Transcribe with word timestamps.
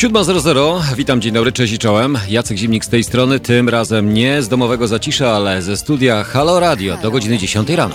7.00, 0.00 0.94
witam, 0.96 1.20
dzień 1.20 1.32
dobry, 1.32 1.52
cześć 1.52 1.72
i 1.72 1.78
czołem. 1.78 2.18
Jacek 2.28 2.58
Zimnik 2.58 2.84
z 2.84 2.88
tej 2.88 3.04
strony, 3.04 3.40
tym 3.40 3.68
razem 3.68 4.14
nie 4.14 4.42
z 4.42 4.48
domowego 4.48 4.88
zacisza, 4.88 5.30
ale 5.30 5.62
ze 5.62 5.76
studia 5.76 6.24
Halo 6.24 6.60
Radio 6.60 6.96
do 6.96 7.10
godziny 7.10 7.38
10 7.38 7.70
rano. 7.70 7.94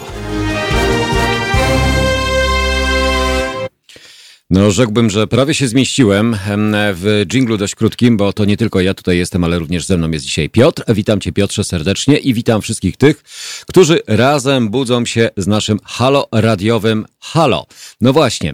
No, 4.55 4.71
rzekłbym, 4.71 5.09
że 5.09 5.27
prawie 5.27 5.53
się 5.53 5.67
zmieściłem 5.67 6.37
w 6.93 7.23
dżinglu 7.27 7.57
dość 7.57 7.75
krótkim, 7.75 8.17
bo 8.17 8.33
to 8.33 8.45
nie 8.45 8.57
tylko 8.57 8.81
ja 8.81 8.93
tutaj 8.93 9.17
jestem, 9.17 9.43
ale 9.43 9.59
również 9.59 9.85
ze 9.85 9.97
mną 9.97 10.11
jest 10.11 10.25
dzisiaj 10.25 10.49
Piotr. 10.49 10.83
Witam 10.93 11.21
Cię 11.21 11.31
Piotrze 11.31 11.63
serdecznie 11.63 12.17
i 12.17 12.33
witam 12.33 12.61
wszystkich 12.61 12.97
tych, 12.97 13.23
którzy 13.67 13.99
razem 14.07 14.69
budzą 14.69 15.05
się 15.05 15.29
z 15.37 15.47
naszym 15.47 15.79
halo 15.83 16.27
radiowym 16.31 17.05
halo. 17.19 17.65
No 18.01 18.13
właśnie, 18.13 18.53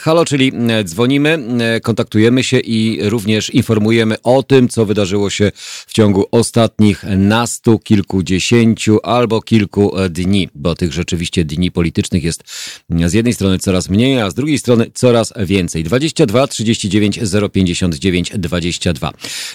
halo, 0.00 0.24
czyli 0.24 0.52
dzwonimy, 0.84 1.38
kontaktujemy 1.82 2.44
się 2.44 2.58
i 2.58 3.08
również 3.08 3.50
informujemy 3.50 4.22
o 4.22 4.42
tym, 4.42 4.68
co 4.68 4.86
wydarzyło 4.86 5.30
się 5.30 5.52
w 5.86 5.92
ciągu 5.92 6.26
ostatnich 6.30 7.04
nastu, 7.16 7.78
kilkudziesięciu 7.78 8.98
albo 9.02 9.42
kilku 9.42 9.92
dni, 10.10 10.48
bo 10.54 10.74
tych 10.74 10.92
rzeczywiście 10.92 11.44
dni 11.44 11.70
politycznych 11.70 12.24
jest 12.24 12.44
z 13.06 13.12
jednej 13.12 13.34
strony 13.34 13.58
coraz 13.58 13.88
mniej, 13.88 14.20
a 14.20 14.30
z 14.30 14.34
drugiej 14.34 14.58
strony 14.58 14.90
coraz 14.94 15.32
więcej. 15.44 15.84
22 15.84 16.46
39 16.46 17.20
059 17.52 18.32
22. 18.34 19.12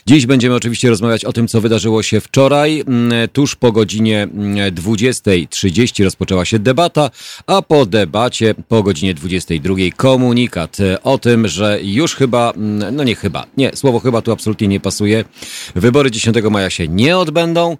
Dziś 0.08 0.26
będziemy 0.26 0.56
oczywiście 0.56 0.90
rozmawiać 0.90 1.26
o 1.26 1.34
tym, 1.34 1.48
co 1.48 1.62
wydarzyło 1.62 2.04
się 2.04 2.22
wczoraj. 2.22 2.84
Mm, 2.88 3.30
tuż 3.30 3.56
po 3.56 3.72
godzinie 3.72 4.28
20.30 4.72 6.00
mm, 6.00 6.06
rozpoczęła 6.06 6.46
się 6.46 6.60
debata, 6.60 7.12
a 7.48 7.62
po 7.62 7.86
debacie 7.86 8.56
po 8.68 8.84
godzinie 8.84 9.14
22 9.14 9.76
komunikat 9.96 10.78
o 11.04 11.18
tym, 11.18 11.48
że 11.48 11.80
już 11.84 12.16
chyba, 12.16 12.52
mm, 12.52 12.96
no 12.96 13.04
nie 13.04 13.16
chyba, 13.16 13.46
nie, 13.58 13.76
słowo 13.76 14.00
chyba 14.00 14.22
tu 14.22 14.32
absolutnie 14.32 14.68
nie 14.68 14.80
pasuje. 14.80 15.26
Wybory 15.76 16.12
10 16.12 16.50
maja 16.50 16.70
się 16.70 16.88
nie 16.88 17.18
odbędą. 17.18 17.78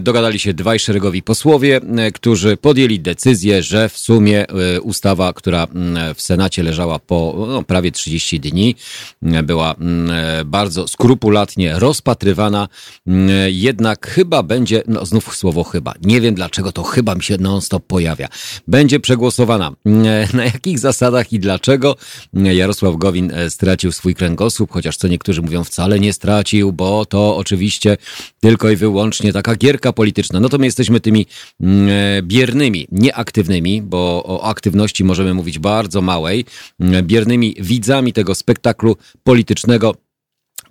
Dogadali 0.00 0.38
się 0.38 0.54
dwaj 0.54 0.78
szeregowi 0.78 1.22
posłowie, 1.22 1.80
którzy 2.14 2.56
podjęli 2.56 3.00
decyzję, 3.00 3.62
że 3.62 3.88
w 3.88 3.98
sumie 3.98 4.46
e, 4.48 4.80
ustawa, 4.80 5.32
która 5.32 5.66
w 6.14 6.22
Senacie 6.22 6.62
leżała 6.62 6.98
po 7.08 7.46
no, 7.48 7.62
prawie 7.62 7.92
30 7.92 8.40
dni. 8.40 8.74
Była 9.44 9.74
mm, 9.74 10.10
bardzo 10.46 10.88
skrupulatnie 10.88 11.78
rozpatrywana, 11.78 12.68
mm, 13.06 13.30
jednak 13.48 14.06
chyba 14.06 14.42
będzie, 14.42 14.82
no 14.86 15.06
znów 15.06 15.36
słowo 15.36 15.64
chyba, 15.64 15.94
nie 16.02 16.20
wiem 16.20 16.34
dlaczego 16.34 16.72
to 16.72 16.82
chyba 16.82 17.14
mi 17.14 17.22
się 17.22 17.36
non-stop 17.38 17.86
pojawia, 17.86 18.28
będzie 18.68 19.00
przegłosowana. 19.00 19.72
Mm, 19.86 20.28
na 20.34 20.44
jakich 20.44 20.78
zasadach 20.78 21.32
i 21.32 21.40
dlaczego 21.40 21.96
Jarosław 22.32 22.96
Gowin 22.96 23.30
e, 23.34 23.50
stracił 23.50 23.92
swój 23.92 24.14
kręgosłup, 24.14 24.72
chociaż 24.72 24.96
co 24.96 25.08
niektórzy 25.08 25.42
mówią 25.42 25.64
wcale 25.64 26.00
nie 26.00 26.12
stracił, 26.12 26.72
bo 26.72 27.06
to 27.06 27.36
oczywiście 27.36 27.96
tylko 28.40 28.70
i 28.70 28.76
wyłącznie 28.76 29.32
taka 29.32 29.56
gierka 29.56 29.92
polityczna. 29.92 30.40
No 30.40 30.48
to 30.48 30.58
my 30.58 30.66
jesteśmy 30.66 31.00
tymi 31.00 31.26
biernymi, 32.22 32.86
nieaktywnymi, 32.92 33.82
bo 33.82 34.22
o 34.26 34.44
aktywności 34.44 35.04
możemy 35.04 35.34
mówić 35.34 35.58
bardzo 35.58 36.02
małej, 36.02 36.44
biernymi 37.02 37.54
widzami 37.60 38.12
tego 38.12 38.34
spektaklu 38.34 38.96
politycznego 39.24 39.94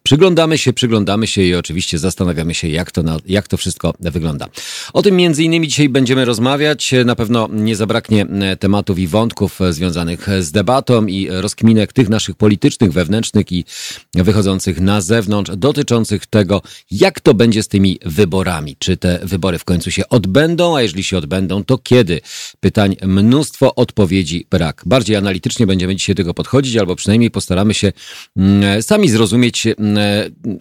Przyglądamy 0.08 0.58
się, 0.58 0.74
przyglądamy 0.74 1.28
się 1.28 1.42
i 1.42 1.56
oczywiście 1.56 2.00
zastanawiamy 2.00 2.54
się, 2.54 2.68
jak 2.68 2.92
to, 2.92 3.04
na, 3.04 3.18
jak 3.26 3.48
to 3.48 3.58
wszystko 3.58 3.94
wygląda. 4.00 4.48
O 4.94 5.02
tym 5.02 5.16
między 5.16 5.44
innymi 5.44 5.68
dzisiaj 5.68 5.90
będziemy 5.90 6.26
rozmawiać. 6.26 6.92
Na 7.06 7.16
pewno 7.16 7.50
nie 7.52 7.76
zabraknie 7.76 8.26
e, 8.26 8.58
tematów 8.58 9.00
i 9.00 9.08
wątków 9.08 9.62
e, 9.62 9.74
związanych 9.74 10.28
z 10.40 10.52
debatą 10.52 11.06
i 11.06 11.28
rozkminek 11.32 11.94
tych 11.94 12.10
naszych 12.10 12.36
politycznych, 12.36 12.92
wewnętrznych 12.92 13.52
i 13.52 13.66
wychodzących 14.14 14.82
na 14.82 15.02
zewnątrz, 15.02 15.52
dotyczących 15.58 16.26
tego, 16.26 16.62
jak 16.92 17.20
to 17.20 17.34
będzie 17.34 17.64
z 17.64 17.68
tymi 17.68 18.00
wyborami. 18.06 18.76
Czy 18.80 18.98
te 18.98 19.20
wybory 19.24 19.60
w 19.60 19.66
końcu 19.66 19.92
się 19.92 20.10
odbędą, 20.10 20.78
a 20.78 20.82
jeżeli 20.82 21.04
się 21.04 21.18
odbędą, 21.18 21.64
to 21.64 21.78
kiedy? 21.78 22.22
Pytań 22.60 22.96
mnóstwo, 23.04 23.76
odpowiedzi 23.76 24.48
brak. 24.50 24.82
Bardziej 24.86 25.16
analitycznie 25.16 25.68
będziemy 25.68 25.96
dzisiaj 25.96 26.16
tego 26.16 26.34
podchodzić, 26.34 26.78
albo 26.78 26.96
przynajmniej 26.96 27.32
postaramy 27.32 27.74
się 27.74 27.94
mm, 28.38 28.84
sami 28.84 29.10
zrozumieć, 29.10 29.68
mm, 29.68 29.97
E, 29.97 29.97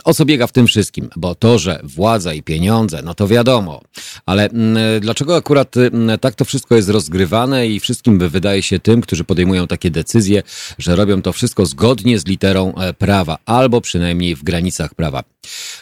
o 0.05 0.15
co 0.15 0.25
biega 0.25 0.47
w 0.47 0.53
tym 0.53 0.67
wszystkim? 0.67 1.09
Bo 1.17 1.35
to, 1.35 1.59
że 1.59 1.81
władza 1.83 2.35
i 2.35 2.43
pieniądze, 2.43 3.03
no 3.05 3.15
to 3.15 3.29
wiadomo. 3.29 3.81
Ale 4.27 4.51
mm, 4.51 5.01
dlaczego 5.01 5.37
akurat 5.37 5.77
mm, 5.77 6.19
tak 6.19 6.35
to 6.35 6.45
wszystko 6.45 6.77
jest 6.77 6.89
rozgrywane 6.89 7.69
i 7.69 7.81
wszystkim 7.81 8.19
wydaje 8.19 8.63
się 8.63 8.79
tym, 8.79 9.01
którzy 9.01 9.25
podejmują 9.25 9.67
takie 9.67 9.91
decyzje, 9.91 10.43
że 10.79 10.97
robią 10.97 11.23
to 11.23 11.33
wszystko 11.33 11.67
zgodnie 11.67 12.19
z 12.19 12.27
literą 12.27 12.75
e, 12.75 12.95
prawa, 12.95 13.39
albo 13.47 13.81
przynajmniej 13.81 14.37
w 14.37 14.45
granicach 14.45 14.95
prawa. 14.95 15.23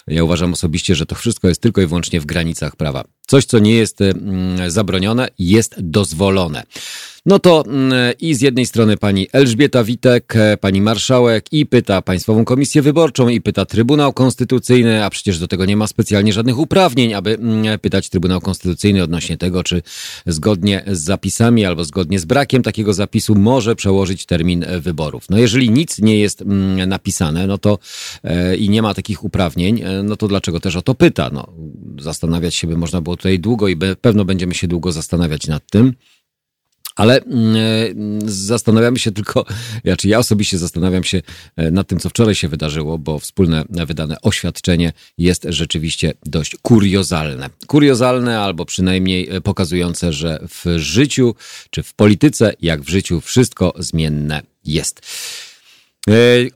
Ja 0.06 0.24
uważam 0.24 0.52
osobiście, 0.52 0.94
że 0.94 1.06
to 1.06 1.14
wszystko 1.14 1.48
jest 1.48 1.60
tylko 1.60 1.80
i 1.80 1.86
wyłącznie 1.86 2.20
w 2.20 2.26
granicach 2.26 2.76
prawa. 2.76 3.04
Coś, 3.26 3.44
co 3.44 3.58
nie 3.58 3.74
jest 3.74 4.00
mm, 4.00 4.70
zabronione, 4.70 5.28
jest 5.38 5.74
dozwolone. 5.78 6.62
No 7.26 7.38
to 7.38 7.64
mm, 7.66 7.92
i 8.20 8.34
z 8.34 8.40
jednej 8.40 8.66
strony 8.66 8.96
pani 8.96 9.28
Elżbieta 9.32 9.84
Witek, 9.84 10.36
e, 10.36 10.56
pani 10.56 10.80
marszałek 10.80 11.52
i 11.52 11.66
pyta 11.66 12.02
Państwową 12.02 12.44
Komisję 12.44 12.82
Wyborczą 12.82 13.28
i 13.28 13.40
pyta 13.40 13.64
Trybunał 13.64 14.12
Konstytucyjny, 14.12 15.04
a 15.04 15.10
przecież 15.10 15.38
do 15.38 15.48
tego 15.48 15.64
nie 15.64 15.76
ma 15.76 15.86
specjalnie 15.86 16.32
żadnych 16.32 16.58
uprawnień, 16.58 17.14
aby 17.14 17.34
mm, 17.34 17.78
pytać 17.78 18.08
Trybunał 18.08 18.40
Konstytucyjny 18.40 19.02
odnośnie 19.02 19.36
tego, 19.36 19.64
czy 19.64 19.82
zgodnie 20.26 20.84
z 20.86 21.00
zapisami 21.00 21.64
albo 21.64 21.84
zgodnie 21.84 22.18
z 22.18 22.24
brakiem 22.24 22.62
takiego 22.62 22.94
zapisu 22.94 23.34
może 23.34 23.76
przełożyć 23.76 24.26
termin 24.26 24.64
wyborów. 24.80 25.24
No 25.30 25.38
jeżeli 25.38 25.70
nic 25.70 25.98
nie 25.98 26.18
jest 26.18 26.44
napisane, 26.86 27.46
no 27.46 27.58
to 27.58 27.78
e, 28.24 28.56
i 28.56 28.68
nie 28.68 28.82
ma 28.82 28.94
takich 28.94 29.24
uprawnień, 29.24 29.80
e, 29.80 30.02
no 30.02 30.16
to 30.16 30.28
dlaczego 30.28 30.60
też 30.60 30.76
o 30.76 30.82
to 30.82 30.94
pyta? 30.94 31.30
No, 31.32 31.46
zastanawiać 32.00 32.54
się 32.54 32.66
by 32.66 32.76
można 32.76 33.00
było 33.00 33.13
tutaj 33.16 33.38
długo 33.38 33.68
i 33.68 33.76
pewno 34.00 34.24
będziemy 34.24 34.54
się 34.54 34.68
długo 34.68 34.92
zastanawiać 34.92 35.46
nad 35.46 35.70
tym. 35.70 35.94
Ale 36.96 37.22
mm, 37.22 37.56
e, 37.56 38.30
zastanawiamy 38.30 38.98
się 38.98 39.12
tylko, 39.12 39.44
znaczy 39.84 40.08
ja 40.08 40.18
osobiście 40.18 40.58
zastanawiam 40.58 41.04
się 41.04 41.22
e, 41.56 41.70
nad 41.70 41.88
tym, 41.88 41.98
co 41.98 42.08
wczoraj 42.08 42.34
się 42.34 42.48
wydarzyło, 42.48 42.98
bo 42.98 43.18
wspólne 43.18 43.64
wydane 43.70 44.20
oświadczenie 44.22 44.92
jest 45.18 45.46
rzeczywiście 45.48 46.14
dość 46.26 46.56
kuriozalne. 46.62 47.50
Kuriozalne 47.66 48.40
albo 48.40 48.64
przynajmniej 48.64 49.28
e, 49.30 49.40
pokazujące, 49.40 50.12
że 50.12 50.46
w 50.48 50.78
życiu 50.78 51.34
czy 51.70 51.82
w 51.82 51.94
polityce, 51.94 52.54
jak 52.60 52.82
w 52.82 52.88
życiu, 52.88 53.20
wszystko 53.20 53.74
zmienne 53.78 54.42
jest. 54.64 55.00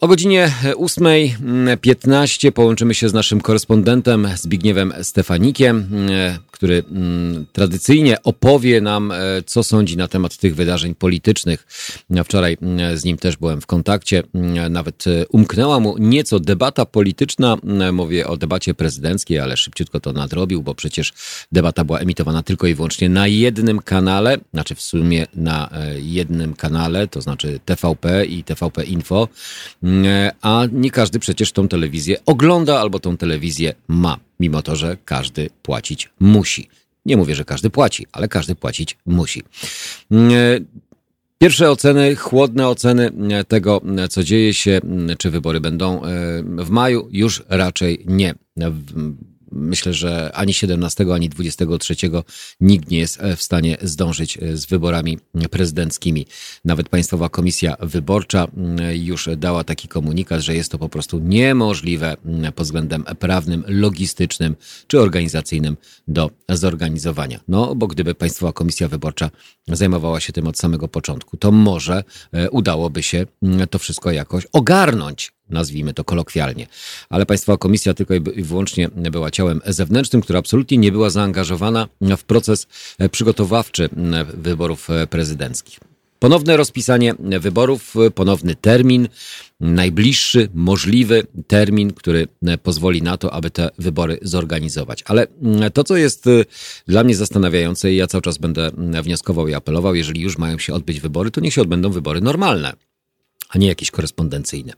O 0.00 0.08
godzinie 0.08 0.52
8.15 0.62 2.50
połączymy 2.50 2.94
się 2.94 3.08
z 3.08 3.12
naszym 3.12 3.40
korespondentem 3.40 4.28
Zbigniewem 4.36 4.92
Stefanikiem 5.02 5.86
który 6.58 6.84
mm, 6.90 7.46
tradycyjnie 7.52 8.22
opowie 8.22 8.80
nam, 8.80 9.12
e, 9.12 9.16
co 9.46 9.62
sądzi 9.62 9.96
na 9.96 10.08
temat 10.08 10.36
tych 10.36 10.54
wydarzeń 10.54 10.94
politycznych. 10.94 11.66
Wczoraj 12.24 12.56
mm, 12.62 12.98
z 12.98 13.04
nim 13.04 13.18
też 13.18 13.36
byłem 13.36 13.60
w 13.60 13.66
kontakcie. 13.66 14.22
Mm, 14.34 14.72
nawet 14.72 15.06
e, 15.06 15.26
umknęła 15.28 15.80
mu 15.80 15.98
nieco 15.98 16.40
debata 16.40 16.84
polityczna. 16.86 17.56
Mówię 17.92 18.26
o 18.26 18.36
debacie 18.36 18.74
prezydenckiej, 18.74 19.38
ale 19.38 19.56
szybciutko 19.56 20.00
to 20.00 20.12
nadrobił, 20.12 20.62
bo 20.62 20.74
przecież 20.74 21.12
debata 21.52 21.84
była 21.84 21.98
emitowana 21.98 22.42
tylko 22.42 22.66
i 22.66 22.74
wyłącznie 22.74 23.08
na 23.08 23.26
jednym 23.26 23.78
kanale, 23.78 24.38
znaczy 24.54 24.74
w 24.74 24.80
sumie 24.80 25.26
na 25.34 25.70
e, 25.72 26.00
jednym 26.00 26.54
kanale, 26.54 27.08
to 27.08 27.20
znaczy 27.20 27.60
TVP 27.64 28.24
i 28.26 28.44
TVP 28.44 28.84
Info, 28.84 29.28
a 30.42 30.64
nie 30.72 30.90
każdy 30.90 31.18
przecież 31.18 31.52
tą 31.52 31.68
telewizję 31.68 32.16
ogląda 32.26 32.80
albo 32.80 32.98
tą 32.98 33.16
telewizję 33.16 33.74
ma 33.88 34.18
mimo 34.40 34.62
to, 34.62 34.76
że 34.76 34.96
każdy 35.04 35.50
płacić 35.62 36.10
musi. 36.20 36.68
Nie 37.06 37.16
mówię, 37.16 37.34
że 37.34 37.44
każdy 37.44 37.70
płaci, 37.70 38.06
ale 38.12 38.28
każdy 38.28 38.54
płacić 38.54 38.96
musi. 39.06 39.42
E, 40.12 40.16
pierwsze 41.38 41.70
oceny, 41.70 42.16
chłodne 42.16 42.68
oceny 42.68 43.12
e, 43.30 43.44
tego, 43.44 43.80
e, 43.98 44.08
co 44.08 44.24
dzieje 44.24 44.54
się, 44.54 44.80
czy 45.18 45.30
wybory 45.30 45.60
będą 45.60 46.02
w 46.44 46.70
maju, 46.70 47.08
już 47.12 47.42
raczej 47.48 48.04
nie 48.06 48.34
myślę, 49.52 49.92
że 49.94 50.30
ani 50.34 50.54
17, 50.54 51.06
ani 51.14 51.28
23 51.28 51.96
nikt 52.60 52.90
nie 52.90 52.98
jest 52.98 53.20
e, 53.20 53.36
w 53.36 53.42
stanie 53.42 53.76
zdążyć 53.82 54.38
e, 54.38 54.56
z 54.56 54.66
wyborami 54.66 55.18
prezydenckimi. 55.50 56.26
Nawet 56.64 56.88
Państwowa 56.88 57.28
Komisja 57.28 57.76
Wyborcza 57.80 58.46
mm, 58.56 58.96
już 58.96 59.28
dała 59.36 59.64
taki 59.64 59.88
komunikat, 59.88 60.40
że 60.40 60.54
jest 60.54 60.72
to 60.72 60.78
po 60.78 60.88
prostu 60.88 61.18
niemożliwe 61.18 62.16
mm, 62.24 62.52
pod 62.52 62.66
względem 62.66 63.04
prawnym, 63.18 63.64
logistycznym 63.66 64.56
czy 64.86 65.00
organizacyjnym 65.00 65.76
do 66.08 66.30
zorganizowania. 66.48 67.40
No, 67.48 67.74
bo 67.74 67.86
gdyby 67.86 68.14
Państwowa 68.14 68.52
Komisja 68.52 68.88
Wyborcza 68.88 69.30
zajmowała 69.68 70.20
się 70.20 70.32
tym 70.32 70.46
od 70.46 70.58
samego 70.58 70.88
początku, 70.88 71.36
to 71.36 71.52
może 71.52 72.04
e, 72.32 72.50
udałoby 72.50 73.02
się 73.02 73.26
mm, 73.42 73.68
to 73.68 73.78
wszystko 73.78 74.10
jakoś 74.10 74.46
ogarnąć 74.52 75.37
nazwijmy 75.50 75.94
to 75.94 76.04
kolokwialnie. 76.04 76.66
Ale 77.08 77.26
Państwowa 77.26 77.58
Komisja 77.58 77.94
tylko 77.94 78.14
i 78.14 78.42
wyłącznie 78.42 78.88
była 78.88 79.30
ciałem 79.30 79.60
zewnętrznym, 79.66 80.22
która 80.22 80.38
absolutnie 80.38 80.78
nie 80.78 80.92
była 80.92 81.10
zaangażowana 81.10 81.88
w 82.00 82.24
proces 82.24 82.66
przygotowawczy 83.10 83.88
wyborów 84.34 84.88
prezydenckich. 85.10 85.78
Ponowne 86.18 86.56
rozpisanie 86.56 87.14
wyborów, 87.40 87.94
ponowny 88.14 88.54
termin, 88.54 89.08
najbliższy 89.60 90.48
możliwy 90.54 91.26
termin, 91.46 91.92
który 91.92 92.28
pozwoli 92.62 93.02
na 93.02 93.16
to, 93.16 93.32
aby 93.32 93.50
te 93.50 93.70
wybory 93.78 94.18
zorganizować. 94.22 95.02
Ale 95.06 95.26
to, 95.72 95.84
co 95.84 95.96
jest 95.96 96.24
dla 96.86 97.04
mnie 97.04 97.16
zastanawiające, 97.16 97.92
i 97.92 97.96
ja 97.96 98.06
cały 98.06 98.22
czas 98.22 98.38
będę 98.38 98.70
wnioskował 99.02 99.48
i 99.48 99.54
apelował, 99.54 99.94
jeżeli 99.94 100.20
już 100.20 100.38
mają 100.38 100.58
się 100.58 100.74
odbyć 100.74 101.00
wybory, 101.00 101.30
to 101.30 101.40
niech 101.40 101.54
się 101.54 101.62
odbędą 101.62 101.90
wybory 101.90 102.20
normalne 102.20 102.72
a 103.48 103.58
nie 103.58 103.66
jakieś 103.66 103.90
korespondencyjne. 103.90 104.72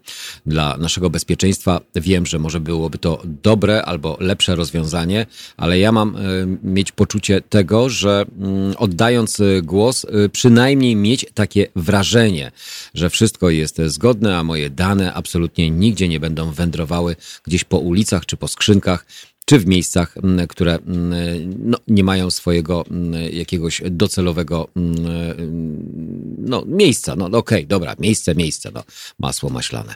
Dla 0.47 0.77
naszego 0.77 1.11
bezpieczeństwa 1.11 1.81
wiem, 1.95 2.27
że 2.27 2.39
może 2.39 2.61
byłoby 2.61 2.99
to 2.99 3.23
dobre 3.25 3.83
albo 3.83 4.17
lepsze 4.21 4.57
rozwiązanie, 4.57 5.27
ale 5.57 5.79
ja 5.79 5.93
mam 5.93 6.17
e, 6.17 6.21
mieć 6.63 6.93
poczucie 6.93 7.41
tego, 7.41 7.89
że 7.89 8.25
mm, 8.39 8.75
oddając 8.77 9.41
e, 9.41 9.63
głos, 9.63 10.05
e, 10.05 10.29
przynajmniej 10.29 10.97
mieć 10.97 11.27
takie 11.35 11.67
wrażenie, 11.77 12.53
że 12.95 13.11
wszystko 13.11 13.51
jest 13.51 13.81
zgodne, 13.87 14.39
a 14.39 14.43
moje 14.43 14.71
dane 14.71 15.15
absolutnie 15.15 15.71
nigdzie 15.71 16.09
nie 16.09 16.21
będą 16.21 16.53
wędrowały 16.53 17.17
gdzieś 17.47 17.65
po 17.65 17.79
ulicach 17.79 18.27
czy 18.27 18.37
po 18.37 18.49
skrzynkach 18.49 19.07
czy 19.51 19.59
w 19.59 19.67
miejscach, 19.67 20.15
które 20.49 20.79
no, 21.59 21.79
nie 21.89 22.05
mają 22.05 22.31
swojego 22.31 22.85
jakiegoś 23.33 23.83
docelowego 23.91 24.69
no, 26.39 26.65
miejsca. 26.67 27.17
No, 27.17 27.29
no 27.29 27.39
okej, 27.39 27.59
okay, 27.59 27.67
dobra, 27.67 27.95
miejsce, 27.99 28.35
miejsce, 28.35 28.71
no, 28.75 28.85
masło 29.19 29.51
maślane. 29.51 29.95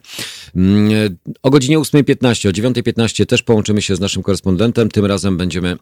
O 1.43 1.51
godzinie 1.51 1.79
8.15, 1.79 2.49
o 2.49 2.53
9.15 2.53 3.27
też 3.27 3.43
połączymy 3.43 3.83
się 3.83 3.97
z 3.97 4.01
naszym 4.01 4.23
korespondentem. 4.23 4.89
Tym 4.89 5.07
razem 5.07 5.37
będziemy, 5.37 5.77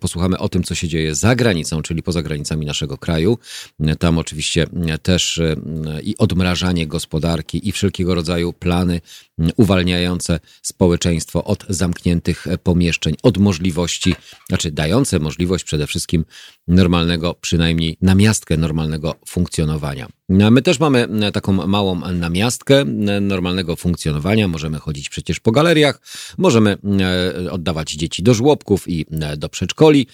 posłuchamy 0.00 0.38
o 0.38 0.48
tym, 0.48 0.62
co 0.62 0.74
się 0.74 0.88
dzieje 0.88 1.14
za 1.14 1.36
granicą, 1.36 1.82
czyli 1.82 2.02
poza 2.02 2.22
granicami 2.22 2.66
naszego 2.66 2.98
kraju. 2.98 3.38
Tam 3.98 4.18
oczywiście 4.18 4.66
też 5.02 5.40
i 6.02 6.16
odmrażanie 6.18 6.86
gospodarki 6.86 7.68
i 7.68 7.72
wszelkiego 7.72 8.14
rodzaju 8.14 8.52
plany 8.52 9.00
uwalniające 9.56 10.40
społeczeństwo 10.62 11.44
od 11.44 11.64
zamkniętych 11.68 12.46
pomieszczeń, 12.62 13.14
od 13.22 13.38
możliwości, 13.38 14.14
znaczy 14.48 14.70
dające 14.70 15.18
możliwość 15.18 15.64
przede 15.64 15.86
wszystkim 15.86 16.24
normalnego, 16.68 17.34
przynajmniej 17.34 17.96
namiastkę 18.02 18.56
normalnego 18.56 19.14
funkcjonowania. 19.26 20.08
My 20.28 20.62
też 20.62 20.80
mamy 20.80 21.08
taką 21.32 21.52
małą 21.52 22.12
namiastkę 22.12 22.84
normalnego 23.20 23.76
funkcjonowania. 23.76 24.48
Możemy 24.48 24.78
chodzić 24.78 25.08
przecież 25.08 25.40
po 25.40 25.52
galeriach, 25.52 26.00
możemy 26.38 26.76
e, 27.46 27.52
oddawać 27.52 27.92
dzieci 27.92 28.22
do 28.22 28.34
żłobków 28.34 28.88
i 28.88 29.06
e, 29.20 29.36
do 29.36 29.48
przedszkoli 29.48 30.06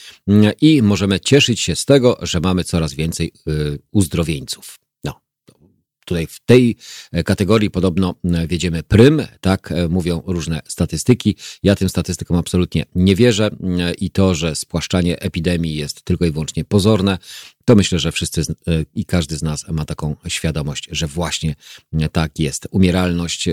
i 0.61 0.83
możemy 0.83 1.21
cieszyć 1.21 1.61
się 1.61 1.77
z 1.77 1.85
tego, 1.85 2.19
że 2.23 2.41
mamy 2.41 2.65
coraz 2.65 2.95
więcej 2.95 3.33
e, 3.47 3.51
uzdrowieńców. 3.93 4.82
Tutaj 6.13 6.27
w 6.27 6.41
tej 6.41 6.77
e, 7.13 7.25
kategorii 7.25 7.71
podobno 7.71 8.15
e, 8.25 8.47
wiedziemy 8.47 8.83
prym, 8.83 9.23
tak 9.41 9.73
e, 9.73 9.89
mówią 9.89 10.23
różne 10.27 10.61
statystyki. 10.69 11.37
Ja 11.63 11.75
tym 11.75 11.89
statystykom 11.89 12.37
absolutnie 12.37 12.85
nie 12.95 13.17
wierzę 13.17 13.51
i 13.99 14.11
to, 14.11 14.35
że 14.35 14.57
spłaszczanie 14.57 15.21
epidemii 15.21 15.75
jest 15.75 16.03
tylko 16.03 16.25
i 16.25 16.31
wyłącznie 16.31 16.65
pozorne, 16.65 17.19
to 17.65 17.77
myślę, 17.77 17.99
że 17.99 18.13
wszyscy 18.13 18.43
i 18.95 19.05
każdy 19.05 19.37
z 19.37 19.43
nas 19.43 19.69
ma 19.69 19.85
taką 19.85 20.17
świadomość, 20.29 20.89
że 20.91 21.07
właśnie 21.07 21.55
tak 22.13 22.39
jest. 22.39 22.69
Umieralność 22.71 23.49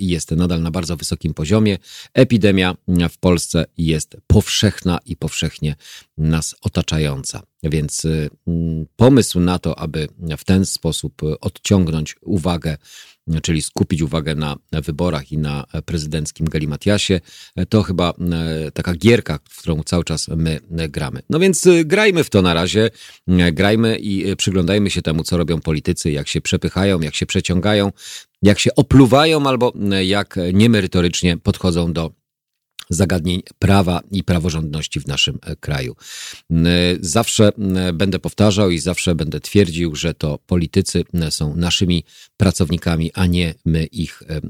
jest 0.00 0.30
nadal 0.30 0.62
na 0.62 0.70
bardzo 0.70 0.96
wysokim 0.96 1.34
poziomie. 1.34 1.78
Epidemia 2.14 2.76
w 3.10 3.18
Polsce 3.18 3.64
jest 3.78 4.16
powszechna 4.26 4.98
i 5.06 5.16
powszechnie 5.16 5.76
nas 6.18 6.54
otaczająca. 6.60 7.42
Więc 7.64 8.04
y, 8.04 8.30
pomysł 8.96 9.40
na 9.40 9.58
to, 9.58 9.78
aby 9.78 10.08
w 10.38 10.44
ten 10.44 10.66
sposób 10.66 11.22
odciągnąć 11.40 12.16
uwagę 12.20 12.76
czyli 13.42 13.62
skupić 13.62 14.02
uwagę 14.02 14.34
na 14.34 14.56
wyborach 14.72 15.32
i 15.32 15.38
na 15.38 15.64
prezydenckim 15.84 16.46
galimatiasie, 16.46 17.20
to 17.68 17.82
chyba 17.82 18.10
e, 18.10 18.70
taka 18.70 18.94
gierka, 18.94 19.38
w 19.50 19.58
którą 19.58 19.82
cały 19.82 20.04
czas 20.04 20.28
my 20.28 20.60
gramy. 20.88 21.22
No 21.30 21.38
więc 21.38 21.66
e, 21.66 21.84
grajmy 21.84 22.24
w 22.24 22.30
to 22.30 22.42
na 22.42 22.54
razie, 22.54 22.90
grajmy 23.52 23.98
i 23.98 24.36
przyglądajmy 24.36 24.90
się 24.90 25.02
temu, 25.02 25.22
co 25.22 25.36
robią 25.36 25.60
politycy, 25.60 26.10
jak 26.10 26.28
się 26.28 26.40
przepychają, 26.40 27.00
jak 27.00 27.14
się 27.14 27.26
przeciągają, 27.26 27.92
jak 28.42 28.58
się 28.58 28.74
opluwają 28.74 29.46
albo 29.46 29.72
jak 30.02 30.38
niemerytorycznie 30.52 31.36
podchodzą 31.36 31.92
do 31.92 32.10
zagadnień 32.90 33.42
prawa 33.58 34.00
i 34.10 34.24
praworządności 34.24 35.00
w 35.00 35.06
naszym 35.06 35.38
e, 35.42 35.56
kraju. 35.56 35.96
Zawsze 37.00 37.52
będę 37.94 38.18
powtarzał 38.18 38.70
i 38.70 38.78
zawsze 38.78 39.14
będę 39.14 39.40
twierdził, 39.40 39.96
że 39.96 40.14
to 40.14 40.38
politycy 40.38 41.04
są 41.30 41.56
naszymi 41.56 42.04
pracownikami, 42.36 43.12
a 43.14 43.26
nie 43.26 43.54
my 43.64 43.84
ich 43.84 44.22
e, 44.28 44.40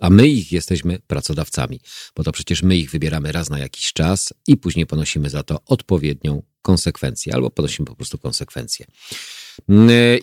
a 0.00 0.10
my 0.10 0.28
ich 0.28 0.52
jesteśmy 0.52 0.98
pracodawcami, 1.06 1.80
bo 2.16 2.24
to 2.24 2.32
przecież 2.32 2.62
my 2.62 2.76
ich 2.76 2.90
wybieramy 2.90 3.32
raz 3.32 3.50
na 3.50 3.58
jakiś 3.58 3.92
czas 3.92 4.34
i 4.46 4.56
później 4.56 4.86
ponosimy 4.86 5.30
za 5.30 5.42
to 5.42 5.60
odpowiednią 5.66 6.42
konsekwencję, 6.62 7.34
albo 7.34 7.50
ponosimy 7.50 7.86
po 7.86 7.96
prostu 7.96 8.18
konsekwencje. 8.18 8.86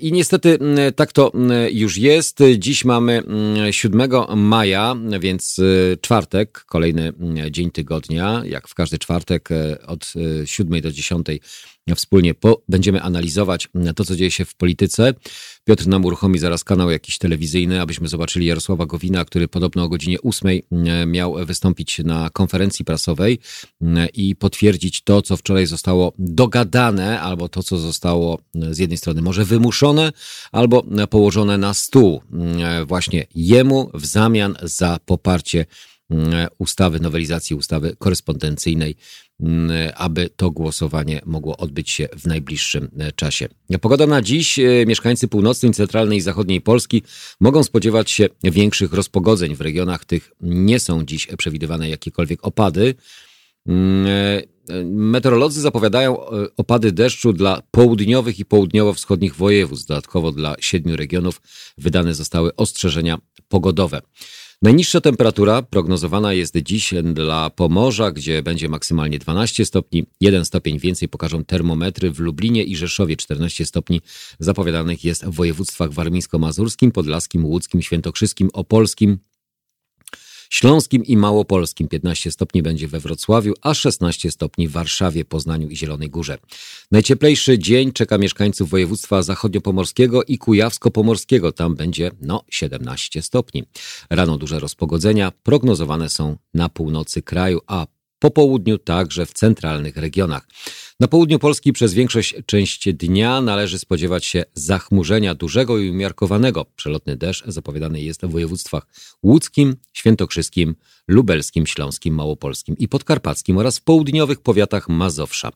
I 0.02 0.12
niestety 0.12 0.60
tak 0.96 1.12
to 1.12 1.32
już 1.72 1.98
jest. 1.98 2.40
Dziś 2.58 2.86
mamy 2.86 3.24
7 3.72 4.10
maja, 4.36 4.96
więc 5.20 5.60
y, 5.60 5.98
czwartek, 6.02 6.64
kolejny 6.66 7.14
dzień 7.52 7.72
tygodnia. 7.72 8.42
Jak 8.46 8.68
w 8.68 8.74
każdy 8.76 9.00
czwartek 9.00 9.52
e, 9.52 9.82
od 9.88 10.14
7 10.46 10.74
e, 10.74 10.82
do 10.82 10.92
10 10.92 11.28
wspólnie 11.96 12.34
po, 12.34 12.62
będziemy 12.70 13.02
analizować 13.02 13.70
to, 13.96 14.06
co 14.06 14.16
dzieje 14.16 14.32
się 14.32 14.46
w 14.46 14.56
polityce. 14.56 15.14
Piotr 15.64 15.88
nam 15.88 16.06
uruchomi 16.06 16.40
zaraz 16.40 16.64
kanał 16.64 16.92
jakiś 16.92 17.18
telewizyjny, 17.18 17.82
abyśmy 17.82 18.08
zobaczyli 18.08 18.46
Jarosława 18.46 18.86
Gowina, 18.86 19.26
który 19.26 19.48
podobno 19.48 19.84
o 19.84 19.90
godzinie 19.90 20.18
8 20.22 20.60
miał 21.08 21.46
wystąpić 21.46 22.00
na 22.00 22.30
konferencji 22.30 22.86
prasowej 22.86 23.40
i 24.14 24.36
potwierdzić 24.36 25.02
to, 25.02 25.22
co 25.22 25.38
wczoraj 25.38 25.66
zostało 25.66 26.14
dogadane, 26.20 27.22
albo 27.22 27.50
to, 27.50 27.64
co 27.64 27.78
zostało 27.78 28.40
z 28.54 28.78
jednej 28.78 28.98
strony 28.98 29.22
może 29.22 29.46
wymuszone, 29.46 30.12
albo 30.52 30.84
położone 31.10 31.58
na 31.58 31.74
stół 31.74 32.22
właśnie 32.86 33.28
jemu 33.36 33.92
w 33.94 34.06
zamian 34.06 34.56
za 34.62 35.00
poparcie 35.06 35.66
ustawy, 36.58 37.00
nowelizacji 37.00 37.56
ustawy 37.56 37.96
korespondencyjnej 38.00 38.96
Mm, 39.42 39.92
aby 39.96 40.30
to 40.36 40.52
głosowanie 40.52 41.22
mogło 41.26 41.58
odbyć 41.58 41.90
się 41.90 42.08
w 42.18 42.26
najbliższym 42.26 42.90
e, 43.00 43.12
czasie. 43.12 43.48
Pogoda 43.82 44.08
na 44.08 44.22
dziś. 44.22 44.60
E, 44.60 44.86
mieszkańcy 44.86 45.28
północnej, 45.28 45.74
centralnej 45.74 46.18
i 46.18 46.22
zachodniej 46.22 46.62
Polski 46.62 47.04
mogą 47.40 47.64
spodziewać 47.64 48.12
się 48.12 48.30
większych 48.44 48.94
rozpogodzeń. 48.94 49.56
W 49.56 49.62
regionach 49.62 50.06
tych 50.06 50.32
nie 50.42 50.80
są 50.80 51.06
dziś 51.06 51.28
przewidywane 51.38 51.90
jakiekolwiek 51.90 52.40
opady. 52.48 52.96
Mm, 53.68 54.08
e, 54.08 54.84
meteorolodzy 54.86 55.62
zapowiadają 55.62 56.18
opady 56.58 56.92
deszczu 56.92 57.34
dla 57.34 57.62
południowych 57.72 58.40
i 58.40 58.46
południowo-wschodnich 58.46 59.36
województw. 59.36 59.88
Dodatkowo 59.88 60.32
dla 60.32 60.56
siedmiu 60.60 60.96
regionów 60.96 61.42
wydane 61.78 62.14
zostały 62.14 62.56
ostrzeżenia 62.56 63.18
pogodowe. 63.50 64.02
Najniższa 64.64 65.02
temperatura 65.02 65.62
prognozowana 65.62 66.34
jest 66.34 66.58
dziś 66.58 66.94
dla 67.04 67.50
Pomorza, 67.50 68.12
gdzie 68.12 68.44
będzie 68.44 68.70
maksymalnie 68.70 69.20
12 69.20 69.66
stopni. 69.66 70.06
Jeden 70.20 70.46
stopień 70.46 70.80
więcej 70.80 71.10
pokażą 71.10 71.44
termometry 71.44 72.12
w 72.12 72.20
Lublinie 72.20 72.64
i 72.64 72.76
Rzeszowie. 72.76 73.18
14 73.18 73.66
stopni 73.66 74.02
zapowiadanych 74.40 75.04
jest 75.04 75.26
w 75.26 75.34
województwach 75.34 75.90
warmińsko-mazurskim, 75.90 76.92
podlaskim, 76.92 77.46
łódzkim, 77.46 77.82
świętokrzyskim, 77.82 78.50
opolskim, 78.54 79.18
Śląskim 80.54 81.06
i 81.06 81.18
Małopolskim 81.18 81.88
15 81.88 82.32
stopni 82.32 82.64
będzie 82.64 82.88
we 82.88 83.00
Wrocławiu, 83.00 83.54
a 83.62 83.74
16 83.74 84.32
stopni 84.32 84.68
w 84.68 84.72
Warszawie, 84.72 85.26
Poznaniu 85.26 85.70
i 85.70 85.78
Zielonej 85.78 86.10
Górze. 86.10 86.38
Najcieplejszy 86.92 87.60
dzień 87.60 87.92
czeka 87.92 88.18
mieszkańców 88.18 88.70
województwa 88.70 89.24
zachodniopomorskiego 89.24 90.24
i 90.24 90.38
kujawsko-pomorskiego. 90.38 91.52
Tam 91.52 91.76
będzie 91.76 92.12
no 92.22 92.44
17 92.50 93.22
stopni. 93.22 93.64
Rano 94.10 94.38
duże 94.38 94.60
rozpogodzenia 94.60 95.32
prognozowane 95.44 96.10
są 96.10 96.38
na 96.54 96.70
północy 96.70 97.22
kraju, 97.22 97.60
a 97.68 97.88
po 98.20 98.32
południu 98.32 98.78
także 98.78 99.26
w 99.26 99.34
centralnych 99.34 99.98
regionach. 99.98 100.48
Na 101.02 101.08
południu 101.08 101.40
Polski 101.40 101.74
przez 101.74 101.94
większość 101.94 102.36
część 102.46 102.94
dnia 102.94 103.42
należy 103.42 103.80
spodziewać 103.80 104.26
się 104.26 104.44
zachmurzenia 104.54 105.36
dużego 105.36 105.78
i 105.78 105.90
umiarkowanego. 105.90 106.66
Przelotny 106.76 107.16
deszcz 107.16 107.44
zapowiadany 107.48 108.02
jest 108.02 108.22
w 108.22 108.30
województwach 108.30 108.88
łódzkim, 109.24 109.76
świętokrzyskim, 109.94 110.76
lubelskim, 111.08 111.68
śląskim, 111.68 112.16
małopolskim 112.16 112.78
i 112.78 112.88
podkarpackim 112.88 113.58
oraz 113.58 113.78
w 113.78 113.84
południowych 113.84 114.42
powiatach 114.42 114.90
Mazowsza. 114.90 115.52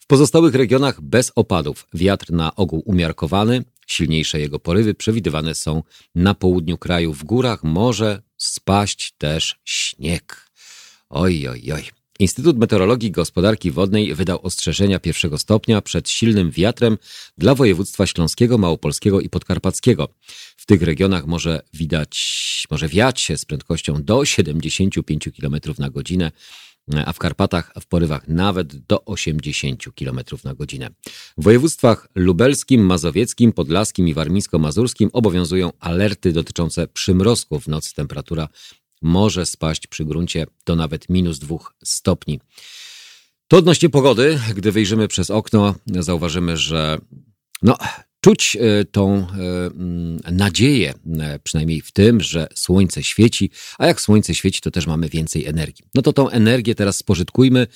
W 0.00 0.06
pozostałych 0.06 0.54
regionach 0.54 1.00
bez 1.00 1.32
opadów. 1.34 1.86
Wiatr 1.94 2.32
na 2.32 2.54
ogół 2.54 2.82
umiarkowany, 2.86 3.64
silniejsze 3.86 4.40
jego 4.40 4.58
porywy 4.58 4.94
przewidywane 4.94 5.54
są 5.54 5.82
na 6.14 6.34
południu 6.34 6.78
kraju. 6.78 7.12
W 7.14 7.24
górach 7.24 7.64
może 7.64 8.22
spaść 8.36 9.14
też 9.18 9.60
śnieg. 9.64 10.50
Oj, 11.10 11.48
oj, 11.48 11.72
oj. 11.72 11.97
Instytut 12.20 12.58
Meteorologii 12.58 13.08
i 13.08 13.12
Gospodarki 13.12 13.70
Wodnej 13.70 14.14
wydał 14.14 14.38
ostrzeżenia 14.42 14.98
pierwszego 14.98 15.38
stopnia 15.38 15.82
przed 15.82 16.10
silnym 16.10 16.50
wiatrem 16.50 16.98
dla 17.38 17.54
województwa 17.54 18.06
śląskiego, 18.06 18.58
małopolskiego 18.58 19.20
i 19.20 19.28
podkarpackiego. 19.28 20.08
W 20.56 20.66
tych 20.66 20.82
regionach 20.82 21.26
może 21.26 21.62
widać, 21.74 22.66
może 22.70 22.88
wiać 22.88 23.20
się 23.20 23.36
z 23.36 23.44
prędkością 23.44 24.02
do 24.02 24.24
75 24.24 25.28
km 25.40 25.56
na 25.78 25.90
godzinę, 25.90 26.30
a 27.06 27.12
w 27.12 27.18
Karpatach 27.18 27.72
w 27.80 27.86
porywach 27.86 28.28
nawet 28.28 28.76
do 28.76 29.04
80 29.04 29.84
km 29.98 30.20
na 30.44 30.54
godzinę. 30.54 30.90
W 31.38 31.44
województwach 31.44 32.08
lubelskim, 32.14 32.86
mazowieckim, 32.86 33.52
podlaskim 33.52 34.08
i 34.08 34.14
warmińsko-mazurskim 34.14 35.08
obowiązują 35.12 35.72
alerty 35.80 36.32
dotyczące 36.32 36.88
przymrozków. 36.88 37.64
W 37.64 37.68
nocy 37.68 37.94
temperatura 37.94 38.48
może 39.02 39.46
spaść 39.46 39.86
przy 39.86 40.04
gruncie 40.04 40.46
do 40.66 40.76
nawet 40.76 41.08
minus 41.08 41.38
dwóch 41.38 41.74
stopni. 41.84 42.40
To 43.48 43.56
odnośnie 43.56 43.88
pogody. 43.88 44.40
Gdy 44.54 44.72
wyjrzymy 44.72 45.08
przez 45.08 45.30
okno, 45.30 45.74
zauważymy, 45.86 46.56
że 46.56 46.98
no, 47.62 47.76
czuć 48.20 48.56
e, 48.60 48.84
tą 48.84 49.16
e, 49.16 50.32
nadzieję, 50.32 50.94
e, 51.20 51.38
przynajmniej 51.38 51.80
w 51.80 51.92
tym, 51.92 52.20
że 52.20 52.48
słońce 52.54 53.02
świeci, 53.02 53.50
a 53.78 53.86
jak 53.86 54.00
słońce 54.00 54.34
świeci, 54.34 54.60
to 54.60 54.70
też 54.70 54.86
mamy 54.86 55.08
więcej 55.08 55.46
energii. 55.46 55.84
No 55.94 56.02
to 56.02 56.12
tą 56.12 56.28
energię 56.28 56.74
teraz 56.74 56.96
spożytkujmy 56.96 57.66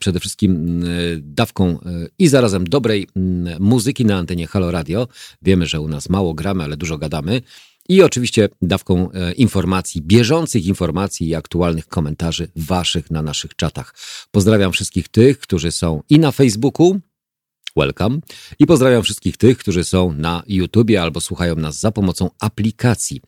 przede 0.00 0.20
wszystkim 0.20 0.82
dawką 1.18 1.78
i 2.18 2.28
zarazem 2.28 2.64
dobrej 2.64 3.08
muzyki 3.60 4.04
na 4.04 4.16
antenie 4.16 4.46
Halo 4.46 4.70
Radio. 4.70 5.08
Wiemy, 5.42 5.66
że 5.66 5.80
u 5.80 5.88
nas 5.88 6.08
mało 6.08 6.34
gramy, 6.34 6.64
ale 6.64 6.76
dużo 6.76 6.98
gadamy. 6.98 7.42
I 7.88 8.02
oczywiście 8.02 8.48
dawką 8.62 9.10
informacji, 9.36 10.02
bieżących 10.02 10.66
informacji 10.66 11.28
i 11.28 11.34
aktualnych 11.34 11.88
komentarzy 11.88 12.48
waszych 12.56 13.10
na 13.10 13.22
naszych 13.22 13.56
czatach. 13.56 13.94
Pozdrawiam 14.30 14.72
wszystkich 14.72 15.08
tych, 15.08 15.38
którzy 15.38 15.72
są 15.72 16.02
i 16.10 16.18
na 16.18 16.32
Facebooku, 16.32 17.00
welcome. 17.78 18.18
I 18.58 18.66
pozdrawiam 18.66 19.02
wszystkich 19.02 19.36
tych, 19.36 19.58
którzy 19.58 19.84
są 19.84 20.12
na 20.12 20.42
YouTubie 20.46 21.02
albo 21.02 21.20
słuchają 21.20 21.56
nas 21.56 21.80
za 21.80 21.92
pomocą 21.92 22.30
aplikacji. 22.40 23.20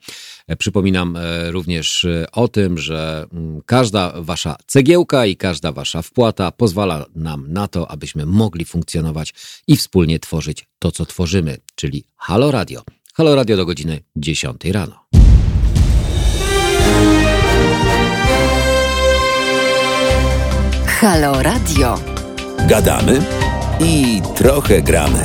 E, 0.47 0.57
przypominam 0.57 1.17
e, 1.17 1.51
również 1.51 2.05
e, 2.05 2.27
o 2.33 2.49
tym, 2.49 2.79
że 2.79 3.27
mm, 3.33 3.61
każda 3.67 4.13
wasza 4.23 4.57
cegiełka 4.67 5.27
i 5.27 5.37
każda 5.37 5.73
wasza 5.73 6.03
wpłata 6.03 6.51
pozwala 6.51 7.07
nam 7.15 7.53
na 7.53 7.69
to, 7.69 7.91
abyśmy 7.91 8.27
mogli 8.27 8.65
funkcjonować 8.65 9.35
i 9.67 9.77
wspólnie 9.77 10.19
tworzyć 10.19 10.67
to, 10.79 10.93
co 10.93 11.07
tworzymy, 11.07 11.59
czyli 11.75 12.05
Halo 12.17 12.51
Radio. 12.51 12.83
Halo 13.15 13.35
Radio 13.35 13.57
do 13.57 13.65
godziny 13.65 14.01
10 14.17 14.73
rano. 14.73 15.07
Halo 21.01 21.43
Radio. 21.43 21.99
Gadamy 22.69 23.23
i 23.81 24.23
trochę 24.35 24.83
gramy. 24.83 25.25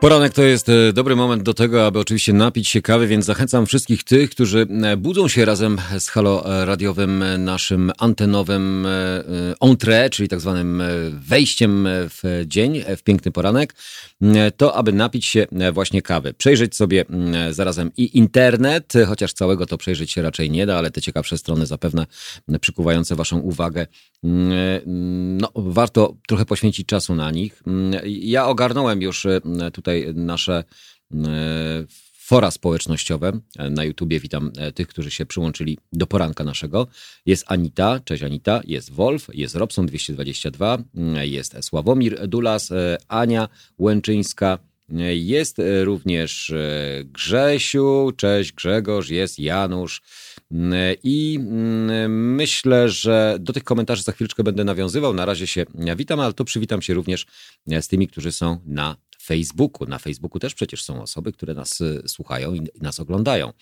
Poranek 0.00 0.32
to 0.32 0.42
jest 0.42 0.68
e, 0.68 0.92
dobry 0.92 1.16
moment 1.16 1.42
do 1.42 1.54
tego, 1.54 1.86
aby 1.86 1.98
oczywiście 1.98 2.32
napić 2.32 2.68
się 2.68 2.82
kawy, 2.82 3.06
więc 3.06 3.24
zachęcam 3.24 3.66
wszystkich 3.66 4.04
tych, 4.04 4.30
którzy 4.30 4.66
e, 4.82 4.96
budzą 4.96 5.28
się 5.28 5.44
razem 5.44 5.78
z 5.98 6.08
halo 6.08 6.44
radiowym, 6.64 7.22
e, 7.22 7.38
naszym 7.38 7.92
antenowym 7.98 8.86
entrée, 9.64 10.10
czyli 10.10 10.28
tak 10.28 10.40
zwanym 10.40 10.82
wejściem 11.12 11.88
w 11.90 12.44
dzień, 12.46 12.82
w 12.96 13.02
piękny 13.02 13.32
poranek, 13.32 13.74
to 14.56 14.74
aby 14.74 14.92
napić 14.92 15.26
się 15.26 15.46
właśnie 15.72 16.02
kawy. 16.02 16.34
Przejrzeć 16.34 16.76
sobie 16.76 17.04
zarazem 17.50 17.90
i 17.96 18.18
internet, 18.18 18.92
chociaż 19.06 19.32
całego 19.32 19.66
to 19.66 19.78
przejrzeć 19.78 20.10
się 20.12 20.22
raczej 20.22 20.50
nie 20.50 20.66
da, 20.66 20.78
ale 20.78 20.90
te 20.90 21.02
ciekawsze 21.02 21.38
strony 21.38 21.66
zapewne 21.66 22.06
przykuwające 22.60 23.16
waszą 23.16 23.38
uwagę, 23.38 23.86
no 25.36 25.48
warto 25.54 26.16
trochę 26.28 26.44
poświęcić 26.44 26.86
czasu 26.86 27.14
na 27.14 27.30
nich. 27.30 27.62
Ja 28.04 28.46
ogarnąłem 28.46 29.02
już 29.02 29.26
tutaj 29.72 29.85
tutaj 29.86 30.14
nasze 30.14 30.64
e, 31.14 31.16
fora 32.18 32.50
społecznościowe 32.50 33.32
na 33.70 33.84
YouTubie. 33.84 34.20
Witam 34.20 34.52
e, 34.58 34.72
tych, 34.72 34.88
którzy 34.88 35.10
się 35.10 35.26
przyłączyli 35.26 35.78
do 35.92 36.06
poranka 36.06 36.44
naszego. 36.44 36.86
Jest 37.26 37.44
Anita, 37.46 38.00
cześć 38.04 38.22
Anita, 38.22 38.60
jest 38.64 38.92
Wolf, 38.92 39.28
jest 39.32 39.54
Robson 39.54 39.86
222, 39.86 40.78
jest 41.22 41.56
Sławomir 41.60 42.28
Dulas, 42.28 42.72
e, 42.72 42.98
Ania 43.08 43.48
Łęczyńska, 43.78 44.58
jest 45.14 45.56
również 45.84 46.54
Grzesiu, 47.04 48.12
cześć 48.16 48.52
Grzegorz, 48.52 49.10
jest 49.10 49.38
Janusz. 49.38 50.02
I 51.02 51.38
myślę, 52.08 52.88
że 52.88 53.36
do 53.40 53.52
tych 53.52 53.64
komentarzy 53.64 54.02
za 54.02 54.12
chwileczkę 54.12 54.42
będę 54.44 54.64
nawiązywał. 54.64 55.14
Na 55.14 55.24
razie 55.24 55.46
się 55.46 55.66
witam, 55.96 56.20
ale 56.20 56.32
to 56.32 56.44
przywitam 56.44 56.82
się 56.82 56.94
również 56.94 57.26
z 57.80 57.88
tymi, 57.88 58.08
którzy 58.08 58.32
są 58.32 58.60
na 58.66 58.96
Facebooku. 59.26 59.88
Na 59.88 59.98
Facebooku 59.98 60.38
też 60.38 60.54
przecież 60.54 60.84
są 60.84 61.02
osoby, 61.02 61.32
które 61.32 61.54
nas 61.54 61.80
y, 61.80 62.02
słuchają 62.06 62.54
i 62.54 62.62
nas 62.80 63.00
oglądają. 63.00 63.52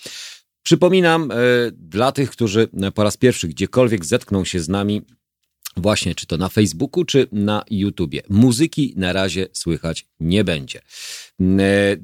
Przypominam 0.62 1.30
y, 1.30 1.35
dla 1.73 2.12
tych, 2.12 2.30
którzy 2.30 2.68
po 2.94 3.04
raz 3.04 3.16
pierwszy 3.16 3.49
gdziekolwiek 3.49 4.04
zetkną 4.04 4.44
się 4.44 4.61
z 4.61 4.68
nami, 4.68 5.02
właśnie 5.76 6.14
czy 6.14 6.26
to 6.26 6.37
na 6.37 6.49
Facebooku, 6.49 7.04
czy 7.04 7.26
na 7.33 7.64
YouTubie. 7.71 8.23
Muzyki 8.28 8.95
na 8.97 9.12
razie 9.12 9.47
słychać 9.52 10.07
nie 10.21 10.45
będzie. 10.45 10.81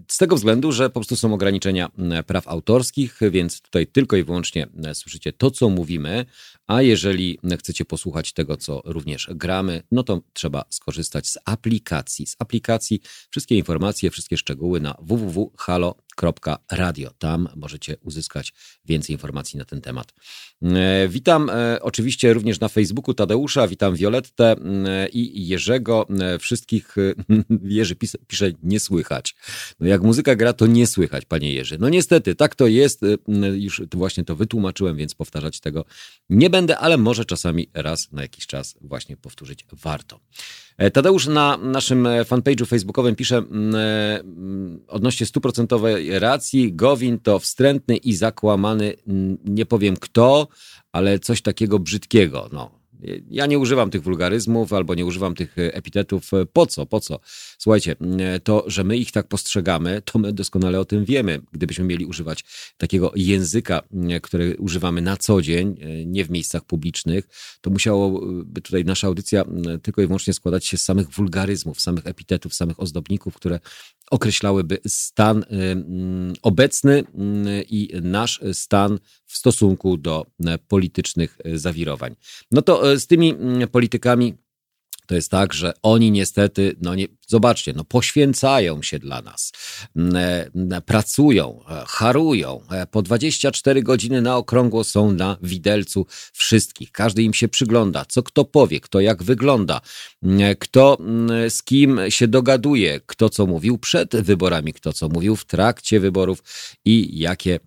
Z 0.08 0.16
tego 0.18 0.36
względu, 0.36 0.72
że 0.72 0.90
po 0.90 1.00
prostu 1.00 1.16
są 1.16 1.34
ograniczenia 1.34 1.90
praw 2.26 2.48
autorskich, 2.48 3.20
więc 3.30 3.60
tutaj 3.60 3.86
tylko 3.86 4.16
i 4.16 4.24
wyłącznie 4.24 4.66
słyszycie 4.94 5.32
to, 5.32 5.50
co 5.50 5.68
mówimy, 5.68 6.26
a 6.66 6.82
jeżeli 6.82 7.38
chcecie 7.58 7.84
posłuchać 7.84 8.32
tego, 8.32 8.56
co 8.56 8.82
również 8.84 9.28
gramy, 9.34 9.82
no 9.90 10.02
to 10.02 10.20
trzeba 10.32 10.64
skorzystać 10.70 11.28
z 11.28 11.38
aplikacji. 11.44 12.26
Z 12.26 12.36
aplikacji 12.38 13.00
wszystkie 13.30 13.56
informacje, 13.56 14.10
wszystkie 14.10 14.36
szczegóły 14.36 14.80
na 14.80 14.96
www.halo.radio. 16.20 17.10
Tam 17.18 17.48
możecie 17.56 17.96
uzyskać 17.98 18.52
więcej 18.84 19.14
informacji 19.14 19.58
na 19.58 19.64
ten 19.64 19.80
temat. 19.80 20.14
E, 20.62 21.08
witam 21.08 21.50
e, 21.50 21.82
oczywiście 21.82 22.32
również 22.32 22.60
na 22.60 22.68
Facebooku 22.68 23.14
Tadeusza, 23.14 23.68
witam 23.68 23.96
Violettę 23.96 24.56
e, 24.84 25.08
i 25.08 25.48
Jerzego. 25.48 26.06
Wszystkich 26.40 26.96
Jerzy 27.62 27.96
pisze, 27.96 28.18
pisze 28.26 28.52
nie 28.62 28.80
słychać. 28.80 29.34
No 29.80 29.86
jak 29.86 30.02
muzyka 30.02 30.36
gra, 30.36 30.52
to 30.52 30.66
nie 30.66 30.86
słychać, 30.86 31.24
panie 31.24 31.52
Jerzy. 31.52 31.76
No 31.80 31.88
niestety, 31.88 32.34
tak 32.34 32.54
to 32.54 32.66
jest. 32.66 33.00
Już 33.54 33.82
właśnie 33.94 34.24
to 34.24 34.36
wytłumaczyłem, 34.36 34.96
więc 34.96 35.14
powtarzać 35.14 35.60
tego 35.60 35.84
nie 36.30 36.50
będę 36.50 36.78
ale 36.78 36.96
może 36.96 37.24
czasami 37.24 37.68
raz 37.74 38.12
na 38.12 38.22
jakiś 38.22 38.46
czas 38.46 38.74
właśnie 38.80 39.16
powtórzyć 39.16 39.66
warto. 39.72 40.20
E, 40.80 40.90
Tadeusz 40.90 41.26
na 41.26 41.56
naszym 41.56 42.06
e, 42.06 42.24
fanpage'u 42.24 42.66
facebookowym 42.66 43.16
pisze 43.16 43.36
e, 43.38 44.22
odnośnie 44.88 45.26
stuprocentowej 45.26 46.09
racji, 46.18 46.72
Gowin 46.72 47.18
to 47.18 47.38
wstrętny 47.38 47.96
i 47.96 48.12
zakłamany, 48.14 48.94
nie 49.44 49.66
powiem 49.66 49.96
kto, 49.96 50.48
ale 50.92 51.18
coś 51.18 51.42
takiego 51.42 51.78
brzydkiego. 51.78 52.48
No, 52.52 52.79
ja 53.30 53.46
nie 53.46 53.58
używam 53.58 53.90
tych 53.90 54.02
wulgaryzmów 54.02 54.72
albo 54.72 54.94
nie 54.94 55.06
używam 55.06 55.34
tych 55.34 55.58
e, 55.58 55.74
epitetów. 55.74 56.34
E, 56.34 56.46
po 56.46 56.66
co? 56.66 56.86
Po 56.86 57.00
co? 57.00 57.20
Słuchajcie, 57.58 57.96
e, 58.20 58.40
to, 58.40 58.64
że 58.66 58.84
my 58.84 58.96
ich 58.96 59.12
tak 59.12 59.28
postrzegamy, 59.28 60.02
to 60.04 60.18
my 60.18 60.32
doskonale 60.32 60.80
o 60.80 60.84
tym 60.84 61.04
wiemy. 61.04 61.40
Gdybyśmy 61.52 61.84
mieli 61.84 62.06
używać 62.06 62.44
takiego 62.76 63.12
języka, 63.16 63.82
który 64.22 64.56
używamy 64.56 65.02
na 65.02 65.16
co 65.16 65.42
dzień, 65.42 65.76
nie 66.06 66.24
w 66.24 66.30
miejscach 66.30 66.64
publicznych, 66.64 67.28
to 67.60 67.70
musiałoby 67.70 68.60
tutaj 68.60 68.84
nasza 68.84 69.06
audycja 69.06 69.44
tylko 69.82 70.02
i 70.02 70.06
wyłącznie 70.06 70.32
składać 70.32 70.66
się 70.66 70.76
z 70.76 70.84
samych 70.84 71.10
wulgaryzmów, 71.10 71.80
samych 71.80 72.06
epitetów, 72.06 72.54
samych 72.54 72.80
ozdobników, 72.80 73.34
które 73.34 73.60
określałyby 74.10 74.78
stan 74.86 75.44
obecny 76.42 77.04
i 77.70 77.88
nasz 78.02 78.40
stan 78.52 78.98
w 79.30 79.36
stosunku 79.36 79.96
do 79.96 80.26
politycznych 80.68 81.38
zawirowań. 81.54 82.16
No 82.50 82.62
to 82.62 82.98
z 82.98 83.06
tymi 83.06 83.34
politykami 83.72 84.34
to 85.06 85.14
jest 85.14 85.30
tak, 85.30 85.52
że 85.52 85.72
oni 85.82 86.10
niestety, 86.10 86.76
no 86.82 86.94
nie, 86.94 87.06
Zobaczcie, 87.30 87.72
no 87.72 87.84
poświęcają 87.84 88.82
się 88.82 88.98
dla 88.98 89.22
nas, 89.22 89.52
pracują, 90.86 91.60
e, 91.68 91.84
harują, 91.86 92.60
e, 92.70 92.86
po 92.86 93.02
24 93.02 93.82
godziny 93.82 94.22
na 94.22 94.36
okrągło 94.36 94.84
są 94.84 95.12
na 95.12 95.36
widelcu 95.42 96.06
wszystkich. 96.32 96.92
Każdy 96.92 97.22
im 97.22 97.34
się 97.34 97.48
przygląda, 97.48 98.04
co 98.04 98.22
kto 98.22 98.44
powie, 98.44 98.80
kto 98.80 99.00
jak 99.00 99.22
wygląda, 99.22 99.80
kto 100.58 100.98
z 101.48 101.62
kim 101.62 102.00
się 102.08 102.28
dogaduje, 102.28 103.00
kto 103.06 103.28
co 103.28 103.46
mówił 103.46 103.78
przed 103.78 104.16
wyborami, 104.16 104.72
kto 104.72 104.92
co 104.92 105.08
mówił 105.08 105.36
w 105.36 105.44
trakcie 105.44 106.00
wyborów 106.00 106.42
i 106.84 107.18
jakie 107.18 107.60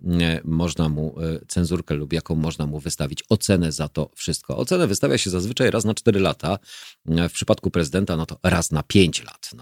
można 0.44 0.90
mu 0.90 1.16
e, 1.20 1.46
cenzurkę 1.48 1.96
lub 1.96 2.14
jaką 2.14 2.36
można 2.36 2.66
mu 2.66 2.80
wystawić 2.80 3.24
ocenę 3.30 3.72
za 3.72 3.88
to 3.88 4.10
wszystko. 4.16 4.58
Ocenę 4.58 4.88
wystawia 4.88 5.18
się 5.18 5.30
zazwyczaj 5.30 5.72
raz 5.72 5.86
na 5.86 5.94
4 5.94 6.20
lata. 6.20 6.60
W 7.06 7.32
przypadku 7.32 7.72
prezydenta, 7.72 8.18
no 8.18 8.26
to 8.26 8.38
raz 8.44 8.72
na 8.72 8.84
5 8.84 9.24
lat. 9.24 9.53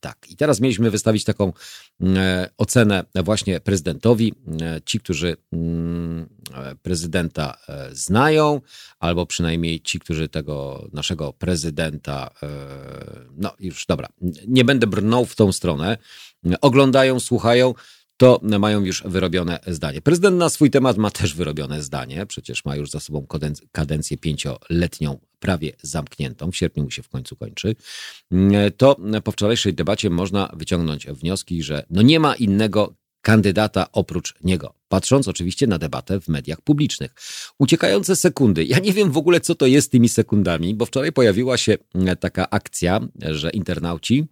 Tak. 0.00 0.30
I 0.30 0.36
teraz 0.36 0.60
mieliśmy 0.60 0.90
wystawić 0.90 1.24
taką 1.24 1.52
e, 2.02 2.48
ocenę 2.58 3.04
właśnie 3.24 3.60
prezydentowi. 3.60 4.34
E, 4.62 4.80
ci, 4.84 5.00
którzy 5.00 5.36
mm, 5.52 6.28
prezydenta 6.82 7.56
e, 7.68 7.88
znają, 7.92 8.60
albo 8.98 9.26
przynajmniej 9.26 9.80
ci, 9.80 10.00
którzy 10.00 10.28
tego 10.28 10.88
naszego 10.92 11.32
prezydenta, 11.32 12.30
no 13.36 13.52
już 13.60 13.86
dobra, 13.86 14.08
nie 14.48 14.64
będę 14.64 14.86
brnął 14.86 15.24
w 15.24 15.36
tą 15.36 15.52
stronę, 15.52 15.98
oglądają, 16.60 17.20
słuchają, 17.20 17.74
to 18.20 18.40
mają 18.42 18.84
już 18.84 19.02
wyrobione 19.02 19.60
zdanie. 19.66 20.00
Prezydent 20.00 20.36
na 20.36 20.48
swój 20.48 20.70
temat 20.70 20.96
ma 20.96 21.10
też 21.10 21.34
wyrobione 21.34 21.82
zdanie, 21.82 22.26
przecież 22.26 22.64
ma 22.64 22.76
już 22.76 22.90
za 22.90 23.00
sobą 23.00 23.26
kadencję 23.72 24.18
pięcioletnią, 24.18 25.18
prawie 25.38 25.72
zamkniętą, 25.82 26.50
w 26.50 26.56
sierpniu 26.56 26.82
mu 26.82 26.90
się 26.90 27.02
w 27.02 27.08
końcu 27.08 27.36
kończy. 27.36 27.76
To 28.76 28.96
po 29.24 29.32
wczorajszej 29.32 29.74
debacie 29.74 30.10
można 30.10 30.52
wyciągnąć 30.56 31.06
wnioski, 31.06 31.62
że 31.62 31.86
no 31.90 32.02
nie 32.02 32.20
ma 32.20 32.34
innego 32.34 32.94
kandydata 33.22 33.92
oprócz 33.92 34.34
niego. 34.44 34.74
Patrząc 34.88 35.28
oczywiście 35.28 35.66
na 35.66 35.78
debatę 35.78 36.20
w 36.20 36.28
mediach 36.28 36.60
publicznych. 36.60 37.14
Uciekające 37.58 38.16
sekundy. 38.16 38.64
Ja 38.64 38.78
nie 38.78 38.92
wiem 38.92 39.10
w 39.10 39.16
ogóle, 39.16 39.40
co 39.40 39.54
to 39.54 39.66
jest 39.66 39.92
tymi 39.92 40.08
sekundami, 40.08 40.74
bo 40.74 40.86
wczoraj 40.86 41.12
pojawiła 41.12 41.56
się 41.56 41.78
taka 42.20 42.50
akcja, 42.50 43.00
że 43.20 43.50
internauci 43.50 44.26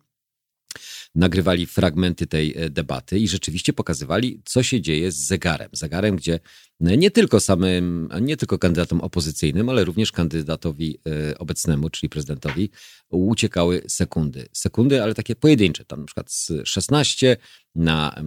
nagrywali 1.15 1.67
fragmenty 1.67 2.27
tej 2.27 2.55
e, 2.57 2.71
debaty 2.71 3.19
i 3.19 3.29
rzeczywiście 3.29 3.73
pokazywali, 3.73 4.43
co 4.45 4.63
się 4.63 4.81
dzieje 4.81 5.13
z 5.13 5.17
zegarem. 5.17 5.69
Zegarem, 5.73 6.17
gdzie 6.17 6.41
nie 6.81 7.11
tylko 7.11 7.41
samym, 7.41 8.09
nie 8.21 8.37
tylko 8.37 8.59
kandydatom 8.59 9.01
opozycyjnym, 9.01 9.69
ale 9.69 9.85
również 9.85 10.13
kandydatowi 10.13 10.99
e, 11.31 11.39
obecnemu, 11.39 11.91
czyli 11.91 12.11
prezydentowi, 12.11 12.71
uciekały 13.11 13.83
sekundy. 13.89 14.49
Sekundy, 14.53 15.03
ale 15.03 15.15
takie 15.15 15.37
pojedyncze, 15.37 15.85
tam 15.85 16.01
na 16.01 16.07
przykład 16.07 16.33
z 16.33 16.53
16 16.65 17.37
na 17.75 18.23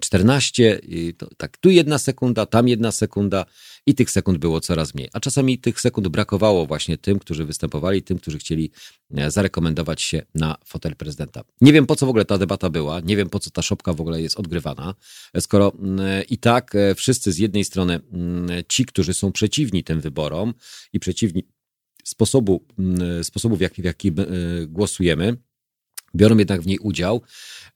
14, 0.00 0.80
mm, 0.82 1.12
to, 1.18 1.28
tak, 1.36 1.56
tu 1.56 1.70
jedna 1.70 1.98
sekunda, 1.98 2.46
tam 2.46 2.68
jedna 2.68 2.92
sekunda 2.92 3.46
i 3.86 3.94
tych 3.94 4.10
sekund 4.10 4.38
było 4.38 4.60
coraz 4.60 4.94
mniej. 4.94 5.08
A 5.12 5.20
czasami 5.20 5.58
tych 5.58 5.80
sekund 5.80 6.08
brakowało 6.08 6.66
właśnie 6.66 6.98
tym, 6.98 7.18
którzy 7.18 7.44
występowali, 7.44 8.02
tym, 8.02 8.18
którzy 8.18 8.38
chcieli 8.38 8.70
e, 9.14 9.30
zarekomendować 9.30 10.02
się 10.02 10.22
na 10.34 10.56
fotel 10.64 10.96
prezydenta. 10.96 11.44
Nie 11.60 11.72
wiem 11.72 11.86
po 11.86 11.96
co 11.96 12.06
w 12.06 12.08
ogóle 12.08 12.24
ta 12.24 12.38
debata 12.38 12.70
była, 12.70 13.00
nie 13.00 13.16
wiem 13.16 13.30
po 13.30 13.38
co 13.38 13.50
ta 13.50 13.62
szopka 13.62 13.92
w 13.92 14.00
ogóle 14.00 14.22
jest 14.22 14.38
odgrywana, 14.38 14.94
skoro 15.40 15.72
mm, 15.78 16.24
i 16.30 16.38
tak 16.38 16.74
e, 16.74 16.94
wszyscy 16.94 17.32
z 17.32 17.38
jednej 17.38 17.64
strony 17.64 18.00
mm, 18.12 18.62
ci, 18.68 18.84
którzy 18.84 19.14
są 19.14 19.32
przeciwni 19.32 19.84
tym 19.84 20.00
wyborom 20.00 20.54
i 20.92 21.00
przeciwni 21.00 21.44
sposobu, 22.04 22.66
sposobu 23.22 23.56
w 23.56 23.60
jaki, 23.60 23.82
w 23.82 23.84
jaki 23.84 24.08
e, 24.08 24.12
głosujemy, 24.66 25.36
biorą 26.16 26.38
jednak 26.38 26.62
w 26.62 26.66
niej 26.66 26.78
udział, 26.78 27.22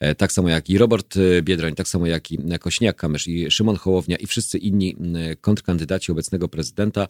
e, 0.01 0.15
tak 0.15 0.33
samo 0.33 0.49
jak 0.49 0.71
i 0.71 0.79
Robert 0.79 1.17
e, 1.17 1.43
Biedroń, 1.43 1.75
tak 1.75 1.89
samo 1.89 2.07
jak 2.07 2.31
i 2.31 2.39
Kośniak-Kamysz 2.39 3.31
i 3.31 3.51
Szymon 3.51 3.77
Hołownia 3.77 4.17
i 4.17 4.27
wszyscy 4.27 4.59
inni 4.59 4.97
kontrkandydaci 5.41 6.13
obecnego 6.13 6.49
prezydenta 6.49 7.09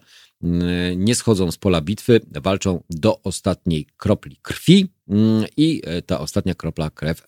nie 0.95 1.15
schodzą 1.15 1.51
z 1.51 1.57
pola 1.57 1.81
bitwy, 1.81 2.21
walczą 2.31 2.83
do 2.89 3.21
ostatniej 3.23 3.87
kropli 3.97 4.37
krwi 4.41 4.87
i 5.57 5.81
ta 6.05 6.19
ostatnia 6.19 6.55
kropla 6.55 6.89
krew 6.89 7.27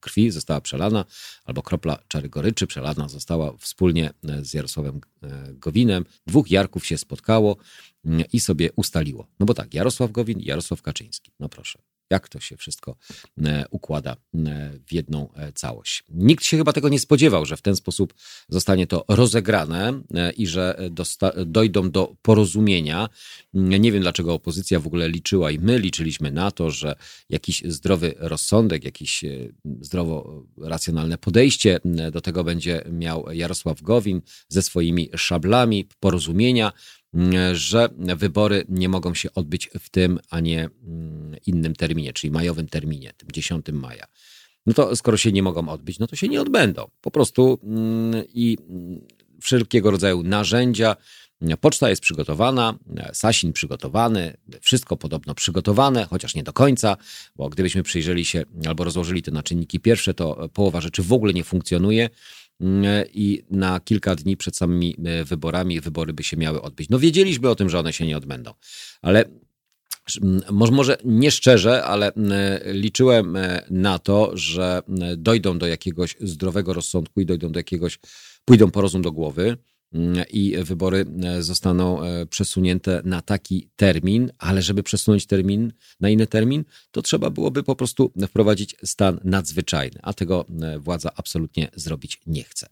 krwi 0.00 0.30
została 0.30 0.60
przelana, 0.60 1.04
albo 1.44 1.62
kropla 1.62 1.98
czary 2.08 2.28
goryczy 2.28 2.66
przelana 2.66 3.08
została 3.08 3.56
wspólnie 3.58 4.10
z 4.42 4.54
Jarosławem 4.54 5.00
Gowinem. 5.52 6.04
Dwóch 6.26 6.50
Jarków 6.50 6.86
się 6.86 6.98
spotkało 6.98 7.56
i 8.32 8.40
sobie 8.40 8.72
ustaliło. 8.76 9.26
No 9.40 9.46
bo 9.46 9.54
tak, 9.54 9.74
Jarosław 9.74 10.12
Gowin 10.12 10.40
Jarosław 10.40 10.82
Kaczyński. 10.82 11.32
No 11.40 11.48
proszę 11.48 11.78
jak 12.12 12.28
to 12.28 12.40
się 12.40 12.56
wszystko 12.56 12.96
e, 13.44 13.64
układa 13.70 14.12
e, 14.12 14.16
w 14.86 14.92
jedną 14.92 15.32
e, 15.34 15.52
całość. 15.52 16.04
Nikt 16.08 16.44
się 16.44 16.56
chyba 16.56 16.72
tego 16.72 16.88
nie 16.88 16.98
spodziewał, 16.98 17.46
że 17.46 17.56
w 17.56 17.62
ten 17.62 17.76
sposób 17.76 18.14
zostanie 18.48 18.86
to 18.86 19.04
rozegrane 19.08 20.02
i 20.36 20.46
że 20.46 20.90
dojdą 21.46 21.90
do 21.90 22.16
porozumienia. 22.22 23.08
Nie 23.54 23.92
wiem, 23.92 24.02
dlaczego 24.02 24.34
opozycja 24.34 24.80
w 24.80 24.86
ogóle 24.86 25.08
liczyła 25.08 25.50
i 25.50 25.58
my 25.58 25.78
liczyliśmy 25.78 26.32
na 26.32 26.50
to, 26.50 26.70
że 26.70 26.94
jakiś 27.30 27.62
zdrowy 27.66 28.14
rozsądek, 28.18 28.84
jakieś 28.84 29.24
zdrowo 29.80 30.44
racjonalne 30.58 31.18
podejście 31.18 31.80
do 32.12 32.20
tego 32.20 32.44
będzie 32.44 32.84
miał 32.90 33.32
Jarosław 33.32 33.82
Gowin 33.82 34.22
ze 34.48 34.62
swoimi 34.62 35.10
szablami 35.16 35.88
porozumienia 36.00 36.72
że 37.52 37.88
wybory 37.96 38.64
nie 38.68 38.88
mogą 38.88 39.14
się 39.14 39.34
odbyć 39.34 39.70
w 39.80 39.90
tym, 39.90 40.18
a 40.30 40.40
nie 40.40 40.60
mm, 40.60 41.36
innym 41.46 41.74
terminie, 41.74 42.12
czyli 42.12 42.30
majowym 42.30 42.68
terminie, 42.68 43.12
tym 43.16 43.28
10 43.32 43.66
maja. 43.72 44.06
No 44.66 44.74
to 44.74 44.96
skoro 44.96 45.16
się 45.16 45.32
nie 45.32 45.42
mogą 45.42 45.68
odbyć, 45.68 45.98
no 45.98 46.06
to 46.06 46.16
się 46.16 46.28
nie 46.28 46.40
odbędą. 46.40 46.90
Po 47.00 47.10
prostu 47.10 47.58
mm, 47.62 48.24
i 48.34 48.58
mm, 48.68 49.00
wszelkiego 49.40 49.90
rodzaju 49.90 50.22
narzędzia. 50.22 50.96
Poczta 51.60 51.90
jest 51.90 52.02
przygotowana, 52.02 52.78
Sasin 53.12 53.52
przygotowany, 53.52 54.36
wszystko 54.60 54.96
podobno 54.96 55.34
przygotowane, 55.34 56.06
chociaż 56.10 56.34
nie 56.34 56.42
do 56.42 56.52
końca, 56.52 56.96
bo 57.36 57.48
gdybyśmy 57.48 57.82
przyjrzeli 57.82 58.24
się 58.24 58.44
albo 58.66 58.84
rozłożyli 58.84 59.22
te 59.22 59.30
na 59.30 59.42
czynniki 59.42 59.80
pierwsze, 59.80 60.14
to 60.14 60.48
połowa 60.48 60.80
rzeczy 60.80 61.02
w 61.02 61.12
ogóle 61.12 61.32
nie 61.32 61.44
funkcjonuje. 61.44 62.10
Mm, 62.62 63.04
i 63.14 63.42
na 63.50 63.80
kilka 63.80 64.14
dni 64.14 64.36
przed 64.36 64.56
samymi 64.56 64.96
e, 65.04 65.24
wyborami 65.24 65.80
wybory 65.80 66.12
by 66.12 66.22
się 66.22 66.36
miały 66.36 66.62
odbyć. 66.62 66.88
No 66.88 66.98
wiedzieliśmy 66.98 67.48
o 67.48 67.54
tym, 67.54 67.70
że 67.70 67.78
one 67.78 67.92
się 67.92 68.06
nie 68.06 68.16
odbędą, 68.16 68.52
ale 69.02 69.24
może, 70.50 70.96
nie 71.04 71.30
szczerze, 71.30 71.84
ale 71.84 72.12
mm, 72.12 72.32
liczyłem 72.64 73.36
e, 73.36 73.62
na 73.70 73.98
to, 73.98 74.30
że 74.34 74.82
dojdą 75.16 75.58
do 75.58 75.66
jakiegoś 75.66 76.16
zdrowego 76.20 76.72
rozsądku 76.72 77.20
i 77.20 77.26
dojdą 77.26 77.52
do 77.52 77.58
jakiegoś, 77.58 77.98
pójdą 78.44 78.70
po 78.70 78.80
rozum 78.80 79.02
do 79.02 79.12
głowy 79.12 79.56
i 80.30 80.56
wybory 80.64 81.06
e, 81.24 81.42
zostaną 81.42 82.02
e, 82.02 82.26
przesunięte 82.26 83.02
na 83.04 83.22
taki 83.22 83.68
termin, 83.76 84.30
ale 84.38 84.62
żeby 84.62 84.82
przesunąć 84.82 85.26
termin 85.26 85.72
na 86.00 86.08
inny 86.10 86.26
termin, 86.26 86.64
to 86.90 87.02
trzeba 87.02 87.30
byłoby 87.30 87.62
po 87.62 87.76
prostu 87.76 88.12
wprowadzić 88.28 88.76
stan 88.84 89.20
nadzwyczajny, 89.24 90.00
a 90.02 90.12
tego 90.12 90.46
e, 90.62 90.78
władza 90.78 91.10
absolutnie 91.16 91.68
zrobić 91.74 92.20
nie 92.26 92.42
chce. 92.42 92.66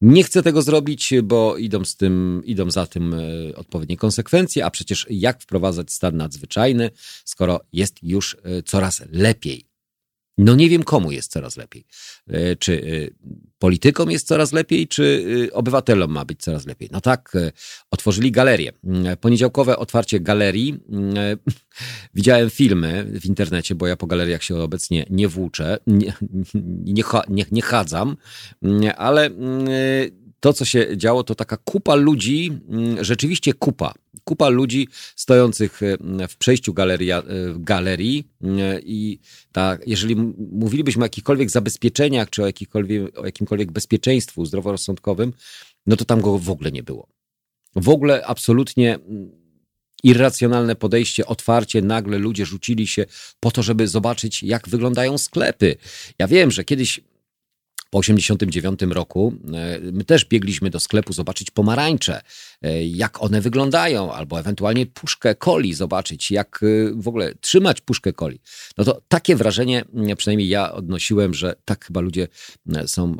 Nie 0.00 0.24
chce 0.24 0.42
tego 0.42 0.62
zrobić, 0.62 1.14
bo 1.22 1.56
idą, 1.56 1.84
z 1.84 1.96
tym, 1.96 2.42
idą 2.44 2.70
za 2.70 2.86
tym 2.86 3.14
odpowiednie 3.56 3.96
konsekwencje, 3.96 4.64
a 4.64 4.70
przecież 4.70 5.06
jak 5.10 5.42
wprowadzać 5.42 5.92
stan 5.92 6.16
nadzwyczajny, 6.16 6.90
skoro 7.24 7.60
jest 7.72 8.02
już 8.02 8.36
coraz 8.64 9.02
lepiej 9.12 9.69
no 10.44 10.54
nie 10.54 10.68
wiem, 10.68 10.82
komu 10.82 11.12
jest 11.12 11.32
coraz 11.32 11.56
lepiej. 11.56 11.84
E, 12.28 12.56
czy 12.56 12.82
e, 12.82 13.30
politykom 13.58 14.10
jest 14.10 14.26
coraz 14.26 14.52
lepiej, 14.52 14.88
czy 14.88 15.24
e, 15.48 15.52
obywatelom 15.52 16.10
ma 16.10 16.24
być 16.24 16.40
coraz 16.40 16.66
lepiej? 16.66 16.88
No 16.92 17.00
tak, 17.00 17.32
otworzyli 17.90 18.32
galerię. 18.32 18.72
Mm, 18.84 19.16
poniedziałkowe 19.16 19.76
otwarcie 19.76 20.20
galerii. 20.20 20.80
Mm, 20.88 21.14
widziałem 22.14 22.50
filmy 22.50 23.06
w 23.20 23.26
internecie, 23.26 23.74
bo 23.74 23.86
ja 23.86 23.96
po 23.96 24.06
galeriach 24.06 24.42
się 24.42 24.56
obecnie 24.56 25.06
nie 25.10 25.28
włóczę, 25.28 25.78
nie, 25.86 26.12
nie, 26.94 27.02
nie, 27.28 27.44
nie 27.52 27.62
chadzam, 27.62 28.16
mm, 28.62 28.92
ale 28.96 29.30
to, 30.40 30.52
co 30.52 30.64
się 30.64 30.96
działo, 30.96 31.24
to 31.24 31.34
taka 31.34 31.56
kupa 31.56 31.94
ludzi, 31.94 32.50
rzeczywiście 33.00 33.54
kupa, 33.54 33.94
kupa 34.24 34.48
ludzi 34.48 34.88
stojących 35.16 35.82
e, 35.82 36.28
w 36.28 36.36
przejściu 36.36 36.74
galeria, 36.74 37.18
e, 37.18 37.24
galerii 37.58 38.28
e, 38.44 38.80
i 38.80 39.18
ta, 39.52 39.78
jeżeli 39.86 40.16
mówilibyśmy 40.52 41.02
o 41.02 41.04
jakichkolwiek 41.04 41.50
zabezpieczeniach, 41.50 42.30
czy 42.30 42.42
o, 42.42 42.46
o 43.16 43.24
jakimkolwiek 43.26 43.72
bezpieczeństwu 43.72 44.44
zdroworozsądkowym, 44.44 45.32
no 45.86 45.96
to 45.96 46.04
tam 46.04 46.20
go 46.20 46.38
w 46.38 46.50
ogóle 46.50 46.72
nie 46.72 46.82
było. 46.82 47.08
W 47.76 47.88
ogóle 47.88 48.26
absolutnie 48.26 48.98
irracjonalne 50.02 50.76
podejście, 50.76 51.26
otwarcie, 51.26 51.82
nagle 51.82 52.18
ludzie 52.18 52.46
rzucili 52.46 52.86
się 52.86 53.06
po 53.40 53.50
to, 53.50 53.62
żeby 53.62 53.88
zobaczyć, 53.88 54.42
jak 54.42 54.68
wyglądają 54.68 55.18
sklepy. 55.18 55.76
Ja 56.18 56.28
wiem, 56.28 56.50
że 56.50 56.64
kiedyś 56.64 57.00
po 57.90 57.98
89 57.98 58.80
roku 58.82 59.34
e, 59.54 59.80
my 59.92 60.04
też 60.04 60.24
biegliśmy 60.24 60.70
do 60.70 60.80
sklepu 60.80 61.12
zobaczyć 61.12 61.50
pomarańcze, 61.50 62.20
e, 62.62 62.86
jak 62.86 63.22
one 63.22 63.40
wyglądają, 63.40 64.12
albo 64.12 64.40
ewentualnie 64.40 64.86
puszkę 64.86 65.34
coli 65.34 65.74
zobaczyć, 65.74 66.30
jak 66.30 66.60
e, 66.62 66.94
w 66.94 67.08
ogóle 67.08 67.34
trzymać 67.40 67.80
puszkę 67.80 68.12
coli. 68.12 68.40
No 68.78 68.84
to 68.84 69.02
takie 69.08 69.36
wrażenie, 69.36 69.84
przynajmniej 70.16 70.48
ja 70.48 70.72
odnosiłem, 70.72 71.34
że 71.34 71.54
tak 71.64 71.84
chyba 71.84 72.00
ludzie 72.00 72.28
są 72.86 73.16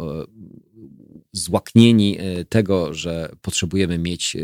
złaknieni 1.32 2.18
tego, 2.48 2.94
że 2.94 3.32
potrzebujemy 3.42 3.98
mieć 3.98 4.36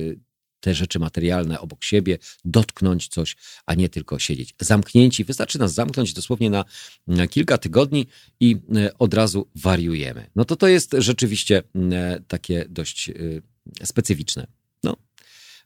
te 0.67 0.75
rzeczy 0.75 0.99
materialne 0.99 1.61
obok 1.61 1.85
siebie, 1.85 2.19
dotknąć 2.45 3.09
coś, 3.09 3.37
a 3.67 3.75
nie 3.75 3.89
tylko 3.89 4.19
siedzieć. 4.19 4.55
Zamknięci, 4.61 5.25
wystarczy 5.25 5.59
nas 5.59 5.75
zamknąć 5.75 6.13
dosłownie 6.13 6.51
na, 6.51 6.65
na 7.07 7.27
kilka 7.27 7.59
tygodni 7.59 8.07
i 8.41 8.57
e, 8.77 8.99
od 8.99 9.15
razu 9.15 9.49
wariujemy. 9.55 10.31
No 10.37 10.45
to 10.45 10.57
to 10.57 10.69
jest 10.69 10.97
rzeczywiście 10.99 11.63
e, 11.93 12.21
takie 12.29 12.67
dość 12.69 13.09
e, 13.09 13.15
specyficzne. 13.87 14.47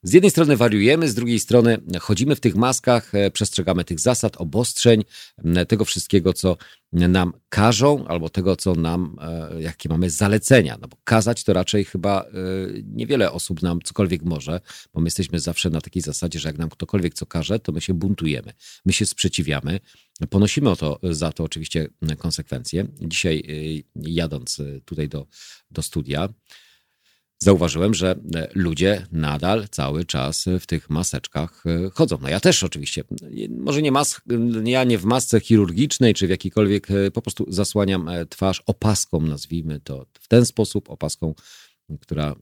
Z 0.02 0.12
jednej 0.12 0.30
strony 0.30 0.56
wariujemy, 0.56 1.08
z 1.08 1.14
drugiej 1.14 1.40
strony 1.40 1.78
chodzimy 2.00 2.36
w 2.36 2.40
tych 2.40 2.54
maskach, 2.54 3.14
e, 3.14 3.30
przestrzegamy 3.30 3.84
tych 3.84 4.00
zasad, 4.00 4.36
obostrzeń, 4.36 5.04
tego 5.68 5.84
wszystkiego, 5.84 6.32
co 6.32 6.56
nam 6.92 7.32
każą, 7.48 8.06
albo 8.06 8.28
tego, 8.28 8.56
co 8.56 8.74
nam, 8.74 9.16
e, 9.20 9.62
jakie 9.62 9.88
mamy 9.88 10.10
zalecenia. 10.10 10.78
No 10.80 10.88
bo 10.88 10.96
kazać 11.04 11.44
to 11.44 11.52
raczej 11.52 11.84
chyba 11.84 12.22
e, 12.22 12.26
niewiele 12.84 13.32
osób 13.32 13.62
nam 13.62 13.82
cokolwiek 13.84 14.22
może, 14.22 14.60
bo 14.94 15.00
my 15.00 15.06
jesteśmy 15.06 15.40
zawsze 15.40 15.70
na 15.70 15.80
takiej 15.80 16.02
zasadzie, 16.02 16.38
że 16.38 16.48
jak 16.48 16.58
nam 16.58 16.70
ktokolwiek 16.70 17.14
co 17.14 17.26
każe, 17.26 17.58
to 17.58 17.72
my 17.72 17.80
się 17.80 17.94
buntujemy, 17.94 18.52
my 18.86 18.92
się 18.92 19.06
sprzeciwiamy, 19.06 19.80
ponosimy 20.30 20.70
o 20.70 20.76
to, 20.76 21.00
za 21.02 21.32
to 21.32 21.44
oczywiście 21.44 21.88
konsekwencje. 22.18 22.86
Dzisiaj 23.00 23.44
jadąc 23.94 24.62
tutaj 24.84 25.08
do, 25.08 25.26
do 25.70 25.82
studia, 25.82 26.28
zauważyłem, 27.42 27.94
że 27.94 28.18
e, 28.35 28.48
ludzie 28.55 29.07
nadal 29.12 29.68
cały 29.70 30.05
czas 30.05 30.44
w 30.61 30.66
tych 30.66 30.90
maseczkach 30.90 31.64
e, 31.66 31.90
chodzą. 31.90 32.18
No 32.22 32.29
ja 32.29 32.40
też 32.40 32.64
oczywiście, 32.64 33.05
może 33.50 33.83
nie 33.83 33.92
mas, 33.92 34.20
ja 34.64 34.85
nie 34.85 34.98
w 34.98 35.05
masce 35.05 35.40
chirurgicznej, 35.40 36.14
czy 36.14 36.26
w 36.26 36.31
jakikolwiek, 36.31 36.90
e, 36.90 37.11
po 37.11 37.22
prostu 37.22 37.46
zasłaniam 37.48 38.11
twarz 38.29 38.62
opaską, 38.66 39.20
nazwijmy 39.20 39.81
to 39.81 40.07
w 40.20 40.29
ten 40.29 40.46
sposób, 40.46 40.90
opaską, 40.90 41.35
która, 42.00 42.35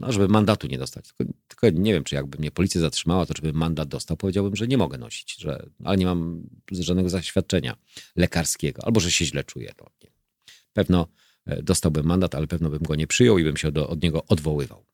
no 0.00 0.12
żeby 0.12 0.28
mandatu 0.28 0.66
nie 0.66 0.78
dostać. 0.78 1.04
Tylko, 1.04 1.32
tylko 1.48 1.70
nie 1.70 1.92
wiem, 1.92 2.04
czy 2.04 2.14
jakby 2.14 2.38
mnie 2.38 2.50
policja 2.50 2.80
zatrzymała, 2.80 3.26
to 3.26 3.34
żeby 3.36 3.52
mandat 3.52 3.88
dostał, 3.88 4.16
powiedziałbym, 4.16 4.56
że 4.56 4.68
nie 4.68 4.78
mogę 4.78 4.98
nosić, 4.98 5.36
że, 5.40 5.66
ale 5.84 5.96
nie 5.96 6.06
mam 6.06 6.42
żadnego 6.70 7.08
zaświadczenia 7.08 7.76
lekarskiego, 8.16 8.84
albo 8.84 9.00
że 9.00 9.10
się 9.10 9.24
źle 9.24 9.44
czuję. 9.44 9.72
To 9.76 9.86
nie. 10.02 10.10
Pewno 10.72 11.06
E, 11.06 11.23
dostałbym 11.46 12.06
mandat, 12.06 12.34
ale 12.34 12.46
pewno 12.46 12.70
bym 12.70 12.82
go 12.82 12.94
nie 12.94 13.06
przyjął 13.06 13.38
i 13.38 13.44
bym 13.44 13.56
się 13.56 13.72
do, 13.72 13.88
od 13.88 14.02
niego 14.02 14.24
odwoływał. 14.28 14.84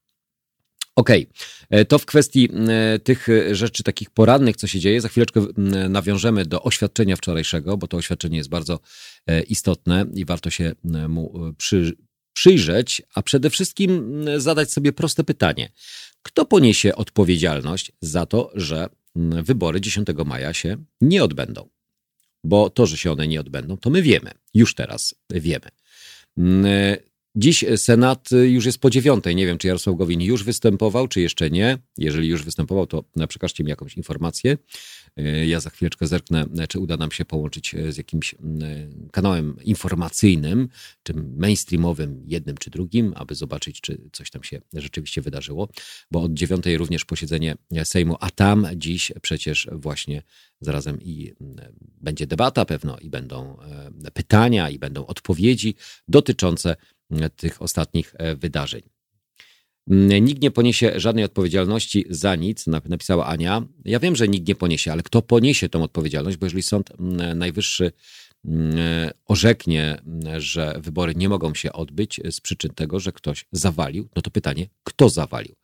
Okej, 0.96 1.26
okay. 1.26 1.78
E, 1.80 1.84
to 1.84 1.98
w 1.98 2.06
kwestii 2.06 2.48
e, 2.68 2.98
tych 2.98 3.28
rzeczy 3.52 3.82
takich 3.82 4.10
porannych, 4.10 4.56
co 4.56 4.66
się 4.66 4.80
dzieje. 4.80 5.00
Za 5.00 5.08
chwileczkę 5.08 5.46
nawiążemy 5.88 6.46
do 6.46 6.62
oświadczenia 6.62 7.16
wczorajszego, 7.16 7.76
bo 7.76 7.86
to 7.88 7.96
oświadczenie 7.96 8.36
jest 8.36 8.48
bardzo 8.48 8.80
istotne 9.48 10.06
i 10.14 10.24
warto 10.24 10.50
się 10.50 10.72
mu 11.08 11.54
przy, 11.58 11.96
przyjrzeć, 12.32 13.02
a 13.14 13.22
przede 13.22 13.50
wszystkim 13.50 14.24
zadać 14.36 14.72
sobie 14.72 14.92
proste 14.92 15.24
pytanie. 15.24 15.72
Kto 16.22 16.44
poniesie 16.44 16.94
odpowiedzialność 16.94 17.92
za 18.00 18.26
to, 18.26 18.50
że 18.54 18.88
wybory 19.42 19.80
10 19.80 20.08
maja 20.26 20.54
się 20.54 20.76
nie 21.00 21.24
odbędą? 21.24 21.68
Bo 22.44 22.70
to, 22.70 22.86
że 22.86 22.96
się 22.96 23.12
one 23.12 23.28
nie 23.28 23.40
odbędą, 23.40 23.76
to 23.76 23.90
my 23.90 24.02
wiemy. 24.02 24.30
Już 24.54 24.74
teraz 24.74 25.14
wiemy. 25.30 25.68
Mm, 26.38 26.66
e, 26.66 26.96
dziś 27.34 27.64
Senat 27.76 28.28
już 28.42 28.66
jest 28.66 28.78
po 28.78 28.90
dziewiątej. 28.90 29.36
Nie 29.36 29.46
wiem, 29.46 29.58
czy 29.58 29.66
Jarosław 29.66 29.96
Gowin 29.96 30.20
już 30.20 30.44
występował, 30.44 31.08
czy 31.08 31.20
jeszcze 31.20 31.50
nie. 31.50 31.78
Jeżeli 31.98 32.28
już 32.28 32.44
występował, 32.44 32.86
to 32.86 33.04
przekażcie 33.28 33.64
mi 33.64 33.70
jakąś 33.70 33.96
informację. 33.96 34.56
E, 35.24 35.46
ja 35.46 35.60
za 35.60 35.70
chwileczkę 35.70 36.06
zerknę, 36.06 36.46
czy 36.68 36.78
uda 36.78 36.96
nam 36.96 37.12
się 37.12 37.24
połączyć 37.24 37.74
e, 37.74 37.92
z 37.92 37.96
jakimś 37.96 38.34
kanałem 39.12 39.56
informacyjnym, 39.64 40.68
czy 41.02 41.14
mainstreamowym, 41.14 42.22
jednym 42.26 42.56
czy 42.56 42.70
drugim, 42.70 43.12
aby 43.16 43.34
zobaczyć, 43.34 43.80
czy 43.80 44.10
coś 44.12 44.30
tam 44.30 44.42
się 44.42 44.60
rzeczywiście 44.72 45.22
wydarzyło. 45.22 45.68
Bo 46.10 46.22
od 46.22 46.34
dziewiątej 46.34 46.78
również 46.78 47.04
posiedzenie 47.04 47.56
Sejmu, 47.84 48.16
a 48.20 48.30
tam 48.30 48.66
dziś 48.76 49.12
przecież 49.22 49.68
właśnie 49.72 50.22
zarazem 50.60 51.00
i 51.02 51.32
będzie 52.00 52.26
debata 52.26 52.64
pewno, 52.64 52.98
i 52.98 53.10
będą 53.10 53.56
pytania, 54.14 54.70
i 54.70 54.78
będą 54.78 55.06
odpowiedzi 55.06 55.74
dotyczące 56.08 56.76
tych 57.36 57.62
ostatnich 57.62 58.14
wydarzeń. 58.36 58.82
Nikt 60.20 60.42
nie 60.42 60.50
poniesie 60.50 60.92
żadnej 60.96 61.24
odpowiedzialności 61.24 62.04
za 62.10 62.36
nic, 62.36 62.66
napisała 62.66 63.26
Ania. 63.26 63.62
Ja 63.84 64.00
wiem, 64.00 64.16
że 64.16 64.28
nikt 64.28 64.48
nie 64.48 64.54
poniesie, 64.54 64.92
ale 64.92 65.02
kto 65.02 65.22
poniesie 65.22 65.68
tą 65.68 65.82
odpowiedzialność? 65.82 66.36
Bo 66.36 66.46
jeżeli 66.46 66.62
Sąd 66.62 66.92
Najwyższy 67.34 67.92
orzeknie, 69.26 70.00
że 70.38 70.80
wybory 70.82 71.14
nie 71.14 71.28
mogą 71.28 71.54
się 71.54 71.72
odbyć 71.72 72.20
z 72.30 72.40
przyczyn 72.40 72.70
tego, 72.74 73.00
że 73.00 73.12
ktoś 73.12 73.46
zawalił, 73.52 74.08
no 74.16 74.22
to 74.22 74.30
pytanie, 74.30 74.66
kto 74.84 75.08
zawalił? 75.08 75.54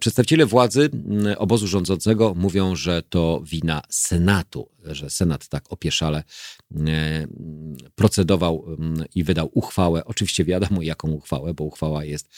Przedstawiciele 0.00 0.46
władzy 0.46 0.90
obozu 1.36 1.66
rządzącego 1.66 2.34
mówią, 2.36 2.76
że 2.76 3.02
to 3.02 3.42
wina 3.44 3.82
Senatu, 3.90 4.68
że 4.84 5.10
Senat 5.10 5.48
tak 5.48 5.72
opieszale 5.72 6.22
procedował 7.94 8.66
i 9.14 9.24
wydał 9.24 9.50
uchwałę. 9.54 10.04
Oczywiście 10.04 10.44
wiadomo, 10.44 10.82
jaką 10.82 11.10
uchwałę, 11.10 11.54
bo 11.54 11.64
uchwała 11.64 12.04
jest 12.04 12.28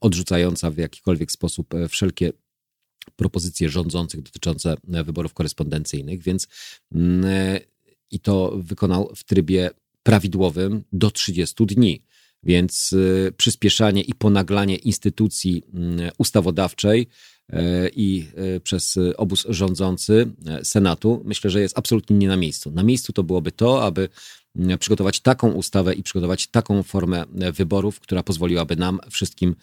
odrzucająca 0.00 0.70
w 0.70 0.78
jakikolwiek 0.78 1.32
sposób 1.32 1.74
wszelkie 1.88 2.32
propozycje 3.16 3.68
rządzących 3.68 4.22
dotyczące 4.22 4.76
wyborów 4.84 5.34
korespondencyjnych, 5.34 6.22
więc 6.22 6.48
i 8.10 8.20
to 8.20 8.52
wykonał 8.56 9.12
w 9.16 9.24
trybie 9.24 9.70
prawidłowym 10.02 10.84
do 10.92 11.10
30 11.10 11.66
dni. 11.66 12.02
Więc 12.42 12.92
y, 12.92 13.32
przyspieszanie 13.36 14.02
i 14.02 14.14
ponaglanie 14.14 14.76
instytucji 14.76 15.62
mm, 15.74 16.10
ustawodawczej 16.18 17.06
i 17.96 18.26
przez 18.62 18.98
obóz 19.16 19.46
rządzący 19.48 20.30
Senatu, 20.62 21.22
myślę, 21.24 21.50
że 21.50 21.60
jest 21.60 21.78
absolutnie 21.78 22.16
nie 22.16 22.28
na 22.28 22.36
miejscu. 22.36 22.70
Na 22.70 22.82
miejscu 22.82 23.12
to 23.12 23.22
byłoby 23.22 23.52
to, 23.52 23.84
aby 23.84 24.00
mm, 24.00 24.10
przygotować 24.78 25.20
taką 25.20 25.52
ustawę 25.52 25.94
i 25.94 26.02
przygotować 26.02 26.46
taką 26.46 26.82
formę 26.82 27.24
wyborów, 27.52 28.00
która 28.00 28.22
pozwoliłaby 28.22 28.76
nam 28.76 28.98
wszystkim 29.10 29.56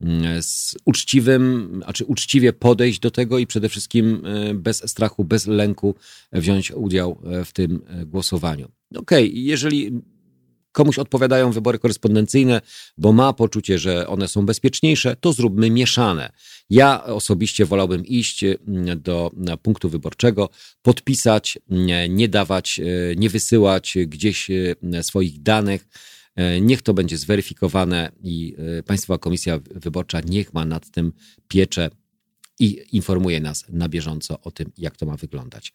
mm, 0.00 0.42
z 0.42 0.76
uczciwym, 0.84 1.70
znaczy 1.82 2.04
uczciwie 2.04 2.52
podejść 2.52 3.00
do 3.00 3.10
tego 3.10 3.38
i 3.38 3.46
przede 3.46 3.68
wszystkim 3.68 4.22
bez 4.54 4.90
strachu, 4.90 5.24
bez 5.24 5.46
lęku 5.46 5.94
wziąć 6.32 6.70
udział 6.70 7.18
w 7.44 7.52
tym 7.52 7.80
głosowaniu. 8.06 8.68
Okej, 8.96 9.28
okay, 9.28 9.40
jeżeli 9.40 10.02
komuś 10.72 10.98
odpowiadają 10.98 11.52
wybory 11.52 11.78
korespondencyjne, 11.78 12.60
bo 12.98 13.12
ma 13.12 13.32
poczucie, 13.32 13.78
że 13.78 14.06
one 14.08 14.28
są 14.28 14.46
bezpieczniejsze, 14.46 15.16
to 15.16 15.32
zróbmy 15.32 15.70
mieszane. 15.70 16.32
Ja 16.70 17.04
osobiście 17.04 17.66
wolałbym 17.66 18.06
iść 18.06 18.44
mm, 18.44 19.02
do 19.02 19.30
punktu 19.62 19.88
wyborczego, 19.88 20.48
podpisać, 20.82 21.58
nie 22.08 22.28
dawać, 22.28 22.80
e, 22.80 23.16
nie 23.16 23.30
wysyłać 23.30 23.94
gdzieś 24.06 24.50
e, 24.50 25.02
swoich 25.02 25.42
danych. 25.42 25.88
Niech 26.60 26.82
to 26.82 26.94
będzie 26.94 27.18
zweryfikowane 27.18 28.12
i 28.22 28.56
Państwowa 28.86 29.18
Komisja 29.18 29.60
Wyborcza 29.70 30.20
niech 30.20 30.54
ma 30.54 30.64
nad 30.64 30.90
tym 30.90 31.12
pieczę 31.48 31.90
i 32.62 32.96
informuje 32.96 33.40
nas 33.40 33.64
na 33.68 33.88
bieżąco 33.88 34.40
o 34.40 34.50
tym, 34.50 34.72
jak 34.78 34.96
to 34.96 35.06
ma 35.06 35.16
wyglądać. 35.16 35.72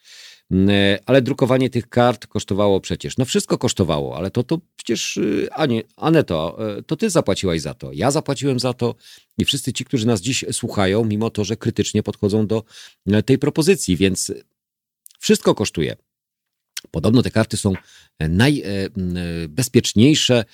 Mm, 0.51 0.69
e, 0.69 0.99
ale 1.05 1.21
drukowanie 1.21 1.69
tych 1.69 1.89
kart 1.89 2.27
kosztowało 2.27 2.81
przecież. 2.81 3.17
No 3.17 3.25
wszystko 3.25 3.57
kosztowało, 3.57 4.17
ale 4.17 4.31
to, 4.31 4.43
to 4.43 4.59
przecież, 4.75 5.17
y, 5.17 5.47
Anie, 5.51 5.83
Aneto, 5.95 6.57
e, 6.77 6.83
to 6.83 6.95
ty 6.95 7.09
zapłaciłaś 7.09 7.61
za 7.61 7.73
to. 7.73 7.93
Ja 7.93 8.11
zapłaciłem 8.11 8.59
za 8.59 8.73
to 8.73 8.95
i 9.37 9.45
wszyscy 9.45 9.73
ci, 9.73 9.85
którzy 9.85 10.07
nas 10.07 10.21
dziś 10.21 10.45
słuchają, 10.51 11.05
mimo 11.05 11.29
to, 11.29 11.43
że 11.43 11.57
krytycznie 11.57 12.03
podchodzą 12.03 12.47
do 12.47 12.63
e, 13.07 13.23
tej 13.23 13.37
propozycji, 13.37 13.97
więc 13.97 14.33
wszystko 15.19 15.55
kosztuje. 15.55 15.95
Podobno 16.91 17.23
te 17.23 17.31
karty 17.31 17.57
są 17.57 17.73
najbezpieczniejsze 18.19 20.45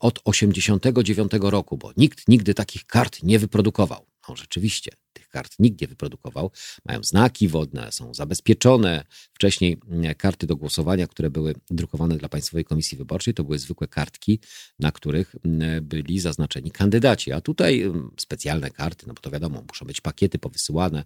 od 0.00 0.20
89 0.24 1.32
roku, 1.40 1.76
bo 1.76 1.92
nikt 1.96 2.28
nigdy 2.28 2.54
takich 2.54 2.86
kart 2.86 3.22
nie 3.22 3.38
wyprodukował. 3.38 4.06
No 4.28 4.36
rzeczywiście, 4.36 4.90
tych 5.12 5.28
kart 5.28 5.54
nikt 5.58 5.80
nie 5.80 5.86
wyprodukował. 5.86 6.50
Mają 6.84 7.02
znaki 7.02 7.48
wodne, 7.48 7.92
są 7.92 8.14
zabezpieczone. 8.14 9.04
Wcześniej 9.32 9.78
mm, 9.88 10.14
karty 10.14 10.46
do 10.46 10.56
głosowania, 10.56 11.06
które 11.06 11.30
były 11.30 11.54
drukowane 11.70 12.16
dla 12.16 12.28
Państwowej 12.28 12.64
Komisji 12.64 12.98
Wyborczej, 12.98 13.34
to 13.34 13.44
były 13.44 13.58
zwykłe 13.58 13.88
kartki, 13.88 14.40
na 14.78 14.92
których 14.92 15.34
mm, 15.44 15.84
byli 15.84 16.20
zaznaczeni 16.20 16.70
kandydaci. 16.70 17.32
A 17.32 17.40
tutaj 17.40 17.82
mm, 17.82 18.10
specjalne 18.16 18.70
karty, 18.70 19.06
no 19.06 19.14
bo 19.14 19.20
to 19.20 19.30
wiadomo, 19.30 19.64
muszą 19.68 19.86
być 19.86 20.00
pakiety 20.00 20.38
powysyłane 20.38 21.04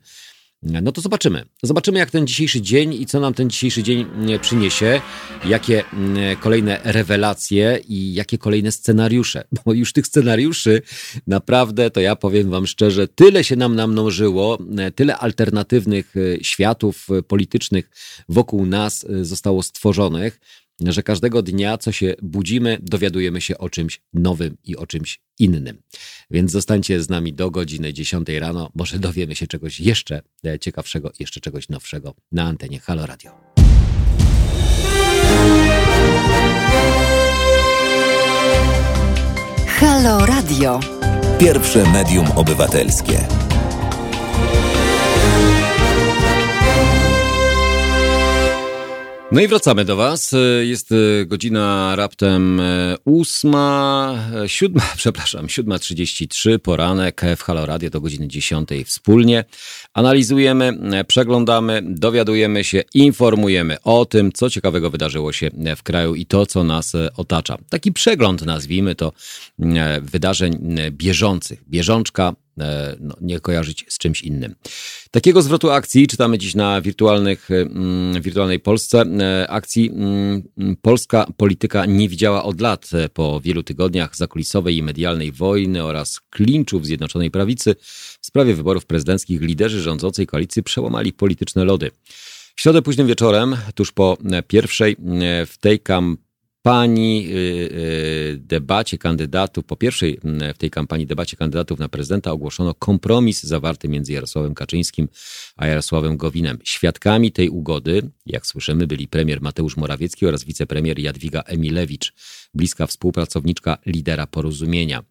no 0.63 0.93
to 0.93 1.01
zobaczymy. 1.01 1.45
Zobaczymy, 1.63 1.99
jak 1.99 2.11
ten 2.11 2.27
dzisiejszy 2.27 2.61
dzień 2.61 2.95
i 2.95 3.07
co 3.07 3.21
nam 3.21 3.35
ten 3.35 3.51
dzisiejszy 3.51 3.83
dzień 3.83 4.01
mm, 4.01 4.41
przyniesie, 4.41 5.01
jakie 5.45 5.85
mm, 5.93 6.37
kolejne 6.37 6.81
rewelacje 6.85 7.81
i 7.89 8.15
jakie 8.15 8.39
kolejne 8.39 8.73
scenariusze. 8.73 9.45
Bo 9.65 9.73
już 9.73 9.93
tych 9.93 10.07
scenariuszy 10.07 10.83
naprawdę, 11.27 11.91
to 11.91 12.01
ja 12.01 12.17
powiem 12.17 12.51
Wam 12.51 12.67
szczerze, 12.67 13.09
tyle 13.09 13.45
się 13.45 13.57
nam 13.57 13.77
namnożyło, 13.77 14.59
mm, 14.61 14.93
tyle 14.93 15.17
alternatywnych 15.17 16.15
światów 16.43 17.09
politycznych 17.29 17.91
wokół 18.29 18.67
nas 18.67 19.07
zostało 19.23 19.63
stworzonych, 19.63 20.41
że 20.89 21.03
każdego 21.03 21.43
dnia, 21.43 21.79
co 21.79 21.93
się 21.93 22.15
budzimy, 22.23 22.79
dowiadujemy 22.83 23.41
się 23.41 23.59
o 23.59 23.71
czymś 23.71 24.01
nowym 24.13 24.57
i 24.65 24.77
o 24.77 24.87
czymś 24.87 25.21
innym. 25.39 25.83
Więc 26.31 26.51
zostańcie 26.51 27.03
z 27.03 27.09
nami 27.09 27.33
do 27.33 27.51
godziny 27.51 27.93
10 27.93 28.29
rano. 28.29 28.71
Może 28.75 28.99
dowiemy 28.99 29.35
się 29.35 29.47
czegoś 29.47 29.81
jeszcze 29.81 30.23
e, 30.47 30.59
ciekawszego, 30.59 31.13
jeszcze 31.19 31.41
czegoś 31.41 31.69
nowszego 31.69 32.15
na 32.33 32.45
antenie 32.45 32.81
Halo 32.81 33.07
Radio. 33.07 33.31
Halo 39.67 40.27
Radio. 40.27 40.81
Pierwsze 41.39 41.93
medium 41.93 42.27
obywatelskie. 42.37 43.27
No 49.33 49.41
i 49.41 49.49
wracamy 49.49 49.85
do 49.85 49.97
Was. 49.97 50.35
Jest 50.63 50.93
e, 50.93 51.27
godzina 51.27 51.97
raptem 51.97 52.61
e, 52.61 52.97
ósma, 53.05 54.15
e, 54.45 54.49
siódma, 54.49 54.83
przepraszam, 54.97 55.49
siódma 55.49 55.79
trzydzieści 55.79 56.29
trzy, 56.29 56.59
poranek 56.59 57.23
w 57.37 57.43
Halo 57.43 57.67
Radio 57.67 57.91
do 57.91 58.01
godziny 58.01 58.29
dziesiątej 58.29 58.85
wspólnie. 58.85 59.45
Analizujemy, 59.95 60.79
przeglądamy, 61.09 61.83
dowiadujemy 61.85 62.65
się, 62.65 62.83
informujemy 62.95 63.77
o 63.85 64.05
tym, 64.05 64.33
co 64.33 64.51
ciekawego 64.51 64.91
wydarzyło 64.91 65.33
się 65.33 65.51
w 65.77 65.83
kraju 65.83 66.15
i 66.15 66.27
to, 66.27 66.47
co 66.47 66.65
nas 66.65 66.93
otacza. 67.17 67.59
Taki 67.69 67.93
przegląd, 67.93 68.43
nazwijmy 68.47 68.95
to, 68.95 69.13
wydarzeń 70.03 70.77
bieżących. 70.91 71.69
Bieżączka 71.69 72.33
E, 72.33 72.42
no, 73.01 73.15
nie 73.21 73.41
kojarzyć 73.41 73.85
z 73.89 73.99
czymś 73.99 74.23
innym. 74.23 74.55
Takiego 75.11 75.43
zwrotu 75.43 75.71
akcji 75.71 76.07
czytamy 76.07 76.39
dziś 76.39 76.55
na 76.55 76.81
wirtualnych, 76.81 77.51
mm, 77.51 78.23
wirtualnej 78.23 78.61
Polsce. 78.61 79.01
E, 79.21 79.51
akcji 79.51 79.91
mm, 79.91 80.43
polska 80.83 81.27
polityka 81.37 81.87
nie 81.87 82.09
widziała 82.09 82.45
od 82.45 82.61
lat 82.61 82.91
e, 82.95 83.09
po 83.09 83.41
wielu 83.41 83.63
tygodniach 83.63 84.17
zakulisowej 84.17 84.77
i 84.77 84.83
medialnej 84.83 85.33
wojny 85.33 85.85
oraz 85.85 86.21
klinczu 86.31 86.81
w 86.81 86.87
Zjednoczonej 86.87 87.31
Prawicy 87.31 87.75
w 88.21 88.27
sprawie 88.27 88.55
wyborów 88.55 88.87
prezydenckich 88.87 89.41
liderzy 89.41 89.81
rządzącej 89.81 90.27
koalicji 90.27 90.63
przełamali 90.63 91.13
polityczne 91.13 91.65
lody. 91.65 91.91
W 92.57 92.61
środę 92.61 92.83
późnym 92.83 93.07
wieczorem, 93.07 93.57
tuż 93.75 93.93
po 93.93 94.17
pierwszej 94.49 94.97
w 95.47 95.55
tej 95.61 95.81
kampanii, 95.81 96.22
kampanii, 96.63 97.27
y, 97.27 97.37
y, 98.35 98.39
debacie 98.39 98.99
kandydatów, 98.99 99.65
po 99.65 99.77
pierwszej 99.77 100.19
w 100.55 100.59
tej 100.59 100.71
kampanii 100.71 101.07
debacie 101.07 101.37
kandydatów 101.37 101.79
na 101.79 101.89
prezydenta 101.89 102.33
ogłoszono 102.33 102.75
kompromis 102.75 103.43
zawarty 103.43 103.89
między 103.89 104.13
Jarosławem 104.13 104.55
Kaczyńskim 104.55 105.09
a 105.57 105.67
Jarosławem 105.67 106.17
Gowinem. 106.17 106.59
Świadkami 106.65 107.33
tej 107.33 107.49
ugody, 107.49 108.11
jak 108.27 108.47
słyszymy, 108.47 108.87
byli 108.87 109.09
premier 109.09 109.41
Mateusz 109.41 109.77
Morawiecki 109.77 110.27
oraz 110.27 110.45
wicepremier 110.45 110.99
Jadwiga 110.99 111.41
Emilewicz, 111.41 112.13
bliska 112.55 112.87
współpracowniczka 112.87 113.79
lidera 113.87 114.27
porozumienia. 114.27 115.03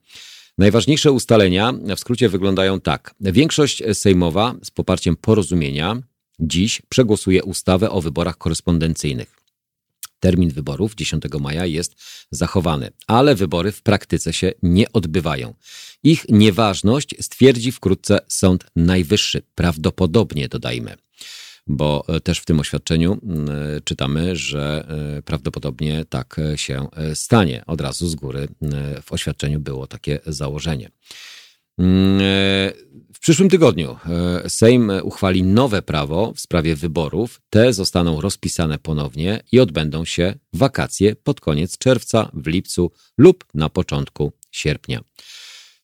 Najważniejsze 0.57 1.11
ustalenia 1.11 1.73
w 1.95 1.99
skrócie 1.99 2.29
wyglądają 2.29 2.79
tak. 2.79 3.15
Większość 3.21 3.83
sejmowa 3.93 4.55
z 4.63 4.71
poparciem 4.71 5.15
porozumienia 5.15 6.01
dziś 6.39 6.81
przegłosuje 6.89 7.43
ustawę 7.43 7.89
o 7.89 8.01
wyborach 8.01 8.37
korespondencyjnych. 8.37 9.40
Termin 10.21 10.49
wyborów 10.49 10.95
10 10.95 11.23
maja 11.39 11.65
jest 11.65 11.95
zachowany, 12.31 12.91
ale 13.07 13.35
wybory 13.35 13.71
w 13.71 13.81
praktyce 13.81 14.33
się 14.33 14.51
nie 14.63 14.91
odbywają. 14.93 15.53
Ich 16.03 16.29
nieważność 16.29 17.15
stwierdzi 17.19 17.71
wkrótce 17.71 18.19
Sąd 18.27 18.65
Najwyższy, 18.75 19.41
prawdopodobnie 19.55 20.47
dodajmy 20.47 20.97
bo 21.67 22.03
e, 22.07 22.19
też 22.19 22.39
w 22.39 22.45
tym 22.45 22.59
oświadczeniu 22.59 23.13
e, 23.13 23.81
czytamy, 23.81 24.35
że 24.35 24.87
e, 25.17 25.21
prawdopodobnie 25.21 26.05
tak 26.09 26.41
się 26.55 26.87
stanie. 27.13 27.63
Od 27.67 27.81
razu 27.81 28.07
z 28.07 28.15
góry 28.15 28.47
w 29.03 29.11
oświadczeniu 29.11 29.59
było 29.59 29.87
takie 29.87 30.19
założenie. 30.25 30.89
Mm, 31.77 32.21
e, 32.21 32.21
w 33.13 33.19
przyszłym 33.19 33.49
tygodniu 33.49 33.97
e, 34.05 34.49
Sejm 34.49 34.91
uchwali 35.03 35.43
nowe 35.43 35.81
prawo 35.81 36.33
w 36.35 36.39
sprawie 36.39 36.75
wyborów. 36.75 37.41
Te 37.49 37.73
zostaną 37.73 38.21
rozpisane 38.21 38.79
ponownie 38.79 39.43
i 39.51 39.59
odbędą 39.59 40.05
się 40.05 40.33
wakacje 40.53 41.15
pod 41.15 41.41
koniec 41.41 41.77
czerwca, 41.77 42.31
w 42.33 42.47
lipcu 42.47 42.91
lub 43.17 43.45
na 43.53 43.69
początku 43.69 44.31
sierpnia. 44.51 45.01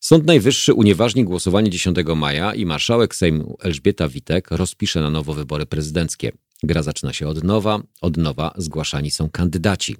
Sąd 0.00 0.26
Najwyższy 0.26 0.74
unieważni 0.74 1.24
głosowanie 1.24 1.70
10 1.70 1.96
maja 2.16 2.54
i 2.54 2.66
marszałek 2.66 3.14
Sejmu 3.14 3.56
Elżbieta 3.60 4.08
Witek 4.08 4.50
rozpisze 4.50 5.00
na 5.00 5.10
nowo 5.10 5.34
wybory 5.34 5.66
prezydenckie. 5.66 6.32
Gra 6.62 6.82
zaczyna 6.82 7.12
się 7.12 7.28
od 7.28 7.44
nowa, 7.44 7.82
od 8.00 8.16
nowa 8.16 8.54
zgłaszani 8.56 9.10
są 9.10 9.30
kandydaci. 9.30 9.96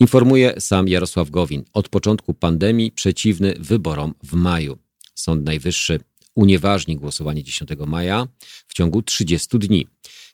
Informuje 0.00 0.60
sam 0.60 0.88
Jarosław 0.88 1.30
Gowin. 1.30 1.64
Od 1.72 1.88
początku 1.88 2.34
pandemii 2.34 2.92
przeciwny 2.92 3.54
wyborom 3.58 4.14
w 4.24 4.32
maju. 4.32 4.78
Sąd 5.18 5.44
Najwyższy 5.44 6.00
unieważni 6.34 6.96
głosowanie 6.96 7.42
10 7.44 7.70
maja 7.86 8.28
w 8.68 8.74
ciągu 8.74 9.02
30 9.02 9.58
dni. 9.58 9.86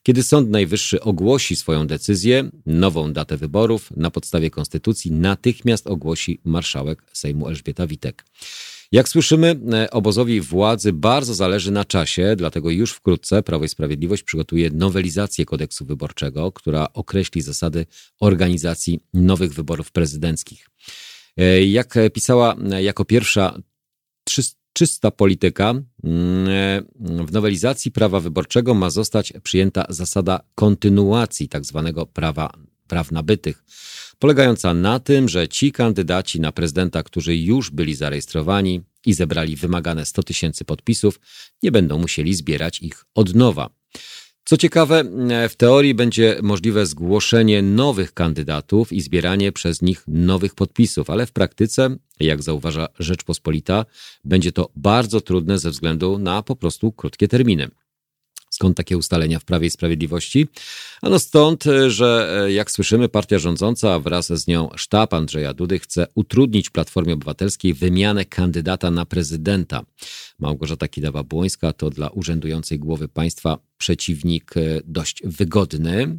Kiedy 0.03 0.23
Sąd 0.23 0.51
Najwyższy 0.51 1.01
ogłosi 1.01 1.57
swoją 1.57 1.87
decyzję, 1.87 2.51
nową 2.67 3.13
datę 3.13 3.37
wyborów 3.37 3.91
na 3.97 4.11
podstawie 4.11 4.51
konstytucji 4.51 5.13
natychmiast 5.13 5.87
ogłosi 5.87 6.41
marszałek 6.45 7.03
Sejmu 7.13 7.49
Elżbieta 7.49 7.87
Witek. 7.87 8.25
Jak 8.93 9.09
słyszymy, 9.09 9.61
e, 9.73 9.91
obozowi 9.91 10.41
władzy 10.41 10.93
bardzo 10.93 11.35
zależy 11.35 11.71
na 11.71 11.85
czasie, 11.85 12.35
dlatego 12.37 12.71
już 12.71 12.93
wkrótce 12.93 13.43
Prawo 13.43 13.65
i 13.65 13.69
Sprawiedliwość 13.69 14.23
przygotuje 14.23 14.71
nowelizację 14.71 15.45
kodeksu 15.45 15.85
wyborczego, 15.85 16.53
która 16.53 16.93
określi 16.93 17.43
zasady 17.43 17.87
organizacji 18.21 19.01
nowych 19.15 19.55
wyborów 19.55 19.93
prezydenckich. 19.93 20.71
E, 21.37 21.65
jak 21.65 21.95
pisała 22.13 22.57
e, 22.73 22.83
jako 22.83 23.05
pierwsza 23.05 23.59
czysta 24.75 25.11
polityka. 25.11 25.71
Mm, 25.71 25.85
w 27.27 27.33
nowelizacji 27.33 27.91
prawa 27.91 28.21
wyborczego 28.21 28.75
ma 28.75 28.91
zostać 28.91 29.33
przyjęta 29.43 29.87
zasada 29.89 30.41
kontynuacji 30.55 31.49
tzw. 31.49 31.93
Tak 31.97 32.09
prawa 32.13 32.51
praw 32.89 33.13
nabytych, 33.13 33.65
polegająca 34.19 34.75
na 34.75 35.01
tym, 35.01 35.29
że 35.29 35.49
ci 35.49 35.73
kandydaci 35.73 36.41
na 36.41 36.53
prezydenta, 36.53 37.03
którzy 37.03 37.37
już 37.37 37.71
byli 37.71 37.95
zarejestrowani 37.95 38.81
i 39.07 39.15
zebrali 39.15 39.57
wymagane 39.57 40.07
100 40.07 40.23
tysięcy 40.23 40.65
podpisów, 40.65 41.21
nie 41.63 41.73
będą 41.73 41.99
musieli 41.99 42.35
zbierać 42.35 42.81
ich 42.83 43.05
od 43.15 43.35
nowa. 43.35 43.71
Co 44.47 44.57
ciekawe, 44.57 45.05
w 45.49 45.57
teorii 45.57 45.95
będzie 45.95 46.39
możliwe 46.43 46.87
zgłoszenie 46.87 47.63
nowych 47.63 48.15
kandydatów 48.15 48.93
i 48.93 49.01
zbieranie 49.01 49.53
przez 49.53 49.83
nich 49.83 50.05
nowych 50.09 50.55
podpisów, 50.55 51.11
ale 51.11 51.27
w 51.27 51.33
praktyce, 51.33 51.97
jak 52.21 52.43
zauważa 52.43 52.89
Rzeczpospolita, 52.99 53.85
będzie 54.25 54.53
to 54.53 54.71
bardzo 54.77 55.21
trudne 55.21 55.59
ze 55.59 55.71
względu 55.71 56.19
na 56.19 56.43
po 56.43 56.57
prostu 56.57 56.93
krótkie 56.93 57.29
terminy. 57.29 57.71
Skąd 58.55 58.77
takie 58.77 58.99
ustalenia 58.99 59.39
w 59.39 59.45
Prawie 59.45 59.67
i 59.67 59.71
Sprawiedliwości? 59.71 60.47
Ano 61.03 61.19
stąd, 61.19 61.65
że 61.89 62.39
jak 62.49 62.71
słyszymy, 62.71 63.09
partia 63.09 63.39
rządząca 63.39 64.01
wraz 64.01 64.27
z 64.27 64.47
nią 64.47 64.69
sztab 64.77 65.15
Andrzeja 65.15 65.55
Dudy 65.55 65.79
chce 65.79 66.07
utrudnić 66.15 66.71
Platformie 66.71 67.15
Obywatelskiej 67.15 67.75
wymianę 67.75 68.25
kandydata 68.25 68.91
na 68.91 69.07
prezydenta. 69.07 69.85
Małgorzata 70.39 70.87
Kidawa-Błońska 70.87 71.73
to 71.73 71.91
dla 71.91 72.09
urzędującej 72.09 72.79
głowy 72.79 73.09
państwa 73.09 73.59
przeciwnik 73.79 74.55
dość 74.85 75.23
wygodny. 75.25 76.19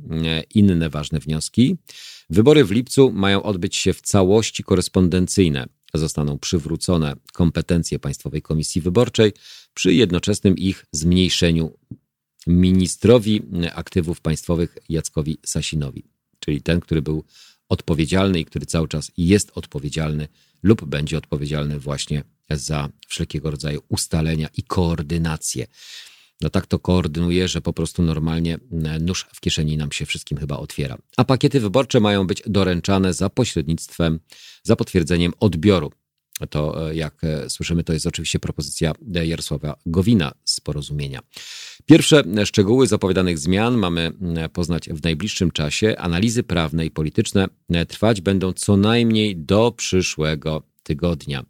Inne 0.56 0.90
ważne 0.90 1.20
wnioski. 1.20 1.78
Wybory 2.30 2.66
w 2.66 2.72
lipcu 2.72 3.12
mają 3.12 3.44
odbyć 3.44 3.76
się 3.76 3.94
w 3.94 4.02
całości 4.02 4.64
korespondencyjne. 4.64 5.66
Zostaną 5.94 6.40
przywrócone 6.40 7.16
kompetencje 7.34 8.00
Państwowej 8.00 8.42
Komisji 8.42 8.82
Wyborczej 8.82 9.32
przy 9.74 9.94
jednoczesnym 9.94 10.58
ich 10.58 10.86
zmniejszeniu 10.92 11.78
ministrowi 12.48 13.42
aktywów 13.74 14.22
państwowych 14.22 14.78
Jackowi 14.90 15.38
Sasinowi, 15.46 16.04
czyli 16.40 16.62
ten, 16.62 16.80
który 16.80 17.02
był 17.02 17.24
odpowiedzialny 17.70 18.40
i 18.40 18.46
który 18.46 18.66
cały 18.66 18.88
czas 18.88 19.12
jest 19.18 19.52
odpowiedzialny 19.56 20.28
lub 20.64 20.86
będzie 20.86 21.18
odpowiedzialny 21.18 21.80
właśnie 21.80 22.24
za 22.50 22.90
wszelkiego 23.08 23.52
rodzaju 23.52 23.82
ustalenia 23.90 24.50
i 24.58 24.64
koordynację. 24.64 25.68
No 26.42 26.50
tak 26.50 26.68
to 26.68 26.80
koordynuje, 26.80 27.48
że 27.48 27.62
po 27.62 27.74
prostu 27.74 28.04
normalnie 28.04 28.58
nóż 29.02 29.26
w 29.34 29.40
kieszeni 29.40 29.78
nam 29.78 29.92
się 29.92 30.06
wszystkim 30.06 30.38
chyba 30.38 30.58
otwiera. 30.58 30.98
A 31.18 31.24
pakiety 31.24 31.60
wyborcze 31.60 32.00
mają 32.00 32.28
być 32.28 32.44
doręczane 32.46 33.14
za 33.14 33.30
pośrednictwem, 33.30 34.20
za 34.64 34.76
potwierdzeniem 34.76 35.34
odbioru 35.40 35.92
to, 36.50 36.90
e, 36.90 36.96
jak 36.96 37.24
e, 37.24 37.50
słyszymy, 37.50 37.84
to 37.84 37.94
jest 37.94 38.08
oczywiście 38.08 38.40
propozycja 38.40 38.94
Jarosława 39.24 39.76
Gowina 39.86 40.32
z 40.46 40.60
porozumienia. 40.60 41.20
Pierwsze 41.86 42.24
szczegóły 42.46 42.88
zapowiadanych 42.88 43.40
zmian 43.40 43.78
mamy 43.78 44.12
poznać 44.54 44.90
w 44.90 45.04
najbliższym 45.04 45.52
czasie. 45.52 45.96
Analizy 45.98 46.44
prawne 46.44 46.86
i 46.86 46.92
polityczne 46.92 47.48
e, 47.70 47.86
trwać 47.86 48.22
będą 48.22 48.54
co 48.54 48.78
najmniej 48.78 49.38
do 49.38 49.72
przyszłego 49.72 50.64
tygodnia. 50.84 51.46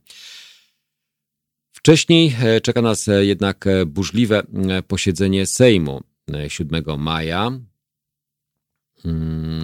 Wcześniej 1.71 2.36
czeka 2.63 2.82
nas 2.82 3.10
jednak 3.21 3.65
burzliwe 3.86 4.43
posiedzenie 4.88 5.45
Sejmu 5.45 6.02
7 6.48 6.84
maja. 6.98 7.60
Hmm, 9.04 9.55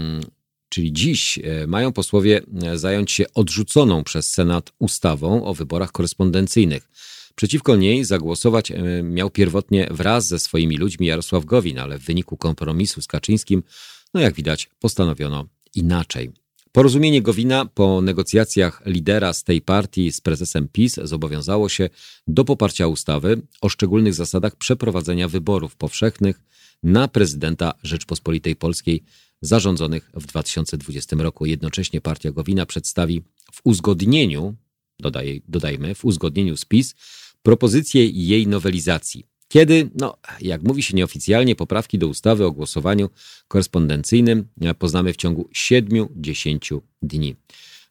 czyli 0.72 0.94
dziś, 0.94 1.40
e, 1.44 1.68
mają 1.68 1.94
posłowie 1.94 2.42
e, 2.64 2.78
zająć 2.78 3.12
się 3.12 3.26
odrzuconą 3.34 4.04
przez 4.04 4.30
Senat 4.30 4.72
ustawą 4.80 5.46
o 5.46 5.54
wyborach 5.54 5.92
korespondencyjnych. 5.92 6.90
Przeciwko 7.36 7.76
niej 7.76 8.06
zagłosować 8.06 8.72
e, 8.72 9.04
miał 9.04 9.30
pierwotnie 9.30 9.88
wraz 9.92 10.28
ze 10.28 10.40
swoimi 10.40 10.78
ludźmi 10.78 11.08
Jarosław 11.08 11.46
Gowin, 11.46 11.80
ale 11.80 12.00
w 12.00 12.06
wyniku 12.06 12.38
kompromisu 12.38 13.02
z 13.02 13.08
Kaczyńskim, 13.08 13.64
no 14.14 14.22
jak 14.22 14.34
widać, 14.34 14.70
postanowiono 14.80 15.46
inaczej. 15.76 16.32
Porozumienie 16.72 17.22
Gowina 17.22 17.66
po 17.66 18.02
negocjacjach 18.02 18.82
lidera 18.86 19.34
z 19.34 19.44
tej 19.44 19.62
partii 19.62 20.12
z 20.12 20.22
prezesem 20.22 20.68
PiS 20.68 21.00
zobowiązało 21.04 21.70
się 21.70 21.90
do 22.28 22.46
poparcia 22.46 22.88
ustawy 22.88 23.42
o 23.62 23.70
szczególnych 23.70 24.14
zasadach 24.14 24.56
przeprowadzenia 24.56 25.28
wyborów 25.28 25.76
powszechnych 25.76 26.42
na 26.84 27.08
prezydenta 27.08 27.74
Rzeczpospolitej 27.84 28.56
Polskiej 28.56 29.04
zarządzonych 29.42 30.12
w 30.14 30.26
2020 30.26 31.16
roku. 31.16 31.46
Jednocześnie 31.46 32.02
partia 32.02 32.32
Gowina 32.32 32.66
przedstawi 32.66 33.22
w 33.52 33.62
uzgodnieniu, 33.64 34.56
dodaj, 35.00 35.42
dodajmy, 35.48 35.96
w 35.96 36.06
uzgodnieniu 36.06 36.58
z 36.58 36.66
PiS 36.66 36.96
propozycję 37.44 38.06
jej 38.06 38.48
nowelizacji. 38.48 39.26
Kiedy, 39.48 39.90
no, 39.96 40.18
jak 40.42 40.64
mówi 40.64 40.84
się 40.84 40.96
nieoficjalnie, 40.96 41.56
poprawki 41.56 41.98
do 41.98 42.08
ustawy 42.08 42.46
o 42.46 42.52
głosowaniu 42.52 43.10
korespondencyjnym 43.48 44.48
poznamy 44.80 45.14
w 45.14 45.18
ciągu 45.18 45.50
7-10 45.56 46.82
dni. 47.02 47.36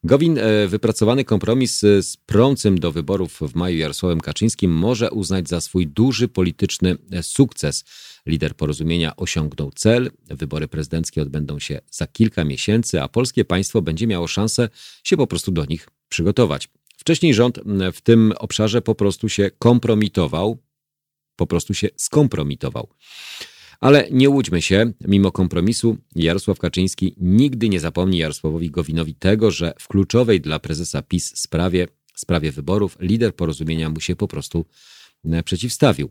Gowin 0.05 0.39
e, 0.39 0.67
wypracowany 0.69 1.25
kompromis 1.25 1.85
e, 1.85 2.03
z 2.03 2.17
prącym 2.17 2.81
do 2.81 2.93
wyborów 2.93 3.41
w 3.41 3.55
maju 3.55 3.79
Jarosławem 3.79 4.21
Kaczyńskim 4.21 4.73
może 4.73 5.11
uznać 5.11 5.49
za 5.49 5.61
swój 5.61 5.87
duży 5.87 6.29
polityczny 6.29 6.97
e, 7.13 7.23
sukces. 7.23 7.85
Lider 8.27 8.57
porozumienia 8.57 9.17
osiągnął 9.17 9.71
cel, 9.75 10.11
wybory 10.29 10.69
prezydenckie 10.69 11.23
odbędą 11.23 11.59
się 11.59 11.81
za 11.91 12.07
kilka 12.07 12.45
miesięcy, 12.45 13.03
a 13.03 13.09
polskie 13.09 13.45
państwo 13.45 13.83
będzie 13.83 14.07
miało 14.07 14.27
szansę 14.27 14.69
się 15.05 15.17
po 15.17 15.27
prostu 15.27 15.53
do 15.53 15.65
nich 15.65 15.89
przygotować. 16.09 16.69
Wcześniej 16.97 17.35
rząd 17.35 17.61
w 17.93 18.01
tym 18.01 18.33
obszarze 18.39 18.83
po 18.83 18.95
prostu 18.95 19.29
się 19.29 19.51
kompromitował, 19.59 20.59
po 21.37 21.47
prostu 21.47 21.75
się 21.75 21.89
skompromitował. 21.97 22.89
Ale 23.81 24.09
nie 24.11 24.31
łudźmy 24.31 24.63
się, 24.63 24.93
mimo 25.01 25.33
kompromisu 25.33 25.97
Jarosław 26.17 26.59
Kaczyński 26.59 27.15
nigdy 27.17 27.69
nie 27.69 27.81
zapomni 27.81 28.19
Jarosławowi 28.19 28.71
Gowinowi 28.71 29.15
tego, 29.15 29.51
że 29.51 29.73
w 29.79 29.89
kluczowej 29.89 30.41
dla 30.41 30.59
prezesa 30.59 31.03
PiS 31.03 31.39
sprawie, 31.39 31.89
sprawie 32.15 32.53
wyborów 32.53 32.97
lider 33.01 33.37
porozumienia 33.37 33.91
mu 33.91 34.01
się 34.01 34.17
po 34.17 34.29
prostu 34.29 34.67
e, 35.25 35.43
przeciwstawił. 35.43 36.11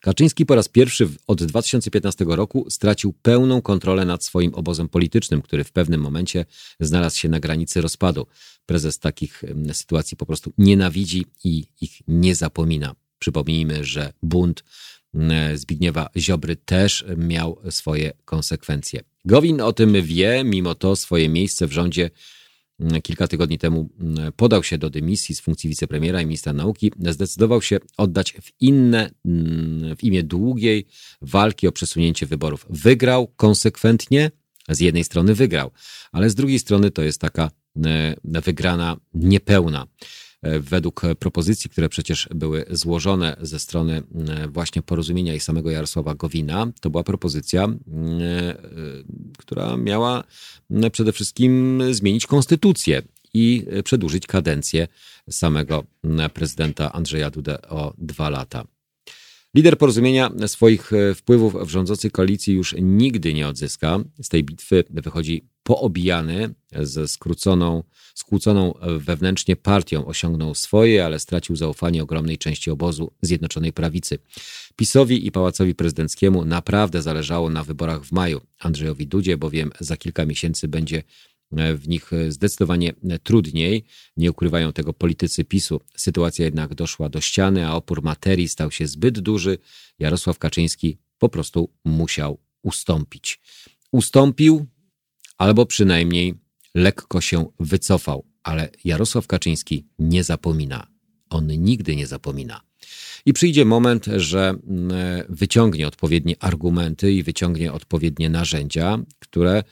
Kaczyński 0.00 0.46
po 0.46 0.54
raz 0.54 0.68
pierwszy 0.68 1.08
od 1.26 1.44
2015 1.44 2.24
roku 2.28 2.66
stracił 2.70 3.12
pełną 3.12 3.62
kontrolę 3.62 4.04
nad 4.04 4.24
swoim 4.24 4.54
obozem 4.54 4.88
politycznym, 4.88 5.42
który 5.42 5.64
w 5.64 5.72
pewnym 5.72 6.00
momencie 6.00 6.44
znalazł 6.80 7.18
się 7.18 7.28
na 7.28 7.40
granicy 7.40 7.80
rozpadu. 7.80 8.26
Prezes 8.66 8.98
takich 8.98 9.42
sytuacji 9.72 10.16
po 10.16 10.26
prostu 10.26 10.52
nienawidzi 10.58 11.26
i 11.44 11.64
ich 11.80 12.00
nie 12.08 12.34
zapomina. 12.34 12.94
Przypomnijmy, 13.18 13.84
że 13.84 14.12
bunt 14.22 14.64
Zbigniewa 15.54 16.08
Ziobry 16.16 16.56
też 16.56 17.04
miał 17.16 17.60
swoje 17.70 18.12
konsekwencje. 18.24 19.00
Gowin 19.24 19.60
o 19.60 19.72
tym 19.72 20.02
wie, 20.02 20.42
mimo 20.44 20.74
to 20.74 20.96
swoje 20.96 21.28
miejsce 21.28 21.66
w 21.66 21.72
rządzie 21.72 22.10
kilka 23.02 23.28
tygodni 23.28 23.58
temu 23.58 23.90
podał 24.36 24.62
się 24.62 24.78
do 24.78 24.90
dymisji 24.90 25.34
z 25.34 25.40
funkcji 25.40 25.70
wicepremiera 25.70 26.22
i 26.22 26.26
ministra 26.26 26.52
nauki. 26.52 26.92
Zdecydował 27.08 27.62
się 27.62 27.78
oddać 27.96 28.32
w 28.32 28.50
inne, 28.60 29.10
w 29.98 30.04
imię 30.04 30.22
długiej 30.22 30.86
walki 31.22 31.68
o 31.68 31.72
przesunięcie 31.72 32.26
wyborów. 32.26 32.66
Wygrał 32.70 33.26
konsekwentnie, 33.26 34.30
z 34.68 34.80
jednej 34.80 35.04
strony 35.04 35.34
wygrał, 35.34 35.70
ale 36.12 36.30
z 36.30 36.34
drugiej 36.34 36.58
strony 36.58 36.90
to 36.90 37.02
jest 37.02 37.20
taka 37.20 37.50
wygrana 38.24 38.96
niepełna. 39.14 39.86
E, 40.42 40.60
według 40.60 41.02
propozycji, 41.18 41.70
które 41.70 41.88
przecież 41.88 42.28
były 42.34 42.64
złożone 42.70 43.36
ze 43.40 43.58
strony 43.58 44.02
e, 44.28 44.48
właśnie 44.48 44.82
porozumienia 44.82 45.34
i 45.34 45.40
samego 45.40 45.70
Jarosława 45.70 46.14
Gowina, 46.14 46.66
to 46.80 46.90
była 46.90 47.04
propozycja, 47.04 47.64
e, 47.64 47.76
która 49.38 49.76
miała 49.76 50.24
przede 50.92 51.12
wszystkim 51.12 51.82
zmienić 51.90 52.26
konstytucję 52.26 53.02
i 53.34 53.66
przedłużyć 53.84 54.26
kadencję 54.26 54.88
samego 55.30 55.84
prezydenta 56.34 56.92
Andrzeja 56.92 57.30
Dudę 57.30 57.62
o 57.62 57.94
dwa 57.98 58.30
lata. 58.30 58.64
Lider 59.54 59.78
porozumienia 59.78 60.30
swoich 60.46 60.90
wpływów 61.14 61.54
w 61.54 61.68
rządzącej 61.68 62.10
koalicji 62.10 62.54
już 62.54 62.74
nigdy 62.80 63.34
nie 63.34 63.48
odzyska. 63.48 63.98
Z 64.22 64.28
tej 64.28 64.44
bitwy 64.44 64.84
wychodzi 64.90 65.48
poobijany 65.62 66.54
ze 66.72 67.08
skróconą, 67.08 67.82
skłóconą 68.14 68.74
wewnętrznie 68.98 69.56
partią. 69.56 70.06
Osiągnął 70.06 70.54
swoje, 70.54 71.04
ale 71.04 71.18
stracił 71.18 71.56
zaufanie 71.56 72.02
ogromnej 72.02 72.38
części 72.38 72.70
obozu 72.70 73.12
Zjednoczonej 73.22 73.72
Prawicy. 73.72 74.18
PiSowi 74.76 75.26
i 75.26 75.32
Pałacowi 75.32 75.74
Prezydenckiemu 75.74 76.44
naprawdę 76.44 77.02
zależało 77.02 77.50
na 77.50 77.64
wyborach 77.64 78.04
w 78.04 78.12
maju. 78.12 78.40
Andrzejowi 78.58 79.06
Dudzie 79.06 79.36
bowiem 79.36 79.70
za 79.80 79.96
kilka 79.96 80.26
miesięcy 80.26 80.68
będzie 80.68 81.02
w 81.52 81.88
nich 81.88 82.10
zdecydowanie 82.28 82.92
trudniej. 83.22 83.84
Nie 84.16 84.30
ukrywają 84.30 84.72
tego 84.72 84.92
politycy 84.92 85.44
PiSu. 85.44 85.80
Sytuacja 85.96 86.44
jednak 86.44 86.74
doszła 86.74 87.08
do 87.08 87.20
ściany, 87.20 87.66
a 87.66 87.74
opór 87.74 88.02
materii 88.02 88.48
stał 88.48 88.70
się 88.70 88.86
zbyt 88.86 89.20
duży. 89.20 89.58
Jarosław 89.98 90.38
Kaczyński 90.38 90.98
po 91.18 91.28
prostu 91.28 91.72
musiał 91.84 92.38
ustąpić. 92.62 93.40
Ustąpił, 93.92 94.66
albo 95.38 95.66
przynajmniej 95.66 96.34
lekko 96.74 97.20
się 97.20 97.46
wycofał, 97.60 98.24
ale 98.42 98.70
Jarosław 98.84 99.26
Kaczyński 99.26 99.86
nie 99.98 100.24
zapomina. 100.24 100.86
On 101.30 101.46
nigdy 101.46 101.96
nie 101.96 102.06
zapomina. 102.06 102.60
I 103.26 103.32
przyjdzie 103.32 103.64
moment, 103.64 104.06
że 104.16 104.48
mm, 104.48 104.92
wyciągnie 105.28 105.86
odpowiednie 105.86 106.42
argumenty 106.42 107.12
i 107.12 107.22
wyciągnie 107.22 107.72
odpowiednie 107.72 108.30
narzędzia, 108.30 108.98
które 109.18 109.62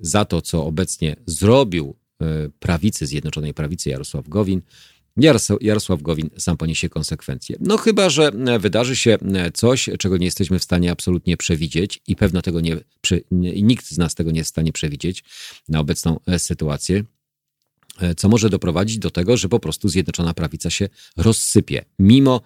za 0.00 0.24
to, 0.24 0.42
co 0.42 0.64
obecnie 0.64 1.16
zrobił 1.26 1.96
e, 2.20 2.48
prawicy, 2.58 3.06
Zjednoczonej 3.06 3.54
Prawicy 3.54 3.90
Jarosław 3.90 4.28
Gowin, 4.28 4.62
Jarosław 5.60 6.02
Gowin 6.02 6.30
sam 6.38 6.56
poniesie 6.56 6.88
konsekwencje. 6.88 7.56
No 7.60 7.76
chyba, 7.76 8.10
że 8.10 8.28
e, 8.28 8.58
wydarzy 8.58 8.96
się 8.96 9.18
e, 9.34 9.50
coś, 9.52 9.90
czego 9.98 10.16
nie 10.16 10.24
jesteśmy 10.24 10.58
w 10.58 10.64
stanie 10.64 10.90
absolutnie 10.90 11.36
przewidzieć 11.36 12.00
i 12.06 12.16
pewno 12.16 12.42
tego 12.42 12.60
nie, 12.60 12.76
nikt 13.62 13.86
z 13.86 13.98
nas 13.98 14.14
tego 14.14 14.30
nie 14.30 14.38
jest 14.38 14.50
w 14.50 14.54
stanie 14.54 14.72
przewidzieć 14.72 15.24
na 15.68 15.80
obecną 15.80 16.20
sytuację 16.38 17.04
co 18.16 18.28
może 18.28 18.50
doprowadzić 18.50 18.98
do 18.98 19.10
tego, 19.10 19.36
że 19.36 19.48
po 19.48 19.60
prostu 19.60 19.88
Zjednoczona 19.88 20.34
Prawica 20.34 20.70
się 20.70 20.88
rozsypie, 21.16 21.84
mimo 21.98 22.40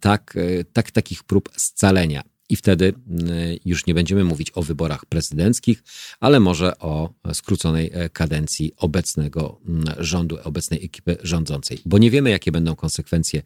tak, 0.00 0.38
tak, 0.72 0.90
takich 0.90 1.22
prób 1.22 1.48
scalenia. 1.56 2.22
I 2.48 2.56
wtedy 2.56 2.84
y, 2.84 3.60
już 3.64 3.86
nie 3.86 3.94
będziemy 3.94 4.24
mówić 4.24 4.50
o 4.54 4.62
wyborach 4.62 5.06
prezydenckich, 5.06 5.82
ale 6.20 6.40
może 6.40 6.78
o 6.78 7.14
skróconej 7.32 7.90
e, 7.94 8.08
kadencji 8.08 8.72
obecnego 8.76 9.60
mm, 9.68 9.84
rządu, 9.98 10.38
obecnej 10.44 10.84
ekipy 10.84 11.16
rządzącej, 11.22 11.78
bo 11.86 11.98
nie 11.98 12.10
wiemy, 12.10 12.30
jakie 12.30 12.52
będą 12.52 12.76
konsekwencje 12.76 13.42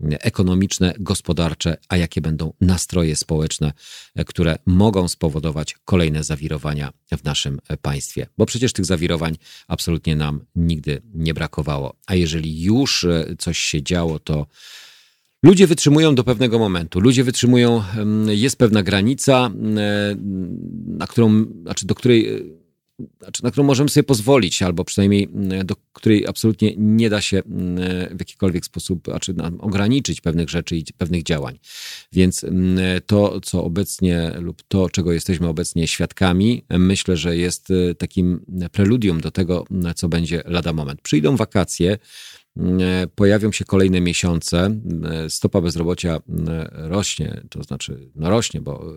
mm, 0.00 0.18
ekonomiczne, 0.20 0.94
gospodarcze, 0.98 1.76
a 1.88 1.96
jakie 1.96 2.20
będą 2.20 2.52
nastroje 2.60 3.16
społeczne, 3.16 3.72
e, 4.14 4.24
które 4.24 4.58
mogą 4.66 5.08
spowodować 5.08 5.76
kolejne 5.84 6.24
zawirowania 6.24 6.92
w 7.18 7.24
naszym 7.24 7.60
e, 7.68 7.76
państwie. 7.76 8.26
Bo 8.38 8.46
przecież 8.46 8.72
tych 8.72 8.84
zawirowań 8.84 9.36
absolutnie 9.68 10.16
nam 10.16 10.44
nigdy 10.56 11.02
nie 11.14 11.34
brakowało. 11.34 11.96
A 12.06 12.14
jeżeli 12.14 12.62
już 12.62 13.06
coś 13.38 13.58
się 13.58 13.82
działo, 13.82 14.18
to 14.18 14.46
Ludzie 15.42 15.66
wytrzymują 15.66 16.14
do 16.14 16.24
pewnego 16.24 16.58
momentu. 16.58 17.00
Ludzie 17.00 17.24
wytrzymują, 17.24 17.82
jest 18.28 18.58
pewna 18.58 18.82
granica, 18.82 19.50
na 20.86 21.06
którą, 21.06 21.44
znaczy 21.62 21.86
do 21.86 21.94
której, 21.94 22.28
e, 22.34 22.40
znaczy 23.20 23.44
na 23.44 23.50
którą 23.50 23.66
możemy 23.66 23.88
sobie 23.88 24.04
pozwolić, 24.04 24.62
albo 24.62 24.84
przynajmniej 24.84 25.28
do 25.64 25.74
której 25.92 26.26
absolutnie 26.26 26.74
nie 26.76 27.10
da 27.10 27.20
się 27.20 27.42
w 28.10 28.16
jakikolwiek 28.18 28.66
sposób 28.66 29.08
znaczy 29.08 29.34
ograniczyć 29.58 30.20
pewnych 30.20 30.50
rzeczy 30.50 30.76
i 30.76 30.84
pewnych 30.98 31.22
działań. 31.22 31.58
Więc 32.12 32.46
to, 33.06 33.40
co 33.40 33.64
obecnie 33.64 34.32
lub 34.38 34.62
to, 34.68 34.90
czego 34.90 35.12
jesteśmy 35.12 35.48
obecnie 35.48 35.88
świadkami, 35.88 36.64
myślę, 36.70 37.16
że 37.16 37.36
jest 37.36 37.70
e, 37.70 37.94
takim 37.94 38.44
preludium 38.72 39.20
do 39.20 39.30
tego, 39.30 39.64
co 39.96 40.08
będzie 40.08 40.42
lada 40.46 40.72
moment. 40.72 41.00
Przyjdą 41.02 41.36
wakacje, 41.36 41.98
E, 41.98 42.45
pojawią 43.14 43.52
się 43.52 43.64
kolejne 43.64 44.00
miesiące. 44.00 44.80
E, 45.04 45.30
stopa 45.30 45.60
bezrobocia 45.60 46.16
e, 46.16 46.20
rośnie, 46.72 47.40
to 47.50 47.62
znaczy 47.62 48.10
no 48.14 48.30
rośnie, 48.30 48.60
bo 48.60 48.94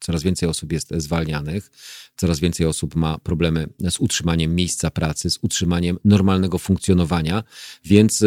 coraz 0.00 0.22
więcej 0.22 0.48
osób 0.48 0.72
jest 0.72 0.94
zwalnianych, 0.96 1.70
coraz 2.16 2.40
więcej 2.40 2.66
osób 2.66 2.96
ma 2.96 3.18
problemy 3.18 3.68
z 3.90 4.00
utrzymaniem 4.00 4.54
miejsca 4.54 4.90
pracy, 4.90 5.30
z 5.30 5.38
utrzymaniem 5.42 5.98
normalnego 6.04 6.58
funkcjonowania, 6.58 7.42
więc 7.84 8.24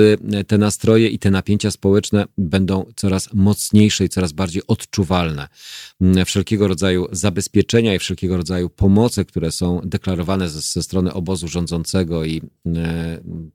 te 0.47 0.57
nastroje 0.57 1.09
i 1.09 1.19
te 1.19 1.31
napięcia 1.31 1.71
społeczne 1.71 2.25
będą 2.37 2.85
coraz 2.95 3.33
mocniejsze 3.33 4.05
i 4.05 4.09
coraz 4.09 4.31
bardziej 4.31 4.61
odczuwalne. 4.67 5.47
Wszelkiego 6.25 6.67
rodzaju 6.67 7.07
zabezpieczenia 7.11 7.95
i 7.95 7.99
wszelkiego 7.99 8.37
rodzaju 8.37 8.69
pomoce, 8.69 9.25
które 9.25 9.51
są 9.51 9.81
deklarowane 9.85 10.49
ze, 10.49 10.61
ze 10.61 10.83
strony 10.83 11.13
obozu 11.13 11.47
rządzącego 11.47 12.25
i 12.25 12.41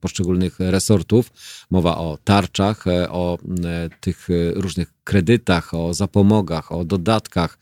poszczególnych 0.01 0.57
resortów, 0.59 1.20
Mowa 1.71 1.99
o 1.99 2.19
tarczach, 2.25 2.85
o 3.11 3.39
tych 4.01 4.29
różnych 4.55 4.93
kredytach, 5.05 5.75
o 5.75 5.95
zapomogach, 5.95 6.73
o 6.73 6.85
dodatkach, 6.85 7.59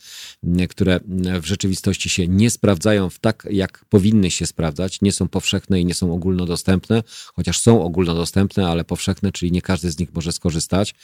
które 0.68 1.00
w 1.40 1.44
rzeczywistości 1.44 2.08
się 2.08 2.28
nie 2.28 2.50
sprawdzają 2.50 3.10
w 3.10 3.18
tak, 3.18 3.48
jak 3.50 3.84
powinny 3.88 4.30
się 4.30 4.46
sprawdzać, 4.46 5.00
nie 5.00 5.12
są 5.12 5.28
powszechne 5.28 5.80
i 5.80 5.84
nie 5.84 5.94
są 5.94 6.12
ogólnodostępne, 6.12 7.02
chociaż 7.34 7.60
są 7.60 7.82
ogólnodostępne, 7.82 8.68
ale 8.68 8.84
powszechne, 8.84 9.32
czyli 9.32 9.52
nie 9.52 9.62
każdy 9.62 9.90
z 9.90 9.98
nich 9.98 10.14
może 10.14 10.32
skorzystać, 10.32 10.94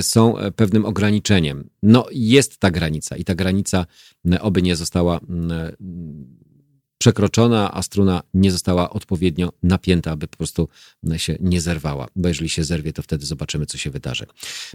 są 0.00 0.34
pewnym 0.56 0.84
ograniczeniem. 0.84 1.70
No, 1.82 2.06
jest 2.12 2.58
ta 2.58 2.70
granica 2.70 3.16
i 3.16 3.24
ta 3.24 3.34
granica 3.34 3.86
oby 4.40 4.62
nie 4.62 4.76
została 4.76 5.20
przekroczona, 7.02 7.74
a 7.74 7.82
struna 7.82 8.22
nie 8.34 8.52
została 8.52 8.90
odpowiednio 8.90 9.52
napięta, 9.62 10.10
aby 10.10 10.28
po 10.28 10.36
prostu 10.36 10.68
się 11.16 11.36
nie 11.40 11.60
zerwała. 11.60 12.08
Bo 12.16 12.28
jeżeli 12.28 12.50
się 12.50 12.64
zerwie, 12.64 12.92
to 12.92 13.02
wtedy 13.02 13.26
zobaczymy, 13.26 13.66
co 13.66 13.78
się 13.78 13.90
wydarzy. 13.90 14.26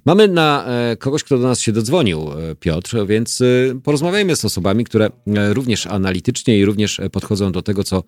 Mamy 0.05 0.27
na 0.27 0.65
e, 0.65 0.97
kogoś, 0.97 1.23
kto 1.23 1.37
do 1.37 1.47
nas 1.47 1.59
się 1.59 1.71
dodzwonił, 1.71 2.31
e, 2.31 2.55
Piotr, 2.55 3.05
więc 3.07 3.41
e, 3.41 3.45
porozmawiajmy 3.83 4.35
z 4.35 4.45
osobami, 4.45 4.83
które 4.83 5.09
również 5.27 5.87
analitycznie 5.87 6.59
i 6.59 6.65
również 6.65 7.01
podchodzą 7.11 7.51
do 7.51 7.61
tego, 7.61 7.83
co 7.83 8.03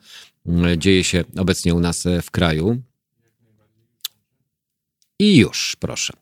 dzieje 0.78 1.04
się 1.04 1.24
obecnie 1.38 1.74
u 1.74 1.80
nas 1.80 2.04
w 2.22 2.32
kraju. 2.32 2.82
I 5.20 5.38
już, 5.38 5.76
proszę. 5.80 6.14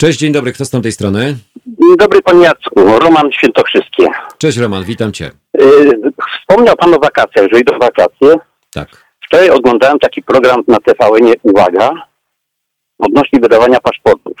Cześć, 0.00 0.18
dzień 0.18 0.32
dobry, 0.32 0.52
kto 0.52 0.64
z 0.64 0.70
tamtej 0.70 0.92
strony? 0.92 1.36
Dzień 1.66 1.96
dobry 1.98 2.22
panie 2.22 2.42
Jacku, 2.42 2.98
Roman 2.98 3.32
Świętokrzyskie. 3.32 4.06
Cześć 4.38 4.58
Roman, 4.58 4.84
witam 4.84 5.12
cię. 5.12 5.30
Y, 5.60 6.00
wspomniał 6.38 6.76
pan 6.76 6.94
o 6.94 6.98
wakacjach, 6.98 7.46
że 7.52 7.60
idą 7.60 7.78
wakacje. 7.78 8.34
Tak. 8.74 8.88
Wczoraj 9.26 9.50
oglądałem 9.50 9.98
taki 9.98 10.22
program 10.22 10.62
na 10.68 10.76
TVN, 10.76 11.32
uwaga, 11.42 11.90
odnośnie 12.98 13.40
wydawania 13.40 13.80
paszportów. 13.80 14.36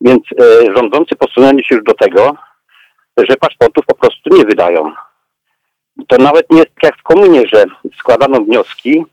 Więc 0.00 0.22
y, 0.32 0.74
rządzący 0.76 1.16
posunęli 1.16 1.64
się 1.64 1.74
już 1.74 1.84
do 1.84 1.94
tego, 1.94 2.36
że 3.16 3.36
paszportów 3.36 3.86
po 3.86 3.94
prostu 3.94 4.36
nie 4.36 4.44
wydają. 4.44 4.92
To 6.08 6.18
nawet 6.18 6.50
nie 6.50 6.58
jest 6.58 6.70
tak 6.74 6.84
jak 6.84 6.98
w 6.98 7.02
komunie, 7.02 7.42
że 7.52 7.64
składano 7.98 8.40
wnioski 8.40 9.04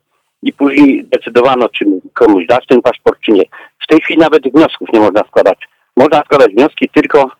i 0.43 0.53
później 0.53 1.05
decydowano, 1.05 1.69
czy 1.69 1.85
komuś 2.13 2.45
dać 2.45 2.67
ten 2.67 2.81
paszport, 2.81 3.19
czy 3.19 3.31
nie. 3.31 3.43
W 3.91 3.93
tej 3.93 4.01
chwili 4.01 4.19
nawet 4.19 4.51
wniosków 4.51 4.89
nie 4.93 4.99
można 4.99 5.21
składać. 5.27 5.57
Można 5.97 6.23
składać 6.23 6.51
wnioski 6.51 6.89
tylko 6.89 7.31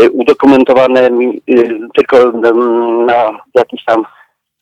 y, 0.00 0.10
udokumentowane 0.10 1.08
y, 1.50 1.78
tylko 1.94 2.32
na 3.06 3.38
jakichś 3.54 3.84
tam 3.84 4.04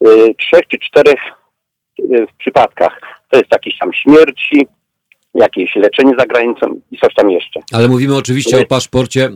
y, 0.06 0.34
trzech 0.38 0.68
czy 0.68 0.78
czterech 0.78 1.20
przypadkach. 2.38 3.00
To 3.30 3.36
jest 3.36 3.52
jakiś 3.52 3.78
tam 3.78 3.92
śmierci, 3.92 4.66
jakieś 5.34 5.76
leczenie 5.76 6.12
za 6.18 6.26
granicą 6.26 6.80
i 6.90 6.98
coś 6.98 7.14
tam 7.14 7.30
jeszcze. 7.30 7.60
Ale 7.72 7.88
mówimy 7.88 8.16
oczywiście 8.16 8.60
o 8.60 8.66
paszporcie 8.66 9.30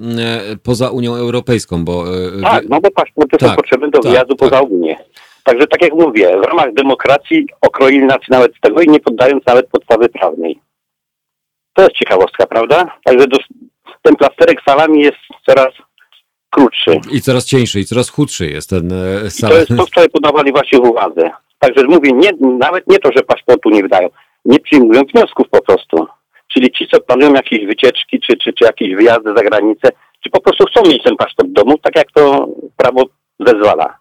poza 0.62 0.90
Unią 0.90 1.14
Europejską, 1.14 1.84
bo... 1.84 2.04
Tak, 2.42 2.68
no 2.68 2.80
bo 2.80 2.90
paszporty 2.90 3.38
tak, 3.38 3.48
są 3.48 3.56
potrzebne 3.56 3.90
do 3.90 3.98
tak, 3.98 4.10
wyjazdu 4.10 4.34
tak. 4.34 4.50
poza 4.50 4.62
Unię. 4.62 4.96
Także 5.44 5.66
tak 5.66 5.82
jak 5.82 5.94
mówię, 5.94 6.38
w 6.40 6.44
ramach 6.44 6.74
demokracji 6.74 7.46
okroili 7.60 8.04
nas 8.04 8.18
nawet 8.28 8.56
z 8.56 8.60
tego 8.60 8.80
i 8.80 8.88
nie 8.88 9.00
poddając 9.00 9.46
nawet 9.46 9.68
podstawy 9.68 10.08
prawnej. 10.08 10.60
To 11.72 11.82
jest 11.82 11.94
ciekawostka, 11.94 12.46
prawda? 12.46 12.98
Także 13.04 13.26
do, 13.26 13.38
ten 14.02 14.16
plasterek 14.16 14.62
salami 14.68 15.02
jest 15.02 15.18
coraz 15.46 15.74
krótszy. 16.50 17.00
I 17.12 17.20
coraz 17.20 17.44
cieńszy, 17.44 17.80
i 17.80 17.84
coraz 17.84 18.08
chudszy 18.10 18.46
jest 18.46 18.70
ten 18.70 18.92
e, 18.92 19.30
salami. 19.30 19.66
to 19.66 19.74
jest 19.74 19.94
to, 19.94 20.02
co 20.02 20.08
podawali 20.08 20.52
właśnie 20.52 20.78
w 20.78 20.84
uwadze. 20.84 21.30
Także 21.58 21.84
mówię, 21.84 22.12
nie, 22.12 22.30
nawet 22.40 22.86
nie 22.86 22.98
to, 22.98 23.10
że 23.16 23.22
paszportu 23.22 23.70
nie 23.70 23.82
wydają, 23.82 24.08
nie 24.44 24.58
przyjmują 24.58 25.02
wniosków 25.14 25.48
po 25.50 25.62
prostu. 25.62 26.06
Czyli 26.52 26.72
ci, 26.72 26.88
co 26.88 27.00
planują 27.00 27.34
jakieś 27.34 27.66
wycieczki, 27.66 28.20
czy, 28.20 28.36
czy, 28.36 28.52
czy 28.52 28.64
jakieś 28.64 28.94
wyjazdy 28.94 29.34
za 29.36 29.42
granicę, 29.42 29.88
czy 30.20 30.30
po 30.30 30.40
prostu 30.40 30.64
chcą 30.64 30.82
mieć 30.82 31.02
ten 31.02 31.16
paszport 31.16 31.48
w 31.48 31.52
domu, 31.52 31.78
tak 31.78 31.96
jak 31.96 32.12
to 32.12 32.48
prawo 32.76 33.02
zezwala. 33.40 33.96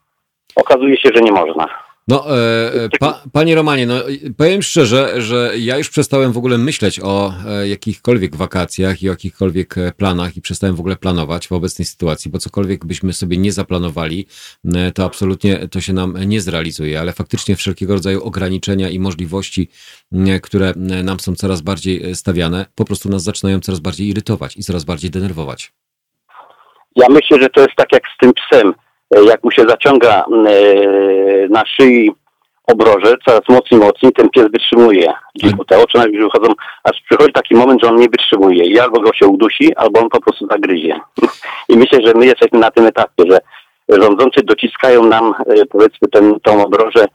Okazuje 0.56 0.98
się, 0.98 1.10
że 1.16 1.22
nie 1.22 1.32
można. 1.32 1.89
No, 2.10 2.38
e, 2.38 2.74
e, 2.74 2.90
pa, 3.00 3.22
panie 3.34 3.56
Romanie, 3.56 3.86
no, 3.86 3.96
powiem 4.38 4.62
szczerze, 4.62 5.22
że 5.22 5.54
ja 5.58 5.78
już 5.78 5.90
przestałem 5.90 6.32
w 6.32 6.38
ogóle 6.38 6.58
myśleć 6.58 7.00
o 7.04 7.34
e, 7.48 7.68
jakichkolwiek 7.68 8.36
wakacjach 8.36 9.04
i 9.04 9.10
o 9.10 9.12
jakichkolwiek 9.12 9.78
e, 9.78 9.92
planach 9.92 10.38
i 10.38 10.42
przestałem 10.42 10.76
w 10.76 10.80
ogóle 10.80 10.96
planować 10.96 11.48
w 11.48 11.52
obecnej 11.52 11.86
sytuacji, 11.86 12.32
bo 12.32 12.38
cokolwiek 12.40 12.86
byśmy 12.86 13.14
sobie 13.14 13.38
nie 13.38 13.52
zaplanowali, 13.52 14.26
to 14.94 15.06
absolutnie 15.06 15.68
to 15.68 15.82
się 15.82 15.94
nam 15.94 16.18
nie 16.26 16.42
zrealizuje, 16.42 17.00
ale 17.00 17.14
faktycznie 17.14 17.56
wszelkiego 17.56 17.94
rodzaju 17.94 18.24
ograniczenia 18.24 18.90
i 18.90 19.00
możliwości, 19.00 19.70
które 20.42 20.74
nam 21.04 21.20
są 21.20 21.36
coraz 21.36 21.62
bardziej 21.62 22.16
stawiane, 22.16 22.66
po 22.76 22.86
prostu 22.86 23.10
nas 23.10 23.24
zaczynają 23.24 23.60
coraz 23.60 23.80
bardziej 23.80 24.08
irytować 24.08 24.58
i 24.58 24.64
coraz 24.64 24.84
bardziej 24.84 25.12
denerwować. 25.12 25.72
Ja 26.96 27.08
myślę, 27.10 27.38
że 27.42 27.50
to 27.50 27.62
jest 27.62 27.76
tak 27.76 27.92
jak 27.92 28.04
z 28.16 28.18
tym 28.18 28.34
psem 28.34 28.74
jak 29.12 29.44
mu 29.44 29.52
się 29.52 29.66
zaciąga 29.68 30.26
e, 30.26 31.48
na 31.50 31.66
szyi 31.66 32.12
obroże, 32.68 33.16
coraz 33.26 33.42
mocniej, 33.50 33.80
mocniej, 33.80 34.12
ten 34.12 34.30
pies 34.30 34.52
wytrzymuje. 34.52 35.14
Gdzieś 35.36 35.54
mu 35.54 35.66
te 35.66 35.78
oczy 35.78 35.98
na 35.98 36.04
wychodzą, 36.04 36.54
aż 36.84 37.02
przychodzi 37.10 37.34
taki 37.34 37.56
moment, 37.56 37.82
że 37.82 37.90
on 37.90 37.96
nie 37.96 38.10
wytrzymuje 38.10 38.66
i 38.66 38.80
albo 38.80 39.00
go 39.00 39.14
się 39.14 39.28
udusi, 39.28 39.76
albo 39.76 40.00
on 40.00 40.10
po 40.10 40.22
prostu 40.22 40.48
zagryzie. 40.48 41.00
I 41.70 41.78
myślę, 41.78 42.00
że 42.06 42.14
my 42.14 42.26
jesteśmy 42.26 42.60
na 42.60 42.72
tym 42.72 42.86
etapie, 42.86 43.24
że 43.30 43.40
rządzący 43.90 44.42
dociskają 44.44 45.04
nam, 45.04 45.34
e, 45.48 45.66
powiedzmy, 45.66 46.08
ten, 46.12 46.40
tą 46.40 46.66
obrożę 46.66 47.06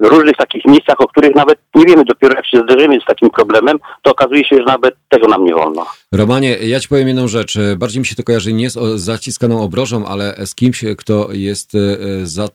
w 0.00 0.06
różnych 0.06 0.36
takich 0.36 0.64
miejscach, 0.64 1.00
o 1.00 1.08
których 1.08 1.34
nawet 1.34 1.58
nie 1.74 1.84
wiemy, 1.84 2.04
dopiero 2.04 2.34
jak 2.34 2.46
się 2.46 2.58
zderzymy 2.58 3.00
z 3.00 3.04
takim 3.04 3.30
problemem, 3.30 3.78
to 4.02 4.10
okazuje 4.10 4.44
się, 4.44 4.56
że 4.56 4.64
nawet 4.64 4.94
tego 5.08 5.28
nam 5.28 5.44
nie 5.44 5.54
wolno. 5.54 5.86
Romanie, 6.12 6.56
ja 6.62 6.80
ci 6.80 6.88
powiem 6.88 7.08
jedną 7.08 7.28
rzecz. 7.28 7.58
Bardziej 7.76 8.00
mi 8.00 8.06
się 8.06 8.16
to 8.16 8.22
kojarzy 8.22 8.52
nie 8.52 8.70
z 8.70 9.00
zaciskaną 9.00 9.62
obrożą, 9.62 10.06
ale 10.06 10.34
z 10.46 10.54
kimś, 10.54 10.84
kto 10.98 11.28
jest 11.32 11.74
e, 11.74 11.78
za, 12.26 12.44
e, 12.44 12.48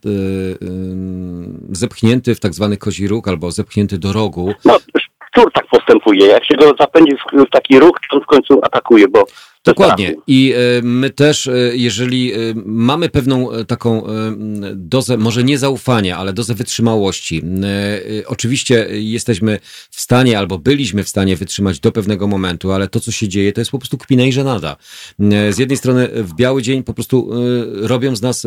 zepchnięty 1.72 2.36
w 2.36 2.40
tak 2.40 2.54
zwany 2.54 2.78
kozi 2.78 3.08
róg 3.08 3.28
albo 3.28 3.52
zepchnięty 3.52 3.98
do 3.98 4.14
rogu. 4.14 4.54
No, 4.66 4.78
szczur 5.34 5.52
tak 5.52 5.68
postępuje. 5.68 6.26
Jak 6.28 6.46
się 6.46 6.56
go 6.56 6.74
zapędzi 6.80 7.12
w 7.48 7.50
taki 7.52 7.80
ruch, 7.80 8.00
to 8.10 8.18
on 8.18 8.24
w 8.24 8.26
końcu 8.26 8.60
atakuje, 8.64 9.08
bo 9.08 9.26
Dokładnie. 9.66 10.16
I 10.28 10.54
e, 10.54 10.82
my 10.82 11.10
też, 11.10 11.48
e, 11.48 11.52
jeżeli 11.74 12.34
e, 12.34 12.38
mamy 12.66 13.10
pewną 13.10 13.50
taką 13.68 14.04
dozę, 14.76 15.18
może 15.18 15.44
nie 15.44 15.58
zaufania, 15.58 16.18
ale 16.18 16.34
dozę 16.34 16.56
wytrzymałości, 16.56 17.42
oczywiście 18.26 18.88
jesteśmy 18.92 19.60
w 19.90 20.02
stanie 20.02 20.38
albo 20.38 20.60
byliśmy 20.60 21.04
w 21.04 21.10
stanie 21.10 21.36
wytrzymać 21.36 21.80
do 21.80 21.92
pewnego 21.92 22.28
momentu, 22.28 22.72
ale 22.72 22.88
to, 22.88 23.00
co 23.00 23.12
się 23.12 23.28
dzieje, 23.28 23.54
to 23.54 23.62
jest 23.62 23.72
po 23.72 23.80
prostu 23.80 23.98
kpina 23.98 24.24
i 24.24 24.32
żenada. 24.32 24.78
Z 25.50 25.58
jednej 25.58 25.78
strony 25.78 26.10
w 26.14 26.36
biały 26.36 26.62
dzień 26.62 26.84
po 26.84 26.94
prostu 26.94 27.30
robią 27.74 28.16
z 28.16 28.22
nas 28.22 28.44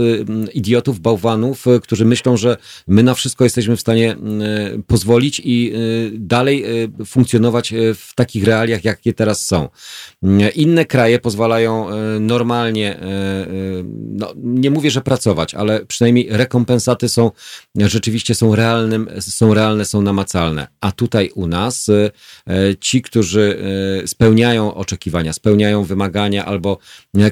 idiotów, 0.55 1.01
bałwanów, 1.01 1.65
którzy 1.83 2.05
myślą, 2.05 2.37
że 2.37 2.57
my 2.89 3.03
na 3.03 3.15
wszystko 3.15 3.45
jesteśmy 3.45 3.77
w 3.77 3.81
stanie 3.81 4.17
pozwolić 4.87 5.43
i 5.45 5.73
dalej 6.13 6.65
funkcjonować 7.07 7.75
w 7.95 8.15
takich 8.15 8.45
realiach, 8.45 8.85
jakie 8.85 9.13
teraz 9.13 9.47
są. 9.47 9.69
Inne 10.55 10.85
kraje 10.85 11.06
kraje 11.07 11.19
pozwalają 11.19 11.91
e, 11.91 12.21
normalnie, 12.21 12.97
e, 12.97 13.01
e, 13.01 13.49
no, 13.93 14.35
nie 14.37 14.71
mówię, 14.71 14.91
że 14.91 15.01
pracować, 15.01 15.55
ale 15.55 15.87
przynajmniej 15.87 16.29
rekompensaty 16.31 17.09
są, 17.09 17.31
rzeczywiście 17.77 18.35
są 18.35 18.55
realnym, 18.55 19.09
są 19.21 19.55
realne, 19.55 19.85
są 19.85 20.03
namacalne. 20.03 20.67
A 20.81 20.93
tutaj 20.93 21.31
u 21.35 21.47
nas 21.47 21.91
ci, 22.81 23.03
którzy 23.03 23.59
spełniają 24.07 24.75
oczekiwania, 24.75 25.33
spełniają 25.33 25.85
wymagania 25.85 26.45
albo 26.45 26.79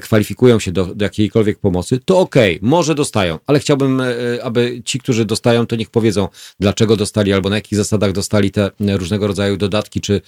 kwalifikują 0.01 0.59
się 0.59 0.71
do, 0.71 0.85
do 0.85 1.05
jakiejkolwiek 1.05 1.59
pomocy, 1.59 1.99
to 2.05 2.19
okej, 2.19 2.57
okay, 2.57 2.69
może 2.69 2.95
dostają, 2.95 3.39
ale 3.47 3.59
chciałbym, 3.59 4.01
aby 4.43 4.81
ci, 4.85 4.99
którzy 4.99 5.25
dostają, 5.25 5.67
to 5.67 5.75
niech 5.75 5.89
powiedzą, 5.89 6.27
dlaczego 6.59 6.95
dostali 6.95 7.33
albo 7.33 7.49
na 7.49 7.55
jakich 7.55 7.77
zasadach 7.77 8.11
dostali 8.11 8.51
te 8.51 8.71
różnego 8.79 9.27
rodzaju 9.27 9.57
dodatki, 9.57 10.01
czy 10.01 10.21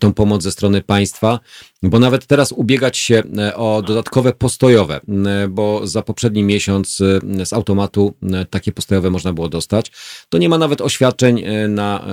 tą 0.00 0.12
pomoc 0.12 0.42
ze 0.42 0.52
strony 0.52 0.82
państwa, 0.82 1.40
bo 1.82 1.98
nawet 1.98 2.26
teraz 2.26 2.52
ubiegać 2.52 2.96
się 2.96 3.22
e, 3.38 3.54
o 3.56 3.82
dodatkowe 3.82 4.32
postojowe, 4.32 5.00
e, 5.26 5.48
bo 5.48 5.86
za 5.86 6.02
poprzedni 6.02 6.42
miesiąc 6.42 7.00
e, 7.00 7.46
z 7.46 7.52
automatu 7.52 8.14
takie 8.50 8.72
postojowe 8.72 9.10
można 9.10 9.32
było 9.32 9.48
dostać. 9.48 9.92
To 10.28 10.38
nie 10.38 10.48
ma 10.48 10.58
nawet 10.58 10.80
oświadczeń 10.80 11.44
na 11.68 12.04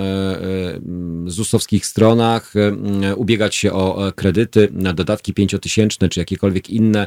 ZUS-owskich 1.26 1.86
stronach, 1.86 2.54
ubiegać 3.16 3.54
się 3.54 3.72
o 3.72 4.12
kredyty, 4.16 4.68
na 4.72 4.92
dodatki 4.92 5.34
pięciotysięczne, 5.34 6.08
czy 6.08 6.20
jakiekolwiek 6.20 6.70
inne 6.70 7.06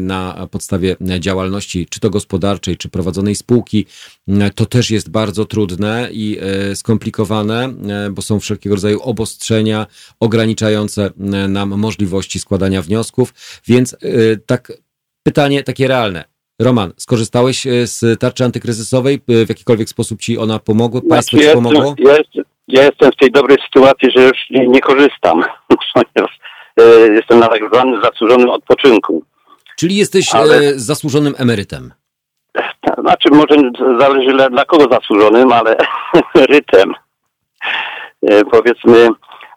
na 0.00 0.48
podstawie 0.50 0.96
działalności, 1.20 1.86
czy 1.90 2.00
to 2.00 2.10
gospodarczej, 2.10 2.76
czy 2.76 2.88
prowadzonej 2.88 3.34
spółki. 3.34 3.86
To 4.54 4.66
też 4.66 4.90
jest 4.90 5.10
bardzo 5.10 5.44
trudne 5.44 6.08
i 6.12 6.38
skomplikowane, 6.74 7.74
bo 8.10 8.22
są 8.22 8.40
wszelkiego 8.40 8.74
rodzaju 8.74 9.00
obostrzenia 9.00 9.86
ograniczające 10.20 11.10
na 11.48 11.61
nam 11.66 11.80
możliwości 11.80 12.38
składania 12.38 12.82
wniosków, 12.82 13.34
więc 13.66 13.92
y, 14.04 14.40
tak 14.46 14.72
pytanie 15.22 15.62
takie 15.62 15.88
realne. 15.88 16.24
Roman, 16.60 16.92
skorzystałeś 16.96 17.66
y, 17.66 17.86
z 17.86 18.20
tarczy 18.20 18.44
antykryzysowej? 18.44 19.20
Y, 19.30 19.46
w 19.46 19.48
jakikolwiek 19.48 19.88
sposób 19.88 20.20
ci 20.20 20.38
ona 20.38 20.58
pomogła? 20.58 21.00
Państwo 21.10 21.36
znaczy, 21.36 21.48
ci 21.48 21.54
pomogło? 21.54 21.94
Jestem, 21.98 22.44
Ja 22.68 22.82
jestem 22.84 23.12
w 23.12 23.16
tej 23.16 23.30
dobrej 23.30 23.58
sytuacji, 23.64 24.10
że 24.16 24.22
już 24.22 24.38
nie, 24.50 24.66
nie 24.68 24.80
korzystam, 24.80 25.42
ponieważ 25.94 26.38
jestem 27.14 27.38
na 27.38 27.48
tak 27.48 27.60
zwanym 27.72 28.02
zasłużonym 28.02 28.50
odpoczynku. 28.50 29.24
Czyli 29.76 29.96
jesteś 29.96 30.34
Ale- 30.34 30.78
zasłużonym 30.78 31.34
emerytem. 31.38 31.92
Znaczy, 32.98 33.28
może 33.30 33.54
zależy 34.00 34.36
dla, 34.50 34.64
kogo 34.64 34.86
zasłużonym, 34.92 35.52
ale 35.52 35.76
rytem. 36.54 36.94
E, 38.22 38.44
Powiedzmy, 38.44 39.08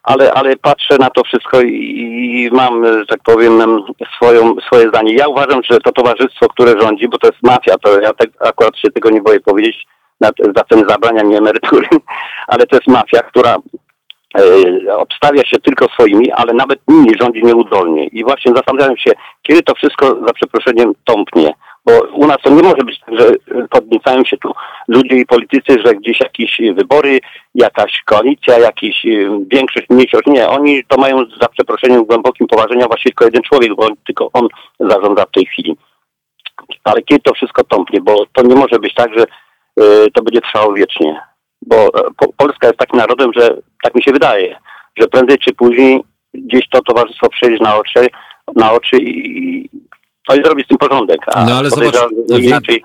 ale, 0.06 0.34
ale 0.34 0.56
patrzę 0.56 0.97
na 0.99 1.10
to 1.10 1.24
wszystko 1.24 1.62
i, 1.62 2.49
mam, 2.53 2.86
że 2.86 3.06
tak 3.06 3.20
powiem, 3.24 3.62
em, 3.62 3.84
swoją, 4.16 4.56
swoje 4.68 4.89
zdanie. 4.89 5.16
Ja 5.16 5.28
uważam, 5.28 5.64
że 5.64 5.78
to 5.80 5.91
towarzystwo, 5.91 6.47
które 6.47 6.82
rządzi, 6.82 7.08
bo 7.08 7.18
to 7.18 7.28
jest 7.28 7.43
mafia, 7.43 7.78
to 7.78 8.01
ja 8.01 8.14
tak, 8.14 8.30
akurat 8.39 8.78
się 8.78 8.91
tego 8.91 9.10
nie 9.10 9.22
boję 9.22 9.39
powiedzieć, 9.39 9.86
na, 10.22 10.30
za 10.56 10.64
ten 10.64 10.89
zabrania 10.89 11.24
mi 11.24 11.36
emerytury, 11.36 11.88
ale 12.47 12.68
to 12.68 12.76
jest 12.76 12.88
mafia, 12.88 13.20
która 13.20 13.58
e, 14.38 14.97
obstawia 14.97 15.45
się 15.45 15.58
tylko 15.60 15.88
swoimi, 15.88 16.32
ale 16.32 16.53
nawet 16.53 16.80
nimi 16.88 17.18
rządzi 17.22 17.43
nieudolnie. 17.43 18.08
I 18.08 18.24
właśnie 18.24 18.53
zastanawiam 18.56 18.97
się, 18.97 19.12
kiedy 19.41 19.62
to 19.62 19.76
wszystko, 19.76 20.06
za 20.28 20.34
przeproszeniem, 20.34 20.93
tąpnie. 21.03 21.53
Bo 21.86 22.02
u 22.02 22.28
nas 22.28 22.38
to 22.44 22.50
nie 22.50 22.64
może 22.64 22.84
być 22.86 23.00
tak, 23.00 23.20
że 23.20 23.32
podniecają 23.70 24.26
się 24.26 24.38
tu 24.38 24.52
ludzie 24.88 25.16
i 25.16 25.26
politycy, 25.26 25.78
że 25.86 25.96
gdzieś 25.96 26.20
jakieś 26.20 26.62
wybory, 26.76 27.20
jakaś 27.56 28.02
koalicja, 28.06 28.60
jakiś 28.60 29.06
e, 29.06 29.10
większość, 29.48 29.90
mniejszość. 29.90 30.28
Nie, 30.28 30.48
oni 30.48 30.84
to 30.88 30.98
mają 30.98 31.18
za 31.42 31.48
przeproszeniem 31.48 32.06
głębokim 32.06 32.48
poważenia 32.48 32.88
właściwie 32.88 33.12
tylko 33.12 33.26
jeden 33.26 33.42
człowiek, 33.42 33.76
bo 33.76 33.88
tylko 34.06 34.30
on 34.34 34.48
zarządza 34.80 35.26
w 35.26 35.32
tej 35.32 35.46
chwili. 35.46 35.78
Ale 36.84 37.02
kiedy 37.02 37.22
to 37.22 37.34
wszystko 37.34 37.64
tąpnie, 37.64 38.02
bo 38.02 38.26
to 38.34 38.44
nie 38.44 38.56
może 38.56 38.80
być 38.80 38.94
tak, 38.94 39.12
że 39.18 39.24
e, 39.24 40.08
to 40.14 40.24
będzie 40.24 40.42
trwało 40.42 40.74
wiecznie. 40.74 41.22
Bo 41.62 41.76
e, 41.76 41.90
po, 42.18 42.34
Polska 42.38 42.68
jest 42.68 42.80
takim 42.80 43.00
narodem, 43.00 43.32
że 43.36 43.58
tak 43.84 43.96
mi 43.96 44.04
się 44.04 44.12
wydaje, 44.12 44.60
że 44.98 45.08
prędzej 45.08 45.38
czy 45.38 45.54
później 45.54 46.02
gdzieś 46.34 46.70
to 46.70 46.82
towarzystwo 46.82 47.30
przejdzie 47.30 47.64
na 47.64 47.76
oczy, 47.76 48.08
na 48.56 48.72
oczy 48.72 48.98
i, 48.98 49.70
i 50.34 50.43
zrobi 50.43 50.63
z 50.63 50.67
tym 50.67 50.78
porządek. 50.78 51.19
A 51.28 51.45
No, 51.45 51.57
ale 51.57 51.69
zobacz, 51.69 51.95
inaczej, 52.39 52.84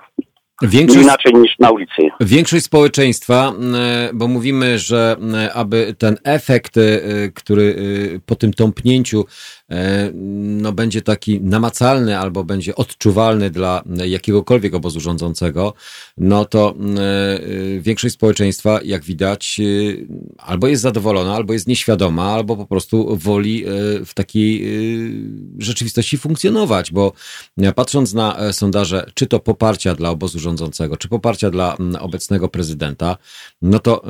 Większość, 0.63 1.03
inaczej 1.03 1.35
niż 1.35 1.59
na 1.59 1.71
ulicy. 1.71 2.03
Większość 2.21 2.65
społeczeństwa, 2.65 3.53
m, 3.59 3.75
bo 4.15 4.29
mówimy, 4.29 4.79
że 4.79 5.17
m, 5.21 5.35
aby 5.55 5.95
ten 5.99 6.17
efekt, 6.25 6.77
y, 6.77 7.33
który 7.35 7.75
po 8.27 8.35
tym 8.35 8.53
tąpnięciu 8.53 9.21
e, 9.21 9.25
no, 10.15 10.73
będzie 10.73 11.03
taki 11.03 11.41
namacalny 11.41 12.19
albo 12.19 12.45
będzie 12.45 12.75
odczuwalny 12.75 13.51
dla 13.51 13.83
jakiegokolwiek 14.07 14.75
obozu 14.75 15.01
rządzącego, 15.01 15.75
no 16.19 16.45
to 16.45 16.75
m, 16.81 16.99
y, 16.99 17.81
większość 17.83 18.15
społeczeństwa, 18.15 18.81
jak 18.85 19.05
widać, 19.05 19.61
albo 20.39 20.67
jest 20.67 20.83
zadowolona, 20.83 21.35
albo 21.35 21.53
jest 21.53 21.67
nieświadoma, 21.67 22.25
albo 22.25 22.57
po 22.57 22.67
prostu 22.67 23.17
woli 23.17 23.65
w 24.07 24.15
takiej 24.15 24.65
rzeczywistości 25.59 26.19
funkcjonować, 26.19 26.93
bo 26.93 27.13
e, 27.59 27.73
patrząc 27.73 28.15
na 28.15 28.39
e, 28.39 28.53
sondaże, 28.53 29.11
czy 29.15 29.27
to 29.27 29.41
poparcia 29.41 29.95
dla 29.95 30.11
obozu 30.11 30.39
rządzącego, 30.39 30.97
czy 30.97 31.09
poparcia 31.09 31.51
dla 31.51 31.77
obecnego 32.01 32.49
prezydenta, 32.49 33.17
no 33.63 33.79
to 33.79 34.03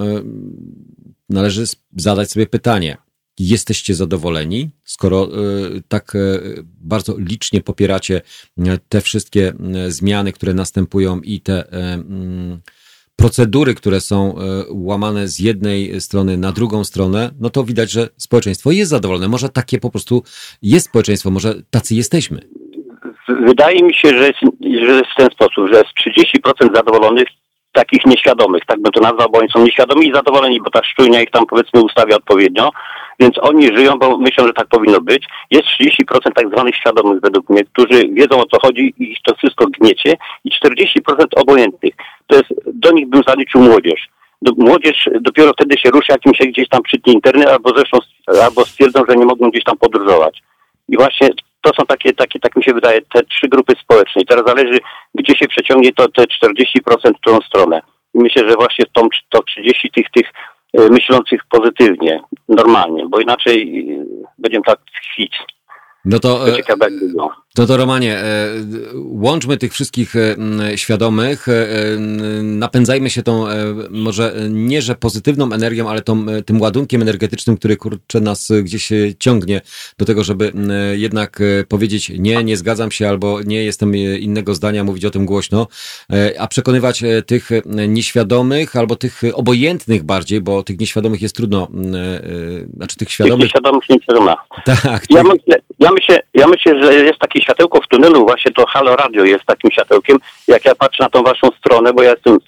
należy 1.28 1.64
zadać 1.96 2.30
sobie 2.30 2.46
pytanie. 2.46 3.09
Jesteście 3.43 3.95
zadowoleni, 3.95 4.70
skoro 4.84 5.28
y, 5.76 5.82
tak 5.88 6.14
y, 6.14 6.64
bardzo 6.80 7.14
licznie 7.18 7.61
popieracie 7.61 8.20
y, 8.59 8.62
te 8.88 9.01
wszystkie 9.01 9.53
zmiany, 9.88 10.32
które 10.32 10.55
następują 10.55 11.20
i 11.20 11.41
te 11.41 11.72
mm, 11.72 12.61
procedury, 13.16 13.74
które 13.74 14.01
są 14.01 14.34
łamane 14.68 15.28
z 15.28 15.38
jednej 15.38 16.01
strony 16.01 16.36
na 16.36 16.53
drugą 16.53 16.84
stronę, 16.84 17.30
no 17.41 17.51
to 17.51 17.64
widać, 17.64 17.91
że 17.91 18.09
społeczeństwo 18.16 18.70
jest 18.70 18.91
zadowolone. 18.91 19.28
Może 19.28 19.49
takie 19.49 19.78
po 19.78 19.91
prostu 19.91 20.22
jest 20.62 20.86
społeczeństwo, 20.86 21.30
może 21.30 21.55
tacy 21.70 21.95
jesteśmy. 21.95 22.41
Wydaje 23.47 23.82
mi 23.82 23.95
się, 23.95 24.09
że 24.09 24.26
jest, 24.26 24.41
że 24.86 24.93
jest 24.93 25.11
w 25.12 25.16
ten 25.16 25.28
sposób, 25.30 25.68
że 25.72 25.78
jest 25.78 26.18
30% 26.66 26.74
zadowolonych, 26.74 27.28
takich 27.72 28.06
nieświadomych, 28.06 28.64
tak 28.66 28.80
bym 28.80 28.92
to 28.92 29.00
nazwał, 29.00 29.30
bo 29.30 29.38
oni 29.38 29.48
są 29.48 29.64
nieświadomi 29.64 30.08
i 30.08 30.14
zadowoleni, 30.14 30.60
bo 30.60 30.70
ta 30.70 30.84
szczujnia 30.84 31.22
ich 31.22 31.30
tam 31.30 31.46
powiedzmy 31.46 31.82
ustawia 31.82 32.16
odpowiednio, 32.16 32.70
więc 33.20 33.38
oni 33.38 33.76
żyją, 33.76 33.98
bo 33.98 34.18
myślą, 34.18 34.46
że 34.46 34.52
tak 34.52 34.66
powinno 34.66 35.00
być. 35.00 35.24
Jest 35.50 35.66
30% 35.66 36.32
tak 36.34 36.48
zwanych 36.48 36.76
świadomych 36.76 37.20
według 37.20 37.50
mnie, 37.50 37.64
którzy 37.64 38.08
wiedzą 38.08 38.40
o 38.40 38.46
co 38.46 38.60
chodzi 38.60 38.94
i 38.98 39.12
ich 39.12 39.18
to 39.22 39.34
wszystko 39.34 39.66
gniecie 39.66 40.16
i 40.44 40.50
40% 40.50 41.24
obojętnych. 41.36 41.94
To 42.26 42.36
jest, 42.36 42.48
do 42.66 42.92
nich 42.92 43.08
bym 43.08 43.22
zaliczył 43.26 43.60
młodzież. 43.60 44.08
Młodzież 44.58 45.08
dopiero 45.20 45.52
wtedy 45.52 45.78
się 45.78 45.90
ruszy, 45.90 46.06
jak 46.12 46.26
im 46.26 46.34
się 46.34 46.46
gdzieś 46.46 46.68
tam 46.68 46.82
przytnie 46.82 47.12
internet, 47.12 47.48
albo 47.48 47.70
zresztą 47.76 47.98
albo 48.42 48.64
stwierdzą, 48.64 49.02
że 49.08 49.16
nie 49.16 49.26
mogą 49.26 49.50
gdzieś 49.50 49.64
tam 49.64 49.78
podróżować. 49.78 50.42
I 50.88 50.96
właśnie 50.96 51.28
to 51.61 51.70
są 51.74 51.86
takie, 51.86 52.12
takie, 52.12 52.40
tak 52.40 52.56
mi 52.56 52.64
się 52.64 52.72
wydaje, 52.72 53.00
te 53.02 53.22
trzy 53.22 53.48
grupy 53.48 53.72
społeczne. 53.82 54.22
I 54.22 54.26
teraz 54.26 54.44
zależy, 54.46 54.78
gdzie 55.14 55.36
się 55.36 55.48
przeciągnie 55.48 55.92
to 55.92 56.08
te 56.08 56.22
40% 56.22 57.14
w 57.16 57.20
którą 57.20 57.40
stronę. 57.40 57.82
I 58.14 58.18
myślę, 58.18 58.48
że 58.48 58.54
właśnie 58.54 58.84
tą, 58.92 59.08
to 59.28 59.42
30 59.42 59.90
tych, 59.90 60.11
tych 60.11 60.32
e, 60.78 60.88
myślących 60.88 61.40
pozytywnie, 61.50 62.20
normalnie, 62.48 63.06
bo 63.08 63.20
inaczej 63.20 63.86
e, 63.90 64.04
będziemy 64.38 64.64
tak 64.64 64.78
tkwić. 64.80 65.38
No 66.05 66.18
to, 66.18 66.44
To 67.55 67.62
e, 67.62 67.66
to, 67.66 67.76
Romanie, 67.76 68.18
e, 68.18 68.48
łączmy 68.94 69.57
tych 69.57 69.72
wszystkich 69.72 70.16
e, 70.16 70.36
świadomych, 70.76 71.46
napędzajmy 72.42 73.11
się 73.11 73.22
tą, 73.22 73.44
może 73.90 74.34
nie, 74.51 74.82
że 74.82 74.94
pozytywną 74.94 75.53
energią, 75.53 75.88
ale 75.88 76.01
tą, 76.01 76.26
tym 76.46 76.61
ładunkiem 76.61 77.03
energetycznym, 77.03 77.57
który 77.57 77.76
kurczę 77.76 78.20
nas 78.20 78.48
gdzieś 78.62 78.88
ciągnie 79.18 79.61
do 79.98 80.05
tego, 80.05 80.24
żeby 80.24 80.53
jednak 80.92 81.42
powiedzieć 81.68 82.12
nie, 82.18 82.44
nie 82.44 82.57
zgadzam 82.57 82.90
się 82.90 83.09
albo 83.09 83.42
nie 83.42 83.64
jestem 83.64 83.96
innego 83.96 84.55
zdania, 84.55 84.84
mówić 84.84 85.05
o 85.05 85.11
tym 85.11 85.26
głośno, 85.26 85.66
a 86.38 86.48
przekonywać 86.48 87.03
tych 87.26 87.51
nieświadomych 87.88 88.76
albo 88.76 88.96
tych 88.96 89.22
obojętnych 89.34 90.03
bardziej, 90.03 90.40
bo 90.40 90.62
tych 90.62 90.80
nieświadomych 90.80 91.22
jest 91.22 91.36
trudno, 91.36 91.68
znaczy 92.76 92.96
tych 92.96 93.11
Tych 93.11 93.14
świadomych, 93.14 93.44
nieświadomych, 93.44 93.88
nieświadoma. 93.88 94.36
tak, 94.64 95.07
Ja 95.11 95.22
tych, 95.22 95.32
myślę, 95.32 95.62
ja, 95.78 95.89
myślę, 95.91 96.20
ja 96.34 96.47
myślę, 96.47 96.82
że 96.82 96.95
jest 96.95 97.18
takie 97.18 97.43
światełko 97.43 97.80
w 97.80 97.88
tunelu, 97.88 98.26
właśnie 98.26 98.53
to 98.53 98.66
Halo 98.66 98.97
Radio 98.97 99.24
jest 99.24 99.45
takim 99.45 99.70
światełkiem. 99.70 100.18
Jak 100.49 100.64
ja 100.64 100.74
patrzę 100.74 101.03
na 101.03 101.11
tą 101.11 101.22
waszą 101.22 101.49
stronę, 101.59 101.93
bo 101.93 102.03
ja 102.03 102.11
jestem, 102.11 102.38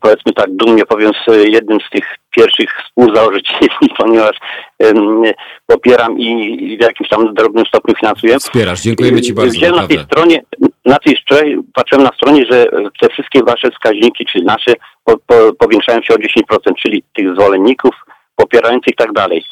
powiedzmy 0.00 0.32
tak 0.32 0.50
dumnie 0.50 0.86
powiem, 0.86 1.12
z 1.28 1.52
jednym 1.52 1.78
z 1.80 1.90
tych 1.90 2.04
pierwszych 2.36 2.70
współzałożycieli, 2.84 3.68
ponieważ 3.98 4.36
em, 4.78 5.22
popieram 5.66 6.18
i, 6.18 6.76
w 6.76 6.82
jakimś 6.82 7.08
tam 7.08 7.34
drobnym 7.34 7.66
stopniu 7.66 7.94
finansuję. 7.94 8.38
wspierasz, 8.38 8.80
dziękujemy 8.80 9.20
Ci 9.20 9.34
bardzo, 9.34 9.52
Widziałem 9.52 9.76
na 9.76 9.86
tej 9.86 9.98
stronie, 9.98 10.42
na 10.84 10.98
tej 10.98 11.16
stronie, 11.16 11.62
patrzyłem 11.74 12.04
na 12.04 12.10
stronie, 12.16 12.46
że 12.50 12.66
te 13.00 13.08
wszystkie 13.08 13.42
wasze 13.42 13.70
wskaźniki, 13.70 14.26
czyli 14.26 14.44
nasze, 14.44 14.74
po, 15.04 15.18
po, 15.26 15.52
powiększają 15.58 16.02
się 16.02 16.14
o 16.14 16.16
10%, 16.16 16.74
czyli 16.82 17.02
tych 17.16 17.34
zwolenników, 17.34 17.94
popierających 18.36 18.92
i 18.92 18.96
tak 18.96 19.12
dalej. 19.12 19.44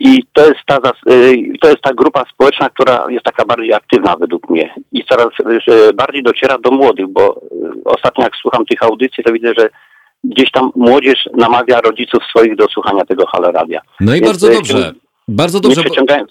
I 0.00 0.22
to 0.32 0.46
jest 0.46 0.60
ta, 0.66 0.76
y, 1.10 1.58
to 1.60 1.68
jest 1.68 1.82
ta 1.82 1.94
grupa 1.94 2.24
społeczna, 2.32 2.70
która 2.70 3.06
jest 3.08 3.24
taka 3.24 3.44
bardziej 3.44 3.74
aktywna 3.74 4.16
według 4.16 4.50
mnie 4.50 4.74
i 4.92 5.04
coraz 5.04 5.28
bardziej 5.94 6.22
dociera 6.22 6.58
do 6.58 6.70
młodych, 6.70 7.08
bo 7.08 7.40
y, 7.52 7.84
ostatnio 7.84 8.24
jak 8.24 8.36
słucham 8.36 8.66
tych 8.66 8.82
audycji, 8.82 9.24
to 9.24 9.32
widzę, 9.32 9.52
że 9.58 9.68
gdzieś 10.24 10.50
tam 10.50 10.70
młodzież 10.76 11.28
namawia 11.36 11.80
rodziców 11.80 12.22
swoich 12.24 12.56
do 12.56 12.68
słuchania 12.68 13.04
tego 13.04 13.26
Halo 13.26 13.52
Radia. 13.52 13.80
No 14.00 14.14
i 14.14 14.20
Więc, 14.20 14.26
bardzo 14.26 14.50
y, 14.50 14.54
dobrze. 14.54 14.92
Bardzo 15.28 15.58
Nie 15.58 15.62
dobrze. 15.62 15.82
Bo... 15.82 15.84
przeciągając, 15.84 16.30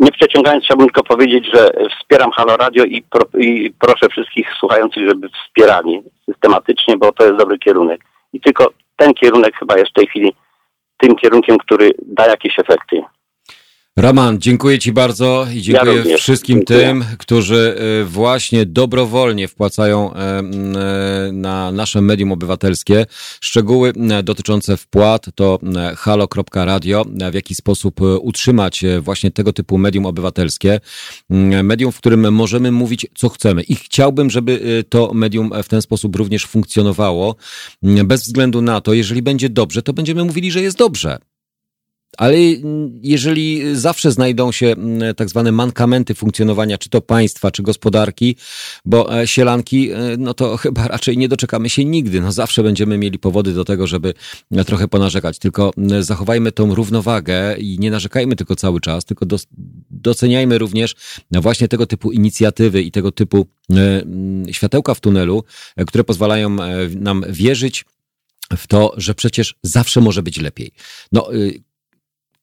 nie 0.00 0.10
przeciągając, 0.10 0.64
chciałbym 0.64 0.86
tylko 0.86 1.02
powiedzieć, 1.02 1.46
że 1.54 1.70
wspieram 1.98 2.30
Halo 2.30 2.56
Radio 2.56 2.84
i, 2.84 3.02
pro, 3.02 3.24
i 3.38 3.72
proszę 3.78 4.08
wszystkich 4.08 4.46
słuchających, 4.60 5.08
żeby 5.08 5.28
wspierali 5.28 6.02
systematycznie, 6.30 6.96
bo 6.96 7.12
to 7.12 7.24
jest 7.24 7.38
dobry 7.38 7.58
kierunek. 7.58 8.00
I 8.32 8.40
tylko 8.40 8.72
ten 8.96 9.14
kierunek 9.14 9.56
chyba 9.56 9.78
jest 9.78 9.90
w 9.90 9.94
tej 9.94 10.06
chwili 10.06 10.32
tym 11.02 11.16
kierunkiem, 11.16 11.58
który 11.58 11.90
da 12.02 12.26
jakieś 12.26 12.58
efekty. 12.58 13.02
Roman, 13.96 14.38
dziękuję 14.40 14.78
Ci 14.78 14.92
bardzo 14.92 15.46
i 15.54 15.62
dziękuję 15.62 15.96
również. 15.96 16.20
wszystkim 16.20 16.58
Dziękuję. 16.58 16.78
tym, 16.80 17.04
którzy 17.18 17.76
y, 18.02 18.04
właśnie 18.04 18.66
dobrowolnie 18.66 19.48
wpłacają 19.48 20.14
e, 20.14 20.18
e, 20.18 20.42
na 21.32 21.72
nasze 21.72 22.00
medium 22.00 22.32
obywatelskie. 22.32 23.06
Szczegóły 23.40 23.92
e, 24.10 24.22
dotyczące 24.22 24.76
wpłat 24.76 25.26
to 25.34 25.58
e, 25.76 25.94
halo.radio, 25.96 27.04
e, 27.20 27.30
w 27.30 27.34
jaki 27.34 27.54
sposób 27.54 28.00
e, 28.00 28.18
utrzymać 28.18 28.84
e, 28.84 29.00
właśnie 29.00 29.30
tego 29.30 29.52
typu 29.52 29.78
medium 29.78 30.06
obywatelskie. 30.06 30.80
Medium, 31.62 31.92
w 31.92 31.98
którym 31.98 32.32
możemy 32.34 32.72
mówić, 32.72 33.06
co 33.14 33.28
chcemy. 33.28 33.62
I 33.62 33.74
chciałbym, 33.74 34.30
żeby 34.30 34.60
e, 34.80 34.82
to 34.82 35.10
medium 35.14 35.50
w 35.62 35.68
ten 35.68 35.82
sposób 35.82 36.16
również 36.16 36.46
funkcjonowało. 36.46 37.36
Bez 37.82 38.22
względu 38.22 38.62
na 38.62 38.80
to, 38.80 38.92
jeżeli 38.94 39.22
będzie 39.22 39.48
dobrze, 39.48 39.82
to 39.82 39.92
będziemy 39.92 40.24
mówili, 40.24 40.50
że 40.50 40.62
jest 40.62 40.78
dobrze. 40.78 41.18
Ale 42.18 42.36
jeżeli 43.02 43.76
zawsze 43.76 44.12
znajdą 44.12 44.52
się 44.52 44.74
tak 45.16 45.28
zwane 45.28 45.52
mankamenty 45.52 46.14
funkcjonowania, 46.14 46.78
czy 46.78 46.88
to 46.88 47.00
państwa, 47.00 47.50
czy 47.50 47.62
gospodarki, 47.62 48.36
bo 48.84 49.20
e, 49.20 49.26
sielanki, 49.26 49.90
e, 49.90 49.96
no 50.18 50.34
to 50.34 50.56
chyba 50.62 50.88
raczej 50.88 51.18
nie 51.18 51.28
doczekamy 51.28 51.70
się 51.70 51.84
nigdy. 51.84 52.20
No 52.20 52.32
zawsze 52.32 52.62
będziemy 52.62 52.98
mieli 52.98 53.18
powody 53.18 53.52
do 53.52 53.64
tego, 53.64 53.86
żeby 53.86 54.14
e, 54.50 54.64
trochę 54.64 54.88
ponarzekać. 54.88 55.38
Tylko 55.38 55.70
zachowajmy 56.00 56.52
tą 56.52 56.74
równowagę 56.74 57.56
i 57.58 57.78
nie 57.78 57.90
narzekajmy 57.90 58.36
tylko 58.36 58.56
cały 58.56 58.80
czas, 58.80 59.04
tylko 59.04 59.26
doceniajmy 59.90 60.58
również 60.58 60.94
właśnie 61.30 61.68
tego 61.68 61.86
typu 61.86 62.12
inicjatywy 62.12 62.82
i 62.82 62.90
tego 62.90 63.12
typu 63.12 63.46
światełka 64.50 64.94
w 64.94 65.00
tunelu, 65.00 65.44
które 65.86 66.04
pozwalają 66.04 66.56
nam 66.94 67.24
wierzyć 67.28 67.84
w 68.56 68.66
to, 68.66 68.94
że 68.96 69.14
przecież 69.14 69.54
zawsze 69.62 70.00
może 70.00 70.22
być 70.22 70.40
lepiej. 70.40 70.72
No, 71.12 71.34
y, 71.34 71.62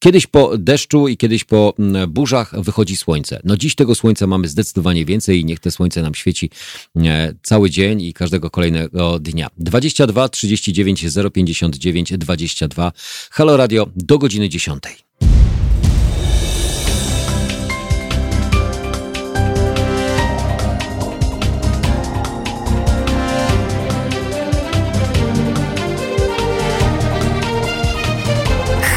Kiedyś 0.02 0.26
po 0.26 0.58
deszczu 0.58 1.08
i 1.08 1.16
kiedyś 1.16 1.44
po 1.44 1.74
mm, 1.78 2.10
burzach 2.10 2.62
wychodzi 2.62 2.96
słońce. 2.96 3.40
No 3.44 3.56
dziś 3.56 3.74
tego 3.74 3.94
słońca 3.94 4.26
mamy 4.26 4.48
zdecydowanie 4.48 5.04
więcej 5.04 5.40
i 5.40 5.44
niech 5.44 5.60
te 5.60 5.70
słońce 5.70 6.02
nam 6.02 6.14
świeci 6.14 6.50
e, 6.96 7.34
cały 7.42 7.70
dzień 7.70 8.02
i 8.02 8.12
każdego 8.12 8.50
kolejnego 8.50 9.18
dnia. 9.18 9.48
22 9.58 10.28
39 10.28 11.06
059 11.32 12.12
22 12.18 12.92
Halo 13.30 13.56
Radio 13.56 13.86
do 13.96 14.18
godziny 14.18 14.48
10. 14.48 14.82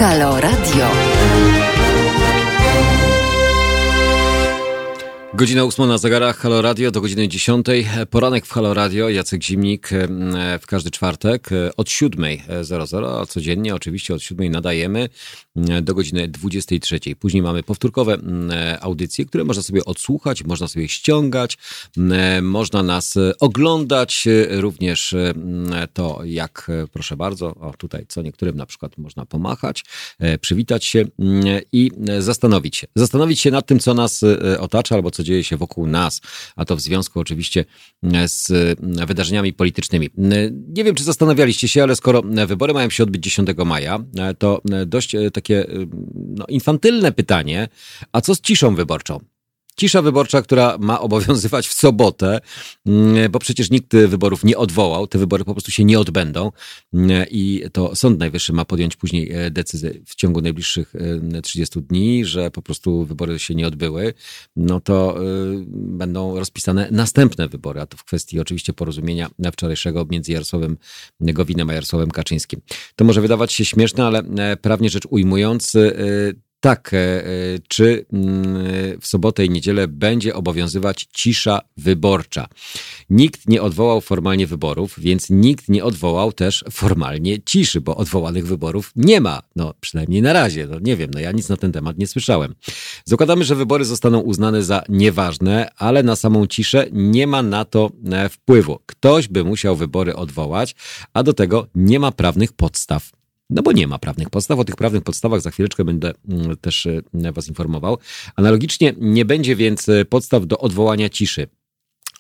Halo 0.04 0.42
Radio. 0.42 0.86
Godzina 5.34 5.64
ósma 5.66 5.88
na 5.88 5.98
zegarach, 5.98 6.38
Halo 6.38 6.62
Radio 6.62 6.92
do 6.92 7.02
godziny 7.02 7.28
dziesiątej. 7.28 7.88
Poranek 8.10 8.46
w 8.46 8.52
Halo 8.52 8.74
Radio, 8.74 9.10
Jacek 9.10 9.44
Zimnik 9.44 9.90
w 10.62 10.66
każdy 10.68 10.92
czwartek 10.92 11.50
od 11.78 11.90
siódmej 11.90 12.44
00, 12.64 13.22
a 13.22 13.26
codziennie 13.26 13.76
oczywiście 13.76 14.14
od 14.14 14.22
siódmej 14.24 14.50
nadajemy 14.50 15.10
do 15.82 15.94
godziny 15.94 16.28
dwudziestej 16.28 16.80
trzeciej. 16.80 17.16
Później 17.16 17.44
mamy 17.44 17.64
powtórkowe 17.64 18.18
audycje, 18.82 19.26
które 19.26 19.44
można 19.44 19.64
sobie 19.64 19.86
odsłuchać, 19.86 20.44
można 20.44 20.68
sobie 20.68 20.88
ściągać, 20.88 21.58
można 22.42 22.84
nas 22.84 23.16
oglądać, 23.40 24.28
również 24.50 25.16
to 25.94 26.22
jak, 26.26 26.72
proszę 26.94 27.18
bardzo, 27.18 27.56
o 27.56 27.74
tutaj 27.78 28.06
co 28.08 28.22
niektórym 28.22 28.56
na 28.56 28.66
przykład 28.66 28.98
można 28.98 29.26
pomachać, 29.26 29.86
przywitać 30.42 30.86
się 30.86 31.06
i 31.72 31.92
zastanowić 32.20 32.78
się. 32.78 32.88
Zastanowić 32.96 33.40
się 33.40 33.52
nad 33.52 33.66
tym, 33.66 33.80
co 33.80 33.94
nas 33.94 34.22
otacza 34.60 34.96
albo 34.96 35.12
co 35.12 35.24
dzieje 35.24 35.44
się 35.44 35.58
wokół 35.58 35.88
nas, 35.88 36.22
a 36.56 36.66
to 36.66 36.76
w 36.76 36.82
związku 36.82 37.20
oczywiście 37.20 37.66
e, 38.04 38.28
z 38.28 38.52
e, 38.52 39.06
wydarzeniami 39.06 39.54
politycznymi. 39.54 40.06
E, 40.06 40.12
nie 40.52 40.84
wiem, 40.84 40.96
czy 40.96 41.04
zastanawialiście 41.04 41.68
się, 41.68 41.84
ale 41.84 41.96
skoro 41.96 42.22
wybory 42.48 42.74
mają 42.74 42.90
się 42.90 43.04
odbyć 43.04 43.24
10 43.24 43.50
maja, 43.66 44.00
to 44.38 44.62
dość 44.86 45.16
takie 45.44 45.66
no, 46.14 46.46
infantylne 46.48 47.12
pytanie, 47.12 47.68
a 48.12 48.22
co 48.22 48.36
z 48.36 48.42
ciszą 48.42 48.76
wyborczą? 48.76 49.20
Cisza 49.76 50.02
wyborcza, 50.02 50.42
która 50.42 50.78
ma 50.80 51.00
obowiązywać 51.00 51.68
w 51.68 51.74
sobotę, 51.74 52.40
mm, 52.86 53.32
bo 53.32 53.40
przecież 53.40 53.70
nikt 53.70 53.96
wyborów 53.96 54.44
nie 54.44 54.58
odwołał, 54.58 55.08
te 55.08 55.20
wybory 55.20 55.46
po 55.46 55.54
prostu 55.54 55.72
się 55.72 55.86
nie 55.86 56.00
odbędą 56.00 56.52
mm, 56.94 57.26
i 57.32 57.64
to 57.74 57.96
Sąd 57.96 58.20
Najwyższy 58.20 58.54
ma 58.54 58.66
podjąć 58.66 58.96
później 58.96 59.32
e, 59.32 59.52
decyzję 59.52 59.94
w 60.06 60.16
ciągu 60.16 60.42
najbliższych 60.42 60.94
30 61.44 61.80
e, 61.80 61.82
dni, 61.82 62.26
że 62.26 62.52
po 62.52 62.62
prostu 62.62 63.06
wybory 63.06 63.40
się 63.40 63.56
nie 63.56 63.68
odbyły, 63.68 64.14
no 64.56 64.80
to 64.80 65.18
e, 65.18 65.24
będą 65.72 66.40
rozpisane 66.40 66.88
następne 66.92 67.48
wybory, 67.48 67.82
a 67.82 67.86
to 67.86 67.98
w 67.98 68.04
kwestii 68.04 68.40
oczywiście 68.40 68.74
porozumienia 68.74 69.30
wczorajszego 69.54 70.06
między 70.10 70.32
Jarosławem 70.32 70.78
Gowinem 71.20 71.70
a 71.70 71.74
Jarosławem 71.74 72.12
Kaczyńskim. 72.12 72.62
To 72.96 73.06
może 73.06 73.22
wydawać 73.22 73.54
się 73.54 73.66
śmieszne, 73.66 74.06
ale 74.06 74.24
prawnie 74.58 74.90
rzecz 74.90 75.08
ujmując, 75.10 75.74
tak, 76.64 76.94
e, 76.94 76.98
e, 76.98 77.26
czy 77.68 78.06
mm, 78.14 79.02
w 79.02 79.08
sobotę 79.08 79.46
i 79.46 79.50
niedzielę 79.50 79.88
będzie 79.88 80.36
obowiązywać 80.36 81.08
cisza 81.14 81.62
wyborcza? 81.78 82.48
Nikt 83.10 83.48
nie 83.48 83.62
odwołał 83.62 84.02
formalnie 84.02 84.48
wyborów, 84.48 84.96
więc 84.98 85.30
nikt 85.30 85.70
nie 85.70 85.84
odwołał 85.84 86.34
też 86.34 86.64
formalnie 86.72 87.42
ciszy, 87.42 87.82
bo 87.82 87.96
odwołanych 87.98 88.48
wyborów 88.48 88.92
nie 88.96 89.22
ma. 89.22 89.42
No, 89.56 89.74
przynajmniej 89.80 90.22
na 90.22 90.34
razie. 90.34 90.68
No, 90.68 90.80
nie 90.82 90.96
wiem, 90.96 91.12
no 91.14 91.20
ja 91.20 91.32
nic 91.32 91.50
na 91.50 91.58
ten 91.58 91.72
temat 91.72 91.98
nie 91.98 92.08
słyszałem. 92.08 92.56
Zakładamy, 93.06 93.44
że 93.44 93.56
wybory 93.56 93.86
zostaną 93.86 94.20
uznane 94.20 94.64
za 94.64 94.84
nieważne, 94.90 95.70
ale 95.78 96.04
na 96.04 96.16
samą 96.16 96.48
ciszę 96.48 96.86
nie 96.92 97.28
ma 97.28 97.44
na 97.44 97.66
to 97.66 97.92
e, 98.12 98.30
wpływu. 98.30 98.80
Ktoś 98.86 99.28
by 99.28 99.44
musiał 99.44 99.76
wybory 99.76 100.16
odwołać, 100.16 100.76
a 101.14 101.24
do 101.24 101.34
tego 101.34 101.68
nie 101.76 102.00
ma 102.00 102.12
prawnych 102.12 102.54
podstaw. 102.54 103.23
No 103.50 103.62
bo 103.62 103.72
nie 103.72 103.88
ma 103.88 104.00
prawnych 104.00 104.30
podstaw. 104.30 104.60
O 104.60 104.64
tych 104.64 104.76
prawnych 104.76 105.04
podstawach 105.04 105.42
za 105.42 105.52
chwileczkę 105.52 105.86
będę 105.86 106.14
mm, 106.30 106.58
też 106.58 106.86
e, 106.86 107.02
Was 107.32 107.48
informował. 107.48 107.98
Analogicznie 108.36 108.94
nie 108.98 109.26
będzie 109.26 109.56
więc 109.56 109.90
e, 109.90 110.06
podstaw 110.06 110.46
do 110.46 110.58
odwołania 110.58 111.10
ciszy. 111.10 111.48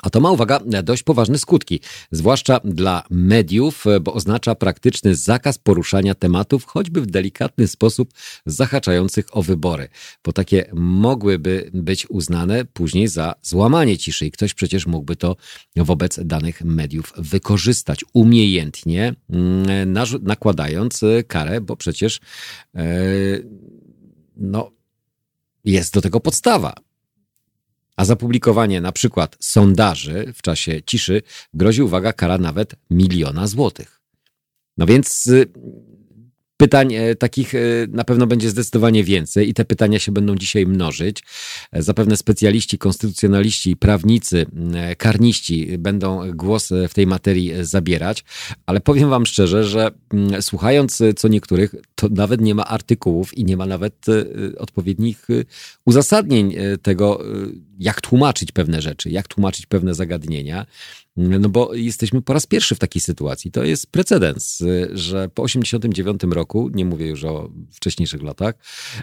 A 0.03 0.09
to 0.09 0.19
ma, 0.19 0.31
uwaga, 0.31 0.59
dość 0.83 1.03
poważne 1.03 1.37
skutki, 1.37 1.79
zwłaszcza 2.11 2.59
dla 2.63 3.03
mediów, 3.09 3.85
bo 4.01 4.13
oznacza 4.13 4.55
praktyczny 4.55 5.15
zakaz 5.15 5.57
poruszania 5.57 6.15
tematów, 6.15 6.65
choćby 6.65 7.01
w 7.01 7.05
delikatny 7.05 7.67
sposób 7.67 8.13
zahaczających 8.45 9.37
o 9.37 9.41
wybory, 9.41 9.87
bo 10.23 10.33
takie 10.33 10.65
mogłyby 10.73 11.71
być 11.73 12.09
uznane 12.09 12.65
później 12.65 13.07
za 13.07 13.35
złamanie 13.41 13.97
ciszy 13.97 14.25
i 14.25 14.31
ktoś 14.31 14.53
przecież 14.53 14.87
mógłby 14.87 15.15
to 15.15 15.35
wobec 15.75 16.19
danych 16.23 16.61
mediów 16.61 17.13
wykorzystać 17.17 18.05
umiejętnie, 18.13 19.15
mm, 19.29 19.93
nakładając 20.21 21.01
karę, 21.27 21.61
bo 21.61 21.75
przecież 21.75 22.19
yy, 22.73 22.81
no, 24.37 24.71
jest 25.65 25.93
do 25.93 26.01
tego 26.01 26.19
podstawa. 26.19 26.73
A 27.95 28.05
za 28.05 28.15
publikowanie 28.15 28.81
na 28.81 28.91
przykład 28.91 29.37
sondaży 29.39 30.33
w 30.35 30.41
czasie 30.41 30.81
ciszy 30.85 31.21
grozi, 31.53 31.83
uwaga, 31.83 32.13
kara 32.13 32.37
nawet 32.37 32.75
miliona 32.89 33.47
złotych. 33.47 34.01
No 34.77 34.85
więc 34.85 35.27
y, 35.27 35.45
Pytań 36.57 36.93
e, 36.93 37.15
takich 37.15 37.55
e, 37.55 37.59
na 37.89 38.03
pewno 38.03 38.27
będzie 38.27 38.49
zdecydowanie 38.49 39.03
więcej 39.03 39.49
i 39.49 39.53
te 39.53 39.65
pytania 39.65 39.99
się 39.99 40.11
będą 40.11 40.35
dzisiaj 40.35 40.67
mnożyć. 40.67 41.23
E, 41.71 41.81
zapewne 41.81 42.17
specjaliści, 42.17 42.77
konstytucjonaliści, 42.77 43.75
prawnicy, 43.75 44.45
karniści 44.97 45.77
będą 45.77 46.31
głos 46.31 46.69
w 46.89 46.93
tej 46.93 47.07
materii 47.07 47.51
zabierać, 47.61 48.23
ale 48.65 48.79
powiem 48.79 49.09
Wam 49.09 49.25
szczerze, 49.25 49.63
że 49.63 49.91
słuchając 50.41 51.01
co 51.15 51.27
niektórych, 51.27 51.75
to 51.95 52.07
nawet 52.09 52.41
nie 52.41 52.55
ma 52.55 52.65
artykułów 52.65 53.37
i 53.37 53.45
nie 53.45 53.57
ma 53.57 53.65
nawet 53.65 54.05
odpowiednich 54.57 55.27
uzasadnień 55.85 56.55
tego, 56.81 57.23
jak 57.79 58.01
tłumaczyć 58.01 58.51
pewne 58.51 58.81
rzeczy, 58.81 59.09
jak 59.09 59.27
tłumaczyć 59.27 59.65
pewne 59.65 59.93
zagadnienia. 59.93 60.65
No 61.17 61.49
bo 61.49 61.73
jesteśmy 61.73 62.21
po 62.21 62.33
raz 62.33 62.45
pierwszy 62.45 62.75
w 62.75 62.79
takiej 62.79 63.01
sytuacji. 63.01 63.51
To 63.51 63.63
jest 63.63 63.87
precedens, 63.87 64.63
że 64.93 65.29
po 65.29 65.43
89 65.43 66.21
roku, 66.23 66.69
nie 66.73 66.85
mówię 66.85 67.07
już 67.07 67.23
o 67.23 67.51
wcześniejszych 67.71 68.23
latach, 68.23 68.55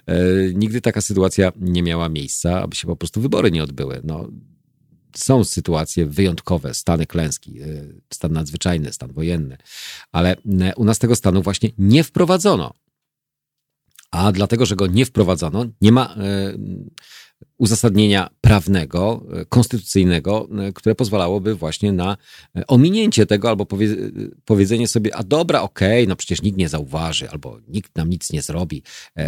e, 0.07 0.16
nigdy 0.55 0.81
taka 0.81 1.01
sytuacja 1.01 1.53
nie 1.61 1.83
miała 1.83 2.09
miejsca, 2.09 2.62
aby 2.62 2.77
się 2.77 2.87
po 2.87 2.97
prostu 2.97 3.21
wybory 3.21 3.51
nie 3.51 3.62
odbyły. 3.62 4.01
No, 4.05 4.29
są 5.16 5.45
sytuacje 5.45 6.07
wyjątkowe, 6.07 6.75
stany 6.75 7.07
klęski, 7.07 7.62
e, 7.62 7.66
stan 8.14 8.33
nadzwyczajny, 8.33 8.93
stan 8.93 9.12
wojenny, 9.12 9.57
ale 10.12 10.37
u 10.77 10.85
nas 10.85 10.99
tego 10.99 11.16
stanu 11.16 11.43
właśnie 11.43 11.71
nie 11.79 12.05
wprowadzono. 12.05 12.75
A 14.11 14.33
dlatego, 14.33 14.66
że 14.66 14.77
go 14.77 14.87
nie 14.87 15.05
wprowadzono, 15.07 15.66
nie 15.81 15.93
ma 15.93 16.16
uzasadnienia 17.61 18.30
prawnego, 18.41 19.26
e, 19.32 19.45
konstytucyjnego, 19.45 20.49
e, 20.59 20.72
które 20.72 20.95
pozwalałoby 20.95 21.55
właśnie 21.55 21.93
na 21.93 22.16
e, 22.57 22.66
ominięcie 22.66 23.26
tego 23.26 23.49
albo 23.49 23.66
powie, 23.66 23.88
powiedzenie 24.45 24.88
sobie, 24.88 25.16
a 25.16 25.22
dobra, 25.22 25.62
okej, 25.62 26.03
okay, 26.03 26.09
no 26.09 26.16
przecież 26.16 26.43
nikt 26.43 26.59
nie 26.59 26.68
zauważy 26.68 27.30
albo 27.30 27.59
nikt 27.68 27.97
nam 27.97 28.11
nic 28.11 28.32
nie 28.32 28.43
zrobi, 28.43 28.82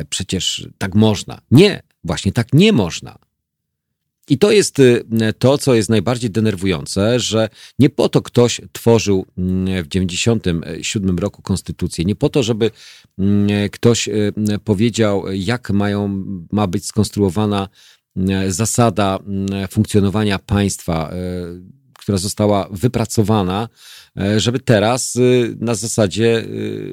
przecież 0.09 0.69
tak 0.79 0.95
można. 0.95 1.41
Nie, 1.51 1.83
właśnie 2.05 2.33
tak 2.33 2.53
nie 2.53 2.73
można. 2.73 3.19
I 4.29 4.39
to 4.39 4.51
jest 4.51 4.77
to, 5.39 5.59
co 5.59 5.75
jest 5.75 5.89
najbardziej 5.89 6.31
denerwujące, 6.31 7.21
że 7.21 7.49
nie 7.79 7.91
po 7.91 8.09
to 8.09 8.23
ktoś 8.23 8.61
tworzył 8.73 9.27
w 9.83 9.89
97 9.89 11.19
roku 11.19 11.43
konstytucję, 11.43 12.05
nie 12.05 12.17
po 12.17 12.29
to, 12.29 12.43
żeby 12.43 12.71
ktoś 13.73 14.09
powiedział, 14.65 15.33
jak 15.33 15.71
mają, 15.71 16.25
ma 16.53 16.67
być 16.67 16.87
skonstruowana 16.87 17.69
zasada 18.49 19.19
funkcjonowania 19.71 20.39
państwa, 20.39 21.11
e, 21.11 21.17
która 21.99 22.19
została 22.19 22.69
wypracowana, 22.71 23.69
żeby 24.37 24.61
teraz 24.61 25.19
na 25.61 25.75
zasadzie, 25.75 26.47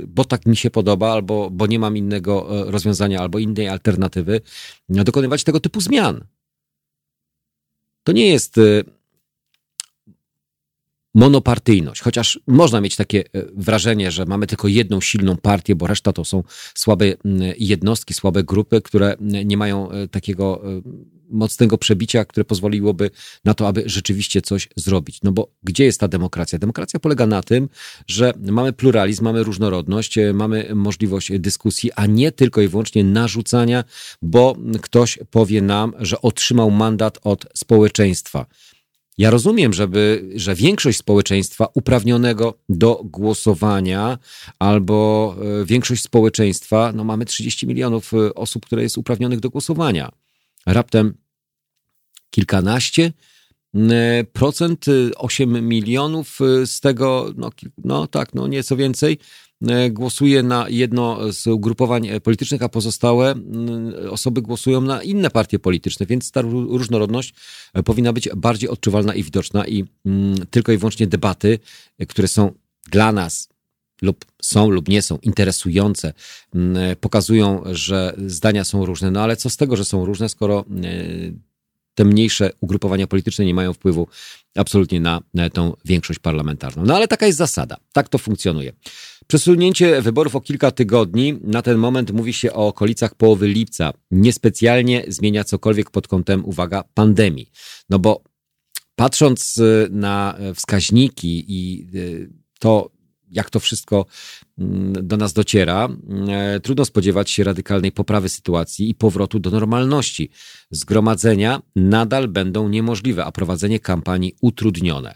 bo 0.07 0.26
tak 0.26 0.45
mi 0.45 0.55
się 0.55 0.70
podoba, 0.70 1.11
albo 1.11 1.49
bo 1.49 1.67
nie 1.67 1.80
mam 1.80 1.97
innego 1.97 2.47
rozwiązania, 2.72 3.20
albo 3.20 3.39
innej 3.39 3.67
alternatywy, 3.67 4.41
dokonywać 4.89 5.43
tego 5.43 5.59
typu 5.59 5.82
zmian. 5.82 6.26
To 8.03 8.11
nie 8.11 8.28
jest 8.28 8.59
monopartyjność, 11.16 12.01
chociaż 12.01 12.39
można 12.47 12.82
mieć 12.82 12.95
takie 12.95 13.20
e, 13.20 13.45
wrażenie, 13.55 14.12
że 14.12 14.26
mamy 14.26 14.47
tylko 14.47 14.68
jedną 14.68 15.01
silną 15.01 15.38
partię, 15.38 15.76
bo 15.76 15.88
reszta 15.88 16.14
to 16.14 16.26
są 16.26 16.43
słabe 16.76 17.05
jednostki, 17.57 18.14
słabe 18.14 18.43
grupy, 18.43 18.82
które 18.82 19.16
nie 19.20 19.57
mają 19.57 19.91
e, 19.91 20.07
takiego 20.07 20.62
e, 20.64 20.82
mocnego 21.30 21.78
przebicia, 21.78 22.26
które 22.26 22.45
pozwoliłoby 22.45 23.10
na 23.45 23.53
to, 23.53 23.68
aby 23.68 23.84
rzeczywiście 23.86 24.41
coś 24.41 24.70
zrobić. 24.76 25.20
No 25.24 25.32
bo 25.32 25.51
gdzie 25.64 25.86
jest 25.86 25.99
ta 25.99 26.07
demokracja? 26.07 26.60
Demokracja 26.60 26.99
polega 26.99 27.28
na 27.28 27.43
tym, 27.43 27.70
że 28.07 28.34
mamy 28.51 28.74
pluralizm, 28.74 29.24
mamy 29.24 29.43
różnorodność, 29.43 30.16
mamy 30.34 30.72
możliwość 30.76 31.32
dyskusji, 31.39 31.91
a 31.95 32.05
nie 32.05 32.32
tylko 32.32 32.62
i 32.62 32.68
wyłącznie 32.68 33.03
narzucania, 33.03 33.84
bo 34.22 34.55
ktoś 34.82 35.20
powie 35.32 35.62
nam, 35.62 35.93
że 35.99 36.22
otrzymał 36.22 36.72
mandat 36.72 37.20
od 37.24 37.45
społeczeństwa. 37.53 38.45
Ja 39.20 39.30
rozumiem, 39.30 39.74
żeby, 39.74 40.30
że 40.36 40.55
większość 40.55 40.97
społeczeństwa 40.97 41.67
uprawnionego 41.74 42.59
do 42.70 43.01
głosowania 43.03 44.17
albo 44.59 45.36
e, 45.61 45.65
większość 45.65 46.03
społeczeństwa, 46.03 46.91
no 46.95 47.03
mamy 47.03 47.26
30 47.26 47.67
milionów 47.67 48.13
e, 48.13 48.34
osób, 48.36 48.65
które 48.65 48.84
jest 48.84 48.97
uprawnionych 48.97 49.39
do 49.39 49.49
głosowania. 49.49 50.11
Raptem 50.65 51.13
kilkanaście 52.30 53.13
e, 53.76 54.24
procent, 54.34 54.86
8 55.17 55.67
milionów 55.67 56.39
z 56.65 56.80
tego, 56.80 57.34
no, 57.38 57.49
no 57.78 58.07
tak, 58.07 58.34
no 58.34 58.47
nieco 58.47 58.78
więcej, 58.78 59.17
głosuje 59.89 60.43
na 60.43 60.66
jedno 60.70 61.34
z 61.34 61.47
ugrupowań 61.47 62.10
politycznych, 62.24 62.64
a 62.64 62.70
pozostałe 62.70 63.36
osoby 64.10 64.41
głosują 64.41 64.82
na 64.82 65.03
inne 65.03 65.30
partie 65.30 65.60
polityczne, 65.60 66.05
więc 66.05 66.32
ta 66.32 66.41
różnorodność 66.41 67.34
e, 67.74 67.84
powinna 67.84 68.14
być 68.14 68.30
bardziej 68.36 68.70
odczuwalna 68.70 69.14
i 69.14 69.24
widoczna 69.24 69.68
i 69.68 69.86
tylko 70.49 70.72
i 70.72 70.78
wyłącznie 70.78 71.07
debaty, 71.07 71.60
e, 71.99 72.05
które 72.05 72.28
są 72.28 72.51
dla 72.91 73.12
nas 73.12 73.49
lub 74.01 74.26
są 74.41 74.70
lub 74.70 74.88
nie 74.88 75.01
są 75.01 75.18
interesujące, 75.18 76.14
pokazują, 77.01 77.64
że 77.66 78.14
zdania 78.28 78.64
są 78.64 78.86
różne, 78.86 79.12
no 79.12 79.22
ale 79.22 79.36
co 79.36 79.49
z 79.49 79.57
tego, 79.57 79.76
że 79.76 79.86
są 79.86 80.05
różne, 80.05 80.30
skoro 80.30 80.66
te 81.95 82.05
mniejsze 82.05 82.51
ugrupowania 82.62 83.07
polityczne 83.07 83.45
nie 83.45 83.53
mają 83.53 83.74
wpływu 83.74 84.07
absolutnie 84.55 84.99
na 84.99 85.22
tą 85.53 85.74
większość 85.86 86.20
parlamentarną. 86.20 86.84
No 86.86 86.95
ale 86.95 87.07
taka 87.07 87.26
jest 87.26 87.38
zasada, 87.38 87.78
tak 87.93 88.10
to 88.10 88.18
funkcjonuje. 88.18 88.74
Przesunięcie 89.30 90.02
wyborów 90.02 90.36
o 90.36 90.42
kilka 90.42 90.72
tygodni. 90.72 91.40
Na 91.44 91.62
ten 91.62 91.78
moment 91.78 92.12
mówi 92.12 92.34
się 92.34 92.54
o 92.54 92.68
okolicach 92.68 93.16
połowy 93.16 93.48
lipca. 93.48 93.94
Niespecjalnie 94.12 95.04
zmienia 95.08 95.44
cokolwiek 95.44 95.92
pod 95.92 96.08
kątem, 96.08 96.46
uwaga, 96.46 96.84
pandemii. 96.94 97.52
No 97.90 98.00
bo 98.00 98.24
patrząc 98.96 99.58
y, 99.58 99.88
na 99.92 100.38
wskaźniki 100.56 101.46
i 101.48 101.88
y, 101.96 102.30
to, 102.60 102.92
jak 103.32 103.50
to 103.50 103.60
wszystko 103.60 104.06
mm, 104.58 105.08
do 105.08 105.18
nas 105.18 105.34
dociera, 105.34 105.90
y, 106.58 106.60
trudno 106.60 106.86
spodziewać 106.86 107.32
się 107.32 107.44
radykalnej 107.44 107.92
poprawy 107.92 108.30
sytuacji 108.30 108.90
i 108.90 108.96
powrotu 108.96 109.40
do 109.40 109.50
normalności. 109.50 110.30
Zgromadzenia 110.72 111.62
nadal 111.76 112.28
będą 112.28 112.70
niemożliwe, 112.70 113.26
a 113.26 113.32
prowadzenie 113.32 113.80
kampanii 113.80 114.36
utrudnione. 114.42 115.16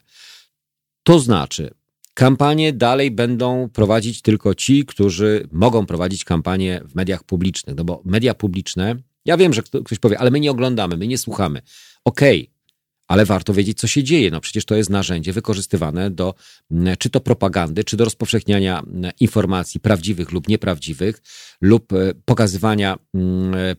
To 1.04 1.20
znaczy, 1.20 1.74
Kampanie 2.14 2.74
dalej 2.74 3.12
będą 3.12 3.70
prowadzić 3.70 4.22
tylko 4.22 4.56
ci, 4.56 4.86
którzy 4.86 5.48
mogą 5.52 5.86
prowadzić 5.86 6.26
kampanię 6.26 6.82
w 6.86 6.96
mediach 6.96 7.24
publicznych. 7.24 7.76
No 7.76 7.84
bo 7.84 8.02
media 8.06 8.34
publiczne, 8.34 8.96
ja 9.26 9.38
wiem, 9.38 9.54
że 9.54 9.62
ktoś 9.64 10.00
powie, 10.00 10.20
ale 10.20 10.32
my 10.32 10.40
nie 10.40 10.52
oglądamy, 10.52 10.98
my 10.98 11.08
nie 11.08 11.18
słuchamy. 11.18 11.62
Okej, 12.06 12.42
okay, 12.42 12.54
ale 13.08 13.26
warto 13.26 13.54
wiedzieć, 13.54 13.80
co 13.80 13.88
się 13.88 14.04
dzieje. 14.04 14.32
No 14.32 14.42
przecież 14.42 14.66
to 14.66 14.76
jest 14.76 14.90
narzędzie 14.90 15.34
wykorzystywane 15.34 16.12
do 16.12 16.34
czy 17.00 17.10
to 17.10 17.20
propagandy, 17.20 17.84
czy 17.84 17.98
do 17.98 18.04
rozpowszechniania 18.04 18.84
informacji 19.20 19.80
prawdziwych 19.80 20.32
lub 20.32 20.48
nieprawdziwych, 20.48 21.22
lub 21.62 21.94
e, 21.94 22.14
pokazywania, 22.26 22.98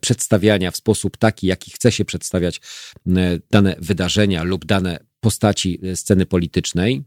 przedstawiania 0.01 0.71
w 0.71 0.77
sposób 0.77 1.17
taki, 1.17 1.47
jaki 1.47 1.71
chce 1.71 1.91
się 1.91 2.05
przedstawiać 2.05 2.61
dane 3.51 3.75
wydarzenia 3.79 4.43
lub 4.43 4.65
dane 4.65 4.99
postaci 5.19 5.79
e, 5.83 5.95
sceny 5.95 6.25
politycznej 6.25 7.03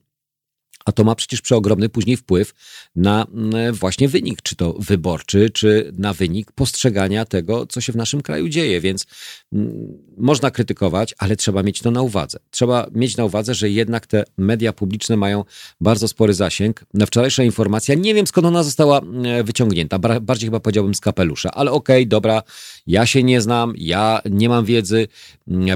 a 0.84 0.92
to 0.92 1.04
ma 1.04 1.14
przecież 1.14 1.40
przeogromny 1.40 1.88
później 1.88 2.16
wpływ 2.16 2.54
na 2.96 3.26
mm, 3.34 3.74
właśnie 3.74 4.08
wynik, 4.08 4.42
czy 4.42 4.56
to 4.56 4.72
wyborczy, 4.78 5.50
czy 5.50 5.92
na 5.98 6.12
wynik 6.14 6.52
postrzegania 6.52 7.24
tego, 7.24 7.66
co 7.66 7.80
się 7.80 7.92
w 7.92 7.96
naszym 7.96 8.22
kraju 8.22 8.48
dzieje. 8.48 8.80
Więc 8.80 9.06
mm, 9.52 9.98
można 10.16 10.50
krytykować, 10.50 11.14
ale 11.18 11.36
trzeba 11.36 11.62
mieć 11.62 11.80
to 11.80 11.90
na 11.90 12.02
uwadze. 12.02 12.38
Trzeba 12.50 12.86
mieć 12.92 13.16
na 13.16 13.24
uwadze, 13.24 13.54
że 13.54 13.70
jednak 13.70 14.06
te 14.06 14.24
media 14.38 14.72
publiczne 14.72 15.16
mają 15.16 15.44
bardzo 15.80 16.08
spory 16.08 16.34
zasięg. 16.34 16.84
Na 16.94 17.06
wczorajsza 17.06 17.42
informacja, 17.42 17.94
nie 17.94 18.14
wiem 18.14 18.26
skąd 18.26 18.46
ona 18.46 18.62
została 18.62 18.98
mm, 18.98 19.44
wyciągnięta, 19.44 19.98
bardziej 19.98 20.46
chyba 20.46 20.60
powiedziałbym 20.60 20.94
z 20.94 21.00
kapelusza, 21.00 21.50
ale 21.50 21.72
okej, 21.72 22.02
okay, 22.02 22.06
dobra, 22.06 22.42
ja 22.86 23.06
się 23.06 23.22
nie 23.22 23.40
znam, 23.40 23.72
ja 23.76 24.20
nie 24.30 24.48
mam 24.48 24.64
wiedzy. 24.64 25.08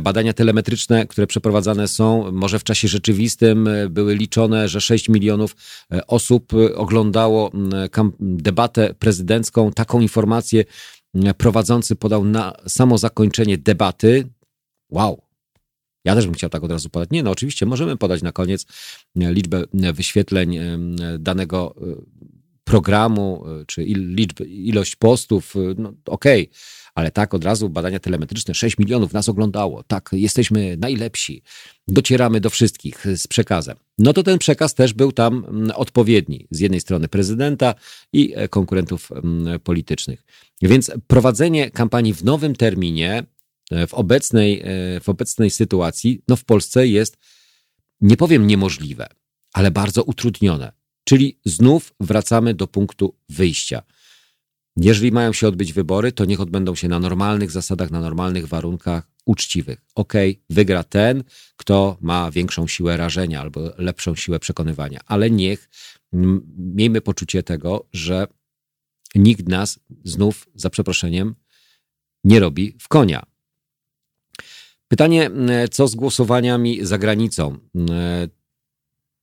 Badania 0.02 0.32
telemetryczne, 0.32 1.06
które 1.06 1.26
przeprowadzane 1.26 1.88
są, 1.88 2.32
może 2.32 2.58
w 2.58 2.64
czasie 2.64 2.88
rzeczywistym 2.88 3.68
były 3.90 4.14
liczone, 4.14 4.68
że 4.68 4.80
6 4.92 5.02
6 5.02 5.08
milionów 5.08 5.56
e, 5.92 6.06
osób 6.06 6.54
e, 6.54 6.74
oglądało 6.74 7.50
debatę 8.20 8.94
prezydencką. 8.94 9.72
Taką 9.72 10.00
informację 10.00 10.64
prowadzący 11.36 11.96
podał 11.96 12.24
na 12.24 12.52
samo 12.68 12.98
zakończenie 12.98 13.58
debaty. 13.58 14.28
Wow, 14.90 15.22
ja 16.04 16.14
też 16.14 16.24
bym 16.24 16.34
chciał 16.34 16.50
tak 16.50 16.64
od 16.64 16.70
razu 16.70 16.90
podać. 16.90 17.10
Nie, 17.10 17.22
no 17.22 17.30
oczywiście 17.30 17.66
możemy 17.66 17.96
podać 17.96 18.22
na 18.22 18.32
koniec 18.32 18.66
liczbę 19.16 19.64
wyświetleń 19.72 20.58
danego 21.18 21.74
e, 21.76 21.82
programu, 22.64 23.44
czy 23.66 23.84
liczbę, 23.94 24.44
ilość 24.44 24.96
postów. 24.96 25.54
No, 25.76 25.92
Okej, 26.06 26.42
okay 26.42 26.81
ale 26.94 27.10
tak 27.10 27.34
od 27.34 27.44
razu 27.44 27.68
badania 27.68 27.98
telemetryczne, 27.98 28.54
6 28.54 28.78
milionów 28.78 29.12
nas 29.12 29.28
oglądało, 29.28 29.82
tak, 29.82 30.10
jesteśmy 30.12 30.76
najlepsi, 30.76 31.42
docieramy 31.88 32.40
do 32.40 32.50
wszystkich 32.50 33.06
z 33.16 33.26
przekazem. 33.26 33.76
No 33.98 34.12
to 34.12 34.22
ten 34.22 34.38
przekaz 34.38 34.74
też 34.74 34.92
był 34.92 35.12
tam 35.12 35.44
mm, 35.48 35.70
odpowiedni 35.70 36.46
z 36.50 36.60
jednej 36.60 36.80
strony 36.80 37.08
prezydenta 37.08 37.74
i 38.12 38.32
e, 38.36 38.48
konkurentów 38.48 39.12
mm, 39.12 39.60
politycznych. 39.60 40.24
Więc 40.62 40.90
prowadzenie 41.06 41.70
kampanii 41.70 42.14
w 42.14 42.24
nowym 42.24 42.56
terminie, 42.56 43.24
e, 43.70 43.86
w 43.86 43.94
obecnej, 43.94 44.60
e, 44.60 45.00
w 45.00 45.08
obecnej 45.08 45.50
sytuacji, 45.50 46.22
no 46.28 46.36
w 46.36 46.44
Polsce 46.44 46.86
jest, 46.86 47.18
nie 48.00 48.16
powiem 48.16 48.46
niemożliwe, 48.46 49.06
ale 49.52 49.70
bardzo 49.70 50.02
utrudnione. 50.02 50.72
Czyli 51.04 51.38
znów 51.44 51.94
wracamy 52.00 52.54
do 52.54 52.66
punktu 52.66 53.14
wyjścia. 53.28 53.82
Jeżeli 54.76 55.12
mają 55.12 55.32
się 55.32 55.48
odbyć 55.48 55.72
wybory, 55.72 56.12
to 56.12 56.24
niech 56.24 56.40
odbędą 56.40 56.74
się 56.74 56.88
na 56.88 56.98
normalnych 56.98 57.50
zasadach, 57.50 57.90
na 57.90 58.00
normalnych 58.00 58.46
warunkach, 58.46 59.10
uczciwych. 59.26 59.78
Ok, 59.94 60.12
wygra 60.50 60.84
ten, 60.84 61.24
kto 61.56 61.98
ma 62.00 62.30
większą 62.30 62.66
siłę 62.66 62.96
rażenia 62.96 63.40
albo 63.40 63.60
lepszą 63.78 64.14
siłę 64.14 64.38
przekonywania, 64.38 65.00
ale 65.06 65.30
niech 65.30 65.68
miejmy 66.56 67.00
poczucie 67.00 67.42
tego, 67.42 67.88
że 67.92 68.26
nikt 69.14 69.48
nas 69.48 69.80
znów, 70.04 70.48
za 70.54 70.70
przeproszeniem, 70.70 71.34
nie 72.24 72.40
robi 72.40 72.76
w 72.80 72.88
konia. 72.88 73.22
Pytanie, 74.88 75.30
co 75.70 75.88
z 75.88 75.94
głosowaniami 75.94 76.84
za 76.86 76.98
granicą? 76.98 77.58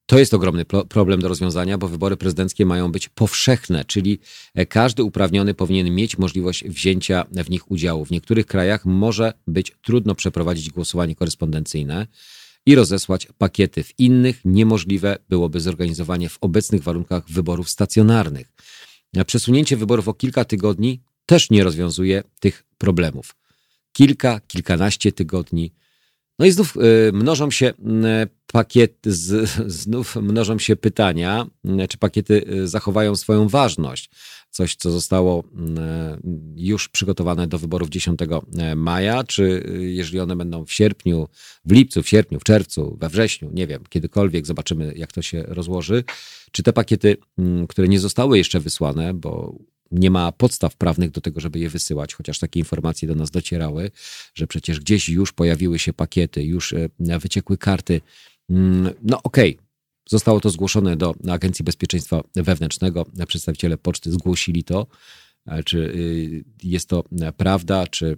To 0.10 0.20
jest 0.20 0.34
ogromny 0.34 0.66
problem 0.90 1.22
do 1.22 1.28
rozwiązania, 1.28 1.78
bo 1.78 1.88
wybory 1.88 2.18
prezydenckie 2.18 2.66
mają 2.66 2.92
być 2.92 3.10
powszechne, 3.10 3.86
czyli 3.86 4.20
e, 4.56 4.66
każdy 4.66 5.04
uprawniony 5.04 5.54
powinien 5.54 5.96
mieć 5.96 6.18
możliwość 6.18 6.64
wzięcia 6.64 7.26
w 7.32 7.50
nich 7.50 7.72
udziału. 7.72 8.06
W 8.06 8.12
niektórych 8.12 8.46
krajach 8.46 8.86
może 8.86 9.34
być 9.48 9.76
trudno 9.82 10.16
przeprowadzić 10.16 10.70
głosowanie 10.70 11.16
korespondencyjne 11.16 12.08
i 12.66 12.76
rozesłać 12.76 13.28
pakiety. 13.38 13.84
W 13.84 14.00
innych 14.00 14.42
niemożliwe 14.46 15.18
byłoby 15.30 15.60
zorganizowanie 15.60 16.30
w 16.30 16.38
obecnych 16.42 16.84
warunkach 16.84 17.30
wyborów 17.30 17.70
stacjonarnych. 17.70 18.52
Przesunięcie 19.26 19.78
wyborów 19.78 20.08
o 20.08 20.14
kilka 20.14 20.46
tygodni 20.46 21.02
też 21.26 21.50
nie 21.50 21.64
rozwiązuje 21.64 22.24
tych 22.40 22.66
problemów. 22.78 23.36
Kilka, 23.92 24.40
kilkanaście 24.40 25.12
tygodni. 25.12 25.74
No 26.40 26.46
i 26.46 26.52
znów 26.52 26.78
y, 26.78 27.12
mnożą 27.14 27.52
się 27.52 27.74
pakiet, 28.54 28.98
z, 29.06 29.50
znów 29.68 30.16
mnożą 30.16 30.60
się 30.60 30.76
pytania, 30.76 31.48
czy 31.90 31.98
pakiety 31.98 32.46
zachowają 32.64 33.16
swoją 33.16 33.48
ważność. 33.48 34.10
Coś, 34.50 34.76
co 34.76 34.92
zostało 34.92 35.44
już 36.56 36.90
przygotowane 36.90 37.48
do 37.48 37.60
wyborów 37.60 37.90
10 37.90 38.20
maja, 38.76 39.24
czy 39.24 39.64
jeżeli 39.80 40.20
one 40.20 40.36
będą 40.36 40.66
w 40.66 40.72
sierpniu, 40.72 41.28
w 41.66 41.72
lipcu, 41.72 42.04
w 42.04 42.10
sierpniu, 42.10 42.40
w 42.40 42.44
czerwcu, 42.44 42.98
we 43.00 43.10
wrześniu, 43.10 43.50
nie 43.54 43.68
wiem, 43.68 43.84
kiedykolwiek, 43.90 44.46
zobaczymy, 44.46 44.94
jak 44.96 45.12
to 45.12 45.22
się 45.22 45.44
rozłoży. 45.48 46.04
Czy 46.52 46.64
te 46.64 46.74
pakiety, 46.74 47.18
które 47.70 47.88
nie 47.88 48.00
zostały 48.00 48.38
jeszcze 48.38 48.60
wysłane, 48.60 49.14
bo 49.14 49.56
nie 49.92 50.12
ma 50.12 50.32
podstaw 50.32 50.76
prawnych 50.76 51.12
do 51.12 51.22
tego, 51.22 51.40
żeby 51.40 51.60
je 51.60 51.70
wysyłać, 51.70 52.14
chociaż 52.14 52.40
takie 52.40 52.60
informacje 52.60 53.08
do 53.08 53.16
nas 53.16 53.32
docierały, 53.32 53.92
że 54.34 54.48
przecież 54.48 54.80
gdzieś 54.80 55.10
już 55.10 55.34
pojawiły 55.34 55.80
się 55.80 55.94
pakiety, 55.94 56.44
już 56.44 56.74
e, 56.74 56.90
wyciekły 57.20 57.58
karty. 57.58 58.02
Mm, 58.50 58.94
no 59.02 59.20
okej, 59.24 59.56
okay. 59.56 59.70
Zostało 60.10 60.40
to 60.40 60.50
zgłoszone 60.50 60.98
do 60.98 61.16
Agencji 61.30 61.66
Bezpieczeństwa 61.66 62.24
Wewnętrznego. 62.36 63.06
Przedstawiciele 63.28 63.78
poczty 63.78 64.12
zgłosili 64.12 64.64
to. 64.64 64.88
E, 65.46 65.64
czy 65.64 65.78
y, 65.78 66.44
jest 66.64 66.90
to 66.90 67.04
prawda, 67.38 67.88
czy 67.88 68.18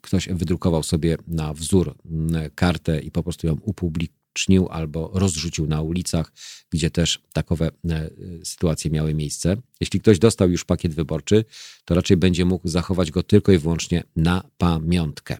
ktoś 0.00 0.28
wydrukował 0.28 0.82
sobie 0.82 1.16
na 1.26 1.54
wzór 1.54 1.94
mm, 2.04 2.50
kartę 2.54 3.00
i 3.00 3.10
po 3.10 3.22
prostu 3.22 3.46
ją 3.46 3.58
upublikował 3.62 4.22
cznił 4.32 4.68
albo 4.68 5.10
rozrzucił 5.14 5.66
na 5.66 5.82
ulicach, 5.82 6.32
gdzie 6.70 6.90
też 6.90 7.20
takowe 7.32 7.70
e, 7.90 8.10
sytuacje 8.44 8.90
miały 8.90 9.14
miejsce. 9.14 9.56
Jeśli 9.80 10.00
ktoś 10.00 10.18
dostał 10.18 10.50
już 10.50 10.64
pakiet 10.64 10.94
wyborczy, 10.94 11.44
to 11.84 11.94
raczej 11.94 12.16
będzie 12.16 12.44
mógł 12.44 12.68
zachować 12.68 13.10
go 13.10 13.22
tylko 13.22 13.52
i 13.52 13.58
wyłącznie 13.58 14.04
na 14.16 14.44
pamiątkę. 14.58 15.38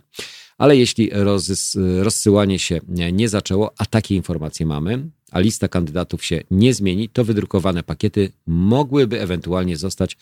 Ale 0.58 0.76
jeśli 0.76 1.10
rozsyłanie 2.02 2.58
się 2.58 2.80
nie 3.12 3.28
zaczęło, 3.28 3.72
a 3.78 3.86
takie 3.86 4.14
informacje 4.16 4.66
mamy, 4.66 5.10
a 5.30 5.40
lista 5.40 5.68
kandydatów 5.68 6.24
się 6.24 6.42
nie 6.50 6.74
zmieni, 6.74 7.08
to 7.08 7.24
wydrukowane 7.24 7.82
pakiety 7.82 8.32
mogłyby 8.46 9.20
ewentualnie 9.20 9.76
zostać 9.76 10.16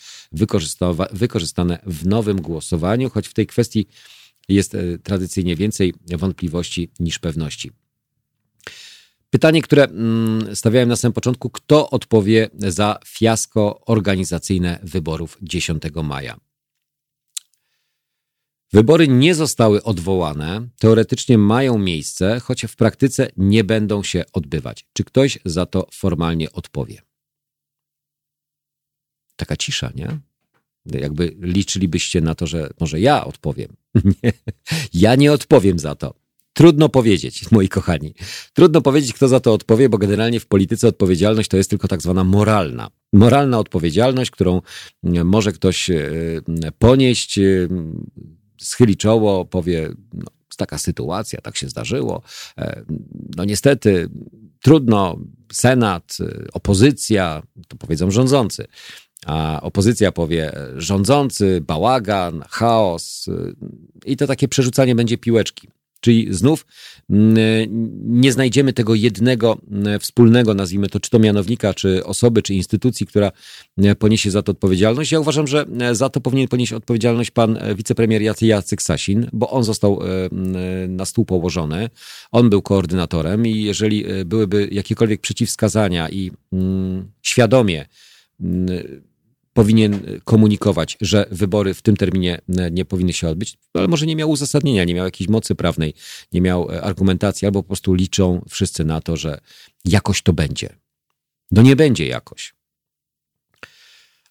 wykorzystane 1.11 1.79
w 1.85 2.05
nowym 2.07 2.41
głosowaniu, 2.41 3.09
choć 3.09 3.27
w 3.27 3.33
tej 3.33 3.47
kwestii 3.47 3.87
jest 4.49 4.75
e, 4.75 4.97
tradycyjnie 4.97 5.55
więcej 5.55 5.93
wątpliwości 6.17 6.89
niż 6.99 7.19
pewności. 7.19 7.71
Pytanie, 9.29 9.61
które 9.61 9.83
mm, 9.83 10.55
stawiałem 10.55 10.89
na 10.89 10.95
samym 10.95 11.13
początku, 11.13 11.49
kto 11.49 11.89
odpowie 11.89 12.49
za 12.53 12.99
fiasko 13.05 13.81
organizacyjne 13.85 14.79
wyborów 14.83 15.37
10 15.41 15.83
maja? 16.03 16.50
Wybory 18.73 19.07
nie 19.07 19.35
zostały 19.35 19.83
odwołane, 19.83 20.67
teoretycznie 20.79 21.37
mają 21.37 21.77
miejsce, 21.77 22.39
choć 22.39 22.65
w 22.65 22.75
praktyce 22.75 23.27
nie 23.37 23.63
będą 23.63 24.03
się 24.03 24.23
odbywać. 24.33 24.85
Czy 24.93 25.03
ktoś 25.03 25.39
za 25.45 25.65
to 25.65 25.87
formalnie 25.93 26.51
odpowie? 26.51 27.01
Taka 29.35 29.57
cisza, 29.57 29.91
nie? 29.95 30.19
Jakby 30.85 31.35
liczylibyście 31.39 32.21
na 32.21 32.35
to, 32.35 32.47
że 32.47 32.69
może 32.79 32.99
ja 32.99 33.25
odpowiem. 33.25 33.75
Nie, 34.23 34.33
ja 34.93 35.15
nie 35.15 35.31
odpowiem 35.31 35.79
za 35.79 35.95
to. 35.95 36.13
Trudno 36.53 36.89
powiedzieć, 36.89 37.51
moi 37.51 37.69
kochani. 37.69 38.13
Trudno 38.53 38.81
powiedzieć, 38.81 39.13
kto 39.13 39.27
za 39.27 39.39
to 39.39 39.53
odpowie, 39.53 39.89
bo 39.89 39.97
generalnie 39.97 40.39
w 40.39 40.45
polityce 40.45 40.87
odpowiedzialność 40.87 41.49
to 41.49 41.57
jest 41.57 41.69
tylko 41.69 41.87
tak 41.87 42.01
zwana 42.01 42.23
moralna. 42.23 42.89
Moralna 43.13 43.59
odpowiedzialność, 43.59 44.31
którą 44.31 44.61
może 45.23 45.51
ktoś 45.51 45.89
e, 45.89 46.01
ponieść, 46.79 47.37
e, 47.37 47.67
schyli 48.61 48.97
czoło, 48.97 49.45
powie, 49.45 49.89
no, 50.13 50.27
taka 50.57 50.77
sytuacja, 50.77 51.41
tak 51.41 51.57
się 51.57 51.69
zdarzyło. 51.69 52.21
E, 52.57 52.83
no 53.35 53.45
niestety, 53.45 54.09
trudno, 54.61 55.17
Senat, 55.51 56.17
opozycja, 56.53 57.43
to 57.67 57.77
powiedzą 57.77 58.11
rządzący. 58.11 58.67
A 59.25 59.61
opozycja 59.61 60.11
powie 60.11 60.51
rządzący, 60.75 61.61
bałagan, 61.61 62.43
chaos 62.49 63.25
i 64.05 64.17
to 64.17 64.27
takie 64.27 64.47
przerzucanie 64.47 64.95
będzie 64.95 65.17
piłeczki. 65.17 65.67
Czyli 66.01 66.27
znów 66.33 66.65
mm, 67.09 67.35
nie 68.21 68.31
znajdziemy 68.31 68.73
tego 68.73 68.95
jednego 68.95 69.57
mm, 69.71 69.99
wspólnego, 69.99 70.53
nazwijmy 70.53 70.89
to, 70.89 70.99
czy 70.99 71.09
to 71.09 71.19
mianownika, 71.19 71.73
czy 71.73 72.05
osoby, 72.05 72.41
czy 72.41 72.53
instytucji, 72.53 73.05
która 73.05 73.31
mm, 73.77 73.95
poniesie 73.95 74.31
za 74.31 74.41
to 74.41 74.51
odpowiedzialność. 74.51 75.11
Ja 75.11 75.19
uważam, 75.19 75.47
że 75.47 75.65
za 75.91 76.09
to 76.09 76.21
powinien 76.21 76.47
ponieść 76.47 76.73
odpowiedzialność 76.73 77.31
pan 77.31 77.57
e, 77.57 77.75
wicepremier 77.75 78.21
Jacek 78.41 78.81
Sasin, 78.81 79.27
bo 79.33 79.49
on 79.49 79.63
został 79.63 79.99
e, 80.01 80.07
na 80.87 81.05
stół 81.05 81.25
położony. 81.25 81.89
On 82.31 82.49
był 82.49 82.61
koordynatorem 82.61 83.47
i 83.47 83.63
jeżeli 83.63 84.05
e, 84.11 84.25
byłyby 84.25 84.69
jakiekolwiek 84.71 85.21
przeciwwskazania 85.21 86.09
i 86.09 86.31
świadomie 87.21 87.85
powinien 89.53 90.19
komunikować, 90.23 90.97
że 91.01 91.25
wybory 91.31 91.73
w 91.73 91.81
tym 91.81 91.97
terminie 91.97 92.41
e, 92.57 92.71
nie 92.71 92.85
powinny 92.85 93.13
się 93.13 93.29
odbyć, 93.29 93.57
ale 93.73 93.87
może 93.87 94.05
nie 94.05 94.15
miał 94.15 94.29
uzasadnienia, 94.29 94.83
nie 94.83 94.93
miał 94.93 95.05
jakiejś 95.05 95.29
mocy 95.29 95.55
prawnej, 95.55 95.93
nie 96.31 96.41
miał 96.41 96.71
e, 96.71 96.81
argumentacji, 96.81 97.45
albo 97.45 97.63
po 97.63 97.67
prostu 97.67 97.93
liczą 97.93 98.41
wszyscy 98.49 98.85
na 98.85 99.01
to, 99.01 99.17
że 99.17 99.41
jakoś 99.85 100.21
to 100.21 100.33
będzie. 100.33 100.69
No 101.51 101.61
nie 101.61 101.75
będzie 101.75 102.07
jakoś. 102.07 102.53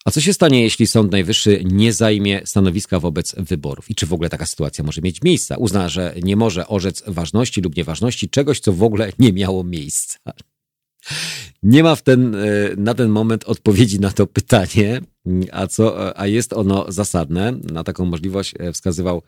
A 0.05 0.11
co 0.11 0.21
się 0.21 0.33
stanie, 0.33 0.63
jeśli 0.63 0.87
Sąd 0.87 1.11
Najwyższy 1.11 1.61
nie 1.65 1.93
zajmie 1.93 2.41
stanowiska 2.45 2.99
wobec 2.99 3.35
wyborów? 3.37 3.89
I 3.89 3.95
czy 3.95 4.05
w 4.05 4.13
ogóle 4.13 4.29
taka 4.29 4.45
sytuacja 4.45 4.83
może 4.83 5.01
mieć 5.01 5.21
miejsce? 5.21 5.57
Uzna, 5.57 5.89
że 5.89 6.15
nie 6.23 6.35
może 6.35 6.67
orzec 6.67 7.03
ważności 7.07 7.61
lub 7.61 7.77
nieważności 7.77 8.29
czegoś, 8.29 8.59
co 8.59 8.73
w 8.73 8.83
ogóle 8.83 9.11
nie 9.19 9.33
miało 9.33 9.63
miejsca. 9.63 10.19
Nie 11.63 11.83
ma 11.83 11.95
w 11.95 12.01
ten, 12.01 12.35
e, 12.35 12.39
na 12.77 12.93
ten 12.93 13.09
moment 13.09 13.43
odpowiedzi 13.43 13.99
na 13.99 14.11
to 14.11 14.27
pytanie, 14.27 15.01
a, 15.51 15.67
co, 15.67 16.17
a 16.19 16.27
jest 16.27 16.53
ono 16.53 16.85
zasadne. 16.91 17.51
Na 17.51 17.83
taką 17.83 18.05
możliwość 18.05 18.53
e, 18.59 18.73
wskazywał 18.73 19.21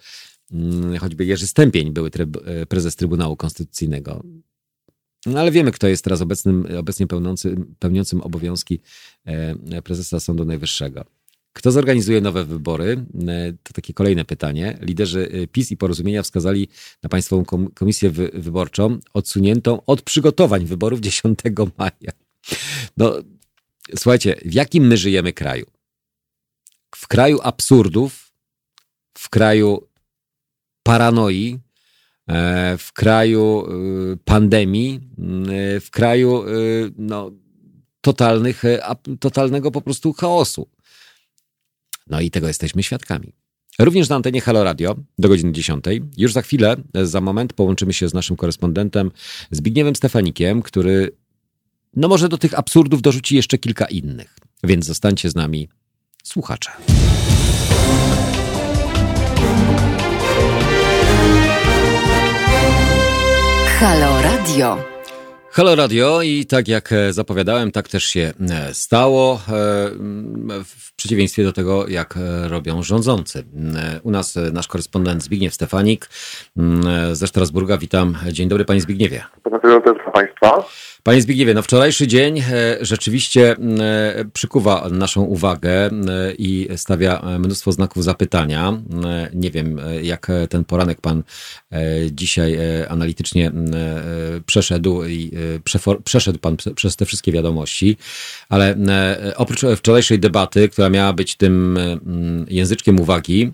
mm, 0.52 0.98
choćby 0.98 1.26
Jerzy 1.26 1.48
Stępień, 1.48 1.92
były 1.92 2.10
tryb, 2.10 2.38
e, 2.46 2.66
prezes 2.66 2.96
Trybunału 2.96 3.36
Konstytucyjnego. 3.36 4.24
No 5.26 5.40
ale 5.40 5.52
wiemy, 5.52 5.72
kto 5.72 5.88
jest 5.88 6.04
teraz 6.04 6.22
obecnym, 6.22 6.68
obecnie 6.78 7.08
pełniącym, 7.08 7.76
pełniącym 7.80 8.22
obowiązki 8.22 8.80
prezesa 9.84 10.20
Sądu 10.20 10.46
Najwyższego. 10.46 11.06
Kto 11.54 11.72
zorganizuje 11.72 12.22
nowe 12.22 12.46
wybory? 12.46 13.06
To 13.64 13.74
takie 13.74 13.94
kolejne 13.94 14.26
pytanie. 14.26 14.78
Liderzy 14.82 15.48
PiS 15.52 15.72
i 15.72 15.78
Porozumienia 15.78 16.24
wskazali 16.24 16.68
na 17.04 17.10
Państwową 17.10 17.46
Komisję 17.74 18.10
Wyborczą 18.34 19.00
odsuniętą 19.14 19.86
od 19.86 20.02
przygotowań 20.02 20.66
wyborów 20.66 21.00
10 21.10 21.40
maja. 21.78 22.12
No, 22.98 23.16
słuchajcie, 23.96 24.36
w 24.46 24.54
jakim 24.54 24.88
my 24.88 24.98
żyjemy 24.98 25.34
kraju? 25.34 25.66
W 26.96 27.08
kraju 27.08 27.40
absurdów, 27.44 28.32
w 29.18 29.30
kraju 29.30 29.88
paranoi, 30.84 31.60
e, 32.28 32.78
w 32.78 32.94
kraju 32.94 33.66
y, 34.14 34.18
pandemii, 34.26 35.00
y, 35.76 35.80
w 35.80 35.92
kraju 35.92 36.48
y, 36.48 36.92
no, 36.98 37.32
totalnych, 38.02 38.66
e, 38.66 38.80
totalnego 39.20 39.72
po 39.72 39.82
prostu 39.82 40.14
chaosu. 40.14 40.70
No 42.08 42.22
i 42.22 42.32
tego 42.32 42.48
jesteśmy 42.48 42.84
świadkami. 42.84 43.34
Również 43.80 44.10
na 44.10 44.16
antenie 44.16 44.42
Halo 44.42 44.64
Radio 44.64 44.96
do 45.20 45.30
godziny 45.30 45.52
10. 45.52 45.86
Już 46.18 46.34
za 46.34 46.42
chwilę, 46.42 46.76
za 47.04 47.22
moment 47.22 47.54
połączymy 47.54 47.94
się 47.94 48.10
z 48.10 48.14
naszym 48.14 48.36
korespondentem 48.36 49.12
Zbigniewem 49.52 49.96
Stefanikiem, 49.96 50.62
który 50.62 51.12
no 51.96 52.08
może 52.08 52.30
do 52.30 52.38
tych 52.38 52.60
absurdów 52.60 53.02
dorzuci 53.02 53.36
jeszcze 53.36 53.58
kilka 53.58 53.86
innych. 53.86 54.38
Więc 54.64 54.86
zostańcie 54.86 55.30
z 55.30 55.36
nami, 55.36 55.70
słuchacze. 56.24 56.72
Halo 63.80 64.22
Radio. 64.22 64.93
Halo 65.56 65.76
Radio 65.76 66.22
i 66.22 66.46
tak 66.46 66.68
jak 66.68 66.92
e, 66.92 67.14
zapowiadałem, 67.14 67.72
tak 67.72 67.88
też 67.88 68.04
się 68.04 68.34
e, 68.50 68.74
stało, 68.74 69.34
e, 69.34 69.40
w 70.66 70.96
przeciwieństwie 70.96 71.44
do 71.44 71.54
tego, 71.54 71.88
jak 71.88 72.16
robią 72.50 72.84
rządzący. 72.84 73.44
U 74.04 74.12
nas 74.12 74.36
nasz 74.54 74.68
korespondent 74.68 75.24
Zbigniew 75.24 75.54
Stefanik 75.54 76.10
ze 77.12 77.28
Strasburga. 77.28 77.78
Witam. 77.78 78.16
Dzień 78.32 78.50
dobry 78.50 78.66
Panie 78.66 78.82
Zbigniewie. 78.82 79.24
Dobry 79.44 79.82
wieczór 79.82 80.12
Państwa. 80.14 80.66
Panie 81.04 81.22
Zbigniewie, 81.22 81.54
no 81.54 81.62
wczorajszy 81.62 82.08
dzień 82.08 82.40
e, 82.40 82.44
rzeczywiście 82.82 83.52
e, 83.52 84.26
przykuwa 84.34 84.90
naszą 84.92 85.22
uwagę 85.22 85.86
e, 85.86 85.92
i 86.38 86.68
stawia 86.76 87.22
mnóstwo 87.40 87.72
znaków 87.72 88.04
zapytania. 88.04 88.82
Nie 89.34 89.52
wiem, 89.52 89.82
jak 90.02 90.28
ten 90.50 90.64
poranek 90.64 91.02
pan 91.02 91.24
dzisiaj 92.12 92.58
analitycznie 92.90 93.52
przeszedł 94.46 95.04
i 95.06 95.32
przeszedł 96.04 96.40
pan 96.40 96.58
przez 96.76 96.96
te 96.96 97.06
wszystkie 97.06 97.32
wiadomości, 97.32 97.98
ale 98.50 98.78
oprócz 99.36 99.62
wczorajszej 99.78 100.20
debaty, 100.20 100.70
która 100.70 100.90
miała 100.90 101.14
być 101.14 101.36
tym 101.36 101.80
języczkiem 102.48 103.00
uwagi, 103.00 103.52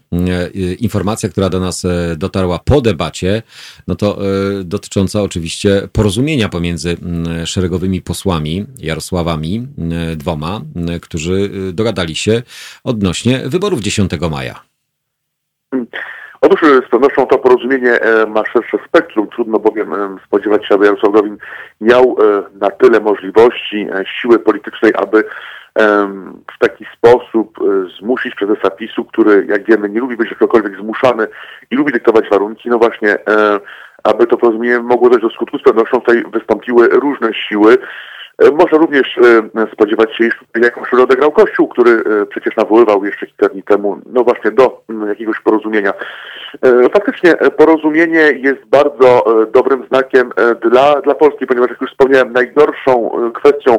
informacja, 0.79 1.29
która 1.29 1.49
do 1.49 1.59
nas 1.59 1.83
dotarła 2.17 2.59
po 2.59 2.81
debacie, 2.81 3.43
no 3.87 3.95
to 3.95 4.19
dotycząca 4.63 5.21
oczywiście 5.21 5.87
porozumienia 5.91 6.49
pomiędzy 6.49 6.97
szeregowymi 7.45 8.01
posłami, 8.01 8.65
Jarosławami, 8.81 9.67
e, 10.11 10.15
dwoma, 10.15 10.61
e, 10.95 10.99
którzy 10.99 11.49
e, 11.69 11.73
dogadali 11.73 12.15
się 12.15 12.41
odnośnie 12.83 13.39
wyborów 13.45 13.79
10 13.79 14.11
maja. 14.31 14.55
Otóż 16.41 16.61
z 16.87 16.89
pewnością 16.89 17.25
to 17.25 17.37
porozumienie 17.37 17.99
ma 18.27 18.43
szersze 18.45 18.77
spektrum. 18.87 19.27
Trudno 19.27 19.59
bowiem 19.59 20.17
spodziewać 20.25 20.67
się, 20.67 20.75
aby 20.75 20.85
Jarosław 20.85 21.13
Gowin 21.13 21.37
miał 21.81 22.17
na 22.53 22.69
tyle 22.69 22.99
możliwości, 22.99 23.87
siły 24.21 24.39
politycznej, 24.39 24.91
aby 24.95 25.23
w 26.55 26.59
taki 26.59 26.85
sposób 26.97 27.59
zmusić 27.99 28.35
prezesa 28.35 28.69
PiSu, 28.69 29.05
który, 29.05 29.45
jak 29.49 29.65
wiemy, 29.65 29.89
nie 29.89 29.99
lubi 29.99 30.17
być 30.17 30.29
jakkolwiek 30.41 30.77
zmuszany 30.77 31.27
i 31.71 31.75
lubi 31.75 31.91
dyktować 31.91 32.29
warunki, 32.29 32.69
no 32.69 32.77
właśnie 32.77 33.17
aby 34.09 34.27
to 34.27 34.37
porozumienie 34.37 34.79
mogło 34.79 35.09
dojść 35.09 35.23
do 35.23 35.29
skutku. 35.29 35.57
Z 35.57 35.63
pewnością 35.63 35.99
tutaj 35.99 36.23
wystąpiły 36.33 36.87
różne 36.87 37.33
siły. 37.33 37.77
E, 38.39 38.51
można 38.51 38.77
również 38.77 39.17
e, 39.17 39.67
spodziewać 39.73 40.17
się, 40.17 40.25
iż 40.25 40.39
jakąś 40.61 40.91
rolę 40.91 41.03
odegrał 41.03 41.31
Kościół, 41.31 41.67
który 41.67 41.91
e, 41.91 42.25
przecież 42.25 42.55
nawoływał 42.55 43.05
jeszcze 43.05 43.25
kilka 43.25 43.49
dni 43.49 43.63
temu, 43.63 43.97
no 44.05 44.23
właśnie 44.23 44.51
do 44.51 44.81
jakiegoś 45.07 45.39
porozumienia. 45.39 45.93
Faktycznie 46.93 47.33
porozumienie 47.35 48.21
jest 48.21 48.65
bardzo 48.65 49.23
dobrym 49.53 49.87
znakiem 49.87 50.31
dla, 50.61 51.01
dla 51.01 51.15
Polski, 51.15 51.47
ponieważ 51.47 51.69
jak 51.69 51.81
już 51.81 51.91
wspomniałem, 51.91 52.33
najgorszą 52.33 53.11
kwestią 53.33 53.77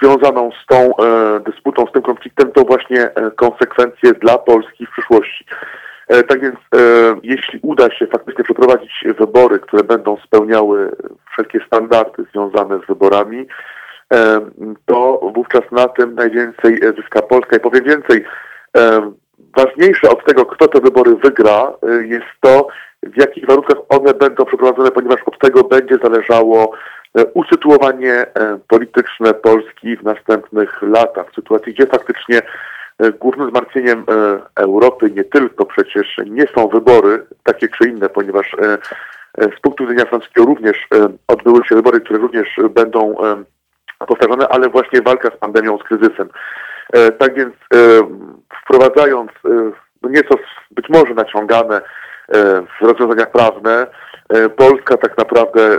związaną 0.00 0.50
z 0.62 0.66
tą 0.66 0.92
dysputą, 1.46 1.86
z 1.86 1.92
tym 1.92 2.02
konfliktem, 2.02 2.52
to 2.52 2.64
właśnie 2.64 3.10
konsekwencje 3.36 4.12
dla 4.12 4.38
Polski 4.38 4.86
w 4.86 4.90
przyszłości. 4.90 5.44
E, 6.08 6.22
tak 6.22 6.40
więc 6.40 6.54
e, 6.54 6.78
jeśli 7.22 7.58
uda 7.62 7.90
się 7.90 8.06
faktycznie 8.06 8.44
przeprowadzić 8.44 9.04
wybory, 9.18 9.58
które 9.58 9.84
będą 9.84 10.16
spełniały 10.16 10.96
wszelkie 11.32 11.60
standardy 11.66 12.24
związane 12.32 12.78
z 12.84 12.86
wyborami, 12.86 13.46
e, 14.14 14.40
to 14.86 15.20
wówczas 15.34 15.72
na 15.72 15.88
tym 15.88 16.14
najwięcej 16.14 16.80
zyska 16.96 17.22
Polska. 17.22 17.56
I 17.56 17.60
powiem 17.60 17.84
więcej, 17.84 18.24
ważniejsze 19.56 20.10
od 20.10 20.24
tego, 20.24 20.46
kto 20.46 20.68
te 20.68 20.80
wybory 20.80 21.16
wygra, 21.16 21.72
jest 22.00 22.26
to, 22.40 22.68
w 23.02 23.16
jakich 23.20 23.46
warunkach 23.46 23.76
one 23.88 24.14
będą 24.14 24.44
przeprowadzone, 24.44 24.90
ponieważ 24.90 25.20
od 25.26 25.38
tego 25.38 25.64
będzie 25.64 25.96
zależało 26.02 26.72
usytuowanie 27.34 28.26
polityczne 28.68 29.34
Polski 29.34 29.96
w 29.96 30.02
następnych 30.02 30.82
latach, 30.82 31.30
w 31.30 31.34
sytuacji, 31.34 31.74
gdzie 31.74 31.86
faktycznie 31.86 32.42
głównym 33.18 33.50
zmartwieniem 33.50 34.04
e, 34.08 34.38
Europy 34.54 35.10
nie 35.10 35.24
tylko 35.24 35.64
przecież 35.64 36.20
nie 36.26 36.46
są 36.54 36.68
wybory, 36.68 37.26
takie 37.42 37.68
czy 37.68 37.88
inne, 37.88 38.08
ponieważ 38.08 38.54
e, 38.54 38.78
z 39.56 39.60
punktu 39.60 39.86
widzenia 39.86 40.04
francuskiego 40.08 40.46
również 40.46 40.88
odbyły 41.28 41.64
się 41.64 41.74
wybory, 41.74 42.00
które 42.00 42.18
również 42.18 42.60
będą 42.70 43.16
powtarzane, 43.98 44.48
ale 44.48 44.68
właśnie 44.68 45.02
walka 45.02 45.28
z 45.30 45.36
pandemią, 45.36 45.78
z 45.78 45.82
kryzysem. 45.82 46.28
Tak 47.18 47.34
więc 47.34 47.54
wprowadzając 48.62 49.30
nieco 50.02 50.34
być 50.70 50.88
może 50.88 51.14
naciągane 51.14 51.80
w 52.80 52.84
rozwiązania 52.84 53.26
prawne, 53.26 53.86
Polska 54.56 54.96
tak 54.96 55.18
naprawdę 55.18 55.78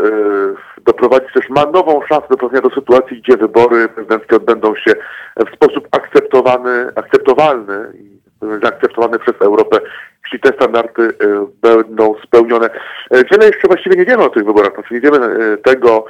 doprowadzić 0.86 1.34
też 1.34 1.50
ma 1.50 1.66
nową 1.66 2.02
szansę 2.02 2.28
doprowadzenia 2.30 2.70
do 2.70 2.76
sytuacji, 2.76 3.22
gdzie 3.22 3.38
wybory 3.38 3.89
prezydenckie 3.89 4.36
odbędą 4.36 4.76
się 4.76 4.93
w 5.38 5.56
sposób 5.56 5.88
akceptowany, 5.91 6.88
akceptowalny 6.95 7.91
i 7.93 8.18
zaakceptowany 8.64 9.20
przez 9.20 9.36
Europę, 9.41 9.78
jeśli 10.24 10.39
te 10.39 10.54
standardy 10.58 11.04
e, 11.04 11.48
będą 11.62 12.16
spełnione. 12.24 12.70
E, 13.12 13.24
wiele 13.32 13.45
jeszcze 13.45 13.68
właściwie 13.68 13.95
nie 13.95 14.06
wiemy 14.06 14.24
o 14.24 14.30
tych 14.30 14.45
wyborach, 14.45 14.74
znaczy 14.74 14.93
nie 14.93 15.02
wiemy 15.02 15.18
e, 15.18 15.58
tego, 15.58 16.06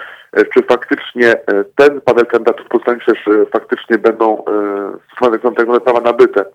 czy 0.54 0.64
faktycznie 0.64 1.36
ten 1.76 2.02
panel 2.02 2.26
kandydatów 2.26 2.68
pozostanie 2.68 3.00
też 3.06 3.20
faktycznie 3.52 3.98
będą 3.98 4.44
stosowane 5.08 5.40
tak 5.56 5.66
zwane 5.66 5.80
prawa 5.80 6.02
nabyte, 6.02 6.46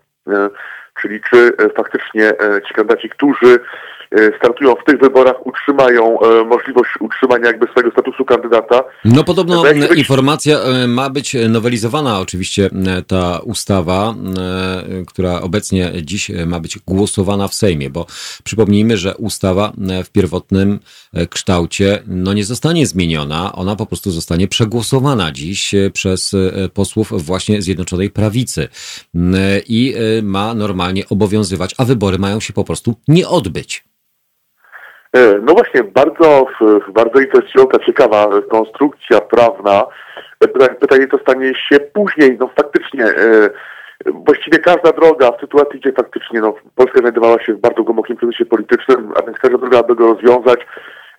czyli 1.01 1.21
czy 1.21 1.53
faktycznie 1.75 2.33
ci 2.67 2.73
kandydaci, 2.73 3.09
którzy 3.09 3.59
E, 4.02 4.02
startują 4.37 4.75
w 4.75 4.85
tych 4.85 4.99
wyborach, 4.99 5.47
utrzymają 5.47 6.19
e, 6.19 6.43
możliwość 6.43 6.89
utrzymania 6.99 7.47
jakby 7.47 7.67
swojego 7.67 7.91
statusu 7.91 8.25
kandydata. 8.25 8.83
No 9.05 9.23
podobno 9.23 9.63
informacja 9.95 10.59
e, 10.59 10.87
ma 10.87 11.09
być 11.09 11.35
nowelizowana 11.49 12.19
oczywiście 12.19 12.69
ta 13.07 13.39
ustawa, 13.39 14.15
która 15.07 15.41
obecnie 15.41 15.91
dziś 16.01 16.31
ma 16.45 16.59
być 16.59 16.79
głosowana 16.79 17.47
w 17.47 17.53
Sejmie, 17.53 17.89
bo 17.89 18.05
przypomnijmy, 18.43 18.97
że 18.97 19.17
ustawa 19.17 19.73
w 20.05 20.09
pierwotnym 20.09 20.79
kształcie 21.29 22.03
no 22.07 22.33
nie 22.33 22.45
zostanie 22.45 22.87
zmieniona, 22.87 23.53
ona 23.53 23.75
po 23.75 23.85
prostu 23.85 24.11
zostanie 24.11 24.47
przegłosowana 24.47 25.31
dziś 25.31 25.71
przez 25.93 26.35
posłów 26.73 27.25
właśnie 27.25 27.61
Zjednoczonej 27.61 28.09
Prawicy 28.09 28.67
i 29.67 29.95
ma 30.23 30.53
normalnie 30.53 31.09
obowiązywać, 31.09 31.75
a 31.77 31.85
wybory 31.85 32.19
mają 32.19 32.39
się 32.39 32.53
po 32.53 32.63
prostu 32.63 32.95
nie 33.07 33.27
odbyć. 33.27 33.83
E, 35.13 35.39
no 35.41 35.53
właśnie, 35.53 35.83
bardzo, 35.83 36.45
bardzo 36.93 37.19
interesująca, 37.19 37.79
ciekawa 37.79 38.29
konstrukcja 38.49 39.21
prawna. 39.21 39.85
E, 40.39 40.47
pytanie, 40.67 41.07
co 41.11 41.17
stanie 41.17 41.55
się 41.55 41.79
później. 41.79 42.37
No 42.39 42.49
faktycznie, 42.57 43.05
e, 43.05 43.49
właściwie 44.05 44.59
każda 44.59 44.91
droga 44.91 45.31
w 45.31 45.41
sytuacji, 45.41 45.79
gdzie 45.79 45.91
faktycznie 45.91 46.41
no, 46.41 46.55
Polska 46.75 46.99
znajdowała 46.99 47.43
się 47.43 47.53
w 47.53 47.59
bardzo 47.59 47.83
głębokim 47.83 48.17
kryzysie 48.17 48.45
politycznym, 48.45 49.11
a 49.15 49.25
więc 49.25 49.37
każda 49.37 49.57
droga, 49.57 49.79
aby 49.79 49.95
go 49.95 50.13
rozwiązać, 50.13 50.59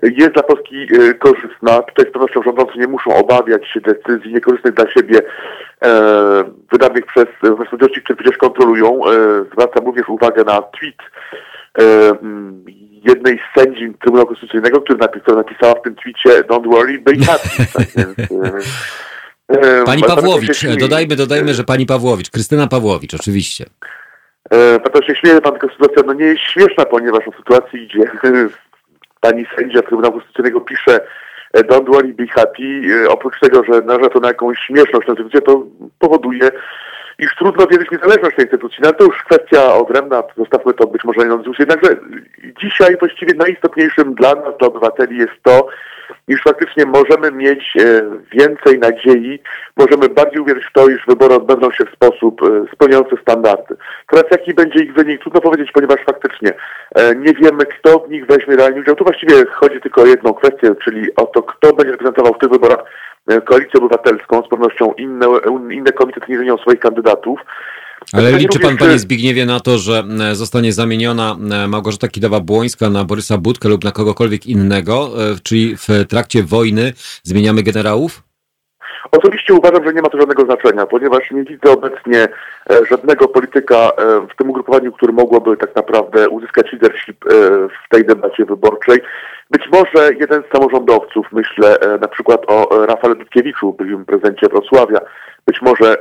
jest 0.03 0.31
dla 0.31 0.43
Polski 0.43 0.87
korzystna. 1.19 1.83
Tutaj 1.83 2.07
z 2.11 2.13
pewnością 2.13 2.43
rządzący 2.43 2.79
nie 2.79 2.87
muszą 2.87 3.15
obawiać 3.15 3.69
się 3.69 3.81
decyzji 3.81 4.35
niekorzystnych 4.35 4.75
dla 4.75 4.91
siebie 4.91 5.21
wydanych 6.73 7.07
przez 7.07 7.27
ludzi, 7.73 8.03
którzy 8.03 8.17
przecież 8.17 8.37
kontrolują. 8.37 9.01
Zwracam 9.53 9.87
również 9.87 10.09
uwagę 10.09 10.45
na 10.45 10.63
tweet 10.63 10.99
jednej 13.05 13.39
z 13.39 13.61
sędzi 13.61 13.95
Trybunału 14.01 14.27
Konstytucyjnego, 14.27 14.81
który 14.81 14.99
napisała, 14.99 15.39
napisała 15.39 15.75
w 15.75 15.83
tym 15.83 15.97
twicie 15.97 16.43
Don't 16.43 16.71
worry, 16.71 16.99
be 16.99 17.13
happy. 17.27 17.49
Tak 17.73 17.87
więc, 17.97 18.19
e, 19.53 19.81
e, 19.81 19.85
pani 19.85 20.03
Pawłowicz, 20.03 20.67
dodajmy, 20.81 21.17
dodajmy, 21.17 21.55
że 21.55 21.65
pani 21.65 21.87
Pawłowicz, 21.87 22.31
Krystyna 22.31 22.67
Pawłowicz, 22.67 23.15
oczywiście. 23.15 23.65
E, 24.51 24.81
pan 24.81 25.03
się 25.03 25.15
śmieje, 25.15 25.41
pan 25.41 25.53
taka 25.53 25.69
sytuacja 25.69 26.03
no 26.07 26.13
nie 26.13 26.25
jest 26.25 26.43
śmieszna, 26.43 26.85
ponieważ 26.85 27.25
w 27.25 27.37
sytuacji, 27.37 27.89
gdzie 27.89 28.11
pani 29.21 29.47
sędzia 29.57 29.83
Trybunału 29.83 30.13
Konstytucyjnego 30.13 30.61
pisze 30.61 31.01
Don't 31.55 31.87
worry, 31.87 32.15
be 32.15 32.27
happy, 32.27 33.09
oprócz 33.09 33.41
tego, 33.41 33.65
że 33.65 33.81
naraża 33.81 34.11
to 34.11 34.21
na 34.21 34.29
jakąś 34.29 34.59
śmieszność 34.59 35.09
na 35.09 35.41
to 35.41 35.67
powoduje 35.99 36.51
iż 37.19 37.37
trudno 37.37 37.67
wierzyć 37.67 37.91
niezależność 37.91 38.37
tej 38.37 38.45
instytucji. 38.45 38.79
No 38.83 38.93
to 38.93 39.05
już 39.05 39.23
kwestia 39.23 39.75
odrębna, 39.75 40.23
zostawmy 40.37 40.75
to 40.75 40.87
być 40.87 41.05
może 41.05 41.25
na. 41.25 41.59
Jednakże 41.59 41.97
dzisiaj 42.63 42.97
właściwie 42.97 43.35
najistotniejszym 43.35 44.15
dla 44.15 44.35
nas, 44.35 44.59
dla 44.59 44.67
obywateli 44.69 45.19
jest 45.19 45.43
to, 45.43 45.69
iż 46.29 46.43
faktycznie 46.43 46.87
możemy 46.87 47.31
mieć 47.33 47.77
e, 47.81 48.03
więcej 48.33 48.79
nadziei, 48.79 49.39
możemy 49.77 50.09
bardziej 50.09 50.41
uwierzyć 50.41 50.65
w 50.65 50.73
to, 50.73 50.89
iż 50.89 51.07
wybory 51.07 51.35
odbędą 51.35 51.71
się 51.71 51.85
w 51.85 51.95
sposób 51.95 52.43
e, 52.43 52.75
spełniający 52.75 53.17
standardy. 53.23 53.77
Teraz 54.11 54.25
jaki 54.31 54.55
będzie 54.55 54.85
ich 54.85 54.95
wynik, 54.95 55.21
trudno 55.21 55.41
powiedzieć, 55.41 55.73
ponieważ 55.73 56.01
faktycznie 56.07 56.53
e, 56.95 57.15
nie 57.15 57.33
wiemy, 57.33 57.67
kto 57.67 57.99
w 57.99 58.11
nich 58.11 58.27
weźmie 58.27 58.57
realnie 58.57 58.81
udział. 58.81 58.95
Tu 58.95 59.05
właściwie 59.05 59.47
chodzi 59.47 59.81
tylko 59.81 60.03
o 60.03 60.07
jedną 60.07 60.35
kwestię, 60.35 60.75
czyli 60.85 61.17
o 61.17 61.27
to, 61.27 61.43
kto 61.43 61.73
będzie 61.73 61.93
reprezentował 61.93 62.35
w 62.35 62.39
tych 62.39 62.51
wyborach 62.51 62.85
Koalicję 63.45 63.81
Obywatelską, 63.81 64.43
z 64.43 64.49
pewnością 64.49 64.93
inne, 64.93 65.27
inne 65.71 65.93
komitety 65.93 66.33
nie 66.33 66.39
zmienią 66.39 66.59
swoich 66.59 66.81
kandydatów. 66.81 67.41
Ale 68.13 68.39
liczy 68.39 68.59
pan, 68.59 68.77
panie 68.77 68.99
Zbigniewie, 68.99 69.47
na 69.47 69.61
to, 69.61 69.79
że 69.79 70.05
e, 70.31 70.35
zostanie 70.35 70.73
zamieniona 70.73 71.37
e, 71.51 71.69
Małgorzata 71.69 72.09
Kidawa-Błońska 72.09 72.93
na 72.93 73.05
Borysa 73.05 73.39
Budkę 73.39 73.69
lub 73.69 73.85
na 73.85 73.93
kogokolwiek 73.93 74.47
innego, 74.47 75.31
e, 75.31 75.37
czyli 75.43 75.77
w 75.77 75.89
trakcie 76.09 76.43
wojny 76.43 76.93
zmieniamy 77.23 77.63
generałów? 77.63 78.23
Osobiście 79.13 79.55
uważam, 79.55 79.87
że 79.87 79.93
nie 79.93 80.03
ma 80.03 80.09
to 80.09 80.19
żadnego 80.19 80.45
znaczenia, 80.45 80.87
ponieważ 80.87 81.31
nie 81.31 81.45
widzę 81.45 81.73
obecnie 81.73 82.29
żadnego 82.91 83.29
polityka 83.29 83.91
w 84.33 84.37
tym 84.37 84.51
ugrupowaniu, 84.51 84.93
który 84.93 85.13
mogłoby 85.13 85.57
tak 85.57 85.77
naprawdę 85.77 86.29
uzyskać 86.29 86.73
leadership 86.73 87.25
w 87.85 87.89
tej 87.89 88.05
debacie 88.05 88.45
wyborczej. 88.45 88.99
Być 89.51 89.69
może 89.73 90.11
jeden 90.21 90.43
z 90.43 90.53
samorządowców, 90.53 91.27
myślę 91.33 91.77
na 92.01 92.09
przykład 92.09 92.41
o 92.47 92.87
Rafale 92.87 93.15
Dudkiewiczu, 93.15 93.73
byłym 93.73 94.05
prezydencie 94.05 94.49
Wrocławia, 94.49 95.01
być 95.47 95.63
może 95.63 95.97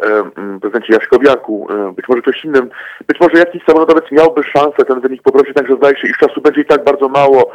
prezydencie 0.61 0.93
Jaśkowiaku, 0.93 1.67
być 1.95 2.07
może 2.07 2.21
ktoś 2.21 2.45
innym, 2.45 2.69
być 3.07 3.19
może 3.19 3.37
jakiś 3.37 3.63
samorządowiec 3.63 4.11
miałby 4.11 4.43
szansę 4.43 4.85
ten 4.87 4.99
wynik 4.99 5.21
poprosić, 5.21 5.53
także 5.53 5.75
zdaje 5.75 5.97
się, 5.97 6.07
iż 6.07 6.17
czasu 6.17 6.41
będzie 6.41 6.61
i 6.61 6.65
tak 6.65 6.83
bardzo 6.83 7.09
mało, 7.09 7.51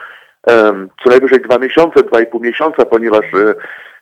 co 1.05 1.11
najwyżej 1.11 1.41
dwa 1.41 1.59
miesiące, 1.59 2.03
dwa 2.03 2.21
i 2.21 2.27
pół 2.27 2.41
miesiąca, 2.41 2.85
ponieważ 2.85 3.25
e, 3.35 3.55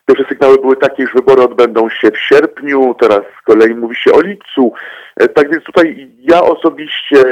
pierwsze 0.07 0.25
sygnały 0.29 0.57
były 0.57 0.77
takie, 0.77 1.03
że 1.07 1.13
wybory 1.15 1.41
odbędą 1.41 1.89
się 1.89 2.11
w 2.11 2.19
sierpniu, 2.19 2.95
teraz 2.99 3.21
z 3.41 3.45
kolei 3.45 3.75
mówi 3.75 3.95
się 3.95 4.11
o 4.11 4.21
lipcu. 4.21 4.73
E, 5.15 5.27
tak 5.27 5.51
więc 5.51 5.63
tutaj 5.63 6.11
ja 6.19 6.41
osobiście 6.41 7.23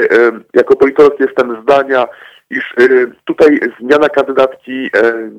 jako 0.54 0.76
politolog 0.76 1.20
jestem 1.20 1.62
zdania, 1.62 2.06
iż 2.50 2.74
e, 2.78 2.84
tutaj 3.24 3.60
zmiana 3.80 4.08
kandydatki 4.08 4.90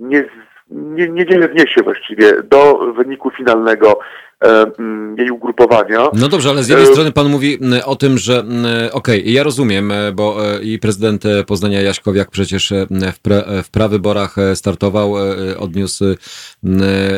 nie, 0.01 0.25
nie, 0.69 1.09
niewiele 1.09 1.47
wniesie 1.47 1.83
właściwie 1.83 2.43
do 2.43 2.79
wyniku 2.93 3.31
finalnego 3.31 3.99
E, 4.43 4.65
mm, 4.79 5.15
jej 5.17 5.31
ugrupowania. 5.31 6.07
No 6.13 6.27
dobrze, 6.27 6.49
ale 6.49 6.63
z 6.63 6.69
jednej 6.69 6.87
e, 6.87 6.91
strony 6.91 7.11
pan 7.11 7.29
mówi 7.29 7.57
o 7.85 7.95
tym, 7.95 8.17
że 8.17 8.39
okej, 8.39 8.91
okay, 8.91 9.31
ja 9.31 9.43
rozumiem, 9.43 9.91
e, 9.91 10.11
bo 10.11 10.37
i 10.61 10.79
prezydent 10.79 11.23
Poznania 11.47 11.81
Jaśkowiak 11.81 12.31
przecież 12.31 12.73
w, 12.89 13.43
w 13.63 13.69
prawyborach 13.69 14.35
startował, 14.55 15.13
odniósł 15.59 16.05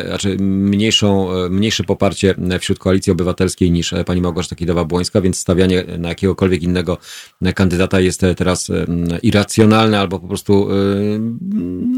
znaczy 0.06 0.36
mniejszą, 0.40 1.28
mniejsze 1.50 1.84
poparcie 1.84 2.34
wśród 2.60 2.78
koalicji 2.78 3.12
obywatelskiej 3.12 3.70
niż 3.70 3.94
pani 4.06 4.20
Małgorzata 4.20 4.56
Kidawa-Błońska, 4.56 5.22
więc 5.22 5.38
stawianie 5.38 5.84
na 5.98 6.08
jakiegokolwiek 6.08 6.62
innego 6.62 6.98
kandydata 7.54 8.00
jest 8.00 8.22
teraz 8.36 8.70
irracjonalne 9.22 10.00
albo 10.00 10.18
po 10.18 10.28
prostu 10.28 10.68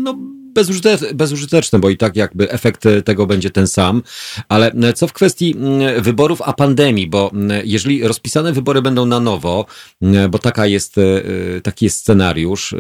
no 0.03 0.15
bezużyteczne, 0.55 1.15
bezużyteczne, 1.15 1.79
bo 1.79 1.91
i 1.91 1.97
tak 1.97 2.17
jakby 2.17 2.51
efekt 2.51 2.85
tego 3.05 3.27
będzie 3.27 3.51
ten 3.51 3.67
sam. 3.67 4.03
Ale 4.49 4.73
co 4.95 5.07
w 5.07 5.13
kwestii 5.13 5.57
wyborów 5.99 6.43
a 6.43 6.53
pandemii, 6.53 7.07
bo 7.07 7.31
jeżeli 7.65 8.09
rozpisane 8.09 8.53
wybory 8.53 8.83
będą 8.83 9.07
na 9.07 9.21
nowo, 9.21 9.67
bo 10.31 10.39
taka 10.39 10.67
jest, 10.67 10.99
e, 10.99 11.61
taki 11.61 11.85
jest 11.85 11.99
scenariusz, 11.99 12.75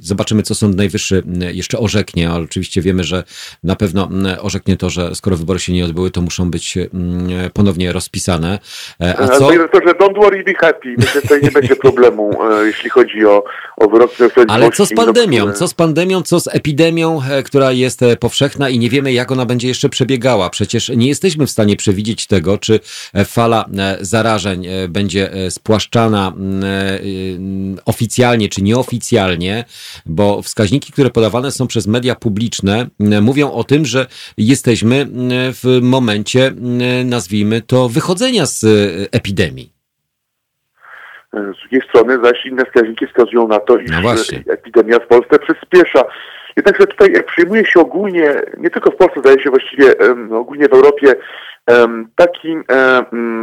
zobaczymy, 0.00 0.42
co 0.42 0.54
Sąd 0.54 0.76
Najwyższy 0.76 1.22
jeszcze 1.52 1.78
orzeknie, 1.78 2.30
ale 2.30 2.44
oczywiście 2.44 2.82
wiemy, 2.82 3.04
że 3.04 3.24
na 3.64 3.76
pewno 3.76 4.08
orzeknie 4.40 4.76
to, 4.76 4.90
że 4.90 5.14
skoro 5.14 5.36
wybory 5.36 5.58
się 5.58 5.72
nie 5.72 5.84
odbyły, 5.84 6.10
to 6.10 6.22
muszą 6.22 6.50
być 6.50 6.78
ponownie 7.52 7.92
rozpisane. 7.92 8.58
E, 9.00 9.18
a 9.18 9.28
co? 9.28 9.46
Panie 9.46 9.58
don't 10.00 10.14
worry, 10.14 10.44
be 10.44 10.54
happy. 10.54 10.94
Myślę, 10.98 11.12
że 11.12 11.22
tutaj 11.22 11.42
nie 11.42 11.50
będzie 11.50 11.76
problemu, 11.76 12.42
e, 12.52 12.66
jeśli 12.66 12.90
chodzi 12.90 13.26
o, 13.26 13.44
o 13.76 13.88
wyrok 13.88 14.10
Ale 14.48 14.70
co 14.70 14.86
z 14.86 14.94
pandemią? 14.94 15.52
Co 15.52 15.68
z 15.68 15.74
pandemią, 15.74 16.22
co 16.22 16.40
z 16.40 16.48
epidemią? 16.54 16.95
Epidemią, 16.96 17.20
e, 17.30 17.42
która 17.42 17.72
jest 17.72 18.02
e, 18.02 18.16
powszechna 18.16 18.68
i 18.68 18.78
nie 18.78 18.90
wiemy, 18.90 19.12
jak 19.12 19.32
ona 19.32 19.46
będzie 19.46 19.68
jeszcze 19.68 19.88
przebiegała. 19.88 20.50
Przecież 20.50 20.88
nie 20.88 21.08
jesteśmy 21.08 21.46
w 21.46 21.50
stanie 21.50 21.76
przewidzieć 21.76 22.26
tego, 22.26 22.58
czy 22.58 22.80
e, 23.14 23.24
fala 23.24 23.64
zarażeń 24.00 24.66
będzie 24.88 25.30
spłaszczana 25.50 26.32
oficjalnie 27.84 28.48
czy 28.48 28.62
nieoficjalnie, 28.62 29.64
bo 30.06 30.42
wskaźniki, 30.42 30.92
które 30.92 31.10
podawane 31.10 31.50
są 31.50 31.66
przez 31.66 31.86
media 31.86 32.14
publiczne, 32.14 32.86
mówią 33.22 33.52
o 33.52 33.64
tym, 33.64 33.86
że 33.86 34.06
jesteśmy 34.38 35.06
w 35.52 35.78
momencie, 35.82 36.52
nazwijmy 37.04 37.60
to, 37.60 37.88
wychodzenia 37.88 38.46
z 38.46 38.64
epidemii. 39.12 39.72
Z 41.32 41.60
drugiej 41.60 41.88
strony 41.88 42.18
zaś 42.22 42.46
inne 42.46 42.64
wskaźniki 42.64 43.06
wskazują 43.06 43.48
na 43.48 43.58
to, 43.58 43.78
iż 43.78 43.90
no 43.90 44.12
epidemia 44.52 44.98
w 44.98 45.06
Polsce 45.06 45.38
przyspiesza. 45.38 46.04
Jednakże 46.56 46.86
tutaj 46.86 47.12
jak 47.12 47.26
przyjmuje 47.26 47.66
się 47.66 47.80
ogólnie, 47.80 48.34
nie 48.58 48.70
tylko 48.70 48.90
w 48.90 48.96
Polsce, 48.96 49.20
zdaje 49.20 49.42
się 49.42 49.50
właściwie 49.50 49.86
ogólnie 50.30 50.68
w 50.68 50.72
Europie, 50.72 51.14
taki, 52.16 52.56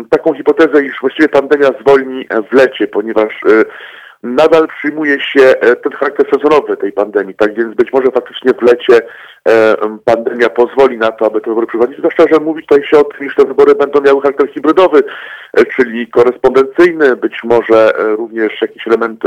taką 0.10 0.34
hipotezę, 0.34 0.86
iż 0.86 1.00
właściwie 1.02 1.30
pandemia 1.30 1.70
zwolni 1.82 2.28
w 2.52 2.54
lecie, 2.54 2.88
ponieważ 2.88 3.34
e, 3.46 3.64
nadal 4.24 4.68
przyjmuje 4.68 5.20
się 5.20 5.42
e, 5.42 5.76
ten 5.76 5.92
charakter 5.92 6.26
sezonowy 6.34 6.78
tej 6.78 6.92
pandemii, 6.92 7.36
tak 7.36 7.54
więc 7.54 7.76
być 7.76 7.94
może 7.94 8.12
faktycznie 8.12 8.54
w 8.54 8.62
lecie 8.62 9.02
e, 9.48 9.76
pandemia 10.06 10.50
pozwoli 10.50 10.98
na 10.98 11.12
to, 11.12 11.26
aby 11.26 11.42
te 11.42 11.50
wybory 11.50 11.68
przeprowadzić, 11.68 11.98
zwłaszcza, 11.98 12.24
że 12.32 12.40
mówi 12.40 12.62
tutaj 12.62 12.84
się 12.84 12.98
o 12.98 13.04
tym, 13.04 13.28
iż 13.28 13.36
te 13.36 13.46
wybory 13.46 13.76
będą 13.76 14.02
miały 14.02 14.22
charakter 14.22 14.50
hybrydowy, 14.54 15.04
e, 15.54 15.66
czyli 15.66 16.08
korespondencyjny, 16.08 17.16
być 17.16 17.44
może 17.44 17.94
również 17.98 18.62
jakiś 18.62 18.88
element 18.88 19.24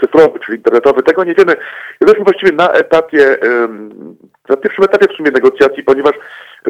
cyfrowy, 0.00 0.38
czyli 0.38 0.58
internetowy, 0.58 1.02
tego 1.02 1.24
nie 1.24 1.34
wiemy. 1.34 1.56
Jesteśmy 2.00 2.24
właściwie 2.24 2.52
na 2.52 2.72
etapie, 2.72 3.36
na 4.48 4.56
pierwszym 4.56 4.84
etapie 4.84 5.06
w 5.14 5.16
sumie 5.16 5.30
negocjacji, 5.30 5.82
ponieważ 5.82 6.14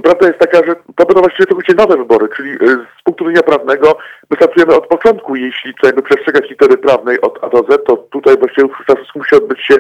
Prawda 0.03 0.27
jest 0.27 0.39
taka, 0.39 0.67
że 0.67 0.77
to 0.97 1.07
będą 1.07 1.21
właściwie 1.21 1.47
całkowicie 1.47 1.75
nowe 1.75 1.97
wybory, 1.97 2.29
czyli 2.37 2.51
y, 2.51 2.87
z 3.01 3.03
punktu 3.05 3.25
widzenia 3.25 3.43
prawnego 3.43 3.99
my 4.31 4.37
startujemy 4.37 4.75
od 4.75 4.87
początku. 4.87 5.37
Jeśli 5.37 5.75
jakby 5.83 6.03
przestrzegać 6.03 6.51
litery 6.51 6.79
prawnej 6.79 7.21
od 7.21 7.45
A 7.45 7.49
do 7.49 7.59
Z, 7.59 7.87
to 7.87 7.97
tutaj 7.97 8.37
właściwie 8.39 8.69
wszystko 8.69 9.19
musi 9.19 9.35
odbyć 9.37 9.61
się 9.61 9.75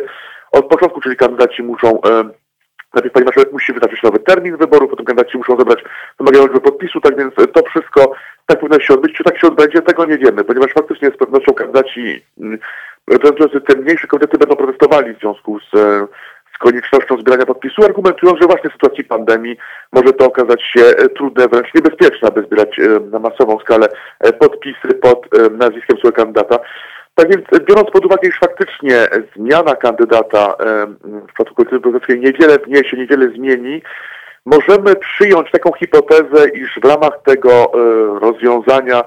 od 0.52 0.66
początku, 0.66 1.00
czyli 1.00 1.16
kandydaci 1.16 1.62
muszą 1.62 2.00
Najpierw 2.94 3.14
pani 3.14 3.24
marszałek 3.24 3.52
musi 3.52 3.72
wyznaczyć 3.72 4.02
nowy 4.02 4.18
termin 4.18 4.56
wyboru, 4.56 4.88
potem 4.88 5.06
kandydaci 5.06 5.38
muszą 5.38 5.56
zebrać 5.56 5.84
wymaganą 6.18 6.44
liczbę 6.46 6.60
podpisu, 6.60 7.00
tak 7.00 7.16
więc 7.16 7.34
to 7.34 7.62
wszystko 7.70 8.12
tak 8.46 8.60
powinno 8.60 8.80
się 8.80 8.94
odbyć. 8.94 9.16
Czy 9.16 9.24
tak 9.24 9.38
się 9.38 9.46
odbędzie, 9.46 9.82
tego 9.82 10.04
nie 10.04 10.18
wiemy, 10.18 10.44
ponieważ 10.44 10.72
faktycznie 10.72 11.10
z 11.10 11.16
pewnością 11.16 11.54
kandydaci 11.54 12.24
reprezentujący 13.10 13.60
te 13.60 13.76
mniejsze 13.76 14.06
komitety 14.06 14.38
będą 14.38 14.56
protestowali 14.56 15.14
w 15.14 15.18
związku 15.18 15.60
z 15.60 15.72
z 16.58 16.62
koniecznością 16.62 17.16
zbierania 17.16 17.46
podpisów, 17.46 17.84
argumentując, 17.84 18.40
że 18.40 18.46
właśnie 18.46 18.70
w 18.70 18.72
sytuacji 18.72 19.04
pandemii 19.04 19.56
może 19.92 20.12
to 20.12 20.26
okazać 20.26 20.62
się 20.62 20.80
e, 20.80 21.08
trudne, 21.08 21.48
wręcz 21.48 21.74
niebezpieczne, 21.74 22.28
aby 22.28 22.42
zbierać 22.42 22.78
e, 22.78 23.00
na 23.10 23.18
masową 23.18 23.58
skalę 23.58 23.88
e, 24.20 24.32
podpisy 24.32 24.88
pod 25.02 25.26
nazwiskiem 25.52 25.98
swojego 25.98 26.16
kandydata. 26.16 26.58
Tak 27.14 27.28
więc 27.30 27.66
biorąc 27.68 27.90
pod 27.90 28.04
uwagę, 28.06 28.28
iż 28.28 28.38
faktycznie 28.38 29.08
zmiana 29.36 29.76
kandydata 29.76 30.54
w 31.02 31.26
przypadku 31.26 31.54
Konstytucji 31.54 31.76
Obywatelskiej 31.76 32.20
niewiele 32.20 32.58
wniesie, 32.58 32.96
niewiele 32.96 33.28
zmieni, 33.28 33.82
możemy 34.46 34.96
przyjąć 34.96 35.50
taką 35.50 35.72
hipotezę, 35.72 36.48
iż 36.48 36.78
w 36.82 36.84
ramach 36.84 37.22
tego 37.24 37.72
rozwiązania 38.20 39.04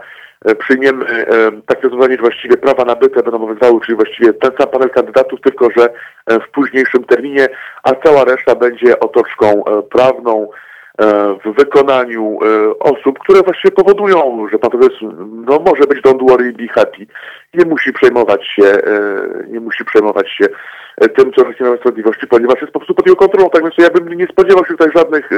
przyjmiemy 0.60 1.06
e, 1.06 1.26
takie 1.66 1.82
rozwiązanie, 1.82 2.16
że 2.16 2.22
właściwie 2.22 2.58
prawa 2.58 2.86
nabyte 2.86 3.24
będą 3.24 3.38
obowiązywały, 3.38 3.80
czyli 3.86 3.96
właściwie 3.96 4.34
ten 4.34 4.52
sam 4.60 4.70
panel 4.70 4.90
kandydatów, 4.90 5.42
tylko 5.42 5.68
że 5.78 5.90
e, 6.26 6.40
w 6.40 6.50
późniejszym 6.52 7.04
terminie, 7.04 7.48
a 7.84 7.92
cała 7.96 8.24
reszta 8.24 8.56
będzie 8.56 9.00
otoczką 9.00 9.64
prawną 9.92 10.48
w 11.46 11.56
wykonaniu 11.58 12.40
osób, 12.80 13.20
które 13.20 13.42
właściwie 13.42 13.72
powodują, 13.72 14.48
że 14.52 14.60
pan 14.60 14.72
profesor 14.72 15.14
no, 15.28 15.60
może 15.66 15.84
być 15.84 16.02
don't 16.02 16.30
worry, 16.30 16.54
be 16.54 16.68
happy. 16.68 17.06
Nie 17.54 17.66
musi 17.66 17.94
przejmować 17.94 18.48
się, 18.48 18.64
nie 19.48 19.60
musi 19.60 19.86
przejmować 19.86 20.30
się 20.30 20.46
tym, 21.16 21.34
co 21.34 21.42
orzeknie 21.42 21.78
Sprawiedliwości, 21.78 22.28
ponieważ 22.28 22.62
jest 22.62 22.74
po 22.74 22.80
prostu 22.80 22.96
pod 22.96 23.08
jego 23.08 23.16
kontrolą. 23.16 23.50
Tak 23.50 23.64
więc 23.64 23.76
ja 23.78 23.90
bym 23.90 24.18
nie 24.18 24.28
spodziewał 24.28 24.66
się 24.66 24.72
tutaj 24.72 24.92
żadnych, 24.96 25.30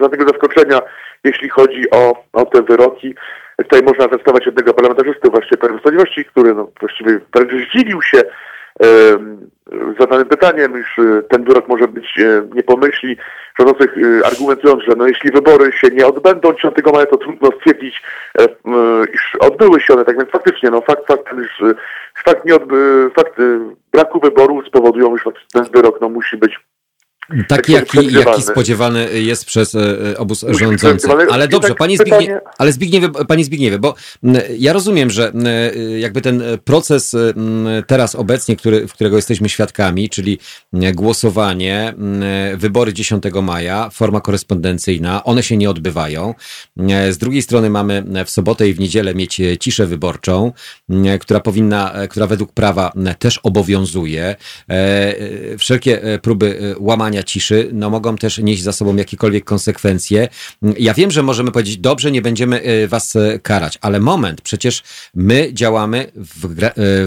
żadnego 0.00 0.24
zaskoczenia, 0.24 0.80
jeśli 1.24 1.48
chodzi 1.48 1.90
o, 1.90 2.24
o 2.32 2.44
te 2.44 2.62
wyroki. 2.62 3.14
Tutaj 3.62 3.82
można 3.82 4.08
zacytować 4.08 4.46
jednego 4.46 4.74
parlamentarzysty 4.74 5.30
właśnie 5.30 5.56
Prawa 5.56 5.78
Sprawiedliwości, 5.78 6.24
który 6.24 6.54
no, 6.54 6.68
właściwie 6.80 7.20
wręcz 7.34 7.68
zdziwił 7.68 8.02
się 8.02 8.22
zadanym 10.00 10.26
pytaniem, 10.26 10.80
iż 10.80 10.98
e, 10.98 11.22
ten 11.22 11.44
wyrok 11.44 11.68
może 11.68 11.88
być 11.88 12.18
e, 12.18 12.42
nie 12.54 12.62
pomyśli 12.62 13.16
rządzących, 13.58 13.94
e, 13.98 14.26
argumentując, 14.26 14.82
że 14.82 14.92
no, 14.96 15.06
jeśli 15.06 15.30
wybory 15.30 15.72
się 15.72 15.88
nie 15.88 16.06
odbędą 16.06 16.52
10 16.52 16.74
maja, 16.92 17.06
to 17.06 17.16
trudno 17.16 17.48
stwierdzić, 17.58 18.02
iż 19.14 19.36
odbyły 19.40 19.80
się 19.80 19.94
one. 19.94 20.04
Tak 20.04 20.18
więc 20.18 20.30
faktycznie, 20.30 20.70
no, 20.70 20.80
fakt, 20.80 21.06
fakt, 21.06 21.26
iż, 21.44 21.62
fakt, 22.24 22.44
nie 22.44 22.54
odby, 22.54 23.10
fakt 23.16 23.36
braku 23.92 24.20
wyboru 24.20 24.62
spowodują, 24.62 25.16
iż 25.16 25.22
ten 25.52 25.64
wyrok 25.64 26.00
no, 26.00 26.08
musi 26.08 26.36
być 26.36 26.60
Taki, 27.48 27.72
jaki, 27.72 28.12
jaki 28.12 28.42
spodziewany 28.42 29.20
jest 29.20 29.44
przez 29.44 29.74
e, 29.74 29.80
e, 30.10 30.18
obóz 30.18 30.44
rządzący. 30.48 31.08
Ale 31.30 31.48
dobrze, 31.48 31.68
tak 31.68 31.78
panie, 31.78 31.96
Zbigniew, 31.96 32.40
ale 32.58 32.72
Zbigniewie, 32.72 33.08
panie 33.28 33.44
Zbigniewie, 33.44 33.78
bo 33.78 33.94
ja 34.58 34.72
rozumiem, 34.72 35.10
że 35.10 35.32
jakby 35.98 36.20
ten 36.20 36.42
proces 36.64 37.16
teraz 37.86 38.14
obecnie, 38.14 38.56
który, 38.56 38.88
w 38.88 38.92
którego 38.92 39.16
jesteśmy 39.16 39.48
świadkami, 39.48 40.08
czyli 40.08 40.38
głosowanie, 40.72 41.94
wybory 42.56 42.92
10 42.92 43.24
maja, 43.42 43.90
forma 43.90 44.20
korespondencyjna, 44.20 45.24
one 45.24 45.42
się 45.42 45.56
nie 45.56 45.70
odbywają. 45.70 46.34
Z 47.10 47.18
drugiej 47.18 47.42
strony 47.42 47.70
mamy 47.70 48.04
w 48.26 48.30
sobotę 48.30 48.68
i 48.68 48.74
w 48.74 48.80
niedzielę 48.80 49.14
mieć 49.14 49.40
ciszę 49.60 49.86
wyborczą, 49.86 50.52
która 51.20 51.40
powinna, 51.40 51.94
która 52.10 52.26
według 52.26 52.52
prawa 52.52 52.92
też 53.18 53.38
obowiązuje. 53.38 54.36
E, 54.68 55.58
wszelkie 55.58 56.18
próby 56.22 56.74
łamania 56.78 57.11
zachowania 57.12 57.22
ciszy, 57.22 57.70
no 57.72 57.90
mogą 57.90 58.16
też 58.16 58.38
nieść 58.38 58.62
za 58.62 58.72
sobą 58.72 58.96
jakiekolwiek 58.96 59.44
konsekwencje. 59.44 60.28
Ja 60.78 60.94
wiem, 60.94 61.10
że 61.10 61.22
możemy 61.22 61.52
powiedzieć, 61.52 61.78
dobrze, 61.78 62.10
nie 62.10 62.22
będziemy 62.22 62.62
e, 62.62 62.88
was 62.88 63.16
e, 63.16 63.38
karać, 63.38 63.78
ale 63.80 64.00
moment, 64.00 64.40
przecież 64.40 64.82
my 65.14 65.50
działamy 65.52 66.12
w, 66.14 66.48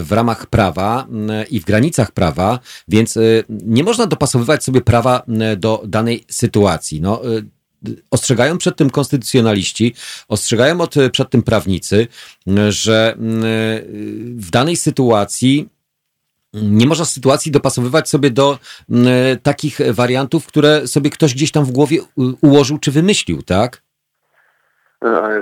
w 0.05 0.11
ramach 0.11 0.47
prawa 0.47 1.07
i 1.49 1.59
w 1.59 1.65
granicach 1.65 2.11
prawa, 2.11 2.59
więc 2.87 3.17
nie 3.49 3.83
można 3.83 4.07
dopasowywać 4.07 4.63
sobie 4.63 4.81
prawa 4.81 5.23
do 5.57 5.83
danej 5.87 6.23
sytuacji. 6.29 7.01
No, 7.01 7.21
ostrzegają 8.11 8.57
przed 8.57 8.75
tym 8.75 8.89
konstytucjonaliści, 8.89 9.93
ostrzegają 10.27 10.81
od, 10.81 10.95
przed 11.11 11.29
tym 11.29 11.43
prawnicy, 11.43 12.07
że 12.69 13.15
w 14.35 14.49
danej 14.51 14.75
sytuacji 14.75 15.69
nie 16.61 16.85
można 16.85 17.05
sytuacji 17.05 17.51
dopasowywać 17.51 18.09
sobie 18.09 18.29
do 18.29 18.57
takich 19.43 19.93
wariantów, 19.93 20.47
które 20.47 20.87
sobie 20.87 21.09
ktoś 21.09 21.33
gdzieś 21.33 21.51
tam 21.51 21.65
w 21.65 21.71
głowie 21.71 21.97
ułożył 22.41 22.77
czy 22.77 22.91
wymyślił, 22.91 23.41
tak? 23.41 23.81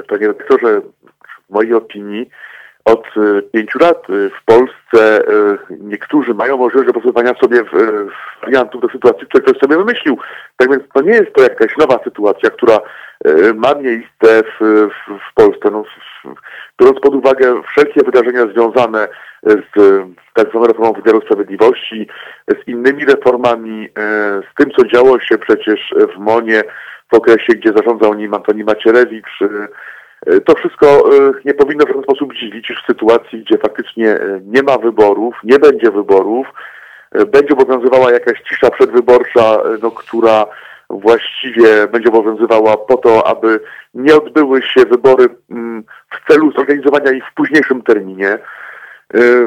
Panie 0.09 0.27
doktorze, 0.27 0.81
w 1.49 1.53
mojej 1.53 1.73
opinii 1.73 2.29
od 2.85 3.05
e, 3.17 3.41
pięciu 3.41 3.79
lat 3.79 4.09
e, 4.09 4.29
w 4.29 4.45
Polsce 4.45 5.23
niektórzy 5.69 6.33
mają 6.33 6.57
możliwość 6.57 6.93
dopasowania 6.93 7.33
sobie 7.41 7.63
wariantów 8.41 8.81
do 8.81 8.89
sytuacji, 8.89 9.27
które 9.27 9.43
ktoś 9.43 9.57
sobie 9.57 9.77
wymyślił. 9.77 10.17
Tak 10.57 10.69
więc 10.69 10.83
to 10.93 11.01
nie 11.01 11.11
jest 11.11 11.33
to 11.33 11.43
jakaś 11.43 11.77
nowa 11.77 12.03
sytuacja, 12.03 12.49
która 12.49 12.79
ma 13.55 13.75
miejsce 13.75 14.43
w, 14.43 14.89
w, 14.89 15.29
w 15.31 15.33
Polsce. 15.33 15.71
No, 15.71 15.83
biorąc 16.81 16.99
pod 16.99 17.15
uwagę 17.15 17.61
wszelkie 17.67 18.03
wydarzenia 18.03 18.47
związane 18.47 19.07
z 19.45 20.03
tak 20.33 20.49
zwaną 20.49 20.65
reformą 20.65 20.93
wymiaru 20.93 21.21
sprawiedliwości, 21.21 22.07
z 22.47 22.67
innymi 22.67 23.05
reformami, 23.05 23.89
z 24.51 24.55
tym, 24.57 24.71
co 24.77 24.85
działo 24.85 25.19
się 25.19 25.37
przecież 25.37 25.93
w 26.15 26.19
Monie 26.19 26.63
w 27.13 27.15
okresie, 27.17 27.53
gdzie 27.53 27.69
zarządzał 27.75 28.13
nim 28.13 28.33
Antoni 28.33 28.63
Macierewicz, 28.63 29.39
E, 30.25 30.39
to 30.39 30.55
wszystko 30.55 30.87
e, 30.87 31.31
nie 31.45 31.53
powinno 31.53 31.85
w 31.85 31.87
żaden 31.87 32.03
sposób 32.03 32.33
dziwić, 32.33 32.69
iż 32.69 32.83
w 32.83 32.85
sytuacji, 32.85 33.43
gdzie 33.43 33.57
faktycznie 33.57 34.09
e, 34.09 34.41
nie 34.45 34.63
ma 34.63 34.77
wyborów, 34.77 35.35
nie 35.43 35.59
będzie 35.59 35.91
wyborów, 35.91 36.47
będzie 37.31 37.53
obowiązywała 37.53 38.11
jakaś 38.11 38.41
cisza 38.41 38.69
przedwyborcza, 38.69 39.57
no, 39.81 39.91
która 39.91 40.45
właściwie 40.89 41.87
będzie 41.87 42.09
obowiązywała 42.09 42.77
po 42.77 42.97
to, 42.97 43.27
aby 43.27 43.59
nie 43.93 44.15
odbyły 44.15 44.61
się 44.61 44.85
wybory 44.85 45.25
mm, 45.51 45.83
w 46.09 46.31
celu 46.31 46.51
zorganizowania 46.51 47.11
ich 47.11 47.23
w 47.27 47.33
późniejszym 47.33 47.81
terminie. 47.81 48.37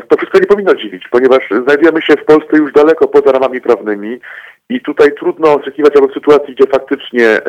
To 0.08 0.16
wszystko 0.16 0.38
nie 0.38 0.46
powinno 0.46 0.74
dziwić, 0.74 1.08
ponieważ 1.10 1.50
znajdujemy 1.64 2.02
się 2.02 2.14
w 2.14 2.24
Polsce 2.24 2.56
już 2.56 2.72
daleko 2.72 3.08
poza 3.08 3.32
ramami 3.32 3.60
prawnymi 3.60 4.20
i 4.68 4.80
tutaj 4.80 5.14
trudno 5.14 5.52
oczekiwać 5.52 5.96
od 5.96 6.14
sytuacji, 6.14 6.54
gdzie 6.54 6.66
faktycznie 6.66 7.40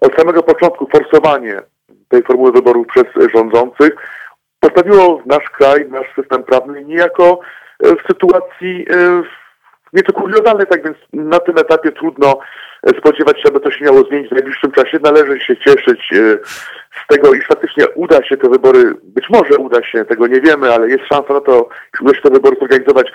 od 0.00 0.14
samego 0.14 0.42
początku 0.42 0.88
forsowanie 0.96 1.60
tej 2.08 2.22
formuły 2.22 2.52
wyborów 2.52 2.86
przez 2.86 3.30
rządzących 3.34 3.92
postawiło 4.60 5.22
nasz 5.26 5.50
kraj, 5.50 5.88
nasz 5.90 6.06
system 6.14 6.42
prawny 6.42 6.84
niejako 6.84 7.40
e, 7.84 7.96
w 7.96 8.02
sytuacji 8.06 8.86
nieco 9.92 10.12
kuriozalnej, 10.12 10.66
tak 10.66 10.84
więc 10.84 10.96
na 11.12 11.38
tym 11.38 11.58
etapie 11.58 11.92
trudno 11.92 12.38
e, 12.82 12.98
spodziewać 12.98 13.42
się, 13.42 13.48
aby 13.48 13.60
to 13.60 13.70
się 13.70 13.84
miało 13.84 14.02
zmienić 14.02 14.28
w 14.28 14.32
najbliższym 14.32 14.72
czasie. 14.72 14.98
Należy 15.02 15.40
się 15.40 15.56
cieszyć 15.56 16.00
z 17.04 17.06
tego, 17.08 17.34
iż 17.34 17.46
faktycznie 17.46 17.88
uda 17.88 18.24
się 18.24 18.36
te 18.36 18.48
wybory, 18.48 18.94
być 19.02 19.30
może 19.30 19.56
uda 19.56 19.82
się, 19.82 20.04
tego 20.04 20.26
nie 20.26 20.40
wiemy, 20.40 20.74
ale 20.74 20.88
jest 20.88 21.04
szansa 21.04 21.34
na 21.34 21.40
to, 21.40 21.68
iż 21.94 22.00
uda 22.00 22.14
się 22.14 22.22
te 22.22 22.30
wybory 22.30 22.56
zorganizować 22.60 23.12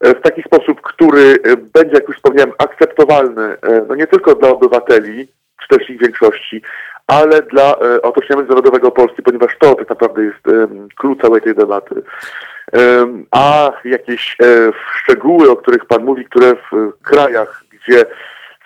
w 0.00 0.20
taki 0.20 0.42
sposób, 0.42 0.80
który 0.80 1.38
będzie, 1.74 1.94
jak 1.94 2.08
już 2.08 2.16
wspomniałem, 2.16 2.52
akceptowalny 2.58 3.56
no 3.88 3.94
nie 3.94 4.06
tylko 4.06 4.34
dla 4.34 4.48
obywateli, 4.48 5.28
czy 5.60 5.78
też 5.78 5.90
ich 5.90 6.00
większości, 6.00 6.62
ale 7.06 7.42
dla 7.42 7.74
e, 7.74 8.02
otoczenia 8.02 8.36
międzynarodowego 8.36 8.90
Polski, 8.90 9.22
ponieważ 9.22 9.58
to 9.58 9.74
tak 9.74 9.88
naprawdę 9.88 10.24
jest 10.24 10.48
e, 10.48 10.68
klucz 10.96 11.20
całej 11.20 11.42
tej 11.42 11.54
debaty. 11.54 12.02
A 13.30 13.72
jakieś 13.84 14.36
e, 14.42 14.46
szczegóły, 14.96 15.50
o 15.50 15.56
których 15.56 15.84
Pan 15.84 16.04
mówi, 16.04 16.24
które 16.24 16.54
w 16.54 16.92
krajach, 17.02 17.64
gdzie 17.70 18.04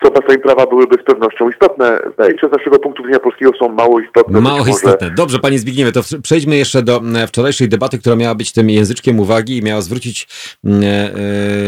co 0.03 0.11
podstawie 0.11 0.39
prawa 0.39 0.65
byłyby 0.65 0.95
z 1.01 1.03
pewnością 1.05 1.49
istotne. 1.49 1.99
Zdaje 2.13 2.39
się, 2.39 2.47
z 2.47 2.51
naszego 2.51 2.79
punktu 2.79 3.03
widzenia 3.03 3.19
polskiego 3.19 3.51
są 3.59 3.69
mało 3.69 3.99
istotne. 3.99 4.41
Mało 4.41 4.67
istotne. 4.67 5.11
Dobrze, 5.11 5.39
panie 5.39 5.59
Zbigniewie, 5.59 5.91
to 5.91 6.01
przejdźmy 6.23 6.57
jeszcze 6.57 6.83
do 6.83 7.01
e, 7.15 7.27
wczorajszej 7.27 7.69
debaty, 7.69 7.99
która 7.99 8.15
miała 8.15 8.35
być 8.35 8.51
tym 8.51 8.69
języczkiem 8.69 9.19
uwagi 9.19 9.57
i 9.57 9.63
miała 9.63 9.81
zwrócić 9.81 10.27
mm, 10.65 10.83
e, 10.83 10.87
e, 10.87 11.15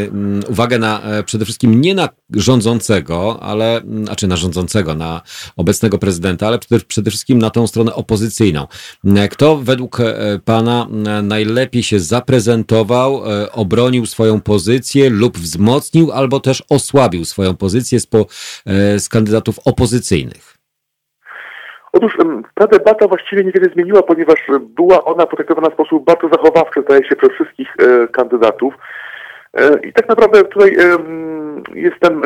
mm, 0.07 0.39
uwagę 0.49 0.79
na 0.79 1.01
przede 1.25 1.45
wszystkim 1.45 1.81
nie 1.81 1.95
na 1.95 2.09
rządzącego, 2.35 3.39
ale, 3.41 3.81
znaczy 4.03 4.27
na 4.27 4.35
rządzącego, 4.35 4.95
na 4.95 5.21
obecnego 5.57 5.97
prezydenta, 5.97 6.47
ale 6.47 6.59
przede, 6.59 6.85
przede 6.85 7.11
wszystkim 7.11 7.39
na 7.39 7.49
tą 7.49 7.67
stronę 7.67 7.95
opozycyjną. 7.95 8.67
Kto 9.31 9.57
według 9.57 9.97
pana 10.45 10.87
najlepiej 11.23 11.83
się 11.83 11.99
zaprezentował, 11.99 13.21
obronił 13.51 14.05
swoją 14.05 14.41
pozycję 14.41 15.09
lub 15.09 15.37
wzmocnił, 15.37 16.11
albo 16.11 16.39
też 16.39 16.63
osłabił 16.69 17.25
swoją 17.25 17.55
pozycję 17.55 17.99
z, 17.99 18.07
e, 18.21 18.99
z 18.99 19.09
kandydatów 19.09 19.55
opozycyjnych? 19.65 20.57
Otóż 21.93 22.17
ta 22.55 22.67
debata 22.67 23.07
właściwie 23.07 23.43
niewiele 23.43 23.73
zmieniła, 23.73 24.03
ponieważ 24.03 24.39
była 24.59 25.03
ona 25.03 25.25
potraktowana 25.25 25.69
w 25.69 25.73
sposób 25.73 26.05
bardzo 26.05 26.29
zachowawczy, 26.29 26.81
zdaje 26.81 27.05
się, 27.05 27.15
przez 27.15 27.31
wszystkich 27.31 27.67
e, 27.79 28.07
kandydatów. 28.07 28.73
E, 29.53 29.79
I 29.83 29.93
tak 29.93 30.09
naprawdę 30.09 30.43
tutaj 30.43 30.77
jestem 31.73 32.21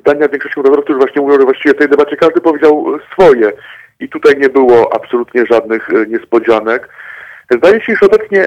zdania 0.00 0.28
większości 0.28 0.58
moderatorów, 0.58 0.84
którzy 0.84 0.98
właśnie 0.98 1.22
mówią, 1.22 1.38
że 1.38 1.44
właściwie 1.44 1.74
w 1.74 1.78
tej 1.78 1.88
debacie 1.88 2.16
każdy 2.16 2.40
powiedział 2.40 2.98
swoje 3.12 3.52
i 4.00 4.08
tutaj 4.08 4.34
nie 4.38 4.48
było 4.48 4.94
absolutnie 4.94 5.46
żadnych 5.46 5.88
niespodzianek. 6.08 6.88
Zdaje 7.50 7.80
się, 7.80 7.92
iż 7.92 8.02
obecnie 8.02 8.46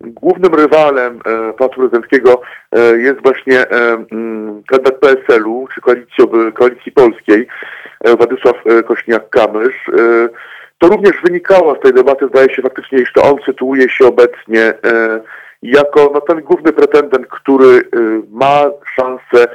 głównym 0.00 0.54
rywalem 0.54 1.20
e, 1.26 1.52
Pałacu 1.52 1.76
Prezydenckiego 1.76 2.42
e, 2.72 2.96
jest 2.96 3.22
właśnie 3.22 3.60
e, 3.60 4.04
kandydat 4.66 4.98
PSL-u, 5.00 5.68
czy 5.74 5.80
koalicji, 5.80 6.24
koalicji 6.54 6.92
polskiej, 6.92 7.46
e, 8.04 8.16
Władysław 8.16 8.56
e, 8.66 8.82
Kośniak-Kamysz. 8.82 9.74
To 10.78 10.88
również 10.88 11.12
wynikało 11.24 11.76
z 11.76 11.80
tej 11.80 11.92
debaty, 11.92 12.28
zdaje 12.28 12.54
się 12.54 12.62
faktycznie, 12.62 13.04
to 13.14 13.22
on 13.22 13.36
sytuuje 13.46 13.88
się 13.88 14.06
obecnie 14.06 14.74
jako 15.62 16.10
no, 16.14 16.20
ten 16.20 16.40
główny 16.40 16.72
pretendent, 16.72 17.26
który 17.26 17.88
ma 18.30 18.64
szansę 18.96 19.46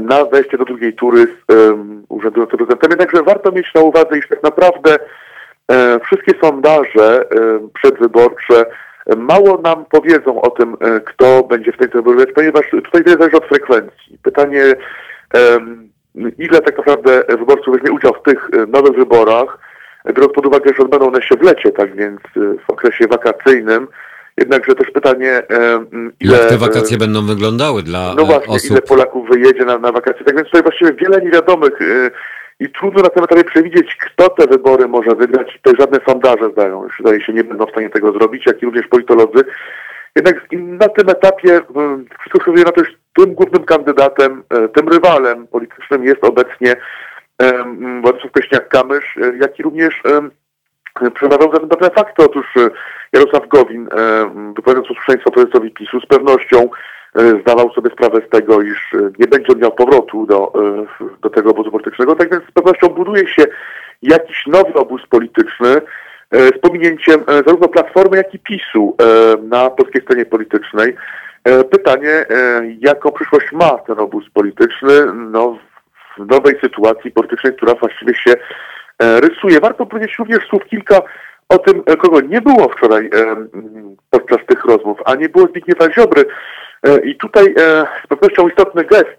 na 0.00 0.24
wejście 0.24 0.58
do 0.58 0.64
drugiej 0.64 0.94
tury 0.94 1.26
z 1.26 1.54
um, 1.54 2.04
urzędującym 2.08 2.58
prezydentem. 2.58 2.90
Jednakże 2.90 3.22
warto 3.22 3.52
mieć 3.52 3.74
na 3.74 3.80
uwadze, 3.80 4.18
iż 4.18 4.28
tak 4.28 4.42
naprawdę 4.42 4.98
wszystkie 6.04 6.32
sondaże 6.40 7.20
e, 7.30 7.68
przedwyborcze 7.74 8.64
mało 9.16 9.60
nam 9.60 9.84
powiedzą 9.90 10.40
o 10.40 10.50
tym, 10.50 10.76
e, 10.80 11.00
kto 11.00 11.42
będzie 11.42 11.72
w 11.72 11.76
tej 11.76 11.88
wyborze, 11.88 12.26
ponieważ 12.26 12.66
tutaj 12.70 13.04
wiele 13.04 13.18
zależy 13.18 13.36
od 13.36 13.46
frekwencji. 13.46 14.18
Pytanie, 14.22 14.74
ile 16.38 16.60
tak 16.60 16.78
naprawdę 16.78 17.22
wyborców 17.28 17.74
weźmie 17.74 17.92
udział 17.92 18.12
w 18.14 18.22
tych 18.22 18.50
nowych 18.68 18.96
wyborach, 18.96 19.58
biorąc 20.14 20.32
pod 20.32 20.46
uwagę, 20.46 20.70
że 20.76 20.82
odbędą 20.82 21.06
one 21.06 21.22
się 21.22 21.36
w 21.36 21.42
lecie, 21.42 21.70
tak 21.72 21.96
więc 21.96 22.20
w 22.36 22.70
okresie 22.70 23.06
wakacyjnym, 23.06 23.88
Jednakże 24.38 24.74
też 24.74 24.90
pytanie, 24.90 25.42
ile... 26.20 26.38
Jak 26.38 26.48
te 26.48 26.58
wakacje 26.58 26.98
będą 26.98 27.26
wyglądały 27.26 27.82
dla 27.82 28.14
No 28.16 28.24
właśnie, 28.24 28.54
osób? 28.54 28.70
ile 28.70 28.82
Polaków 28.82 29.28
wyjedzie 29.28 29.64
na, 29.64 29.78
na 29.78 29.92
wakacje. 29.92 30.24
Tak 30.24 30.36
więc 30.36 30.46
tutaj 30.48 30.62
właściwie 30.62 30.92
wiele 30.92 31.22
niewiadomych 31.22 31.72
i 32.60 32.68
trudno 32.70 33.02
na 33.02 33.08
tym 33.08 33.24
etapie 33.24 33.44
przewidzieć, 33.44 33.96
kto 33.96 34.28
te 34.28 34.46
wybory 34.46 34.88
może 34.88 35.14
wygrać. 35.14 35.52
Tutaj 35.52 35.74
żadne 35.78 35.98
sondaże 36.08 36.50
zdają, 36.52 36.88
zdaje 37.00 37.20
się 37.20 37.32
nie 37.32 37.44
będą 37.44 37.66
w 37.66 37.70
stanie 37.70 37.90
tego 37.90 38.12
zrobić, 38.12 38.46
jak 38.46 38.62
i 38.62 38.66
również 38.66 38.86
politolodzy. 38.86 39.44
Jednak 40.16 40.36
na 40.52 40.88
tym 40.88 41.08
etapie 41.08 41.60
mm, 41.76 42.04
wszystko 42.20 42.38
wskazuje 42.38 42.64
na 42.64 42.72
to, 42.72 42.84
że 42.84 42.90
tym 43.16 43.34
głównym 43.34 43.64
kandydatem, 43.64 44.42
e, 44.50 44.68
tym 44.68 44.88
rywalem 44.88 45.46
politycznym 45.46 46.04
jest 46.04 46.24
obecnie 46.24 46.76
Władysław 48.02 48.32
Kośniak-Kamysz, 48.32 49.22
e, 49.22 49.36
jak 49.36 49.58
i 49.58 49.62
również 49.62 50.02
przeważał 51.14 51.52
za 51.52 51.60
pewne 51.60 51.90
fakty. 51.90 52.24
Otóż 52.24 52.46
e, 52.56 52.70
Jarosław 53.12 53.48
Gowin, 53.48 53.88
wypowiadając 54.56 54.88
posłuszeństwo 54.88 55.30
prezesowi 55.30 55.70
PiSu, 55.70 56.00
z 56.00 56.06
pewnością 56.06 56.68
E, 56.68 57.01
zdawał 57.14 57.72
sobie 57.72 57.90
sprawę 57.90 58.20
z 58.26 58.30
tego, 58.30 58.62
iż 58.62 58.94
e, 58.94 59.10
nie 59.18 59.26
będzie 59.26 59.52
on 59.52 59.58
miał 59.58 59.72
powrotu 59.72 60.26
do, 60.26 60.52
e, 60.54 60.86
do 61.22 61.30
tego 61.30 61.50
obozu 61.50 61.70
politycznego. 61.70 62.16
Tak 62.16 62.30
więc 62.30 62.44
z 62.44 62.52
pewnością 62.52 62.88
buduje 62.88 63.28
się 63.28 63.42
jakiś 64.02 64.46
nowy 64.46 64.74
obóz 64.74 65.02
polityczny 65.10 65.80
z 66.56 66.58
pominięciem 66.58 67.24
zarówno 67.28 67.68
Platformy, 67.68 68.16
jak 68.16 68.34
i 68.34 68.38
PiSu 68.38 68.96
na 69.42 69.70
polskiej 69.70 70.02
scenie 70.02 70.26
politycznej. 70.26 70.96
Pytanie, 71.70 72.26
jaką 72.80 73.10
przyszłość 73.10 73.52
ma 73.52 73.78
ten 73.78 73.98
obóz 73.98 74.24
polityczny 74.34 75.06
no, 75.14 75.58
w 76.18 76.26
nowej 76.26 76.60
sytuacji 76.60 77.10
politycznej, 77.10 77.56
która 77.56 77.74
właściwie 77.74 78.14
się 78.14 78.34
rysuje. 78.98 79.60
Warto 79.60 79.86
powiedzieć 79.86 80.18
również 80.18 80.46
słów 80.48 80.64
kilka 80.64 81.02
o 81.48 81.58
tym, 81.58 81.82
kogo 81.82 82.20
nie 82.20 82.40
było 82.40 82.68
wczoraj 82.68 83.10
podczas 84.10 84.38
tych 84.46 84.64
rozmów, 84.64 84.98
a 85.04 85.14
nie 85.14 85.28
było 85.28 85.46
Zbigniewa 85.46 85.92
Ziobry, 85.92 86.24
I 87.04 87.16
tutaj 87.16 87.54
z 88.04 88.06
pewnością 88.08 88.48
istotny 88.48 88.84
gest 88.84 89.16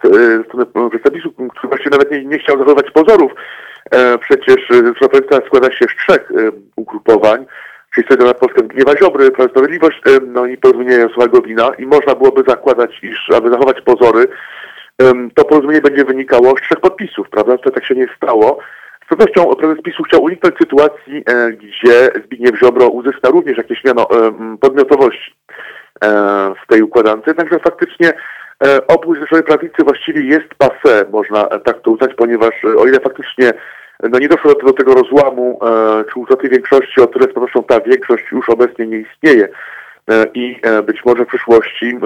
ze 0.57 0.65
strony 0.65 0.89
przedstawiciela, 0.89 1.33
który 1.33 1.69
właściwie 1.69 1.89
nawet 1.91 2.11
nie, 2.11 2.25
nie 2.25 2.39
chciał 2.39 2.57
zachować 2.57 2.91
pozorów. 2.91 3.31
Przecież 4.19 4.67
Zrzeszona 4.69 5.45
składa 5.47 5.71
się 5.71 5.85
z 5.85 5.95
trzech 5.95 6.31
ugrupowań, 6.75 7.45
czyli 7.95 8.07
Solidarna 8.07 8.33
Polska 8.33 8.61
Zbigniewa 8.61 8.97
Ziobry, 8.97 9.31
Prawo 9.31 9.49
Sprawiedliwość, 9.49 10.01
no 10.27 10.45
i 10.45 10.57
porozumienie 10.57 10.95
Jarosława 10.95 11.27
Gowina 11.27 11.71
i 11.77 11.85
można 11.85 12.15
byłoby 12.15 12.43
zakładać, 12.47 12.99
iż 13.03 13.29
aby 13.35 13.49
zachować 13.49 13.81
pozory, 13.81 14.27
to 15.35 15.45
porozumienie 15.45 15.81
będzie 15.81 16.05
wynikało 16.05 16.57
z 16.57 16.61
trzech 16.61 16.79
podpisów, 16.79 17.29
prawda? 17.29 17.57
To 17.57 17.71
tak 17.71 17.85
się 17.85 17.95
nie 17.95 18.07
stało. 18.17 18.59
Z 19.05 19.09
pewnością 19.09 19.55
prezes 19.55 19.81
PiSu 19.83 20.03
chciał 20.03 20.23
uniknąć 20.23 20.55
sytuacji, 20.57 21.23
e, 21.25 21.51
gdzie 21.51 22.09
Zbigniew 22.25 22.59
Ziobro 22.59 22.87
uzyska 22.87 23.29
również 23.29 23.57
jakieś 23.57 23.83
miano 23.83 24.07
podmiotowości 24.61 25.31
e, 25.31 25.53
w 26.63 26.67
tej 26.67 26.81
układance, 26.81 27.23
jednakże 27.27 27.59
faktycznie 27.59 28.13
e, 28.63 28.87
opór 28.87 29.15
Zjednoczonej 29.15 29.43
Prawicy 29.43 29.83
właściwie 29.83 30.21
jest 30.21 30.55
passe, 30.57 31.05
można 31.11 31.43
tak 31.45 31.81
to 31.81 31.91
uznać, 31.91 32.11
ponieważ 32.17 32.65
o 32.77 32.85
ile 32.85 32.99
faktycznie 32.99 33.53
no 34.11 34.19
nie 34.19 34.27
doszło 34.27 34.53
do, 34.53 34.59
do 34.59 34.73
tego 34.73 34.93
rozłamu 34.93 35.59
czy 36.13 36.19
utraty 36.19 36.49
większości, 36.49 37.01
o 37.01 37.07
tyle 37.07 37.25
z 37.25 37.33
pewnością 37.33 37.63
ta 37.63 37.79
większość 37.79 38.23
już 38.31 38.49
obecnie 38.49 38.87
nie 38.87 38.97
istnieje. 38.97 39.49
I 40.33 40.61
być 40.85 41.05
może 41.05 41.25
w 41.25 41.27
przyszłości 41.27 41.99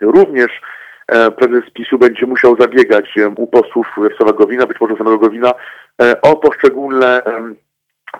również 0.00 0.60
E, 1.08 1.30
prezes 1.30 1.70
PiSu 1.70 1.98
będzie 1.98 2.26
musiał 2.26 2.56
zabiegać 2.60 3.14
u 3.36 3.46
posłów 3.46 3.86
Jarosława 4.02 4.32
Gowina, 4.32 4.66
być 4.66 4.80
może 4.80 4.96
samego 4.96 5.18
Gowina, 5.18 5.52
e, 6.02 6.20
o 6.20 6.36
poszczególne 6.36 7.22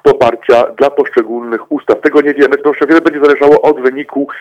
poparcia 0.03 0.67
dla 0.79 0.91
poszczególnych 0.91 1.73
ustaw. 1.73 2.01
Tego 2.01 2.21
nie 2.21 2.35
wiemy, 2.35 2.57
to 2.57 2.69
jeszcze 2.69 2.87
wiele 2.87 3.01
będzie 3.01 3.21
zależało 3.21 3.63
od 3.63 3.81
wyniku 3.81 4.29
e, 4.29 4.35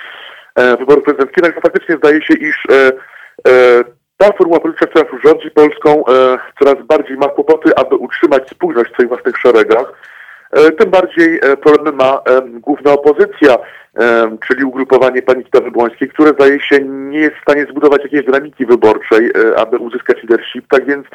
wyborów 0.79 1.03
prezydenckich, 1.03 1.43
także 1.43 1.61
faktycznie 1.61 1.97
zdaje 1.97 2.21
się, 2.21 2.33
iż 2.33 2.67
ta 4.17 4.31
formuła 4.37 4.59
polityczna, 4.59 4.87
która 4.87 5.07
już 5.13 5.23
rządzi 5.23 5.51
Polską, 5.51 6.03
coraz 6.59 6.85
bardziej 6.85 7.17
ma 7.17 7.27
kłopoty, 7.27 7.75
aby 7.75 7.95
utrzymać 7.95 8.49
spójność 8.49 8.91
w 8.91 8.93
swoich 8.93 9.09
własnych 9.09 9.37
szeregach. 9.37 9.93
Tym 10.79 10.89
bardziej 10.89 11.39
problemy 11.61 11.91
ma 11.91 12.21
główna 12.61 12.91
opozycja, 12.91 13.57
czyli 14.47 14.63
ugrupowanie 14.63 15.21
pani 15.21 15.43
Kitawy 15.43 15.71
Błońskiej, 15.71 16.09
które 16.09 16.29
zdaje 16.29 16.59
się 16.61 16.79
nie 16.85 17.19
jest 17.19 17.35
w 17.35 17.41
stanie 17.41 17.65
zbudować 17.65 18.03
jakiejś 18.03 18.25
dynamiki 18.25 18.65
wyborczej, 18.65 19.31
e, 19.31 19.59
aby 19.59 19.77
uzyskać 19.77 20.17
leadership. 20.17 20.67
Tak 20.67 20.85
więc 20.85 21.05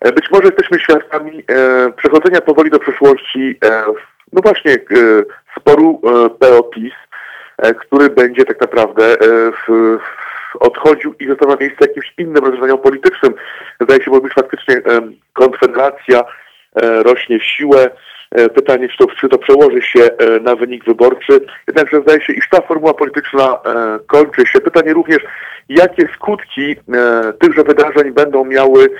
e, 0.00 0.12
być 0.12 0.30
może 0.30 0.44
jesteśmy 0.44 0.80
świadkami 0.80 1.44
e, 1.48 1.92
przechodzenia 1.92 2.40
powoli 2.40 2.70
do 2.70 2.78
przeszłości, 2.78 3.58
no 4.32 4.40
właśnie, 4.42 4.76
sporu 5.60 6.00
PO-PiS, 6.38 6.92
który 7.80 8.10
będzie 8.10 8.44
tak 8.44 8.60
naprawdę 8.60 9.16
odchodził 10.60 11.14
i 11.20 11.26
został 11.26 11.48
na 11.48 11.56
miejsce 11.56 11.78
jakimś 11.80 12.14
innym 12.18 12.44
rozwiązaniom 12.44 12.78
politycznym. 12.78 13.34
Zdaje 13.80 14.04
się, 14.04 14.10
bo 14.10 14.16
już 14.16 14.34
faktycznie 14.34 14.82
konfederacja 15.32 16.24
rośnie 17.04 17.38
w 17.38 17.44
siłę, 17.44 17.90
E, 18.30 18.48
pytanie, 18.48 18.88
czy 18.88 18.96
to, 18.98 19.06
czy 19.20 19.28
to 19.28 19.38
przełoży 19.38 19.82
się 19.82 20.00
e, 20.04 20.40
na 20.40 20.56
wynik 20.56 20.84
wyborczy. 20.84 21.40
Jednakże 21.66 22.00
zdaje 22.00 22.20
się, 22.20 22.32
iż 22.32 22.48
ta 22.48 22.60
formuła 22.60 22.94
polityczna 22.94 23.58
e, 23.64 23.98
kończy 24.06 24.46
się. 24.46 24.60
Pytanie 24.60 24.92
również, 24.92 25.18
jakie 25.68 26.08
skutki 26.14 26.76
tychże 27.40 27.64
wydarzeń 27.64 28.10
będą 28.12 28.44
miały 28.44 28.90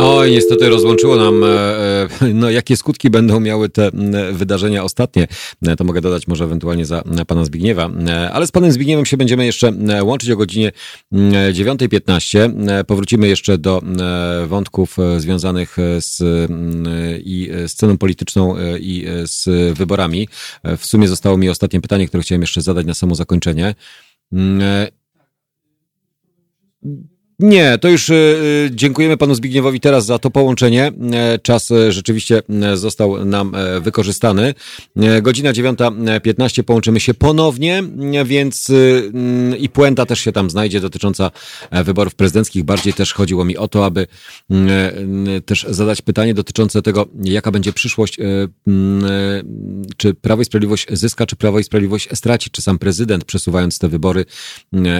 Oj, 0.00 0.30
niestety 0.30 0.68
rozłączyło 0.68 1.16
nam, 1.16 1.44
e, 1.44 1.48
e, 1.48 2.08
no 2.34 2.50
jakie 2.50 2.76
skutki 2.76 3.10
będą 3.10 3.40
miały 3.40 3.68
te 3.68 3.90
wydarzenia 4.32 4.84
ostatnie. 4.84 5.26
E, 5.66 5.76
to 5.76 5.84
mogę 5.84 6.00
dodać 6.00 6.28
może 6.28 6.44
ewentualnie 6.44 6.86
za 6.86 7.02
pana 7.26 7.44
Zbigniewa. 7.44 7.90
Ale 8.32 8.46
z 8.46 8.50
panem 8.50 8.72
Zbigniewem 8.72 9.06
się 9.06 9.16
będziemy 9.16 9.46
jeszcze 9.46 9.72
łączyć 10.02 10.30
o 10.30 10.36
godzinie 10.36 10.72
9.15. 11.12 12.84
Powrócimy 12.84 13.28
jeszcze 13.28 13.58
do 13.58 13.82
wątków 14.46 14.96
związanych 15.18 15.76
z 15.98 16.22
i 17.24 17.50
sceną 17.66 17.98
polityczną 17.98 18.56
i 18.80 19.06
z 19.24 19.74
wyborami. 19.78 20.28
W 20.78 20.86
sumie 20.86 21.08
zostało 21.08 21.36
mi 21.36 21.48
ostatnie 21.48 21.80
pytanie, 21.80 22.08
które 22.08 22.22
chciałem 22.22 22.42
jeszcze 22.42 22.62
zadać 22.62 22.86
na 22.86 22.94
samo 22.94 23.14
zakończenie. 23.14 23.74
Nie, 27.38 27.78
to 27.78 27.88
już 27.88 28.08
y, 28.08 28.70
dziękujemy 28.74 29.16
panu 29.16 29.34
Zbigniewowi 29.34 29.80
teraz 29.80 30.06
za 30.06 30.18
to 30.18 30.30
połączenie. 30.30 30.92
E, 31.12 31.38
czas 31.38 31.70
e, 31.70 31.92
rzeczywiście 31.92 32.42
został 32.74 33.24
nam 33.24 33.52
wykorzystany. 33.80 34.54
Godzina 35.22 35.52
9.15 35.52 36.62
połączymy 36.62 37.00
się 37.00 37.14
ponownie, 37.14 37.82
więc 38.24 38.70
mm, 38.70 39.58
i 39.58 39.68
puenta 39.68 40.06
też 40.06 40.20
się 40.20 40.32
tam 40.32 40.50
znajdzie 40.50 40.80
dotycząca 40.80 41.30
wyborów 41.84 42.14
prezydenckich. 42.14 42.64
Bardziej 42.64 42.92
też 42.92 43.12
chodziło 43.12 43.44
mi 43.44 43.56
o 43.56 43.68
to, 43.68 43.84
aby 43.84 44.06
też 45.46 45.66
zadać 45.68 46.02
pytanie 46.02 46.34
dotyczące 46.34 46.82
tego, 46.82 47.06
jaka 47.24 47.50
będzie 47.50 47.72
przyszłość, 47.72 48.18
czy 49.96 50.14
Prawo 50.14 50.42
i 50.42 50.44
Sprawiedliwość 50.44 50.86
zyska, 50.90 51.26
czy 51.26 51.36
Prawo 51.36 51.58
i 51.58 51.64
Sprawiedliwość 51.64 52.08
straci, 52.14 52.50
czy 52.50 52.62
sam 52.62 52.78
prezydent 52.78 53.24
przesuwając 53.24 53.78
te 53.78 53.88
wybory 53.88 54.24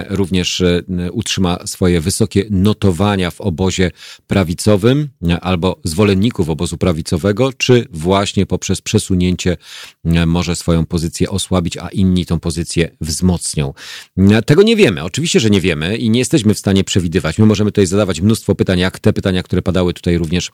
również 0.09 0.63
utrzyma 1.11 1.57
swoje 1.65 2.01
wysokie 2.01 2.26
wysokie 2.27 2.45
notowania 2.49 3.31
w 3.31 3.41
obozie 3.41 3.91
prawicowym 4.27 5.09
albo 5.41 5.79
zwolenników 5.83 6.49
obozu 6.49 6.77
prawicowego, 6.77 7.53
czy 7.53 7.85
właśnie 7.91 8.45
poprzez 8.45 8.81
przesunięcie 8.81 9.57
e, 10.05 10.25
może 10.25 10.55
swoją 10.55 10.85
pozycję 10.85 11.29
osłabić, 11.29 11.77
a 11.77 11.89
inni 11.89 12.25
tą 12.25 12.39
pozycję 12.39 12.91
wzmocnią. 13.01 13.73
E, 14.17 14.41
tego 14.41 14.63
nie 14.63 14.75
wiemy. 14.75 15.03
Oczywiście, 15.03 15.39
że 15.39 15.49
nie 15.49 15.61
wiemy 15.61 15.97
i 15.97 16.09
nie 16.09 16.19
jesteśmy 16.19 16.53
w 16.53 16.59
stanie 16.59 16.83
przewidywać. 16.83 17.37
My 17.37 17.45
możemy 17.45 17.71
tutaj 17.71 17.85
zadawać 17.85 18.21
mnóstwo 18.21 18.55
pytań, 18.55 18.79
jak 18.79 18.99
te 18.99 19.13
pytania, 19.13 19.43
które 19.43 19.61
padały 19.61 19.93
tutaj 19.93 20.17
również 20.17 20.51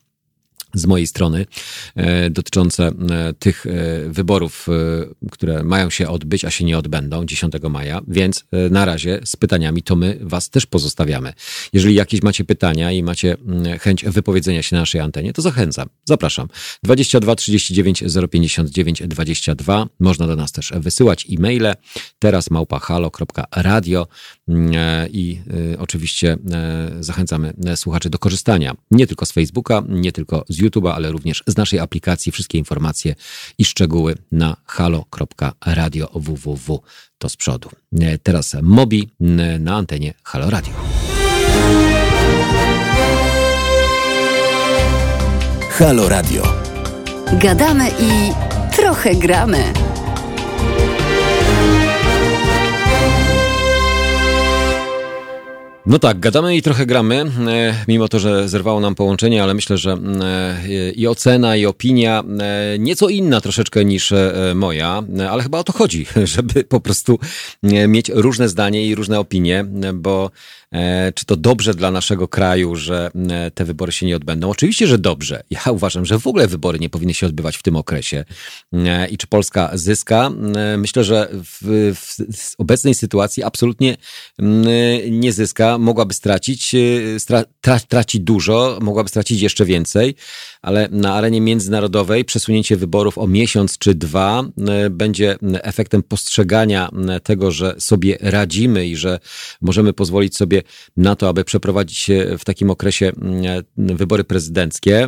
z 0.74 0.86
mojej 0.86 1.08
strony 1.08 1.46
e, 1.96 2.30
dotyczące 2.30 2.88
e, 2.88 3.34
tych 3.34 3.66
e, 3.66 3.70
wyborów, 4.10 4.68
które 5.32 5.64
mają 5.64 5.90
się 5.90 6.08
odbyć, 6.08 6.46
a 6.46 6.50
się 6.50 6.66
nie 6.66 6.78
odbędą 6.78 7.26
10 7.26 7.54
maja, 7.70 8.02
więc 8.08 8.46
na 8.72 8.86
razie 8.86 9.20
z 9.26 9.36
pytaniami 9.36 9.84
to 9.84 9.96
my 9.96 10.20
Was 10.22 10.50
też 10.50 10.66
pozostawiamy. 10.66 11.34
Jeżeli 11.74 11.96
jakieś 11.96 12.22
macie 12.22 12.44
pytania 12.44 12.92
i 12.92 13.04
macie 13.04 13.38
mm, 13.48 13.80
chęć 13.80 14.06
wypowiedzenia 14.06 14.64
się 14.64 14.76
na 14.76 14.80
naszej 14.80 15.02
antenie, 15.02 15.34
to 15.34 15.42
zachęcam, 15.42 15.90
zapraszam. 16.06 16.48
22 16.84 17.36
39 17.36 18.04
059 18.32 19.04
22. 19.08 19.88
Można 20.00 20.28
do 20.28 20.36
nas 20.36 20.52
też 20.52 20.74
wysyłać 20.76 21.28
e-maile. 21.32 21.74
Teraz 22.20 22.52
małpahalo.radio 22.52 24.08
mm, 24.48 24.74
i 25.12 25.42
oczywiście 25.78 26.38
zachęcamy 27.00 27.54
słuchaczy 27.76 28.10
do 28.10 28.20
korzystania 28.20 28.76
nie 28.92 29.08
tylko 29.08 29.26
z 29.26 29.32
Facebooka, 29.32 29.84
nie 29.90 30.12
tylko 30.12 30.46
z 30.50 30.63
YouTube'a, 30.64 30.94
ale 30.96 31.12
również 31.12 31.44
z 31.48 31.58
naszej 31.58 31.80
aplikacji. 31.80 32.32
Wszystkie 32.32 32.58
informacje 32.58 33.16
i 33.58 33.66
szczegóły 33.66 34.16
na 34.32 34.58
halo.radio 34.66 36.10
www. 36.14 36.82
To 37.18 37.30
z 37.30 37.36
przodu. 37.36 37.70
E, 38.02 38.18
teraz 38.18 38.56
Mobi 38.62 39.10
na 39.60 39.76
antenie 39.76 40.14
Halo 40.24 40.50
Radio. 40.50 40.74
Halo 45.70 46.10
Radio. 46.10 46.44
Gadamy 47.34 47.90
i 47.90 48.34
trochę 48.76 49.16
gramy. 49.16 49.93
No 55.86 56.00
tak, 56.00 56.20
gadamy 56.20 56.56
i 56.56 56.62
trochę 56.62 56.86
gramy, 56.86 57.26
e, 57.48 57.76
mimo 57.88 58.08
to, 58.08 58.20
że 58.20 58.50
zerwało 58.50 58.80
nam 58.80 58.96
połączenie, 58.96 59.44
ale 59.44 59.54
myślę, 59.54 59.78
że 59.78 59.92
e, 59.92 60.92
i 60.92 61.08
ocena, 61.08 61.56
i 61.56 61.66
opinia 61.66 62.24
e, 62.40 62.80
nieco 62.80 63.10
inna 63.10 63.42
troszeczkę 63.42 63.86
niż 63.86 64.14
moja, 64.56 65.04
ale 65.30 65.44
chyba 65.44 65.60
o 65.60 65.64
to 65.64 65.74
chodzi, 65.74 66.06
żeby 66.36 66.64
po 66.64 66.80
prostu 66.80 67.20
mieć 67.88 68.10
różne 68.10 68.50
zdanie 68.50 68.88
i 68.88 68.96
różne 68.96 69.20
opinie, 69.20 69.66
bo 69.94 70.32
czy 71.16 71.26
to 71.26 71.36
dobrze 71.36 71.74
dla 71.74 71.92
naszego 71.92 72.28
kraju, 72.28 72.76
że 72.76 73.12
e, 73.30 73.52
te 73.52 73.66
wybory 73.66 73.92
się 73.92 74.06
nie 74.06 74.16
odbędą? 74.16 74.50
Oczywiście, 74.50 74.88
że 74.88 74.98
dobrze. 74.98 75.44
Ja 75.50 75.72
uważam, 75.72 76.06
że 76.06 76.20
w 76.20 76.28
ogóle 76.28 76.48
wybory 76.48 76.80
nie 76.80 76.90
powinny 76.90 77.14
się 77.14 77.28
odbywać 77.28 77.58
w 77.58 77.64
tym 77.64 77.76
okresie. 77.76 78.26
E, 78.74 79.08
I 79.08 79.18
czy 79.18 79.28
Polska 79.28 79.72
zyska? 79.74 80.32
Myślę, 80.78 81.04
że 81.04 81.30
w, 81.32 81.94
w 82.38 82.56
obecnej 82.58 82.94
sytuacji 82.94 83.44
absolutnie 83.44 83.98
nie 85.10 85.34
zyska. 85.34 85.78
Mogłaby 85.78 86.14
stracić, 86.14 86.76
stra, 87.18 87.44
tra, 87.62 87.80
tracić 87.80 88.22
dużo, 88.22 88.80
mogłaby 88.82 89.10
stracić 89.10 89.42
jeszcze 89.42 89.66
więcej. 89.66 90.16
Ale 90.64 90.88
na 90.92 91.14
arenie 91.14 91.42
międzynarodowej 91.42 92.26
przesunięcie 92.26 92.78
wyborów 92.78 93.18
o 93.18 93.28
miesiąc 93.28 93.78
czy 93.78 93.96
dwa 93.96 94.44
będzie 94.90 95.36
efektem 95.54 96.04
postrzegania 96.04 96.90
tego, 97.24 97.52
że 97.52 97.76
sobie 97.78 98.18
radzimy 98.22 98.88
i 98.88 98.96
że 98.96 99.20
możemy 99.62 99.94
pozwolić 99.94 100.38
sobie 100.38 100.62
na 100.98 101.16
to, 101.16 101.30
aby 101.30 101.44
przeprowadzić 101.44 102.12
w 102.40 102.46
takim 102.46 102.70
okresie 102.70 103.12
wybory 103.78 104.24
prezydenckie. 104.24 105.08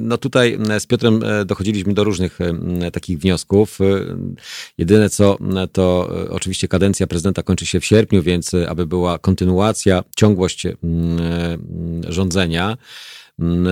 No 0.00 0.18
tutaj 0.18 0.58
z 0.78 0.86
Piotrem 0.86 1.20
dochodziliśmy 1.46 1.94
do 1.94 2.04
różnych 2.04 2.38
takich 2.92 3.18
wniosków. 3.18 3.78
Jedyne 4.78 5.10
co 5.10 5.38
to 5.72 6.10
oczywiście 6.30 6.68
kadencja 6.68 7.06
prezydenta 7.06 7.42
kończy 7.42 7.66
się 7.66 7.80
w 7.80 7.84
sierpniu, 7.84 8.22
więc 8.22 8.52
aby 8.68 8.86
była 8.86 9.18
kontynuacja, 9.18 10.04
ciągłość 10.16 10.66
rządzenia, 12.08 12.76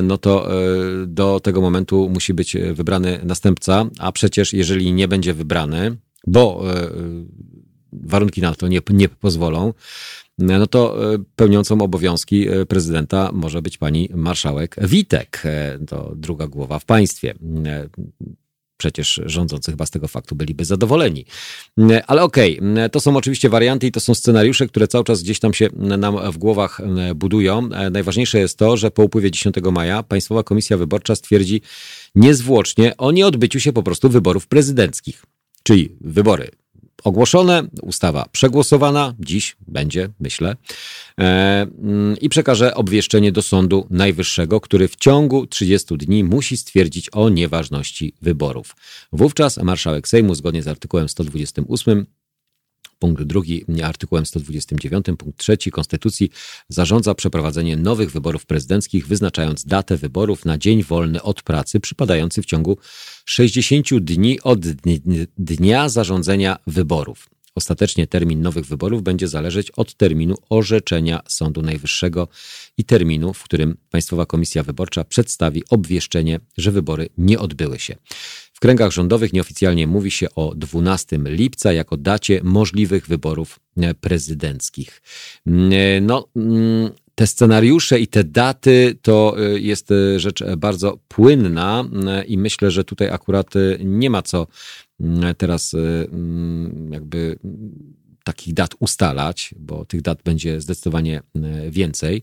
no 0.02 0.18
to 0.18 0.48
do 1.06 1.40
tego 1.40 1.60
momentu 1.60 2.08
musi 2.08 2.34
być 2.34 2.56
wybrany 2.74 3.20
następca, 3.24 3.84
a 3.98 4.12
przecież 4.12 4.52
jeżeli 4.52 4.92
nie 4.92 5.08
będzie 5.08 5.34
wybrany, 5.34 5.96
bo 6.26 6.64
warunki 7.92 8.40
na 8.40 8.54
to 8.54 8.68
nie, 8.68 8.80
nie 8.90 9.08
pozwolą, 9.08 9.72
no 10.38 10.66
to 10.66 10.96
pełniącą 11.36 11.80
obowiązki 11.80 12.46
prezydenta 12.68 13.30
może 13.32 13.62
być 13.62 13.78
pani 13.78 14.08
marszałek 14.14 14.76
Witek, 14.82 15.42
to 15.86 16.12
druga 16.16 16.46
głowa 16.46 16.78
w 16.78 16.84
państwie 16.84 17.34
przecież 18.82 19.20
rządzący 19.26 19.70
chyba 19.70 19.86
z 19.86 19.90
tego 19.90 20.08
faktu 20.08 20.34
byliby 20.34 20.64
zadowoleni. 20.64 21.24
Ale 22.06 22.22
okej, 22.22 22.60
okay, 22.60 22.90
to 22.90 23.00
są 23.00 23.16
oczywiście 23.16 23.48
warianty 23.48 23.86
i 23.86 23.92
to 23.92 24.00
są 24.00 24.14
scenariusze, 24.14 24.66
które 24.66 24.88
cały 24.88 25.04
czas 25.04 25.22
gdzieś 25.22 25.38
tam 25.38 25.54
się 25.54 25.68
nam 25.76 26.32
w 26.32 26.38
głowach 26.38 26.80
budują. 27.14 27.68
Najważniejsze 27.90 28.38
jest 28.38 28.58
to, 28.58 28.76
że 28.76 28.90
po 28.90 29.02
upływie 29.02 29.30
10 29.30 29.56
maja 29.72 30.02
Państwowa 30.02 30.42
Komisja 30.42 30.76
Wyborcza 30.76 31.14
stwierdzi 31.16 31.60
niezwłocznie 32.14 32.96
o 32.96 33.12
nieodbyciu 33.12 33.60
się 33.60 33.72
po 33.72 33.82
prostu 33.82 34.08
wyborów 34.08 34.46
prezydenckich. 34.46 35.24
Czyli 35.62 35.96
wybory 36.00 36.50
ogłoszone, 37.04 37.62
ustawa 37.82 38.26
przegłosowana, 38.32 39.14
dziś 39.20 39.56
będzie, 39.68 40.08
myślę, 40.20 40.56
e, 41.18 41.22
mm, 41.22 42.16
i 42.20 42.28
przekaże 42.28 42.74
obwieszczenie 42.74 43.32
do 43.32 43.42
Sądu 43.42 43.86
Najwyższego, 43.90 44.60
który 44.60 44.88
w 44.88 44.96
ciągu 44.96 45.46
30 45.46 45.96
dni 45.96 46.24
musi 46.24 46.56
stwierdzić 46.56 47.10
o 47.10 47.28
nieważności 47.28 48.14
wyborów. 48.22 48.76
Wówczas 49.12 49.56
marszałek 49.56 50.08
Sejmu, 50.08 50.34
zgodnie 50.34 50.62
z 50.62 50.68
artykułem 50.68 51.08
128 51.08 52.06
punkt 53.02 53.22
drugi 53.22 53.64
artykułem 53.82 54.26
129 54.26 55.06
punkt 55.18 55.38
trzeci 55.38 55.70
Konstytucji 55.70 56.30
zarządza 56.68 57.14
przeprowadzenie 57.14 57.76
nowych 57.76 58.10
wyborów 58.10 58.46
prezydenckich, 58.46 59.06
wyznaczając 59.06 59.64
datę 59.64 59.96
wyborów 59.96 60.44
na 60.44 60.58
dzień 60.58 60.82
wolny 60.82 61.22
od 61.22 61.42
pracy 61.42 61.80
przypadający 61.80 62.42
w 62.42 62.46
ciągu 62.46 62.78
60 63.24 63.94
dni 64.00 64.40
od 64.40 64.60
dnia 65.38 65.88
zarządzenia 65.88 66.58
wyborów. 66.66 67.28
Ostatecznie 67.54 68.06
termin 68.06 68.42
nowych 68.42 68.66
wyborów 68.66 69.02
będzie 69.02 69.28
zależeć 69.28 69.70
od 69.70 69.94
terminu 69.94 70.34
orzeczenia 70.50 71.20
Sądu 71.28 71.62
Najwyższego 71.62 72.28
i 72.78 72.84
terminu, 72.84 73.34
w 73.34 73.42
którym 73.42 73.76
Państwowa 73.90 74.26
Komisja 74.26 74.62
Wyborcza 74.62 75.04
przedstawi 75.04 75.62
obwieszczenie, 75.70 76.40
że 76.56 76.70
wybory 76.70 77.08
nie 77.18 77.38
odbyły 77.38 77.78
się 77.78 77.96
kręgach 78.62 78.92
rządowych 78.92 79.32
nieoficjalnie 79.32 79.86
mówi 79.86 80.10
się 80.10 80.26
o 80.34 80.54
12 80.54 81.18
lipca 81.24 81.72
jako 81.72 81.96
dacie 81.96 82.40
możliwych 82.42 83.06
wyborów 83.06 83.60
e, 83.76 83.94
prezydenckich. 83.94 85.02
Mm, 85.46 85.72
e, 85.72 86.00
no, 86.00 86.28
mm, 86.36 86.90
te 87.14 87.26
scenariusze 87.26 88.00
i 88.00 88.06
te 88.06 88.24
daty 88.24 88.98
to 89.02 89.36
e, 89.38 89.58
jest 89.58 89.88
rzecz 90.16 90.44
bardzo 90.56 90.98
płynna 91.08 91.84
i 92.26 92.38
myślę, 92.38 92.70
że 92.70 92.84
tutaj 92.84 93.08
akurat 93.10 93.54
nie 93.84 94.10
ma 94.10 94.22
co 94.22 94.46
mm, 95.00 95.34
teraz 95.34 95.76
jakby 96.90 97.38
takich 98.24 98.54
dat 98.54 98.74
ustalać, 98.78 99.54
bo 99.58 99.84
tych 99.84 100.02
dat 100.02 100.22
będzie 100.22 100.60
zdecydowanie 100.60 101.22
więcej. 101.70 102.22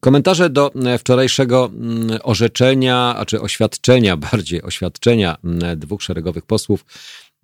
Komentarze 0.00 0.50
do 0.50 0.70
wczorajszego 0.98 1.70
mm, 1.74 2.18
orzeczenia, 2.22 3.14
a 3.16 3.24
czy 3.26 3.40
oświadczenia, 3.40 4.16
bardziej 4.32 4.62
oświadczenia 4.62 5.36
mm, 5.44 5.78
dwóch 5.78 6.02
szeregowych 6.02 6.46
posłów 6.46 6.84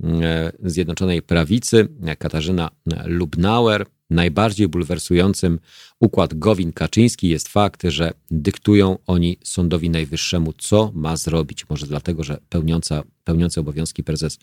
mm, 0.02 0.22
Zjednoczonej 0.62 1.22
Prawicy, 1.22 1.88
Katarzyna 2.18 2.70
Lubnauer. 3.04 3.86
Najbardziej 4.10 4.68
bulwersującym 4.68 5.58
układ 6.00 6.34
Gowin-Kaczyński 6.34 7.28
jest 7.28 7.48
fakt, 7.48 7.82
że 7.84 8.12
dyktują 8.30 8.98
oni 9.06 9.38
Sądowi 9.44 9.90
Najwyższemu, 9.90 10.52
co 10.52 10.90
ma 10.94 11.16
zrobić. 11.16 11.68
Może 11.68 11.86
dlatego, 11.86 12.24
że 12.24 12.38
pełniąca, 12.48 13.02
pełniący 13.24 13.60
obowiązki 13.60 14.04
prezes 14.04 14.38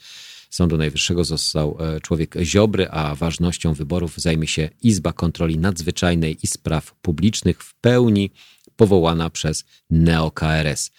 Sądu 0.51 0.77
Najwyższego 0.77 1.23
został 1.23 1.77
e, 1.79 2.01
człowiek 2.01 2.35
Ziobry, 2.43 2.89
a 2.89 3.15
ważnością 3.15 3.73
wyborów 3.73 4.17
zajmie 4.17 4.47
się 4.47 4.69
Izba 4.83 5.13
Kontroli 5.13 5.57
Nadzwyczajnej 5.57 6.37
i 6.43 6.47
Spraw 6.47 6.93
Publicznych 7.01 7.63
w 7.63 7.73
pełni 7.73 8.31
powołana 8.75 9.29
przez 9.29 9.63
NeoKRS. 9.89 10.91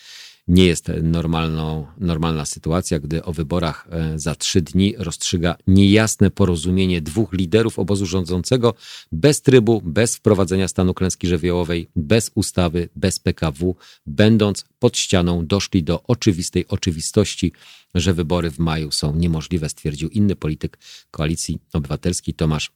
Nie 0.49 0.67
jest 0.67 0.89
normalną, 1.03 1.87
normalna 1.99 2.45
sytuacja, 2.45 3.01
gdy 3.01 3.25
o 3.25 3.33
wyborach 3.33 3.87
e, 3.91 4.19
za 4.19 4.35
trzy 4.35 4.63
dni 4.63 4.95
rozstrzyga 4.99 5.57
niejasne 5.67 6.31
porozumienie 6.31 7.01
dwóch 7.01 7.33
liderów 7.33 7.79
obozu 7.79 8.07
rządzącego 8.07 8.75
bez 9.13 9.43
trybu, 9.43 9.83
bez 9.85 10.17
wprowadzenia 10.17 10.69
stanu 10.69 10.95
klęski 10.95 11.27
żywiołowej, 11.27 11.89
bez 11.97 12.31
ustawy, 12.35 12.89
bez 12.97 13.19
PKW, 13.19 13.77
będąc 14.07 14.65
pod 14.79 14.99
ścianą, 14.99 15.47
doszli 15.47 15.83
do 15.83 16.03
oczywistej 16.03 16.69
oczywistości, 16.69 17.53
że 17.95 18.15
wybory 18.15 18.51
w 18.51 18.59
maju 18.59 18.91
są 18.91 19.17
niemożliwe, 19.17 19.69
stwierdził 19.69 20.09
inny 20.09 20.37
polityk 20.37 20.79
koalicji 21.11 21.59
obywatelskiej 21.73 22.35
Tomasz 22.35 22.71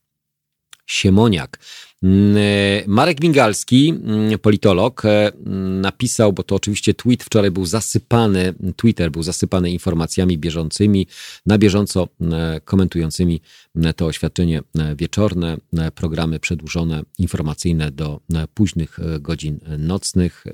Siemoniak. 0.86 1.58
Mm, 2.02 2.36
e, 2.36 2.84
Marek 2.86 3.20
Mingalski, 3.20 3.88
mm, 3.88 4.38
politolog, 4.38 5.04
e, 5.04 5.32
napisał, 5.80 6.32
bo 6.32 6.42
to 6.42 6.54
oczywiście 6.54 6.94
tweet 6.94 7.24
wczoraj 7.24 7.50
był 7.50 7.66
zasypany, 7.66 8.54
Twitter 8.76 9.10
był 9.10 9.22
zasypany 9.22 9.70
informacjami 9.70 10.38
bieżącymi, 10.38 11.06
na 11.46 11.58
bieżąco 11.58 12.08
e, 12.20 12.60
komentującymi 12.64 13.40
to 13.96 14.06
oświadczenie 14.06 14.62
wieczorne, 14.96 15.56
programy 15.94 16.40
przedłużone, 16.40 17.02
informacyjne 17.18 17.90
do 17.90 18.20
późnych 18.54 18.98
godzin 19.20 19.60
nocnych 19.78 20.44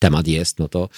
temat 0.00 0.28
jest, 0.28 0.58
no 0.58 0.68
to 0.68 0.88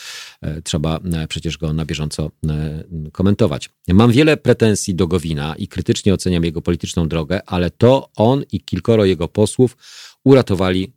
e, 0.41 0.63
trzeba 0.63 0.97
e, 0.97 1.29
przecież 1.29 1.59
go 1.59 1.73
na 1.73 1.85
bieżąco 1.85 2.31
e, 2.47 2.85
komentować. 3.13 3.71
Mam 3.89 4.13
wiele 4.13 4.37
pretensji 4.37 4.95
do 4.95 5.07
Gowina 5.07 5.55
i 5.59 5.69
krytycznie 5.69 6.15
oceniam 6.15 6.45
jego 6.45 6.63
polityczną 6.63 7.09
drogę, 7.09 7.41
ale 7.47 7.71
to 7.71 8.11
on 8.17 8.45
i 8.53 8.61
kilkoro 8.61 9.05
jego 9.05 9.29
posłów 9.29 9.77
uratowali 10.25 10.93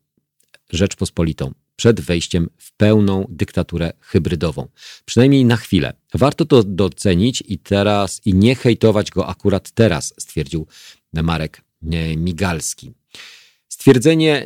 Rzeczpospolitą 0.70 1.54
przed 1.76 2.02
wejściem 2.02 2.50
w 2.58 2.72
pełną 2.72 3.26
dyktaturę 3.30 3.94
hybrydową. 4.00 4.68
Przynajmniej 5.06 5.46
na 5.46 5.58
chwilę. 5.58 5.94
Warto 6.14 6.46
to 6.46 6.64
docenić 6.64 7.44
i 7.48 7.60
teraz 7.60 8.22
i 8.26 8.34
nie 8.34 8.56
hejtować 8.56 9.12
go 9.12 9.28
akurat 9.28 9.72
teraz, 9.72 10.14
stwierdził 10.18 10.68
Marek 11.14 11.62
Migalski. 12.18 12.94
Stwierdzenie 13.86 14.46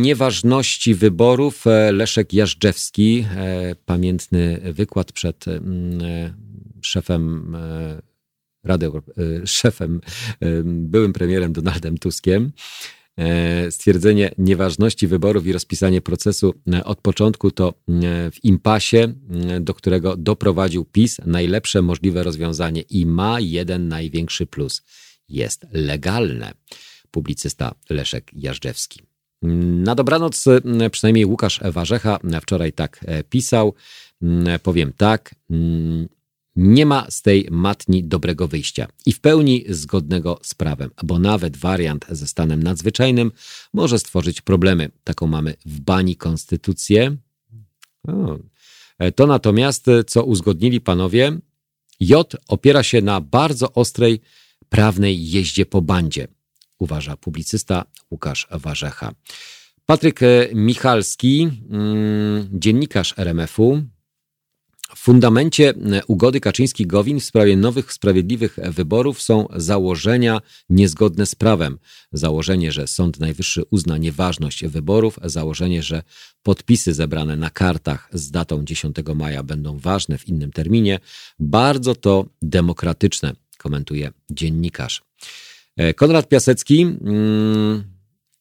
nieważności 0.00 0.94
wyborów 0.94 1.66
e, 1.66 1.92
Leszek 1.92 2.32
Jażdżewski, 2.32 3.26
e, 3.36 3.74
pamiętny 3.86 4.60
wykład 4.72 5.12
przed 5.12 5.48
e, 5.48 5.60
szefem 6.82 7.56
Rady, 8.64 8.90
szefem, 9.44 10.00
byłym 10.64 11.12
premierem 11.12 11.52
Donaldem 11.52 11.98
Tuskiem. 11.98 12.52
Stwierdzenie 13.70 14.30
nieważności 14.38 15.06
wyborów 15.06 15.46
i 15.46 15.52
rozpisanie 15.52 16.00
procesu 16.00 16.54
od 16.84 17.00
początku 17.00 17.50
to 17.50 17.74
w 18.32 18.44
impasie, 18.44 19.14
do 19.60 19.74
którego 19.74 20.16
doprowadził 20.16 20.84
PiS, 20.84 21.16
najlepsze 21.26 21.82
możliwe 21.82 22.22
rozwiązanie 22.22 22.80
i 22.80 23.06
ma 23.06 23.40
jeden 23.40 23.88
największy 23.88 24.46
plus. 24.46 24.82
Jest 25.28 25.66
legalne 25.72 26.52
publicysta 27.16 27.74
Leszek 27.90 28.30
Jażdżewski. 28.32 29.00
Na 29.88 29.94
dobranoc 29.94 30.44
przynajmniej 30.92 31.24
Łukasz 31.24 31.60
Warzecha 31.64 32.18
wczoraj 32.42 32.72
tak 32.72 33.04
e, 33.06 33.24
pisał. 33.24 33.74
Powiem 34.62 34.92
tak, 34.96 35.34
nie 36.56 36.86
ma 36.86 37.10
z 37.10 37.22
tej 37.22 37.48
matni 37.50 38.04
dobrego 38.04 38.48
wyjścia 38.48 38.88
i 39.06 39.12
w 39.12 39.20
pełni 39.20 39.64
zgodnego 39.68 40.38
z 40.42 40.54
prawem, 40.54 40.90
bo 41.04 41.18
nawet 41.18 41.56
wariant 41.56 42.06
ze 42.10 42.26
stanem 42.26 42.62
nadzwyczajnym 42.62 43.32
może 43.72 43.98
stworzyć 43.98 44.40
problemy. 44.40 44.90
Taką 45.04 45.26
mamy 45.26 45.54
w 45.66 45.80
bani 45.80 46.16
konstytucję. 46.16 47.16
E, 48.98 49.12
to 49.12 49.26
natomiast, 49.26 49.86
co 50.06 50.24
uzgodnili 50.24 50.80
panowie, 50.80 51.38
J 52.00 52.34
opiera 52.48 52.82
się 52.82 53.02
na 53.02 53.20
bardzo 53.20 53.72
ostrej 53.72 54.20
prawnej 54.68 55.30
jeździe 55.30 55.66
po 55.66 55.82
bandzie 55.82 56.35
uważa 56.78 57.16
publicysta 57.16 57.84
Łukasz 58.10 58.46
Warzecha. 58.50 59.12
Patryk 59.86 60.20
Michalski, 60.54 61.48
mm, 61.70 62.48
dziennikarz 62.52 63.14
RMF-u, 63.16 63.82
w 64.94 64.98
fundamencie 64.98 65.74
ugody 66.06 66.40
Kaczyński-Gowin 66.40 67.20
w 67.20 67.24
sprawie 67.24 67.56
nowych, 67.56 67.92
sprawiedliwych 67.92 68.58
wyborów 68.62 69.22
są 69.22 69.48
założenia 69.56 70.40
niezgodne 70.70 71.26
z 71.26 71.34
prawem. 71.34 71.78
Założenie, 72.12 72.72
że 72.72 72.86
Sąd 72.86 73.20
Najwyższy 73.20 73.62
uzna 73.70 73.98
nieważność 73.98 74.66
wyborów, 74.66 75.18
założenie, 75.24 75.82
że 75.82 76.02
podpisy 76.42 76.94
zebrane 76.94 77.36
na 77.36 77.50
kartach 77.50 78.08
z 78.12 78.30
datą 78.30 78.64
10 78.64 78.96
maja 79.14 79.42
będą 79.42 79.78
ważne 79.78 80.18
w 80.18 80.28
innym 80.28 80.52
terminie. 80.52 80.98
Bardzo 81.38 81.94
to 81.94 82.26
demokratyczne, 82.42 83.32
komentuje 83.58 84.12
dziennikarz. 84.30 85.02
E, 85.76 85.94
Konrad 85.94 86.28
Piasecki. 86.28 86.84
Hmm, 87.04 87.84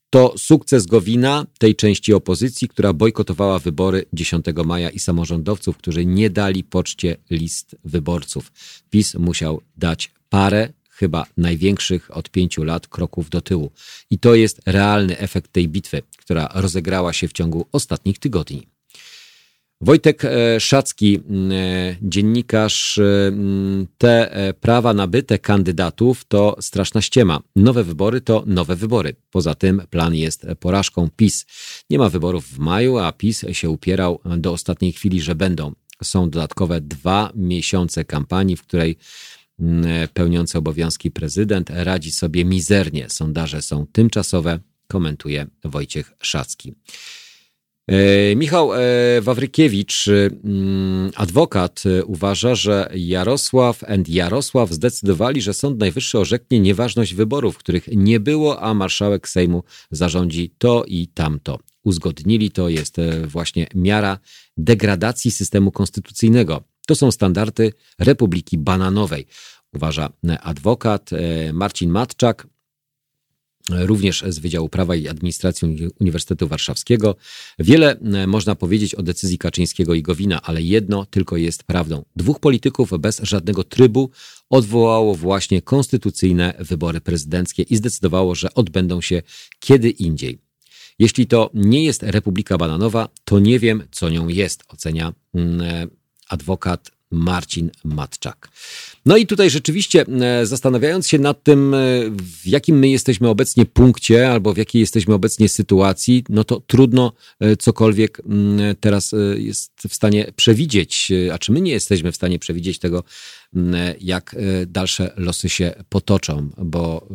to 0.09 0.33
sukces 0.37 0.85
Gowina, 0.85 1.45
tej 1.57 1.75
części 1.75 2.13
opozycji, 2.13 2.67
która 2.67 2.93
bojkotowała 2.93 3.59
wybory 3.59 4.05
10 4.13 4.45
maja 4.65 4.89
i 4.89 4.99
samorządowców, 4.99 5.77
którzy 5.77 6.05
nie 6.05 6.29
dali 6.29 6.63
poczcie 6.63 7.17
list 7.29 7.75
wyborców. 7.83 8.51
PiS 8.89 9.15
musiał 9.15 9.61
dać 9.77 10.11
parę, 10.29 10.73
chyba 10.89 11.25
największych 11.37 12.17
od 12.17 12.29
pięciu 12.29 12.63
lat 12.63 12.87
kroków 12.87 13.29
do 13.29 13.41
tyłu. 13.41 13.71
I 14.09 14.19
to 14.19 14.35
jest 14.35 14.61
realny 14.65 15.17
efekt 15.17 15.51
tej 15.51 15.67
bitwy, 15.67 16.01
która 16.17 16.49
rozegrała 16.53 17.13
się 17.13 17.27
w 17.27 17.33
ciągu 17.33 17.65
ostatnich 17.71 18.19
tygodni. 18.19 18.67
Wojtek 19.81 20.25
e, 20.25 20.59
Szacki, 20.59 21.15
e, 21.15 21.95
dziennikarz, 22.01 22.97
e, 22.97 23.31
te 23.97 24.53
prawa 24.61 24.93
nabyte 24.93 25.39
kandydatów 25.39 26.25
to 26.25 26.57
straszna 26.61 27.01
ściema. 27.01 27.39
Nowe 27.55 27.83
wybory 27.83 28.21
to 28.21 28.43
nowe 28.47 28.75
wybory. 28.75 29.15
Poza 29.31 29.55
tym 29.55 29.81
plan 29.89 30.15
jest 30.15 30.45
porażką 30.59 31.09
PiS. 31.15 31.45
Nie 31.89 31.97
ma 31.97 32.09
wyborów 32.09 32.47
w 32.47 32.59
maju, 32.59 32.97
a 32.97 33.11
PiS 33.11 33.45
się 33.51 33.69
upierał 33.69 34.19
do 34.37 34.51
ostatniej 34.51 34.93
chwili, 34.93 35.21
że 35.21 35.35
będą. 35.35 35.73
Są 36.03 36.29
dodatkowe 36.29 36.81
dwa 36.81 37.31
miesiące 37.35 38.05
kampanii, 38.05 38.55
w 38.55 38.63
której 38.63 38.97
pełniący 40.13 40.57
obowiązki 40.57 41.11
prezydent 41.11 41.69
radzi 41.69 42.11
sobie 42.11 42.45
mizernie. 42.45 43.09
Sondaże 43.09 43.61
są 43.61 43.87
tymczasowe, 43.91 44.59
komentuje 44.87 45.47
Wojciech 45.63 46.13
Szacki. 46.21 46.73
E, 47.87 48.35
Michał 48.35 48.73
e, 48.73 48.77
Wawrykiewicz, 49.21 50.05
mm, 50.43 51.11
adwokat, 51.15 51.83
e, 51.85 52.05
uważa, 52.05 52.55
że 52.55 52.89
Jarosław 52.95 53.83
and 53.83 54.09
Jarosław 54.09 54.71
zdecydowali, 54.71 55.41
że 55.41 55.53
Sąd 55.53 55.79
Najwyższy 55.79 56.19
orzeknie 56.19 56.59
nieważność 56.59 57.13
wyborów, 57.13 57.57
których 57.57 57.87
nie 57.87 58.19
było, 58.19 58.61
a 58.61 58.73
marszałek 58.73 59.29
Sejmu 59.29 59.63
zarządzi 59.91 60.53
to 60.57 60.83
i 60.87 61.07
tamto. 61.07 61.59
Uzgodnili 61.83 62.51
to 62.51 62.69
jest 62.69 62.97
właśnie 63.27 63.67
miara 63.75 64.19
degradacji 64.57 65.31
systemu 65.31 65.71
konstytucyjnego. 65.71 66.63
To 66.87 66.95
są 66.95 67.11
standardy 67.11 67.73
Republiki 67.99 68.57
Bananowej, 68.57 69.25
uważa 69.73 70.09
adwokat 70.41 71.09
Marcin 71.53 71.89
Matczak 71.89 72.47
również 73.69 74.23
z 74.27 74.39
Wydziału 74.39 74.69
Prawa 74.69 74.95
i 74.95 75.07
Administracji 75.07 75.89
Uniwersytetu 75.99 76.47
Warszawskiego. 76.47 77.15
Wiele 77.59 77.99
e, 77.99 78.27
można 78.27 78.55
powiedzieć 78.55 78.95
o 78.95 79.03
decyzji 79.03 79.37
Kaczyńskiego 79.37 79.93
i 79.93 80.01
Gowina, 80.01 80.41
ale 80.41 80.61
jedno 80.61 81.05
tylko 81.05 81.37
jest 81.37 81.63
prawdą. 81.63 82.05
Dwóch 82.15 82.39
polityków 82.39 82.89
bez 82.99 83.19
żadnego 83.23 83.63
trybu 83.63 84.09
odwołało 84.49 85.15
właśnie 85.15 85.61
konstytucyjne 85.61 86.53
wybory 86.59 87.01
prezydenckie 87.01 87.63
i 87.63 87.75
zdecydowało, 87.75 88.35
że 88.35 88.53
odbędą 88.53 89.01
się 89.01 89.21
kiedy 89.59 89.89
indziej. 89.89 90.39
Jeśli 90.99 91.27
to 91.27 91.49
nie 91.53 91.83
jest 91.83 92.03
Republika 92.03 92.57
Bananowa, 92.57 93.09
to 93.25 93.39
nie 93.39 93.59
wiem, 93.59 93.83
co 93.91 94.09
nią 94.09 94.27
jest, 94.27 94.63
ocenia 94.67 95.13
mm, 95.33 95.61
e, 95.61 95.87
adwokat 96.29 96.91
Marcin 97.11 97.71
Matczak. 97.83 98.49
No 99.05 99.17
i 99.17 99.27
tutaj 99.27 99.49
rzeczywiście 99.49 100.05
e, 100.21 100.45
zastanawiając 100.45 101.07
się 101.07 101.19
nad 101.19 101.43
tym, 101.43 101.73
e, 101.73 101.77
w 102.09 102.47
jakim 102.47 102.79
my 102.79 102.89
jesteśmy 102.89 103.29
obecnie 103.29 103.65
punkcie 103.65 104.31
albo 104.31 104.53
w 104.53 104.57
jakiej 104.57 104.79
jesteśmy 104.79 105.13
obecnie 105.13 105.49
sytuacji, 105.49 106.23
no 106.29 106.43
to 106.43 106.59
trudno 106.59 107.13
e, 107.39 107.57
cokolwiek 107.57 108.21
mm, 108.25 108.75
teraz 108.79 109.15
jest 109.37 109.71
w 109.89 109.95
stanie 109.95 110.31
przewidzieć, 110.35 111.11
a 111.33 111.37
czy 111.37 111.51
my 111.51 111.61
nie 111.61 111.71
jesteśmy 111.71 112.11
w 112.11 112.15
stanie 112.15 112.39
przewidzieć 112.39 112.79
tego, 112.79 113.03
mm, 113.55 113.95
jak 114.01 114.35
dalsze 114.67 115.13
losy 115.17 115.49
się 115.49 115.73
potoczą, 115.89 116.49
bo 116.57 117.07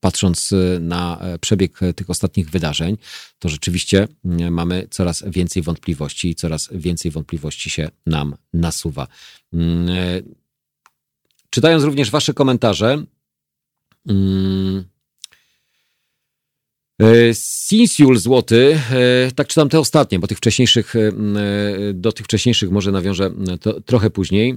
patrząc 0.00 0.54
na 0.80 1.20
przebieg 1.40 1.80
tych 1.96 2.10
ostatnich 2.10 2.50
wydarzeń, 2.50 2.96
to 3.38 3.48
rzeczywiście 3.48 4.08
mm, 4.24 4.54
mamy 4.54 4.86
coraz 4.90 5.24
więcej 5.26 5.62
wątpliwości 5.62 6.30
i 6.30 6.34
coraz 6.34 6.68
więcej 6.72 7.10
wątpliwości 7.10 7.70
się 7.70 7.88
nam 8.06 8.36
nasuwa. 8.52 9.06
Mm, 11.48 11.50
czytając 11.50 11.84
również 11.84 12.10
Wasze 12.10 12.34
komentarze, 12.34 13.04
mm, 14.08 14.84
E, 17.02 17.34
Sinsiul 17.34 18.18
złoty, 18.18 18.78
e, 18.90 19.32
tak 19.32 19.48
czytam 19.48 19.68
te 19.68 19.80
ostatnie, 19.80 20.18
bo 20.18 20.26
tych 20.26 20.38
wcześniejszych, 20.38 20.96
e, 20.96 21.12
do 21.94 22.12
tych 22.12 22.26
wcześniejszych 22.26 22.70
może 22.70 22.92
nawiążę 22.92 23.30
to 23.60 23.80
trochę 23.80 24.10
później. 24.10 24.56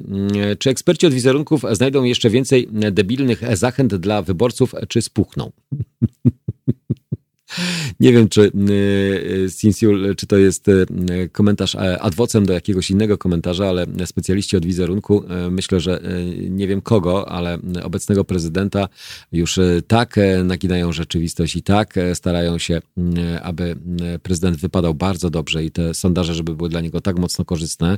Czy 0.59 0.69
eksperci 0.69 1.07
od 1.07 1.13
wizerunków 1.13 1.61
znajdą 1.71 2.03
jeszcze 2.03 2.29
więcej 2.29 2.67
debilnych 2.91 3.41
zachęt 3.53 3.95
dla 3.95 4.21
wyborców, 4.21 4.73
czy 4.87 5.01
spuchną? 5.01 5.51
Nie 7.99 8.13
wiem, 8.13 8.29
czy 8.29 8.51
y, 8.69 9.49
Sinsiul, 9.49 10.15
czy 10.15 10.27
to 10.27 10.37
jest 10.37 10.67
y, 10.67 10.85
komentarz 11.31 11.75
e, 11.75 12.01
adwocem 12.01 12.45
do 12.45 12.53
jakiegoś 12.53 12.91
innego 12.91 13.17
komentarza, 13.17 13.69
ale 13.69 13.85
specjaliści 14.05 14.57
od 14.57 14.65
wizerunku, 14.65 15.23
e, 15.29 15.49
myślę, 15.49 15.79
że 15.79 16.01
e, 16.01 16.25
nie 16.49 16.67
wiem 16.67 16.81
kogo, 16.81 17.29
ale 17.29 17.57
obecnego 17.83 18.25
prezydenta 18.25 18.89
już 19.31 19.59
tak 19.87 20.15
naginają 20.43 20.91
rzeczywistość 20.91 21.55
i 21.55 21.63
tak 21.63 21.95
starają 22.13 22.57
się, 22.57 22.81
aby 23.41 23.75
prezydent 24.23 24.57
wypadał 24.57 24.93
bardzo 24.93 25.29
dobrze 25.29 25.63
i 25.63 25.71
te 25.71 25.93
sondaże, 25.93 26.35
żeby 26.35 26.55
były 26.55 26.69
dla 26.69 26.81
niego 26.81 27.01
tak 27.01 27.19
mocno 27.19 27.45
korzystne, 27.45 27.97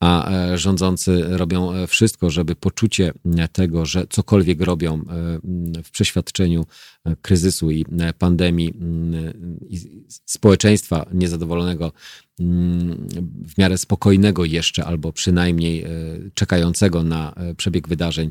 a 0.00 0.30
rządzący 0.54 1.22
robią 1.28 1.86
wszystko, 1.86 2.30
żeby 2.30 2.54
poczucie 2.54 3.12
tego, 3.52 3.86
że 3.86 4.06
cokolwiek 4.10 4.60
robią 4.60 5.04
w 5.84 5.90
przeświadczeniu 5.90 6.66
kryzysu 7.22 7.70
i 7.70 7.84
pandemii 8.18 8.74
i 9.68 10.04
społeczeństwa 10.26 11.06
niezadowolonego 11.12 11.92
mm, 12.40 13.08
w 13.46 13.58
miarę 13.58 13.78
spokojnego 13.78 14.44
jeszcze, 14.44 14.84
albo 14.84 15.12
przynajmniej 15.12 15.84
e, 15.84 15.88
czekającego 16.34 17.02
na 17.02 17.32
e, 17.34 17.54
przebieg 17.54 17.88
wydarzeń, 17.88 18.30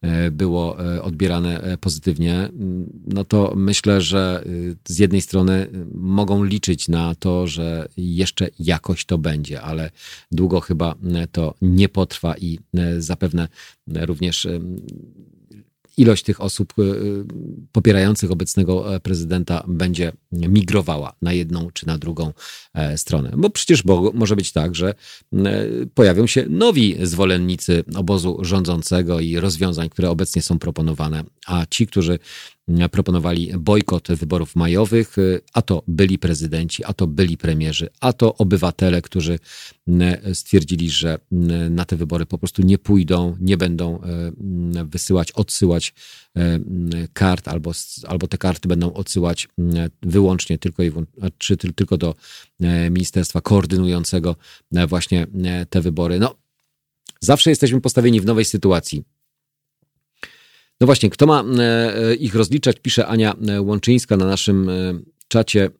e, 0.00 0.30
było 0.30 0.76
odbierane 1.02 1.76
pozytywnie, 1.80 2.34
mm, 2.34 2.90
no 3.06 3.24
to 3.24 3.52
myślę, 3.56 4.00
że 4.00 4.44
z 4.88 4.98
jednej 4.98 5.20
strony 5.20 5.66
mogą 5.94 6.44
liczyć 6.44 6.88
na 6.88 7.14
to, 7.14 7.46
że 7.46 7.88
jeszcze 7.96 8.48
jakoś 8.58 9.04
to 9.04 9.18
będzie, 9.18 9.62
ale 9.62 9.90
długo 10.32 10.60
chyba 10.60 10.94
to 11.32 11.54
nie 11.62 11.88
potrwa 11.88 12.36
i 12.36 12.58
zapewne 12.98 13.48
również 13.86 14.48
ilość 15.96 16.24
tych 16.24 16.40
osób 16.40 16.74
y, 16.78 16.82
y, 16.82 17.24
popierających 17.72 18.30
obecnego 18.30 18.94
e, 18.94 19.00
prezydenta 19.00 19.64
będzie 19.68 20.12
migrowała 20.32 21.12
na 21.22 21.32
jedną 21.32 21.70
czy 21.70 21.86
na 21.86 21.98
drugą 21.98 22.32
e, 22.74 22.98
stronę. 22.98 23.32
Bo 23.36 23.50
przecież 23.50 23.82
może 24.14 24.36
być 24.36 24.52
tak, 24.52 24.74
że 24.74 24.94
e, 25.34 25.66
pojawią 25.94 26.26
się 26.26 26.46
nowi 26.48 26.96
zwolennicy 27.02 27.84
obozu 27.94 28.38
rządzącego 28.42 29.20
i 29.20 29.36
rozwiązań, 29.36 29.88
które 29.88 30.10
obecnie 30.10 30.42
są 30.42 30.58
proponowane, 30.58 31.24
a 31.46 31.66
ci, 31.70 31.86
którzy 31.86 32.18
proponowali 32.90 33.52
bojkot 33.58 34.08
wyborów 34.08 34.56
majowych, 34.56 35.16
a 35.52 35.62
to 35.62 35.82
byli 35.86 36.18
prezydenci, 36.18 36.84
a 36.84 36.92
to 36.92 37.06
byli 37.06 37.36
premierzy, 37.36 37.88
a 38.00 38.12
to 38.12 38.34
obywatele, 38.34 39.02
którzy 39.02 39.38
stwierdzili, 40.34 40.90
że 40.90 41.18
na 41.70 41.84
te 41.84 41.96
wybory 41.96 42.26
po 42.26 42.38
prostu 42.38 42.62
nie 42.62 42.78
pójdą, 42.78 43.36
nie 43.40 43.56
będą 43.56 44.00
wysyłać, 44.84 45.32
odsyłać 45.32 45.94
kart, 47.12 47.48
albo, 47.48 47.72
albo 48.08 48.28
te 48.28 48.38
karty 48.38 48.68
będą 48.68 48.92
odsyłać 48.92 49.48
wyłącznie 50.02 50.58
tylko, 50.58 50.82
i, 50.82 50.92
czy 51.38 51.56
tylko 51.56 51.96
do 51.98 52.14
ministerstwa 52.90 53.40
koordynującego 53.40 54.36
właśnie 54.88 55.26
te 55.70 55.80
wybory. 55.80 56.18
No, 56.18 56.34
zawsze 57.20 57.50
jesteśmy 57.50 57.80
postawieni 57.80 58.20
w 58.20 58.24
nowej 58.24 58.44
sytuacji. 58.44 59.04
No 60.80 60.86
właśnie, 60.86 61.10
kto 61.10 61.26
ma 61.26 61.44
e, 61.58 61.96
e, 61.96 62.14
ich 62.14 62.34
rozliczać, 62.34 62.76
pisze 62.82 63.06
Ania 63.06 63.34
e, 63.48 63.62
Łączyńska 63.62 64.16
na 64.16 64.26
naszym 64.26 64.70
czacie 65.28 65.70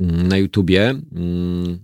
mm, 0.00 0.28
na 0.28 0.36
YouTubie. 0.36 0.88
Mm. 0.88 1.78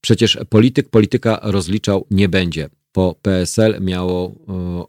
Przecież 0.00 0.38
polityk 0.48 0.88
polityka 0.88 1.40
rozliczał 1.42 2.06
nie 2.10 2.28
będzie. 2.28 2.68
po 2.92 3.14
PSL 3.22 3.80
miało 3.80 4.34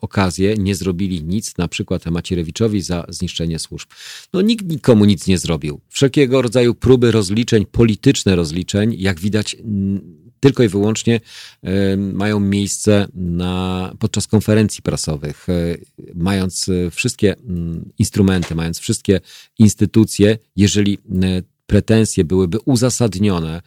okazję, 0.02 0.56
nie 0.56 0.76
zrobili 0.76 1.24
nic, 1.24 1.58
na 1.58 1.68
przykład 1.68 2.06
Macierewiczowi 2.06 2.82
za 2.82 3.06
zniszczenie 3.10 3.60
służb. 3.60 3.90
No 4.34 4.42
nikt 4.42 4.66
nikomu 4.66 5.06
nic 5.06 5.28
nie 5.28 5.38
zrobił. 5.38 5.82
Wszelkiego 5.90 6.42
rodzaju 6.42 6.76
próby 6.76 7.12
rozliczeń, 7.12 7.66
polityczne 7.66 8.36
rozliczeń, 8.36 8.96
jak 8.98 9.20
widać, 9.20 9.56
tylko 10.48 10.64
i 10.64 10.68
wyłącznie 10.68 11.20
mają 11.98 12.40
miejsce 12.40 13.08
na, 13.14 13.94
podczas 14.00 14.28
konferencji 14.28 14.82
prasowych. 14.82 15.48
E, 15.50 15.54
mając 16.16 16.70
e, 16.70 16.92
wszystkie 16.92 17.36
mm, 17.36 17.92
instrumenty, 18.00 18.56
mając 18.56 18.80
wszystkie 18.80 19.22
instytucje, 19.60 20.38
jeżeli 20.56 20.98
pretensje 21.66 22.24
byłyby 22.26 22.60
uzasadnione, 22.66 23.62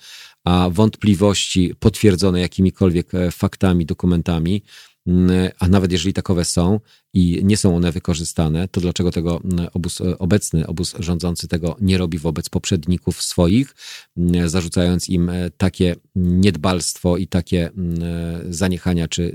a 0.44 0.68
wątpliwości 0.72 1.74
potwierdzone 1.78 2.40
jakimikolwiek 2.40 3.14
e, 3.14 3.30
faktami, 3.30 3.86
dokumentami, 3.86 4.62
a 5.58 5.68
nawet 5.68 5.92
jeżeli 5.92 6.12
takowe 6.12 6.44
są 6.44 6.80
i 7.14 7.40
nie 7.44 7.56
są 7.56 7.76
one 7.76 7.92
wykorzystane, 7.92 8.68
to 8.68 8.80
dlaczego 8.80 9.10
tego 9.10 9.40
obóz, 9.72 10.00
e, 10.00 10.18
obecny 10.18 10.66
obóz 10.66 10.94
rządzący 10.98 11.48
tego 11.48 11.76
nie 11.80 11.98
robi 11.98 12.18
wobec 12.18 12.48
poprzedników 12.48 13.22
swoich, 13.22 13.74
zarzucając 14.46 15.08
im 15.08 15.30
e, 15.30 15.50
takie 15.50 15.96
niedbalstwo 16.16 17.16
i 17.16 17.26
takie 17.26 17.70
zaniechania 18.50 19.08
czy 19.08 19.34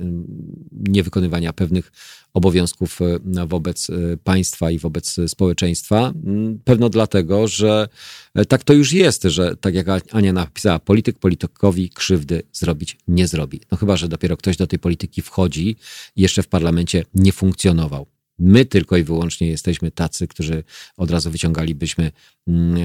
niewykonywania 0.72 1.54
pewnych 1.54 1.92
obowiązków 2.36 3.00
e, 3.02 3.48
wobec 3.48 3.90
e, 3.90 3.94
państwa 4.24 4.72
i 4.72 4.80
wobec 4.80 5.16
społeczeństwa. 5.28 6.14
Mm, 6.26 6.60
pewno 6.64 6.90
dlatego, 6.90 7.48
że 7.48 7.88
e, 8.36 8.46
tak 8.46 8.64
to 8.64 8.74
już 8.74 8.94
jest, 8.94 9.24
że 9.24 9.56
tak 9.58 9.76
jak 9.76 9.88
Ania 10.12 10.34
napisała, 10.34 10.80
polityk 10.80 11.20
politykowi 11.20 11.90
krzywdy 11.90 12.44
zrobić 12.54 12.98
nie 13.08 13.28
zrobi. 13.28 13.62
No 13.72 13.78
chyba, 13.78 13.98
że 13.98 14.08
dopiero 14.08 14.38
ktoś 14.38 14.58
do 14.58 14.68
tej 14.68 14.80
polityki 14.80 15.22
wchodzi 15.22 15.76
jeszcze 16.16 16.44
w 16.44 16.48
parlamencie 16.48 17.06
nie 17.14 17.32
funkcjonował. 17.66 18.06
My 18.40 18.66
tylko 18.66 18.98
i 18.98 19.04
wyłącznie 19.04 19.48
jesteśmy 19.48 19.92
tacy, 19.92 20.28
którzy 20.28 20.64
od 20.98 21.12
razu 21.12 21.32
wyciągalibyśmy 21.32 22.12
mm, 22.48 22.78
e, 22.78 22.82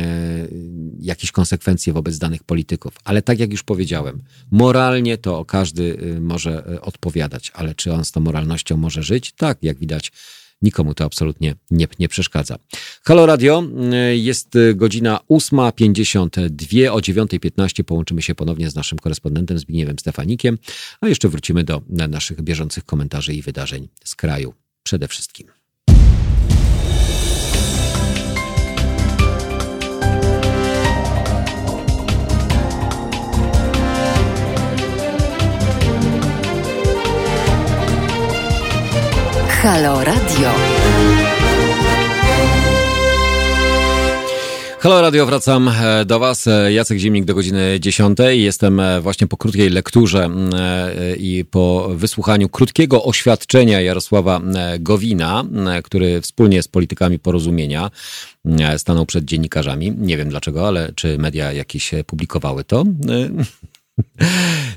jakieś 1.01 1.33
konsekwencje 1.33 1.93
wobec 1.93 2.19
danych 2.19 2.45
polityków. 2.45 2.95
Ale 3.05 3.23
tak 3.23 3.39
jak 3.39 3.53
już 3.53 3.63
powiedziałem, 3.63 4.23
moralnie 4.51 5.19
to 5.19 5.45
każdy 5.45 5.83
y, 5.83 6.21
może 6.21 6.67
e, 6.67 6.81
odpowiadać, 6.81 7.51
ale 7.55 7.75
czy 7.75 7.93
on 7.93 8.05
z 8.05 8.13
tą 8.13 8.21
moralnością 8.21 8.77
może 8.77 9.03
żyć? 9.03 9.33
Tak, 9.33 9.59
jak 9.63 9.79
widać, 9.79 10.13
nikomu 10.63 10.95
to 10.95 11.05
absolutnie 11.05 11.55
nie, 11.71 11.89
nie 11.99 12.09
przeszkadza. 12.09 12.59
Halo 13.03 13.27
Radio, 13.27 13.65
y, 14.13 14.17
jest 14.17 14.55
godzina 14.75 15.21
8.52, 15.31 16.89
o 16.91 16.99
9.15 16.99 17.83
połączymy 17.83 18.23
się 18.23 18.35
ponownie 18.35 18.71
z 18.71 18.75
naszym 18.75 18.99
korespondentem 18.99 19.59
Zbigniewem 19.59 19.99
Stefanikiem, 19.99 20.59
a 21.01 21.09
jeszcze 21.09 21.29
wrócimy 21.29 21.65
do 21.65 21.83
naszych 21.89 22.43
bieżących 22.43 22.85
komentarzy 22.85 23.35
i 23.35 23.43
wydarzeń 23.43 23.89
z 24.05 24.15
kraju 24.15 24.55
przede 24.83 25.09
wszystkim. 25.09 25.47
Halo 39.63 40.05
Radio. 40.05 40.70
Halo 44.83 45.03
Radio, 45.03 45.27
wracam 45.27 45.69
e, 45.69 46.05
do 46.05 46.19
Was. 46.19 46.47
E, 46.47 46.73
Jacek 46.73 46.99
Zimnik 46.99 47.25
do 47.25 47.35
godziny 47.35 47.81
10. 47.81 48.19
Jestem 48.31 48.81
e, 48.81 49.01
właśnie 49.01 49.27
po 49.27 49.37
krótkiej 49.37 49.71
lekturze 49.71 50.31
i 51.19 51.45
po 51.51 51.89
wysłuchaniu 51.95 52.49
krótkiego 52.49 53.05
oświadczenia 53.05 53.81
Jarosława 53.81 54.41
Gowina, 54.79 55.45
który 55.85 56.21
wspólnie 56.21 56.63
z 56.63 56.69
politykami 56.69 57.19
porozumienia 57.19 57.91
stanął 58.77 59.07
przed 59.07 59.25
dziennikarzami. 59.25 59.93
Nie 59.99 60.17
wiem 60.17 60.29
dlaczego, 60.29 60.69
ale 60.69 60.93
czy 60.95 61.19
media 61.19 61.53
jakieś 61.53 61.91
publikowały 62.07 62.65
to? 62.65 62.85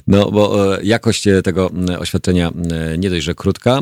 No, 0.07 0.31
bo 0.31 0.75
e, 0.75 0.83
jakość 0.83 1.27
e, 1.27 1.41
tego 1.41 1.71
oświadczenia 1.99 2.51
e, 2.71 2.97
nie 2.97 3.09
dość, 3.09 3.25
że 3.25 3.35
krótka, 3.35 3.81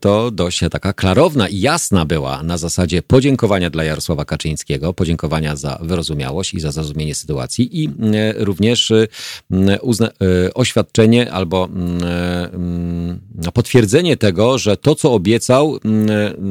to 0.00 0.30
dość 0.30 0.60
taka 0.70 0.92
klarowna 0.92 1.48
i 1.48 1.60
jasna 1.60 2.04
była 2.04 2.42
na 2.42 2.58
zasadzie 2.58 3.02
podziękowania 3.02 3.70
dla 3.70 3.84
Jarosława 3.84 4.24
Kaczyńskiego, 4.24 4.92
podziękowania 4.92 5.56
za 5.56 5.78
wyrozumiałość 5.82 6.54
i 6.54 6.60
za 6.60 6.72
zrozumienie 6.72 7.14
sytuacji 7.14 7.82
i 7.84 7.90
również 8.36 8.92
oświadczenie 10.54 11.32
albo 11.32 11.68
potwierdzenie 13.54 14.16
tego, 14.16 14.58
że 14.58 14.76
to, 14.76 14.94
co 14.94 15.12
obiecał, 15.12 15.78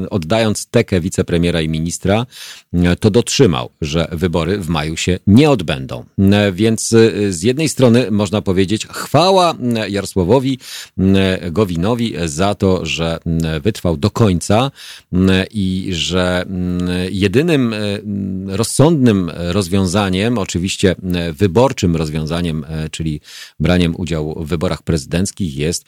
oddając 0.10 0.66
tekę 0.66 1.02
wicepremiera 1.02 1.62
i 1.62 1.70
ministra, 1.70 2.26
to 3.00 3.12
dotrzymał, 3.12 3.70
że 3.82 4.08
wybory 4.12 4.58
w 4.58 4.70
maju 4.70 4.98
się 4.98 5.20
nie 5.28 5.50
odbędą. 5.50 6.06
Więc 6.54 6.90
z 7.30 7.44
jednej 7.44 7.70
strony 7.70 8.12
można 8.12 8.42
powiedzieć, 8.42 8.88
chwała 9.10 9.56
Jarosławowi 9.90 10.60
Gowinowi 11.52 12.14
za 12.26 12.56
to, 12.56 12.86
że 12.86 13.20
wytrwał 13.62 13.98
do 13.98 14.10
końca 14.10 14.72
i 15.52 15.90
że 15.92 16.46
jedynym 17.12 17.76
rozsądnym 18.48 19.32
rozwiązaniem, 19.36 20.38
oczywiście 20.38 20.96
wyborczym 21.34 21.96
rozwiązaniem, 21.96 22.66
czyli 22.92 23.22
braniem 23.60 23.96
udziału 23.96 24.44
w 24.44 24.48
wyborach 24.48 24.84
prezydenckich 24.84 25.58
jest 25.58 25.86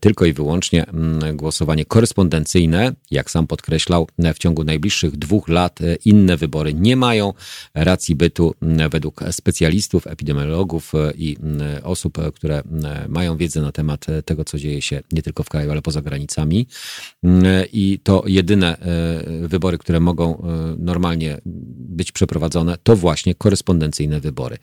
tylko 0.00 0.24
i 0.24 0.32
wyłącznie 0.32 0.86
głosowanie 1.34 1.84
korespondencyjne. 1.84 2.92
Jak 3.10 3.30
sam 3.30 3.46
podkreślał, 3.46 4.08
w 4.34 4.38
ciągu 4.38 4.64
najbliższych 4.64 5.16
dwóch 5.16 5.48
lat 5.48 5.78
inne 6.04 6.36
wybory 6.36 6.74
nie 6.74 6.96
mają 6.96 7.32
racji 7.74 8.14
bytu 8.14 8.54
według 8.90 9.20
specjalistów, 9.30 10.06
epidemiologów 10.06 10.92
i 11.18 11.36
osób, 11.82 12.18
które 12.40 12.58
e, 12.58 13.08
mają 13.08 13.36
wiedzę 13.36 13.60
na 13.60 13.72
temat 13.72 14.08
e, 14.08 14.22
tego, 14.22 14.44
co 14.44 14.58
dzieje 14.58 14.82
się 14.82 15.00
nie 15.12 15.22
tylko 15.22 15.42
w 15.42 15.48
kraju, 15.48 15.70
ale 15.70 15.82
poza 15.82 16.02
granicami. 16.02 16.66
Mm, 17.22 17.44
I 17.72 17.98
to 18.02 18.22
jedyne 18.26 18.78
e, 18.78 19.48
wybory, 19.48 19.78
które 19.78 20.00
mogą 20.00 20.42
normalnie 20.78 21.40
być 21.76 22.12
przeprowadzone, 22.12 22.76
to 22.82 22.96
właśnie 22.96 23.34
korespondencyjne 23.34 24.20
wybory. 24.20 24.58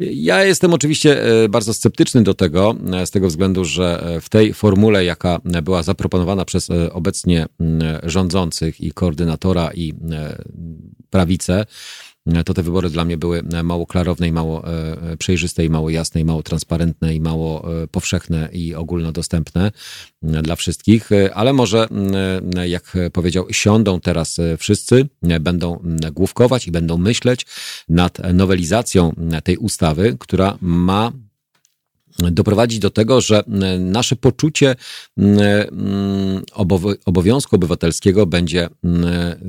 Ja 0.00 0.44
jestem 0.44 0.74
oczywiście 0.74 1.22
bardzo 1.48 1.74
sceptyczny 1.74 2.22
do 2.22 2.34
tego, 2.34 2.74
z 3.04 3.10
tego 3.10 3.28
względu, 3.28 3.64
że 3.64 4.18
w 4.20 4.28
tej 4.28 4.54
formule, 4.54 5.04
jaka 5.04 5.40
była 5.62 5.82
zaproponowana 5.82 6.44
przez 6.44 6.68
obecnie 6.92 7.46
mm, 7.60 7.98
rządzących 8.02 8.80
i 8.80 8.92
koordynatora 8.92 9.70
i 9.74 9.94
prawicę, 11.10 11.64
to 12.44 12.54
te 12.54 12.62
wybory 12.62 12.90
dla 12.90 13.04
mnie 13.04 13.16
były 13.16 13.42
mało 13.64 13.86
klarowne 13.86 14.28
i 14.28 14.32
mało 14.32 14.68
e, 14.68 15.16
przejrzyste 15.16 15.64
i 15.64 15.70
mało 15.70 15.90
jasne 15.90 16.20
i 16.20 16.24
mało 16.24 16.42
transparentne 16.42 17.14
i 17.14 17.20
mało 17.20 17.82
e, 17.82 17.86
powszechne 17.86 18.48
i 18.52 18.74
ogólnodostępne 18.74 19.72
e, 20.22 20.42
dla 20.42 20.56
wszystkich, 20.56 21.10
ale 21.34 21.52
może, 21.52 21.88
jak 22.66 22.96
powiedział, 23.12 23.46
siądą 23.50 24.00
teraz 24.00 24.36
wszyscy, 24.58 25.08
będą 25.40 25.82
główkować 26.12 26.66
i 26.66 26.70
będą 26.70 26.98
myśleć 26.98 27.46
nad 27.88 28.18
nowelizacją 28.34 29.14
tej 29.44 29.56
ustawy, 29.56 30.16
która 30.18 30.58
ma 30.60 31.12
doprowadzić 32.18 32.78
do 32.78 32.90
tego, 32.90 33.20
że 33.20 33.42
nasze 33.78 34.16
poczucie 34.16 34.76
obowiązku 37.04 37.56
obywatelskiego 37.56 38.26
będzie 38.26 38.68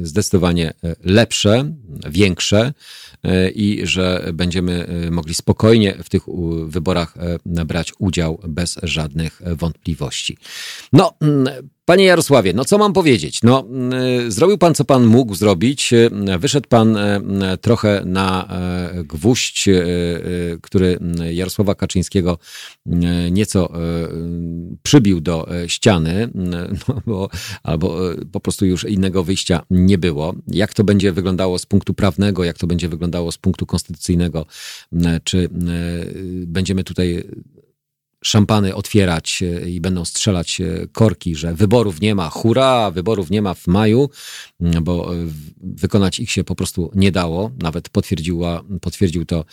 zdecydowanie 0.02 0.73
lepsze, 1.03 1.73
większe 2.10 2.73
e, 3.23 3.49
i 3.49 3.88
że 3.88 4.30
będziemy 4.34 4.88
e, 4.88 5.11
mogli 5.11 5.34
spokojnie 5.34 5.98
w 6.03 6.10
tych 6.10 6.23
wyborach 6.65 7.18
e, 7.18 7.65
brać 7.65 7.94
udział 7.99 8.40
bez 8.48 8.80
żadnych 8.84 9.41
wątpliwości. 9.56 10.38
No, 10.94 11.14
Panie 11.85 12.05
Jarosławie, 12.05 12.53
no 12.53 12.65
co 12.65 12.77
mam 12.77 12.93
powiedzieć? 12.93 13.39
No, 13.43 13.65
y, 14.27 14.31
zrobił 14.31 14.57
pan, 14.57 14.76
co 14.76 14.85
pan 14.85 15.05
mógł 15.05 15.35
zrobić. 15.35 15.93
Y, 15.93 16.10
wyszedł 16.39 16.68
pan 16.69 16.97
y, 16.97 17.57
trochę 17.61 18.03
na 18.05 18.47
gwóźdź, 19.03 19.69
który 20.61 20.99
Jarosława 21.31 21.76
Kaczyńskiego 21.76 22.38
nieco 23.31 23.73
przybił 24.84 25.22
do 25.22 25.47
ściany, 25.68 26.30
no, 26.88 27.01
bo, 27.05 27.30
albo 27.64 27.97
po 28.31 28.39
prostu 28.39 28.65
już 28.65 28.84
innego 28.84 29.23
wyjścia 29.23 29.65
nie 29.69 29.97
było. 29.97 30.35
Jak 30.47 30.73
to 30.73 30.84
będzie 30.84 31.11
wyglądało 31.11 31.60
z 31.60 31.65
punktu 31.65 31.93
prawnego, 31.93 32.43
jak 32.43 32.57
to 32.57 32.68
będzie 32.68 32.89
wyglądało 32.89 33.31
z 33.31 33.38
punktu 33.38 33.65
konstytucyjnego? 33.65 34.45
Czy 35.23 35.49
będziemy 36.47 36.84
tutaj 36.84 37.23
szampany 38.23 38.75
otwierać 38.75 39.43
i 39.67 39.81
będą 39.81 40.05
strzelać 40.05 40.61
korki, 40.91 41.35
że 41.35 41.53
wyborów 41.53 42.01
nie 42.01 42.15
ma, 42.15 42.29
hurra, 42.29 42.91
wyborów 42.91 43.29
nie 43.29 43.41
ma 43.41 43.53
w 43.53 43.67
maju, 43.67 44.09
bo 44.59 45.11
wykonać 45.61 46.19
ich 46.19 46.31
się 46.31 46.43
po 46.43 46.55
prostu 46.55 46.91
nie 46.95 47.11
dało. 47.11 47.51
Nawet 47.61 47.89
potwierdziła, 47.89 48.63
potwierdził 48.81 49.25
to, 49.25 49.45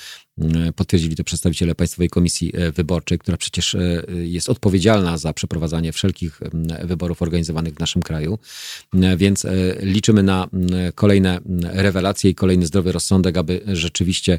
potwierdzili 0.77 1.17
to 1.17 1.25
przedstawiciele 1.25 1.75
Państwowej 1.75 2.09
Komisji 2.09 2.53
Wyborczej, 2.75 3.19
która 3.19 3.37
przecież 3.37 3.77
jest 4.09 4.49
odpowiedzialna 4.49 5.19
za 5.19 5.33
przeprowadzanie 5.33 5.93
wszelkich 5.93 6.41
wyborów 6.85 7.23
organizowanych 7.23 7.75
w 7.75 7.79
naszym 7.79 8.03
kraju. 8.03 8.39
Więc 9.17 9.47
liczymy 9.81 10.23
na 10.23 10.49
kolejne 10.95 11.41
rewelacje 11.63 12.31
i 12.31 12.35
kolejny 12.35 12.67
zdrowy 12.67 12.93
rozsądek, 12.93 13.37
aby 13.37 13.61
rzeczywiście 13.67 14.39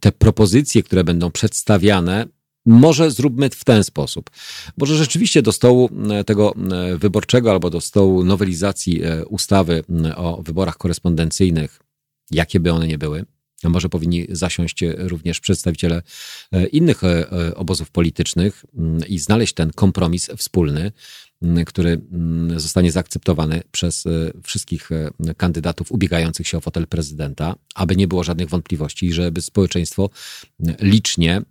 te 0.00 0.12
propozycje, 0.12 0.82
które 0.82 1.04
będą 1.04 1.30
przedstawiane, 1.30 2.26
może 2.66 3.10
zróbmy 3.10 3.50
w 3.50 3.64
ten 3.64 3.84
sposób. 3.84 4.30
Może 4.76 4.96
rzeczywiście 4.96 5.42
do 5.42 5.52
stołu 5.52 5.90
e, 6.10 6.24
tego 6.24 6.54
e, 6.54 6.96
wyborczego 6.96 7.50
albo 7.50 7.70
do 7.70 7.80
stołu 7.80 8.24
nowelizacji 8.24 9.02
e, 9.02 9.26
ustawy 9.26 9.84
o 10.16 10.42
wyborach 10.42 10.76
korespondencyjnych, 10.76 11.80
jakie 12.30 12.60
by 12.60 12.72
one 12.72 12.86
nie 12.86 12.98
były, 12.98 13.24
może 13.64 13.88
powinni 13.88 14.26
zasiąść 14.28 14.84
również 14.98 15.40
przedstawiciele 15.40 16.02
innych 16.72 17.00
obozów 17.54 17.90
politycznych 17.90 18.64
i 19.08 19.18
znaleźć 19.18 19.54
ten 19.54 19.70
kompromis 19.72 20.30
wspólny, 20.36 20.92
który 21.66 22.00
zostanie 22.56 22.92
zaakceptowany 22.92 23.62
przez 23.70 24.04
wszystkich 24.42 24.90
kandydatów 25.36 25.92
ubiegających 25.92 26.48
się 26.48 26.58
o 26.58 26.60
fotel 26.60 26.86
prezydenta, 26.86 27.54
aby 27.74 27.96
nie 27.96 28.08
było 28.08 28.24
żadnych 28.24 28.48
wątpliwości 28.48 29.12
żeby 29.12 29.42
społeczeństwo 29.42 30.10
licznie 30.80 31.42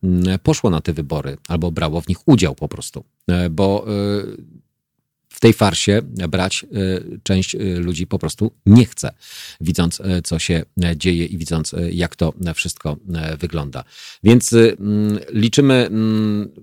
poszło 0.43 0.69
na 0.69 0.81
te 0.81 0.93
wybory 0.93 1.37
albo 1.47 1.71
brało 1.71 2.01
w 2.01 2.07
nich 2.07 2.27
udział 2.27 2.55
po 2.55 2.67
prostu. 2.67 3.03
Bo 3.51 3.85
w 5.33 5.39
tej 5.39 5.53
farsie 5.53 6.01
brać 6.29 6.65
część 7.23 7.55
ludzi 7.75 8.07
po 8.07 8.19
prostu 8.19 8.51
nie 8.65 8.85
chce, 8.85 9.13
widząc 9.61 10.01
co 10.23 10.39
się 10.39 10.65
dzieje 10.95 11.25
i 11.25 11.37
widząc 11.37 11.75
jak 11.91 12.15
to 12.15 12.33
wszystko 12.55 12.97
wygląda. 13.39 13.83
Więc 14.23 14.55
liczymy 15.31 15.89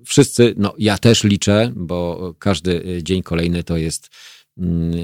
wszyscy, 0.05 0.55
no 0.57 0.75
ja 0.79 0.99
też 0.99 1.25
liczę, 1.25 1.73
bo 1.77 2.35
każdy 2.39 3.03
dzień 3.03 3.23
kolejny 3.23 3.65
to 3.65 3.77
jest 3.77 4.09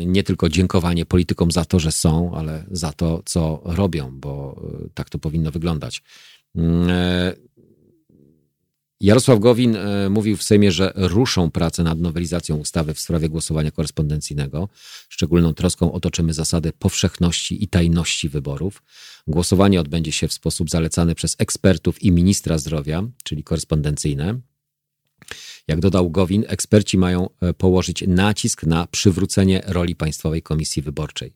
nie 0.06 0.22
tylko 0.22 0.48
dziękowanie 0.48 1.06
politykom 1.06 1.50
za 1.50 1.64
to, 1.64 1.80
że 1.80 1.92
są, 1.92 2.34
ale 2.34 2.64
za 2.70 2.92
to, 2.92 3.22
co 3.24 3.62
robią, 3.64 4.10
bo 4.20 4.62
tak 4.94 5.10
to 5.10 5.18
powinno 5.18 5.50
wyglądać. 5.50 6.02
Jarosław 9.00 9.38
Gowin 9.38 9.76
e, 9.76 10.10
mówił 10.10 10.36
w 10.36 10.42
Sejmie, 10.42 10.72
że 10.72 10.92
ruszą 10.94 11.50
pracę 11.50 11.82
nad 11.82 11.98
nowelizacją 11.98 12.56
ustawy 12.56 12.94
w 12.94 13.00
sprawie 13.00 13.28
głosowania 13.28 13.70
korespondencyjnego. 13.70 14.68
Szczególną 15.08 15.54
troską 15.54 15.92
otoczymy 15.92 16.34
zasady 16.34 16.72
powszechności 16.72 17.64
i 17.64 17.68
tajności 17.68 18.28
wyborów. 18.28 18.82
Głosowanie 19.26 19.80
odbędzie 19.80 20.12
się 20.12 20.28
w 20.28 20.32
sposób 20.32 20.70
zalecany 20.70 21.14
przez 21.14 21.36
ekspertów 21.38 22.02
i 22.02 22.12
ministra 22.12 22.58
zdrowia, 22.58 23.02
czyli 23.24 23.44
korespondencyjne. 23.44 24.40
Jak 25.68 25.80
dodał 25.80 26.10
Gowin, 26.10 26.44
eksperci 26.48 26.98
mają 26.98 27.28
e, 27.40 27.54
położyć 27.54 28.04
nacisk 28.06 28.62
na 28.62 28.86
przywrócenie 28.86 29.62
roli 29.66 29.96
Państwowej 29.96 30.42
Komisji 30.42 30.82
Wyborczej. 30.82 31.32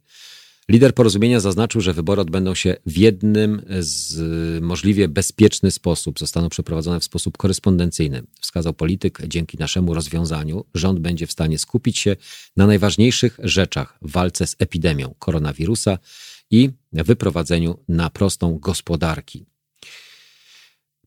Lider 0.70 0.94
porozumienia 0.94 1.40
zaznaczył, 1.40 1.80
że 1.80 1.92
wybory 1.92 2.20
odbędą 2.20 2.55
się 2.55 2.76
w 2.86 2.97
jednym 2.97 3.62
z 3.80 4.20
możliwie 4.62 5.09
bezpieczny 5.09 5.70
sposób, 5.70 6.18
zostaną 6.18 6.48
przeprowadzone 6.48 7.01
w 7.01 7.05
sposób 7.05 7.38
korespondencyjny. 7.38 8.22
Wskazał 8.40 8.72
polityk, 8.72 9.22
dzięki 9.26 9.59
naszemu 9.59 9.94
rozwiązaniu 9.94 10.64
rząd 10.74 11.01
będzie 11.01 11.26
w 11.26 11.32
stanie 11.32 11.59
skupić 11.59 11.98
się 11.98 12.16
na 12.56 12.66
najważniejszych 12.66 13.38
rzeczach 13.42 13.98
w 14.02 14.10
walce 14.12 14.47
z 14.47 14.56
epidemią 14.59 15.14
koronawirusa 15.18 15.98
i 16.51 16.70
wyprowadzeniu 16.92 17.78
na 17.88 18.10
prostą 18.10 18.59
gospodarki. 18.59 19.47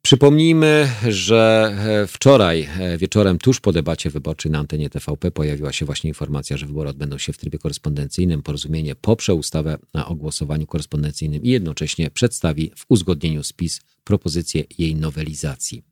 Przypomnijmy, 0.05 0.89
że 1.07 1.75
e, 2.03 2.07
wczoraj 2.07 2.69
e, 2.79 2.97
wieczorem, 2.97 3.37
tuż 3.37 3.59
po 3.59 3.71
debacie 3.71 4.09
wyborczej 4.09 4.51
na 4.51 4.59
antenie 4.59 4.89
TVP, 4.89 5.31
pojawiła 5.31 5.73
się 5.73 5.85
właśnie 5.85 6.07
informacja, 6.07 6.57
że 6.57 6.65
wybory 6.65 6.89
odbędą 6.89 7.17
się 7.17 7.33
w 7.33 7.37
trybie 7.37 7.59
korespondencyjnym. 7.59 8.41
Porozumienie 8.41 8.95
poprze 8.95 9.33
ustawę 9.33 9.77
o 10.05 10.15
głosowaniu 10.15 10.65
korespondencyjnym 10.65 11.43
i 11.43 11.49
jednocześnie 11.49 12.11
przedstawi 12.11 12.71
w 12.75 12.85
uzgodnieniu 12.89 13.43
z 13.43 13.53
PiS 13.53 13.81
propozycję 14.03 14.63
jej 14.77 14.95
nowelizacji. 14.95 15.83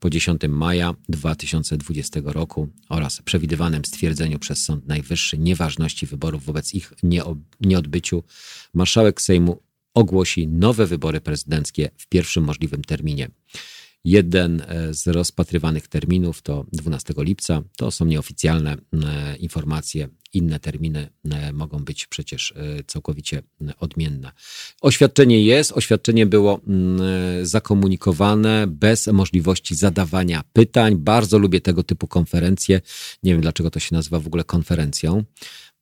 Po 0.00 0.10
10 0.10 0.40
maja 0.48 0.94
2020 1.08 2.20
roku 2.24 2.68
oraz 2.88 3.22
przewidywanym 3.22 3.84
stwierdzeniu 3.84 4.38
przez 4.38 4.64
Sąd 4.64 4.86
Najwyższy 4.86 5.38
nieważności 5.38 6.06
wyborów 6.06 6.44
wobec 6.44 6.74
ich 6.74 6.92
nieodbyciu, 7.60 8.22
marszałek 8.74 9.22
Sejmu 9.22 9.62
ogłosi 9.94 10.48
nowe 10.48 10.86
wybory 10.86 11.20
prezydenckie 11.20 11.90
w 11.96 12.06
pierwszym 12.08 12.44
możliwym 12.44 12.84
terminie. 12.84 13.30
Jeden 14.04 14.60
e, 14.60 14.94
z 14.94 15.06
rozpatrywanych 15.06 15.88
terminów 15.88 16.42
to 16.42 16.66
12 16.72 17.14
lipca. 17.16 17.62
To 17.76 17.90
są 17.90 18.04
nieoficjalne 18.04 18.72
e, 18.72 19.36
informacje. 19.36 20.08
Inne 20.32 20.60
terminy 20.60 21.08
e, 21.30 21.52
mogą 21.52 21.78
być 21.78 22.06
przecież 22.06 22.54
całkowicie 22.86 23.42
odmienne. 23.78 24.32
Oświadczenie 24.80 25.42
jest, 25.42 25.72
oświadczenie 25.72 26.26
było 26.26 26.60
zakomunikowane 27.42 28.66
bez 28.66 29.06
możliwości 29.06 29.74
zadawania 29.74 30.44
pytań. 30.52 30.96
Bardzo 30.96 31.38
lubię 31.38 31.60
tego 31.60 31.82
typu 31.82 32.06
konferencje. 32.06 32.80
Nie 33.22 33.32
wiem, 33.32 33.40
dlaczego 33.40 33.70
to 33.70 33.80
się 33.80 33.94
nazywa 33.94 34.20
w 34.20 34.26
ogóle 34.26 34.44
konferencją. 34.44 35.24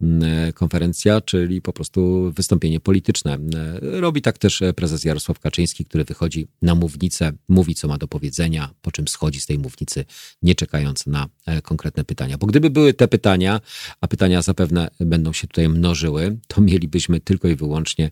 E, 0.02 0.52
konferencja, 0.52 1.20
czyli 1.20 1.62
po 1.62 1.72
prostu 1.72 2.32
wystąpienie 2.36 2.80
polityczne. 2.80 3.34
E, 3.34 4.00
robi 4.00 4.22
tak 4.22 4.38
też 4.38 4.62
prezes 4.76 5.04
Jarosław 5.04 5.38
Kaczyński, 5.38 5.84
który 5.84 6.04
wychodzi 6.04 6.46
na 6.62 6.74
mównicę, 6.74 7.32
mówi, 7.48 7.74
co 7.74 7.88
ma 7.88 7.98
do 7.98 8.08
powiedzenia, 8.08 8.70
po 8.82 8.92
czym 8.92 9.08
schodzi 9.08 9.40
z 9.40 9.46
tej 9.46 9.58
mównicy, 9.58 10.04
nie 10.42 10.54
czekając 10.54 11.06
na 11.06 11.28
e, 11.46 11.62
konkretne 11.62 12.04
pytania. 12.04 12.38
Bo 12.38 12.46
gdyby 12.46 12.70
były 12.70 12.94
te 12.94 13.08
pytania, 13.08 13.60
a 14.00 14.08
pytania 14.08 14.42
zapewne 14.42 14.90
będą 15.00 15.32
się 15.32 15.46
tutaj 15.46 15.68
mnożyły, 15.68 16.38
to 16.46 16.60
mielibyśmy 16.60 17.20
tylko 17.20 17.48
i 17.48 17.56
wyłącznie 17.56 18.10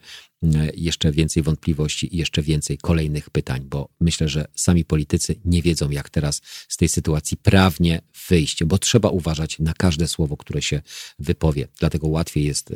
jeszcze 0.75 1.13
więcej 1.13 1.43
wątpliwości 1.43 2.15
i 2.15 2.19
jeszcze 2.19 2.43
więcej 2.43 2.79
kolejnych 2.79 3.31
pytań, 3.31 3.67
bo 3.71 3.89
myślę, 4.01 4.29
że 4.29 4.49
sami 4.55 4.85
politycy 4.85 5.37
nie 5.45 5.63
wiedzą, 5.63 5.91
jak 5.91 6.11
teraz 6.11 6.43
z 6.69 6.77
tej 6.77 6.89
sytuacji 6.89 7.37
prawnie 7.37 8.01
wyjść, 8.29 8.65
bo 8.65 8.79
trzeba 8.79 9.09
uważać 9.09 9.59
na 9.59 9.73
każde 9.75 10.09
słowo, 10.09 10.37
które 10.37 10.63
się 10.63 10.83
wypowie. 11.19 11.69
Dlatego 11.79 12.09
łatwiej 12.09 12.45
jest 12.45 12.75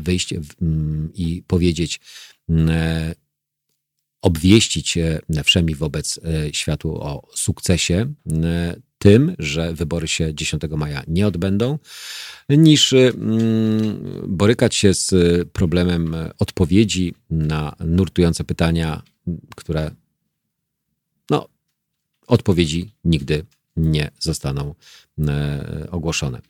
wyjść 0.00 0.34
i 1.14 1.42
powiedzieć, 1.46 2.00
obwieścić 4.22 4.98
wszemi 5.44 5.74
wobec 5.74 6.20
e, 6.24 6.54
światu 6.54 7.02
o 7.02 7.28
sukcesie 7.34 8.14
tym, 8.98 9.34
że 9.38 9.72
wybory 9.72 10.08
się 10.08 10.34
10 10.34 10.62
maja 10.76 11.02
nie 11.08 11.26
odbędą, 11.26 11.78
niż 12.48 12.94
borykać 14.28 14.74
się 14.74 14.94
z 14.94 15.14
problemem 15.52 16.16
odpowiedzi 16.38 17.14
na 17.30 17.76
nurtujące 17.80 18.44
pytania, 18.44 19.02
które 19.56 19.90
no, 21.30 21.48
odpowiedzi 22.26 22.92
nigdy 23.04 23.44
nie 23.76 24.10
zostaną 24.20 24.74
e, 25.28 25.88
ogłoszone. 25.90 26.40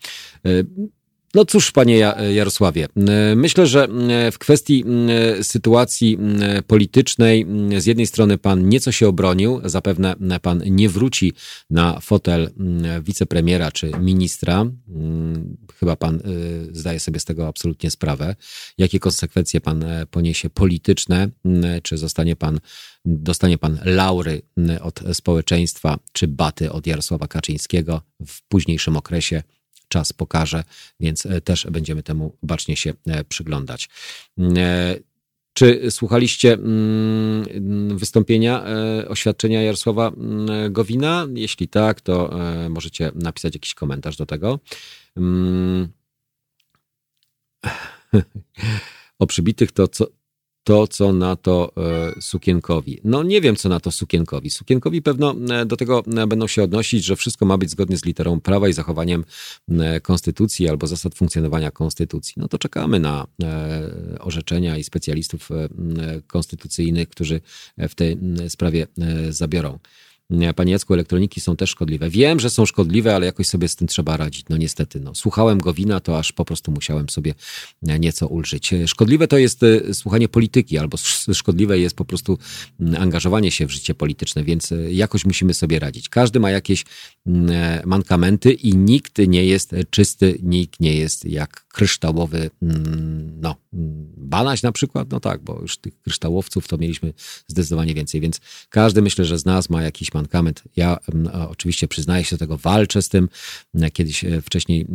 No 1.37 1.45
cóż, 1.45 1.73
panie 1.73 1.99
Jarosławie, 2.35 2.89
myślę, 3.37 3.67
że 3.67 3.89
w 4.33 4.39
kwestii 4.39 4.85
sytuacji 5.43 6.19
politycznej 6.67 7.47
z 7.79 7.87
jednej 7.87 8.07
strony 8.07 8.39
pan 8.39 8.69
nieco 8.69 8.93
się 8.93 9.09
obronił, 9.09 9.61
zapewne 9.65 10.17
pan 10.43 10.63
nie 10.67 10.89
wróci 10.89 11.33
na 11.71 12.01
fotel 12.01 12.51
wicepremiera 13.03 13.73
czy 13.73 13.91
ministra. 14.01 14.67
Chyba 15.81 15.97
pan 15.97 16.21
zdaje 16.73 17.01
sobie 17.01 17.21
z 17.21 17.25
tego 17.25 17.49
absolutnie 17.49 17.91
sprawę. 17.91 18.37
Jakie 18.79 19.01
konsekwencje 19.01 19.61
pan 19.61 19.85
poniesie 20.11 20.51
polityczne? 20.51 21.29
Czy 21.83 21.99
zostanie 21.99 22.37
pan, 22.37 22.61
dostanie 23.05 23.59
pan 23.59 23.79
laury 23.85 24.43
od 24.81 25.01
społeczeństwa, 25.13 25.99
czy 26.13 26.29
baty 26.29 26.73
od 26.73 26.87
Jarosława 26.87 27.29
Kaczyńskiego 27.29 28.03
w 28.27 28.43
późniejszym 28.49 28.97
okresie? 28.97 29.43
Czas 29.97 30.13
pokaże, 30.13 30.65
więc 31.01 31.27
e, 31.27 31.41
też 31.41 31.67
będziemy 31.71 32.03
temu 32.03 32.37
bacznie 32.43 32.77
się 32.77 32.95
e, 33.07 33.25
przyglądać. 33.25 33.89
E, 34.39 34.97
czy 35.53 35.91
słuchaliście 35.91 36.53
mm, 36.53 37.99
wystąpienia, 37.99 38.65
oświadczenia 39.09 39.63
Jarosława 39.63 40.09
mm, 40.09 40.73
Gowina? 40.73 41.27
Jeśli 41.35 41.69
tak, 41.69 42.01
to 42.01 42.31
możecie 42.71 43.13
napisać 43.15 43.55
jakiś 43.55 43.75
komentarz 43.75 44.17
do 44.17 44.27
tego. 44.27 44.61
Mm. 45.17 45.89
O 49.19 49.27
przybitych 49.27 49.73
to 49.73 49.89
co, 49.89 50.07
to, 50.67 50.87
co 50.87 51.13
na 51.13 51.37
to 51.37 51.73
e, 51.77 52.21
Sukienkowi. 52.21 53.01
No 53.05 53.23
nie 53.23 53.41
wiem, 53.41 53.57
co 53.57 53.69
na 53.69 53.81
to 53.81 53.91
Sukienkowi. 53.91 54.51
Sukienkowi 54.51 55.03
pewno 55.03 55.35
e, 55.51 55.67
do 55.67 55.77
tego 55.77 56.03
e, 56.17 56.27
będą 56.27 56.47
się 56.47 56.63
odnosić, 56.63 57.05
że 57.05 57.17
wszystko 57.17 57.47
ma 57.47 57.59
być 57.59 57.71
zgodnie 57.71 57.97
z 57.97 58.05
literą 58.05 58.41
prawa 58.41 58.69
i 58.69 58.73
zachowaniem 58.73 59.25
konstytucji 60.03 60.69
albo 60.69 60.87
zasad 60.87 61.15
funkcjonowania 61.15 61.71
konstytucji. 61.71 62.35
No 62.37 62.49
to 62.49 62.59
czekamy 62.59 63.01
na 63.01 63.27
orzeczenia 64.21 64.77
i 64.79 64.85
specjalistów 64.85 65.49
konstytucyjnych, 66.27 67.09
którzy 67.09 67.41
w 67.79 67.95
tej 67.95 68.19
sprawie 68.49 68.87
zabiorą. 69.31 69.79
Panie 70.57 70.73
Jacku, 70.73 70.95
elektroniki 70.95 71.41
są 71.41 71.57
też 71.57 71.71
szkodliwe. 71.71 72.11
Wiem, 72.11 72.41
że 72.41 72.51
są 72.51 72.67
szkodliwe, 72.67 73.15
ale 73.15 73.27
jakoś 73.27 73.47
sobie 73.47 73.69
z 73.69 73.77
tym 73.77 73.89
trzeba 73.89 74.17
radzić. 74.17 74.45
No 74.49 74.57
niestety, 74.57 75.01
no. 75.01 75.15
Słuchałem 75.15 75.59
Gowina, 75.59 76.01
to 76.01 76.19
aż 76.19 76.33
po 76.33 76.45
prostu 76.45 76.73
musiałem 76.73 77.09
sobie 77.09 77.35
nieco 77.83 78.27
ulżyć. 78.29 78.71
Szkodliwe 78.87 79.29
to 79.29 79.39
jest 79.39 79.63
e, 79.63 79.95
słuchanie 79.95 80.29
polityki, 80.29 80.79
albo 80.79 80.97
szkodliwe 81.33 81.79
jest 81.79 81.97
po 81.97 82.05
prostu 82.05 82.39
angażowanie 82.99 83.51
się 83.51 83.67
w 83.67 83.71
życie 83.71 83.95
polityczne, 83.95 84.45
więc 84.45 84.73
e, 84.73 84.93
jakoś 84.93 85.25
musimy 85.25 85.55
sobie 85.55 85.79
radzić. 85.79 86.09
Każdy 86.09 86.41
ma 86.41 86.51
jakieś 86.51 86.85
e, 87.27 87.83
mankamenty 87.87 88.53
i 88.53 88.77
nikt 88.77 89.19
nie 89.19 89.45
jest 89.45 89.75
czysty, 89.91 90.39
nikt 90.43 90.81
nie 90.81 90.95
jest 90.95 91.25
jak 91.25 91.66
kryształowy, 91.77 92.51
mm, 92.63 93.41
no, 93.41 93.57
banaś 94.17 94.63
na 94.63 94.73
przykład, 94.73 95.11
no 95.11 95.21
tak, 95.21 95.43
bo 95.43 95.61
już 95.61 95.79
tych 95.79 96.01
kryształowców 96.01 96.69
to 96.69 96.79
mieliśmy 96.79 97.13
zdecydowanie 97.47 97.95
więcej, 97.95 98.21
więc 98.21 98.41
każdy 98.69 99.03
myślę, 99.03 99.25
że 99.25 99.39
z 99.39 99.45
nas 99.45 99.71
ma 99.71 99.83
jakiś 99.83 100.15
mankament. 100.15 100.63
Ja 100.77 100.99
oczywiście 101.49 101.89
przyznaję 101.89 102.25
się 102.25 102.37
do 102.37 102.41
tego, 102.41 102.59
walczę 102.59 103.03
z 103.03 103.09
tym. 103.09 103.29
Kiedyś 103.93 104.25
e, 104.25 104.43
wcześniej 104.43 104.81
e, 104.83 104.87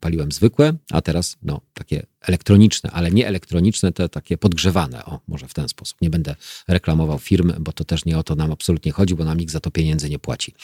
paliłem 0.00 0.32
zwykłe, 0.32 0.74
a 0.90 1.02
teraz 1.02 1.36
no, 1.42 1.60
takie 1.74 2.06
elektroniczne, 2.26 2.90
ale 2.90 3.10
nie 3.10 3.26
elektroniczne, 3.26 3.92
te 3.92 4.08
takie 4.08 4.38
podgrzewane. 4.38 5.04
O, 5.04 5.20
może 5.28 5.48
w 5.48 5.54
ten 5.54 5.68
sposób. 5.68 6.00
Nie 6.00 6.10
będę 6.10 6.34
reklamował 6.68 7.18
firm, 7.18 7.52
bo 7.58 7.72
to 7.72 7.84
też 7.84 8.04
nie 8.04 8.18
o 8.18 8.22
to 8.22 8.34
nam 8.34 8.52
absolutnie 8.52 8.92
chodzi, 8.92 9.14
bo 9.14 9.24
nam 9.24 9.38
nikt 9.38 9.52
za 9.52 9.60
to 9.60 9.70
pieniędzy 9.70 10.10
nie 10.10 10.18
płaci. 10.18 10.54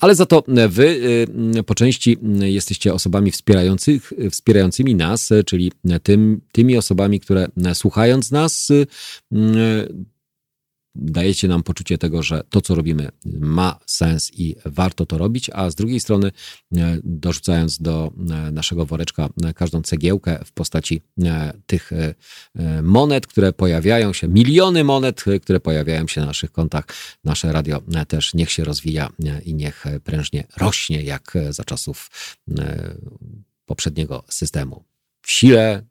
Ale 0.00 0.14
za 0.14 0.26
to 0.26 0.44
wy 0.68 0.86
y, 1.56 1.62
po 1.62 1.74
części 1.74 2.18
jesteście 2.40 2.94
osobami 2.94 3.30
wspierających, 3.30 4.12
wspierającymi 4.30 4.94
nas, 4.94 5.30
czyli 5.46 5.72
tym, 6.02 6.40
tymi 6.52 6.76
osobami, 6.76 7.20
które 7.20 7.48
słuchając 7.74 8.30
nas 8.30 8.68
dajecie 10.98 11.48
nam 11.48 11.62
poczucie 11.62 11.98
tego, 11.98 12.22
że 12.22 12.42
to, 12.50 12.60
co 12.60 12.74
robimy, 12.74 13.08
ma 13.24 13.78
sens 13.86 14.30
i 14.34 14.56
warto 14.64 15.06
to 15.06 15.18
robić, 15.18 15.50
a 15.52 15.70
z 15.70 15.74
drugiej 15.74 16.00
strony, 16.00 16.32
e, 16.76 16.98
dorzucając 17.04 17.78
do 17.78 18.12
e, 18.30 18.50
naszego 18.50 18.86
woreczka 18.86 19.28
e, 19.44 19.54
każdą 19.54 19.82
cegiełkę 19.82 20.38
w 20.44 20.52
postaci 20.52 21.02
tych 21.66 21.90
monet, 22.82 23.26
które 23.26 23.52
pojawiają 23.52 24.12
się, 24.12 24.28
miliony 24.28 24.84
monet, 24.84 25.24
które 25.42 25.60
pojawiają 25.60 26.06
się 26.08 26.20
na 26.20 26.26
naszych 26.26 26.52
kontach, 26.52 26.86
nasze 27.24 27.52
radio 27.52 27.82
też 28.08 28.34
niech 28.34 28.50
się 28.50 28.64
rozwija 28.64 29.08
i 29.44 29.54
niech 29.54 29.84
prężnie 30.04 30.44
rośnie, 30.56 31.02
jak 31.02 31.32
za 31.50 31.64
czasów 31.64 32.10
poprzedniego 33.66 34.24
systemu. 34.28 34.84
W 35.22 35.30
sile 35.30 35.82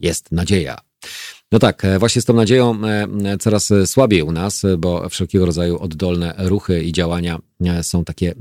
jest 0.00 0.32
nadzieja. 0.32 0.78
No 1.52 1.58
tak, 1.58 1.84
e, 1.84 1.98
właśnie 1.98 2.22
z 2.22 2.24
tą 2.24 2.34
nadzieją 2.34 2.84
e, 2.84 3.06
e, 3.24 3.38
coraz 3.38 3.72
słabiej 3.86 4.22
u 4.22 4.32
nas, 4.32 4.62
bo 4.78 5.08
wszelkiego 5.08 5.46
rodzaju 5.46 5.78
oddolne 5.78 6.34
ruchy 6.38 6.82
i 6.82 6.92
działania 6.92 7.38
są 7.82 8.04
takie 8.04 8.34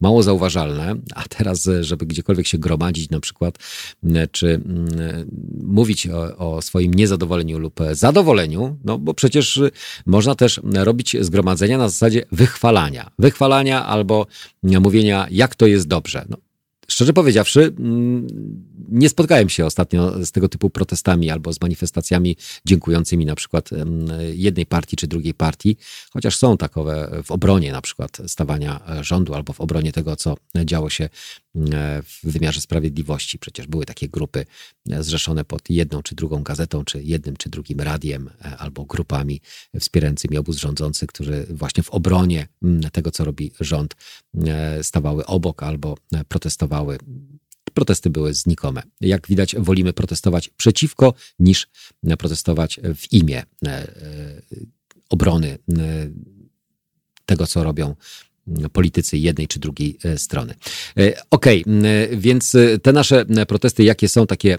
mało 0.00 0.22
zauważalne, 0.22 0.94
a 1.14 1.22
teraz, 1.28 1.68
żeby 1.80 2.06
gdziekolwiek 2.06 2.46
się 2.46 2.58
gromadzić 2.58 3.10
na 3.10 3.20
przykład, 3.20 3.58
czy 4.30 4.60
mówić 5.62 6.08
o, 6.08 6.36
o 6.36 6.62
swoim 6.62 6.94
niezadowoleniu 6.94 7.58
lub 7.58 7.80
zadowoleniu, 7.92 8.78
no 8.84 8.98
bo 8.98 9.14
przecież 9.14 9.60
można 10.06 10.34
też 10.34 10.60
robić 10.74 11.16
zgromadzenia 11.20 11.78
na 11.78 11.88
zasadzie 11.88 12.24
wychwalania. 12.32 13.10
Wychwalania 13.18 13.86
albo 13.86 14.26
mówienia, 14.62 15.26
jak 15.30 15.54
to 15.54 15.66
jest 15.66 15.88
dobrze. 15.88 16.24
No, 16.28 16.36
Szczerze 16.88 17.12
powiedziawszy, 17.12 17.74
mm, 17.78 18.26
nie 18.88 19.08
spotkałem 19.08 19.48
się 19.48 19.66
ostatnio 19.66 20.24
z 20.24 20.32
tego 20.32 20.48
typu 20.48 20.70
protestami 20.70 21.30
albo 21.30 21.52
z 21.52 21.60
manifestacjami 21.60 22.36
dziękującymi 22.64 23.26
na 23.26 23.34
przykład 23.34 23.70
jednej 24.32 24.66
partii 24.66 24.96
czy 24.96 25.06
drugiej 25.06 25.34
partii, 25.34 25.76
chociaż 26.12 26.36
są 26.36 26.56
takowe 26.56 27.22
w 27.24 27.30
obronie 27.30 27.72
na 27.72 27.82
przykład 27.82 28.18
stawania 28.26 28.80
e, 28.88 29.04
rządu 29.04 29.34
albo 29.34 29.52
w 29.52 29.60
obronie 29.60 29.92
tego, 29.92 30.16
co 30.16 30.36
działo 30.64 30.90
się 30.90 31.08
E, 31.56 32.02
w 32.02 32.20
wymiarze 32.24 32.60
sprawiedliwości. 32.60 33.38
Przecież 33.38 33.66
były 33.66 33.86
takie 33.86 34.08
grupy 34.08 34.46
e, 34.90 35.02
zrzeszone 35.02 35.44
pod 35.44 35.70
jedną 35.70 36.02
czy 36.02 36.14
drugą 36.14 36.42
gazetą, 36.42 36.84
czy 36.84 37.02
jednym 37.02 37.36
czy 37.36 37.50
drugim 37.50 37.80
radiem, 37.80 38.30
albo 38.58 38.84
grupami 38.84 39.40
wspierającymi 39.80 40.38
obóz 40.38 40.56
rządzący, 40.56 41.06
którzy 41.06 41.46
właśnie 41.50 41.82
w 41.82 41.90
obronie 41.90 42.48
tego, 42.92 43.10
co 43.10 43.24
robi 43.24 43.52
rząd, 43.60 43.94
stawały 44.82 45.26
obok 45.26 45.62
albo 45.62 45.96
protestowały. 46.28 46.81
Protesty 47.74 48.10
były 48.10 48.34
znikome. 48.34 48.82
Jak 49.00 49.28
widać, 49.28 49.56
wolimy 49.58 49.92
protestować 49.92 50.48
przeciwko, 50.48 51.14
niż 51.38 51.68
protestować 52.18 52.80
w 52.94 53.12
imię 53.12 53.42
obrony 55.08 55.58
tego, 57.26 57.46
co 57.46 57.64
robią 57.64 57.94
politycy 58.72 59.18
jednej 59.18 59.48
czy 59.48 59.60
drugiej 59.60 59.98
e, 60.04 60.18
strony. 60.18 60.54
E, 60.98 61.22
okej, 61.30 61.64
okay, 61.64 62.08
więc 62.16 62.54
e, 62.54 62.78
te 62.78 62.92
nasze 62.92 63.24
protesty, 63.48 63.84
jakie 63.84 64.08
są, 64.08 64.26
takie 64.26 64.58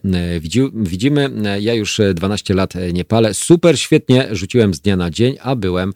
widzimy. 0.73 1.31
Ja 1.59 1.73
już 1.73 2.01
12 2.13 2.53
lat 2.53 2.73
nie 2.93 3.05
palę. 3.05 3.33
Super, 3.33 3.79
świetnie 3.79 4.27
rzuciłem 4.31 4.73
z 4.73 4.81
dnia 4.81 4.95
na 4.95 5.09
dzień, 5.09 5.35
a 5.41 5.55
byłem 5.55 5.93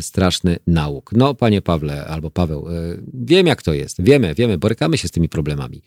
straszny 0.00 0.58
nauk. 0.66 1.10
No, 1.12 1.34
panie 1.34 1.62
Pawle 1.62 2.06
albo 2.06 2.30
Paweł, 2.30 2.66
wiem 3.14 3.46
jak 3.46 3.62
to 3.62 3.74
jest. 3.74 4.02
Wiemy, 4.02 4.34
wiemy, 4.34 4.58
borykamy 4.58 4.98
się 4.98 5.08
z 5.08 5.10
tymi 5.10 5.28
problemami. 5.28 5.82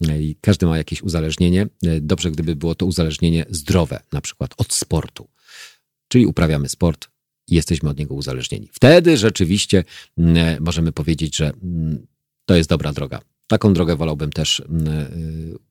I 0.00 0.36
każdy 0.40 0.66
ma 0.66 0.78
jakieś 0.78 1.02
uzależnienie. 1.02 1.66
Dobrze, 2.00 2.30
gdyby 2.30 2.56
było 2.56 2.74
to 2.74 2.86
uzależnienie 2.86 3.46
zdrowe, 3.50 4.00
na 4.12 4.20
przykład 4.20 4.54
od 4.56 4.74
sportu. 4.74 5.28
Czyli 6.08 6.26
uprawiamy 6.26 6.68
sport, 6.68 7.08
jesteśmy 7.48 7.90
od 7.90 7.98
niego 7.98 8.14
uzależnieni. 8.14 8.68
Wtedy 8.72 9.16
rzeczywiście 9.16 9.84
mm, 10.18 10.36
e, 10.36 10.60
możemy 10.60 10.92
powiedzieć, 10.92 11.36
że 11.36 11.52
mm, 11.62 12.06
to 12.46 12.56
jest 12.56 12.68
dobra 12.68 12.92
droga. 12.92 13.20
Taką 13.46 13.72
drogę 13.72 13.96
wolałbym 13.96 14.32
też 14.32 14.62
mm, 14.68 14.88
e, 14.88 15.08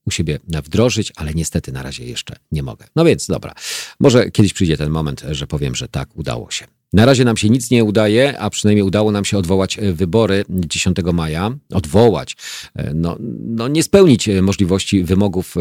u 0.06 0.11
siebie 0.11 0.39
wdrożyć, 0.47 1.11
ale 1.15 1.34
niestety 1.34 1.72
na 1.72 1.84
razie 1.84 2.06
jeszcze 2.06 2.35
nie 2.52 2.64
mogę. 2.64 2.85
No 2.95 3.06
więc 3.06 3.27
dobra, 3.27 3.53
może 3.99 4.31
kiedyś 4.31 4.53
przyjdzie 4.53 4.77
ten 4.77 4.89
moment, 4.89 5.23
że 5.31 5.47
powiem, 5.47 5.76
że 5.76 5.88
tak, 5.88 6.18
udało 6.18 6.52
się. 6.52 6.68
Na 6.94 7.06
razie 7.06 7.26
nam 7.26 7.38
się 7.38 7.49
nic 7.49 7.72
nie 7.72 7.84
udaje, 7.84 8.40
a 8.40 8.49
przynajmniej 8.49 8.84
udało 8.84 9.12
nam 9.12 9.26
się 9.26 9.38
odwołać 9.38 9.80
e, 9.80 9.94
wybory 9.94 10.45
10 10.49 10.98
maja. 11.14 11.52
Odwołać, 11.74 12.36
e, 12.76 12.94
no, 12.94 13.18
no 13.45 13.68
nie 13.68 13.84
spełnić 13.84 14.30
e, 14.30 14.41
możliwości, 14.41 15.03
wymogów 15.03 15.56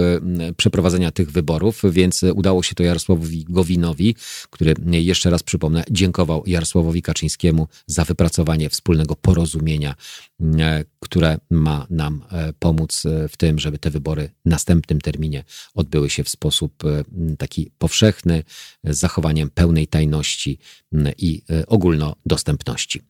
przeprowadzenia 0.56 1.10
tych 1.10 1.30
wyborów, 1.30 1.82
więc 1.90 2.22
udało 2.34 2.62
się 2.62 2.74
to 2.74 2.82
Jarosławowi 2.82 3.44
Gowinowi, 3.48 4.14
który, 4.50 4.74
jeszcze 4.86 5.30
raz 5.30 5.42
przypomnę, 5.42 5.84
dziękował 5.90 6.42
Jarosławowi 6.46 7.02
Kaczyńskiemu 7.02 7.68
za 7.86 8.04
wypracowanie 8.04 8.70
wspólnego 8.70 9.16
porozumienia, 9.16 9.94
które 11.00 11.38
ma 11.50 11.86
nam 11.90 12.22
pomóc 12.58 13.02
w 13.28 13.36
tym, 13.36 13.58
żeby 13.58 13.78
te 13.78 13.90
wybory 13.90 14.30
w 14.46 14.48
następnym 14.48 15.00
terminie 15.00 15.44
odbyły 15.74 16.10
się 16.10 16.24
w 16.24 16.28
sposób 16.28 16.82
taki 17.38 17.70
powszechny, 17.78 18.44
z 18.84 18.98
zachowaniem 18.98 19.50
pełnej 19.50 19.86
tajności 19.86 20.58
i 21.18 21.42
e, 21.50 21.66
ogólnodostępności. 21.66 23.00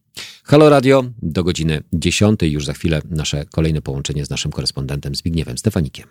Halo 0.45 0.69
Radio 0.69 1.05
do 1.23 1.45
godziny 1.45 1.83
10. 1.93 2.41
Już 2.43 2.65
za 2.65 2.73
chwilę 2.73 3.03
nasze 3.11 3.45
kolejne 3.45 3.83
połączenie 3.83 4.25
z 4.25 4.31
naszym 4.31 4.53
korespondentem 4.53 5.15
Zbigniewem 5.15 5.59
Stefanikiem. 5.59 6.09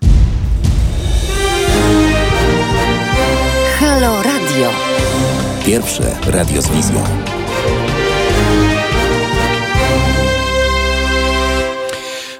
Halo 3.79 4.23
Radio. 4.23 4.71
Pierwsze 5.65 6.15
radio 6.27 6.61
z 6.61 6.69
wizją. 6.69 7.32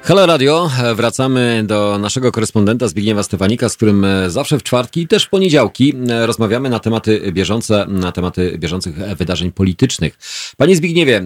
Halo 0.05 0.25
Radio, 0.25 0.69
wracamy 0.95 1.63
do 1.67 1.97
naszego 1.97 2.31
korespondenta 2.31 2.88
Zbigniewa 2.88 3.23
Stefanika, 3.23 3.69
z 3.69 3.75
którym 3.75 4.05
e, 4.05 4.30
zawsze 4.30 4.59
w 4.59 4.63
czwartki 4.63 5.01
i 5.01 5.07
też 5.07 5.25
w 5.25 5.30
poniedziałki 5.30 5.93
e, 6.09 6.25
rozmawiamy 6.25 6.69
na 6.69 6.80
tematy 6.80 7.31
bieżące, 7.31 7.85
na 7.89 8.11
tematy 8.11 8.57
bieżących 8.57 8.95
wydarzeń 8.95 9.51
politycznych. 9.51 10.17
Panie 10.57 10.75
Zbigniewie, 10.75 11.17
e, 11.17 11.23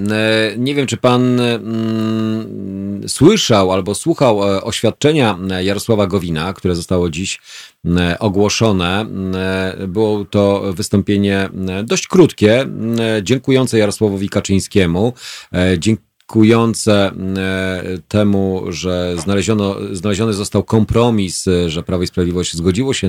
nie 0.58 0.76
wiem 0.76 0.88
czy 0.88 0.98
pan 0.98 1.40
mm, 1.40 3.02
słyszał 3.08 3.72
albo 3.72 3.96
słuchał 3.96 4.40
oświadczenia 4.42 5.38
Jarosława 5.62 6.08
Gowina, 6.08 6.54
które 6.54 6.76
zostało 6.76 7.10
dziś 7.10 7.40
ogłoszone. 8.20 9.06
Było 9.88 10.26
to 10.26 10.74
wystąpienie 10.74 11.50
dość 11.84 12.08
krótkie, 12.08 12.66
dziękujące 13.24 13.78
Jarosławowi 13.78 14.30
Kaczyńskiemu. 14.30 15.14
Dzięki 15.78 16.07
skutkujące 16.28 17.12
temu, 18.08 18.64
że 18.70 19.16
znaleziono, 19.18 19.76
znaleziony 19.92 20.34
został 20.34 20.64
kompromis, 20.64 21.46
że 21.68 21.84
Prawo 21.84 22.04
i 22.04 22.08
Sprawiedliwość 22.08 22.56
zgodziło 22.56 22.94
się 22.94 23.08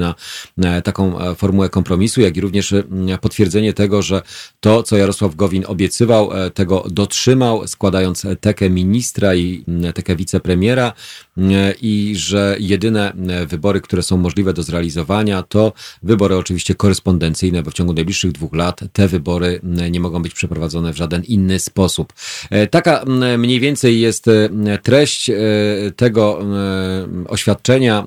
na 0.57 0.83
taką 0.83 1.35
formułę 1.35 1.69
kompromisu, 1.69 2.21
jak 2.21 2.37
i 2.37 2.41
również 2.41 2.75
potwierdzenie 3.21 3.73
tego, 3.73 4.03
że 4.03 4.23
to, 4.61 4.83
co 4.83 4.97
Jarosław 4.97 5.37
Gowin 5.37 5.65
obiecywał, 5.67 6.31
tego 6.55 6.85
dotrzymał, 6.91 7.67
składając 7.67 8.27
tekę 8.41 8.71
ministra 8.71 9.35
i 9.35 9.65
tekę 9.95 10.17
wicepremiera 10.17 10.93
i 11.83 12.15
że 12.17 12.57
jedyne 12.61 13.13
wybory, 13.47 13.81
które 13.81 14.03
są 14.03 14.17
możliwe 14.17 14.53
do 14.53 14.63
zrealizowania, 14.63 15.43
to 15.43 15.73
wybory 16.03 16.37
oczywiście 16.37 16.75
korespondencyjne, 16.75 17.63
bo 17.63 17.71
w 17.71 17.75
ciągu 17.75 17.93
najbliższych 17.93 18.33
dwóch 18.33 18.55
lat 18.55 18.81
te 18.93 19.09
wybory 19.09 19.61
nie 19.91 20.01
mogą 20.01 20.23
być 20.23 20.35
przeprowadzone 20.35 20.93
w 20.93 20.97
żaden 20.97 21.23
inny 21.25 21.59
sposób. 21.59 22.13
E, 22.51 22.67
taka 22.67 23.05
mniej 23.39 23.61
więcej 23.61 24.01
jest 24.01 24.29
e, 24.29 24.79
treść 24.83 25.31
e, 25.31 25.35
tego 25.97 26.39
oświadczenia, 27.29 28.05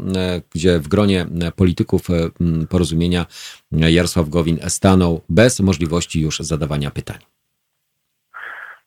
gdzie 0.55 0.79
w 0.79 0.87
gronie 0.87 1.25
polityków 1.55 2.01
porozumienia 2.69 3.25
Jarosław 3.71 4.29
Gowin 4.29 4.59
stanął 4.67 5.21
bez 5.29 5.59
możliwości 5.59 6.21
już 6.21 6.39
zadawania 6.39 6.91
pytań. 6.91 7.17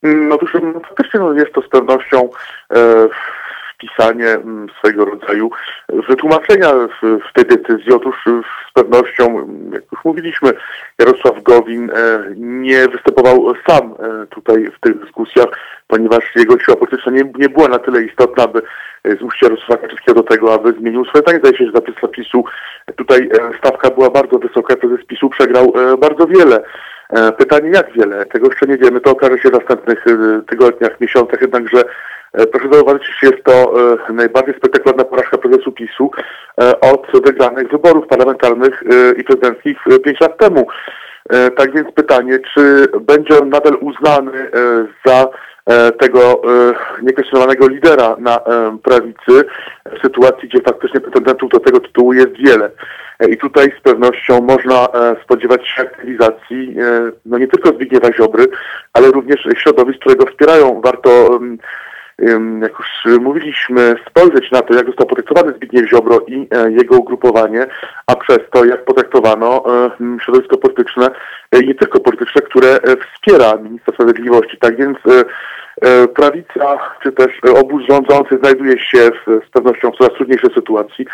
No 0.03 0.35
otóż 0.35 0.51
faktycznie 0.87 1.19
no, 1.19 1.33
jest 1.33 1.53
to 1.53 1.61
z 1.61 1.69
pewnością 1.69 2.29
e, 2.73 3.07
wpisanie 3.75 4.27
mm, 4.27 4.67
swojego 4.77 5.05
rodzaju 5.05 5.51
wytłumaczenia 6.09 6.71
w, 6.73 7.19
w 7.29 7.33
tej 7.33 7.45
decyzji. 7.45 7.93
Otóż 7.93 8.15
z 8.69 8.73
pewnością, 8.73 9.47
jak 9.73 9.83
już 9.91 10.05
mówiliśmy, 10.05 10.51
Jarosław 10.99 11.43
Gowin 11.43 11.91
e, 11.91 11.95
nie 12.35 12.87
występował 12.87 13.53
sam 13.67 13.93
e, 13.99 14.27
tutaj 14.27 14.71
w 14.77 14.79
tych 14.79 14.99
dyskusjach, 14.99 15.47
ponieważ 15.87 16.35
jego 16.35 16.59
siła 16.59 16.77
polityczna 16.77 17.11
nie, 17.11 17.31
nie 17.37 17.49
była 17.49 17.67
na 17.67 17.79
tyle 17.79 18.01
istotna, 18.01 18.43
aby 18.43 18.61
e, 19.03 19.15
zmusić 19.15 19.41
Jarosława 19.41 19.81
Kaczyńskiego 19.81 20.21
do 20.21 20.27
tego, 20.27 20.53
aby 20.53 20.73
zmienił 20.73 21.05
swoje 21.05 21.21
zdanie. 21.21 21.39
Zdaje 21.39 21.57
się, 21.57 21.65
że 21.65 21.71
zapis 21.71 21.95
tutaj 22.95 23.29
stawka 23.57 23.89
była 23.89 24.09
bardzo 24.09 24.39
wysoka, 24.39 24.75
prezes 24.75 25.05
PiSu 25.05 25.29
przegrał 25.29 25.73
bardzo 25.99 26.27
wiele. 26.27 26.63
Pytanie 27.37 27.69
jak 27.69 27.93
wiele? 27.93 28.25
Tego 28.25 28.47
jeszcze 28.47 28.65
nie 28.65 28.77
wiemy. 28.77 29.01
To 29.01 29.11
okaże 29.11 29.37
się 29.37 29.49
w 29.49 29.53
następnych 29.53 30.05
tygodniach, 30.47 31.01
miesiącach, 31.01 31.41
jednakże 31.41 31.83
proszę 32.51 32.69
zauważyć, 32.71 33.03
że 33.21 33.29
jest 33.29 33.43
to 33.43 33.73
e, 34.09 34.13
najbardziej 34.13 34.55
spektakularna 34.57 35.03
porażka 35.03 35.37
prezesu 35.37 35.71
PiSu 35.71 36.11
e, 36.61 36.79
od 36.79 37.07
wygranych 37.23 37.71
wyborów 37.71 38.07
parlamentarnych 38.07 38.83
i 39.17 39.23
prezydenckich 39.23 39.77
pięć 40.03 40.19
lat 40.19 40.37
temu. 40.37 40.67
Tak 41.57 41.73
więc 41.73 41.91
pytanie, 41.91 42.39
czy 42.53 42.87
będzie 43.01 43.39
on 43.39 43.49
nadal 43.49 43.77
uznany 43.81 44.51
za 45.05 45.27
tego 45.99 46.41
niekwestionowanego 47.01 47.67
lidera 47.67 48.15
na 48.19 48.39
prawicy 48.83 49.45
w 49.85 50.01
sytuacji, 50.01 50.49
gdzie 50.49 50.61
faktycznie 50.61 50.99
pretendentów 50.99 51.49
do 51.49 51.59
tego 51.59 51.79
tytułu 51.79 52.13
jest 52.13 52.37
wiele. 52.37 52.71
I 53.29 53.37
tutaj 53.37 53.73
z 53.79 53.81
pewnością 53.81 54.41
można 54.41 54.87
spodziewać 55.23 55.67
się 55.67 55.81
aktywizacji 55.81 56.75
no 57.25 57.37
nie 57.37 57.47
tylko 57.47 57.69
Zbigniewa 57.69 58.13
Ziobry, 58.13 58.45
ale 58.93 59.11
również 59.11 59.47
środowisk, 59.57 59.99
które 59.99 60.15
go 60.15 60.25
wspierają. 60.25 60.81
Warto 60.83 61.39
jak 62.61 62.71
już 62.79 63.19
mówiliśmy, 63.21 63.95
spojrzeć 64.09 64.51
na 64.51 64.61
to, 64.61 64.73
jak 64.73 64.85
został 64.85 65.07
potraktowany 65.07 65.53
Zbigniew 65.53 65.89
Ziobro 65.89 66.19
i 66.27 66.47
e, 66.51 66.71
jego 66.71 66.97
ugrupowanie, 66.97 67.67
a 68.07 68.15
przez 68.15 68.39
to, 68.51 68.65
jak 68.65 68.85
potraktowano 68.85 69.63
e, 69.85 69.89
środowisko 70.23 70.57
polityczne, 70.57 71.09
e, 71.51 71.59
nie 71.59 71.75
tylko 71.75 71.99
polityczne, 71.99 72.41
które 72.41 72.79
wspiera 73.13 73.57
ministra 73.57 73.93
sprawiedliwości. 73.93 74.57
Tak 74.57 74.77
więc 74.77 74.97
prawica, 76.15 76.77
czy 77.03 77.11
też 77.11 77.27
obóz 77.55 77.83
rządzący 77.89 78.37
znajduje 78.37 78.79
się 78.79 79.09
z 79.25 79.49
pewnością 79.51 79.91
w 79.91 79.97
coraz 79.97 80.13
trudniejszej 80.17 80.53
sytuacji. 80.53 81.05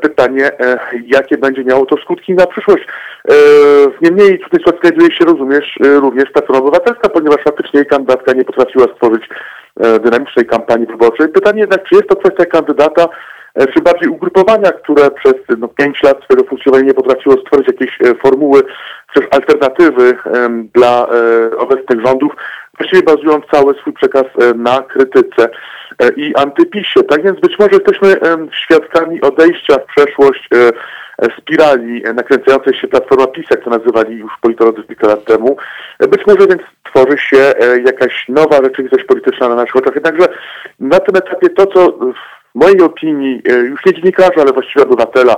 Pytanie, 0.00 0.50
jakie 1.06 1.38
będzie 1.38 1.64
miało 1.64 1.86
to 1.86 1.96
skutki 1.96 2.34
na 2.34 2.46
przyszłość. 2.46 2.84
Niemniej 4.00 4.38
w 4.38 4.50
tej 4.50 4.60
sytuacji 4.60 4.80
znajduje 4.80 5.12
się 5.12 5.24
rozumiesz, 5.24 5.78
również 5.80 6.30
Platforma 6.30 6.62
Obywatelska, 6.62 7.08
ponieważ 7.08 7.42
faktycznie 7.44 7.80
jej 7.80 7.86
kandydatka 7.86 8.32
nie 8.32 8.44
potrafiła 8.44 8.84
stworzyć 8.94 9.28
dynamicznej 10.04 10.46
kampanii 10.46 10.86
wyborczej. 10.86 11.28
Pytanie 11.28 11.60
jednak, 11.60 11.84
czy 11.88 11.94
jest 11.94 12.08
to 12.08 12.16
kwestia 12.16 12.44
kandydata, 12.44 13.08
e, 13.54 13.66
czy 13.66 13.80
bardziej 13.80 14.08
ugrupowania, 14.08 14.72
które 14.72 15.10
przez 15.10 15.34
no, 15.58 15.68
pięć 15.68 16.02
lat 16.02 16.24
swojego 16.24 16.48
funkcjonowania 16.48 16.86
nie 16.86 16.94
potrafiło 16.94 17.36
stworzyć 17.36 17.66
jakiejś 17.66 17.98
e, 18.00 18.14
formuły, 18.14 18.62
czy 19.14 19.20
też 19.20 19.28
alternatywy 19.30 20.16
dla 20.74 21.08
obecnych 21.58 22.06
rządów, 22.06 22.32
właściwie 22.78 23.02
bazując 23.02 23.44
cały 23.52 23.74
swój 23.74 23.92
przekaz 23.92 24.24
na 24.54 24.82
krytyce 24.82 25.48
i 26.16 26.34
antypisie. 26.36 27.02
Tak 27.02 27.22
więc 27.22 27.40
być 27.40 27.58
może 27.58 27.70
jesteśmy 27.72 28.14
świadkami 28.52 29.20
odejścia 29.20 29.74
w 29.78 29.86
przeszłość 29.96 30.48
spirali 31.38 32.02
nakręcającej 32.14 32.74
się 32.74 32.88
Platforma 32.88 33.26
PiS, 33.26 33.46
jak 33.50 33.64
to 33.64 33.70
nazywali 33.70 34.18
już 34.18 34.32
politolodzy 34.40 34.82
kilka 34.82 35.06
lat 35.06 35.24
temu. 35.24 35.56
Być 35.98 36.26
może 36.26 36.46
więc 36.46 36.62
tworzy 36.90 37.18
się 37.18 37.38
e, 37.38 37.80
jakaś 37.80 38.28
nowa 38.28 38.56
rzeczywistość 38.56 39.04
polityczna 39.04 39.48
na 39.48 39.54
naszych 39.54 39.76
oczach. 39.76 39.94
Jednakże 39.94 40.28
na 40.80 40.98
tym 40.98 41.16
etapie 41.16 41.48
to, 41.48 41.66
co 41.66 41.92
w 41.92 42.14
mojej 42.54 42.80
opinii, 42.80 43.42
e, 43.50 43.52
już 43.52 43.84
nie 43.86 43.92
dziennikarza, 43.92 44.40
ale 44.40 44.52
właściwie 44.52 44.84
obywatela, 44.84 45.36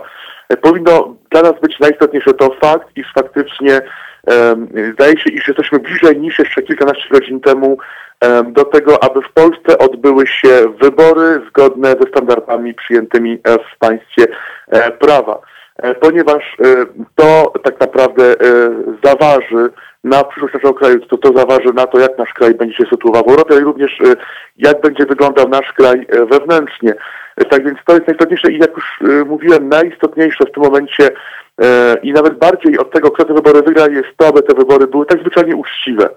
e, 0.48 0.56
powinno 0.56 1.14
dla 1.30 1.42
nas 1.42 1.52
być 1.62 1.80
najistotniejsze, 1.80 2.34
to 2.34 2.50
fakt, 2.60 2.88
iż 2.96 3.12
faktycznie 3.14 3.80
zdaje 4.92 5.18
się, 5.18 5.30
iż 5.30 5.48
jesteśmy 5.48 5.78
bliżej 5.78 6.20
niż 6.20 6.38
jeszcze 6.38 6.62
kilkanaście 6.62 7.08
godzin 7.10 7.40
temu 7.40 7.78
do 8.44 8.64
tego, 8.64 9.04
aby 9.04 9.22
w 9.22 9.32
Polsce 9.32 9.78
odbyły 9.78 10.26
się 10.26 10.48
wybory 10.82 11.40
zgodne 11.48 11.88
ze 11.90 12.08
standardami 12.08 12.74
przyjętymi 12.74 13.38
w 13.74 13.78
państwie 13.78 14.26
prawa. 14.98 15.40
Ponieważ 16.00 16.56
to 17.16 17.52
tak 17.64 17.80
naprawdę 17.80 18.34
zaważy 19.04 19.70
na 20.04 20.24
przyszłość 20.24 20.54
naszego 20.54 20.74
kraju, 20.74 21.00
to 21.00 21.18
to 21.18 21.38
zaważy 21.38 21.72
na 21.74 21.86
to, 21.86 21.98
jak 21.98 22.18
nasz 22.18 22.32
kraj 22.32 22.54
będzie 22.54 22.76
się 22.76 22.84
sytuował 22.90 23.24
w 23.24 23.28
Europie, 23.28 23.54
ale 23.54 23.64
również 23.64 24.00
e, 24.00 24.14
jak 24.56 24.80
będzie 24.80 25.06
wyglądał 25.06 25.48
nasz 25.48 25.72
kraj 25.72 26.06
e, 26.08 26.26
wewnętrznie. 26.26 26.94
E, 27.36 27.44
tak 27.44 27.64
więc 27.64 27.78
to 27.86 27.94
jest 27.94 28.06
najistotniejsze 28.06 28.52
i 28.52 28.58
jak 28.58 28.70
już 28.76 29.00
mówiłem, 29.26 29.68
najistotniejsze 29.68 30.44
w 30.44 30.52
tym 30.52 30.62
momencie 30.62 31.08
i 32.02 32.12
nawet 32.12 32.38
bardziej 32.38 32.78
od 32.78 32.90
tego, 32.90 33.10
kto 33.10 33.24
te 33.24 33.34
wybory 33.34 33.62
wygra, 33.62 33.86
jest 33.86 34.08
to, 34.16 34.26
aby 34.26 34.42
te 34.42 34.54
wybory 34.54 34.86
były 34.86 35.06
tak 35.06 35.20
zwyczajnie 35.20 35.56
uczciwe. 35.56 36.08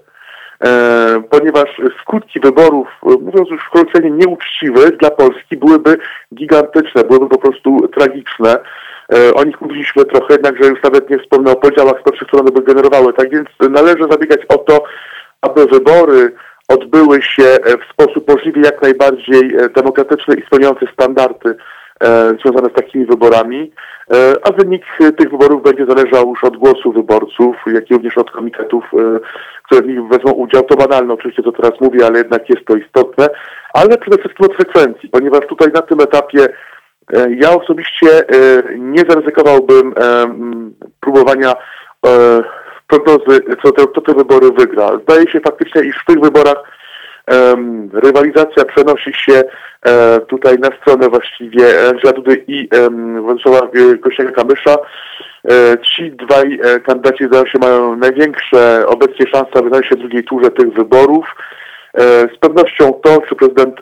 Ponieważ 1.30 1.80
skutki 2.02 2.40
wyborów, 2.40 2.88
mówiąc 3.02 3.50
już 3.50 3.68
kolokwialnie 3.72 4.10
nieuczciwych 4.10 4.96
dla 4.96 5.10
Polski, 5.10 5.56
byłyby 5.56 5.98
gigantyczne, 6.34 7.04
byłyby 7.04 7.28
po 7.28 7.38
prostu 7.38 7.88
tragiczne. 7.88 8.58
E, 9.14 9.34
o 9.34 9.44
nich 9.44 9.60
mówiliśmy 9.60 10.04
trochę, 10.04 10.34
jednakże 10.34 10.68
już 10.70 10.82
nawet 10.82 11.10
nie 11.10 11.18
wspomnę 11.18 11.50
o 11.52 11.56
podziałach 11.56 12.00
społecznych, 12.00 12.28
które 12.28 12.42
one 12.42 12.52
by 12.52 12.62
generowały. 12.62 13.12
Tak 13.12 13.30
więc 13.30 13.48
należy 13.70 14.02
zabiegać 14.10 14.40
o 14.48 14.58
to, 14.58 14.84
aby 15.40 15.66
wybory 15.66 16.32
odbyły 16.68 17.22
się 17.22 17.44
e, 17.44 17.58
w 17.78 17.92
sposób 17.92 18.28
możliwie 18.28 18.62
jak 18.62 18.82
najbardziej 18.82 19.56
e, 19.56 19.68
demokratyczny 19.68 20.34
i 20.34 20.46
spełniający 20.46 20.86
standardy 20.92 21.56
związane 22.42 22.68
z 22.68 22.72
takimi 22.72 23.06
wyborami, 23.06 23.72
a 24.42 24.52
wynik 24.52 24.82
tych 25.18 25.30
wyborów 25.30 25.62
będzie 25.62 25.86
zależał 25.86 26.28
już 26.28 26.44
od 26.44 26.56
głosu 26.56 26.92
wyborców, 26.92 27.56
jak 27.66 27.90
i 27.90 27.94
również 27.94 28.18
od 28.18 28.30
komitetów, 28.30 28.84
które 29.62 29.82
w 29.82 29.86
nich 29.86 30.08
wezmą 30.08 30.32
udział. 30.32 30.62
To 30.62 30.76
banalne 30.76 31.14
oczywiście, 31.14 31.42
co 31.42 31.52
teraz 31.52 31.80
mówię, 31.80 32.06
ale 32.06 32.18
jednak 32.18 32.50
jest 32.50 32.64
to 32.66 32.76
istotne, 32.76 33.28
ale 33.74 33.98
przede 33.98 34.18
wszystkim 34.18 34.46
od 34.46 34.56
frekwencji, 34.56 35.08
ponieważ 35.08 35.46
tutaj 35.46 35.68
na 35.74 35.82
tym 35.82 36.00
etapie 36.00 36.48
ja 37.12 37.50
osobiście 37.50 38.28
e, 38.28 38.62
nie 38.78 39.02
zaryzykowałbym 39.08 39.94
e, 39.96 40.26
próbowania 41.00 41.52
prognozy, 42.86 43.40
co 43.62 43.72
te, 43.72 43.86
kto 43.86 44.00
te 44.00 44.14
wybory 44.14 44.50
wygra. 44.58 44.98
Zdaje 45.02 45.30
się 45.30 45.40
faktycznie, 45.40 45.82
iż 45.82 45.96
w 45.96 46.04
tych 46.04 46.20
wyborach 46.20 46.56
rywalizacja 47.92 48.64
przenosi 48.64 49.12
się 49.12 49.42
tutaj 50.28 50.58
na 50.58 50.68
stronę 50.80 51.08
właściwie 51.08 51.88
Angela 51.88 52.12
Dudy 52.12 52.44
i 52.48 52.68
Władysława 53.20 53.68
Kośniaka-Kamysza. 54.00 54.76
Ci 55.82 56.12
dwaj 56.12 56.60
kandydaci 56.86 57.24
zdają 57.24 57.46
się 57.46 57.58
mają 57.60 57.96
największe 57.96 58.86
obecnie 58.86 59.26
szanse 59.34 59.62
wydaje 59.62 59.84
się 59.84 59.94
w 59.94 59.98
drugiej 59.98 60.24
turze 60.24 60.50
tych 60.50 60.72
wyborów. 60.72 61.34
Z 62.34 62.38
pewnością 62.40 62.92
to, 62.92 63.20
czy 63.28 63.34
prezydent 63.34 63.80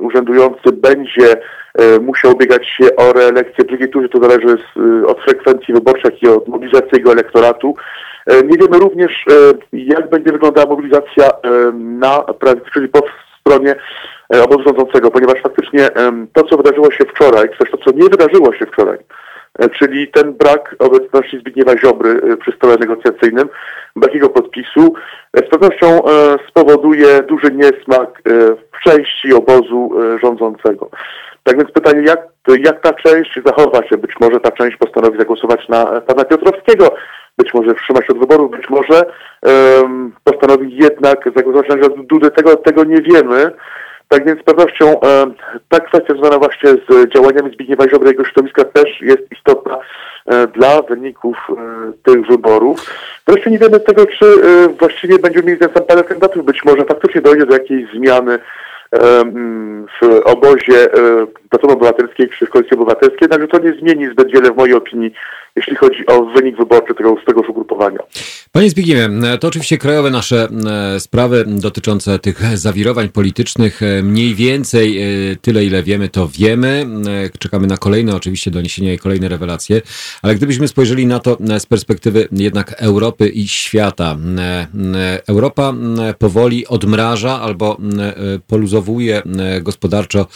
urzędujący 0.00 0.72
będzie 0.72 1.36
E, 1.78 1.98
musiał 1.98 2.32
ubiegać 2.32 2.68
się 2.68 2.96
o 2.96 3.12
reelekcję 3.12 3.64
drugiej 3.64 3.90
turze, 3.90 4.08
to 4.08 4.18
zależy 4.18 4.56
e, 5.02 5.06
od 5.06 5.20
frekwencji 5.20 5.74
wyborczej, 5.74 6.10
jak 6.12 6.22
i 6.22 6.28
od 6.28 6.48
mobilizacji 6.48 6.90
jego 6.92 7.12
elektoratu. 7.12 7.74
E, 8.26 8.42
nie 8.42 8.58
wiemy 8.58 8.78
również, 8.78 9.24
jak 9.72 10.10
będzie 10.10 10.32
wyglądała 10.32 10.70
mobilizacja 10.70 11.30
na 11.74 12.20
prawicy, 12.20 12.66
czyli 12.72 12.88
po 12.88 13.00
stronie 13.40 13.74
obozu 14.44 14.62
rządzącego, 14.62 15.10
ponieważ 15.10 15.42
faktycznie 15.42 15.88
to, 16.32 16.44
co 16.44 16.56
wydarzyło 16.56 16.90
się 16.90 17.04
wczoraj, 17.04 17.48
to, 17.70 17.78
co 17.78 17.90
nie 17.96 18.08
wydarzyło 18.08 18.52
się 18.52 18.66
wczoraj, 18.66 18.98
czyli 19.78 20.08
ten 20.08 20.32
brak 20.32 20.76
obecności 20.78 21.38
Zbigniewa 21.38 21.78
Ziobry 21.78 22.36
przy 22.36 22.52
stole 22.52 22.76
negocjacyjnym, 22.76 23.48
brak 23.96 24.14
jego 24.14 24.28
podpisu, 24.28 24.94
z 25.34 25.48
pewnością 25.50 26.00
spowoduje 26.48 27.22
duży 27.22 27.50
niesmak 27.52 28.22
w 28.72 28.84
części 28.84 29.34
obozu 29.34 29.90
rządzącego. 30.22 30.90
Tak 31.44 31.56
więc 31.56 31.70
pytanie, 31.70 32.02
jak, 32.06 32.20
jak 32.58 32.80
ta 32.80 32.92
część 32.92 33.40
zachowa 33.46 33.88
się? 33.88 33.96
Być 33.96 34.20
może 34.20 34.40
ta 34.40 34.50
część 34.50 34.76
postanowi 34.76 35.18
zagłosować 35.18 35.68
na 35.68 36.00
pana 36.00 36.24
Piotrowskiego, 36.24 36.94
być 37.38 37.54
może 37.54 37.74
wstrzyma 37.74 38.02
się 38.02 38.08
od 38.08 38.18
wyborów, 38.18 38.50
być 38.50 38.70
może 38.70 39.04
um, 39.42 40.12
postanowi 40.24 40.76
jednak 40.76 41.30
zagłosować 41.36 41.68
na 41.68 41.88
Dudy. 41.88 42.30
Tego, 42.30 42.56
tego 42.56 42.84
nie 42.84 43.02
wiemy. 43.02 43.50
Tak 44.12 44.26
więc 44.26 44.40
z 44.40 44.44
pewnością 44.44 44.94
um, 44.94 45.34
ta 45.68 45.80
kwestia 45.80 46.14
związana 46.14 46.38
właśnie 46.38 46.70
z 46.70 47.12
działaniami 47.14 47.54
Zbigniewa 47.54 47.88
Ziobry 47.88 48.08
jego 48.08 48.24
środowiska 48.24 48.64
też 48.64 49.00
jest 49.00 49.22
istotna 49.32 49.78
um, 50.24 50.46
dla 50.46 50.82
wyników 50.82 51.36
e, 51.50 51.92
tych 52.02 52.26
wyborów. 52.26 52.86
Wreszcie 53.26 53.50
nie 53.50 53.58
wiemy 53.58 53.80
tego, 53.80 54.06
czy 54.06 54.26
e, 54.26 54.68
właściwie 54.68 55.18
będziemy 55.18 55.46
mieli 55.46 55.58
ten 55.58 55.68
sam 55.74 55.84
panel 55.84 56.04
kandydatów. 56.04 56.44
Być 56.44 56.64
może 56.64 56.84
faktycznie 56.84 57.20
dojdzie 57.20 57.46
do 57.46 57.52
jakiejś 57.52 57.90
zmiany 57.90 58.38
w 60.02 60.20
obozie 60.24 60.88
Platformy 61.52 61.76
Obywatelskiej 61.76 62.28
czy 62.38 62.46
Koalicji 62.46 62.76
Obywatelskiej, 62.76 63.28
także 63.28 63.48
to 63.48 63.58
nie 63.58 63.74
zmieni 63.80 64.06
zbyt 64.12 64.32
wiele 64.32 64.52
w 64.52 64.56
mojej 64.56 64.74
opinii, 64.74 65.10
jeśli 65.56 65.76
chodzi 65.76 66.06
o 66.06 66.24
wynik 66.24 66.56
wyborczy 66.56 66.94
tego, 66.94 67.16
z 67.22 67.24
tegoż 67.24 67.48
ugrupowania. 67.48 67.98
Panie 68.52 68.70
Zbigniewie, 68.70 69.08
to 69.40 69.48
oczywiście 69.48 69.78
krajowe 69.78 70.10
nasze 70.10 70.48
e, 70.94 71.00
sprawy 71.00 71.44
dotyczące 71.46 72.18
tych 72.18 72.58
zawirowań 72.58 73.08
politycznych, 73.08 73.82
e, 73.82 74.02
mniej 74.02 74.34
więcej 74.34 75.02
e, 75.02 75.36
tyle, 75.36 75.64
ile 75.64 75.82
wiemy, 75.82 76.08
to 76.08 76.28
wiemy. 76.38 76.86
Czekamy 77.38 77.66
na 77.66 77.76
kolejne 77.76 78.16
oczywiście 78.16 78.50
doniesienia 78.50 78.92
i 78.92 78.98
kolejne 78.98 79.28
rewelacje, 79.28 79.80
ale 80.22 80.34
gdybyśmy 80.34 80.68
spojrzeli 80.68 81.06
na 81.06 81.18
to 81.18 81.36
z 81.58 81.66
perspektywy 81.66 82.28
jednak 82.32 82.72
Europy 82.72 83.28
i 83.28 83.48
świata. 83.48 84.16
Europa 85.28 85.74
powoli 86.18 86.66
odmraża 86.66 87.40
albo 87.40 87.76
poluzowuje 88.46 89.22
gospodarczo 89.62 90.26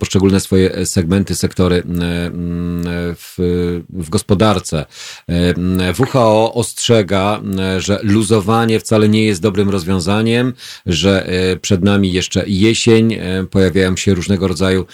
poszczególne 0.00 0.40
swoje 0.40 0.57
segmenty, 0.84 1.34
sektory 1.34 1.82
w, 3.14 3.34
w 3.88 4.10
gospodarce. 4.10 4.86
WHO 5.98 6.54
ostrzega, 6.54 7.40
że 7.78 8.00
luzowanie 8.02 8.80
wcale 8.80 9.08
nie 9.08 9.24
jest 9.24 9.42
dobrym 9.42 9.70
rozwiązaniem, 9.70 10.52
że 10.86 11.26
e, 11.26 11.56
przed 11.56 11.84
nami 11.84 12.12
jeszcze 12.12 12.44
jesień, 12.46 13.12
e, 13.12 13.46
pojawiają 13.50 13.96
się 13.96 14.14
różnego 14.14 14.48
rodzaju 14.48 14.86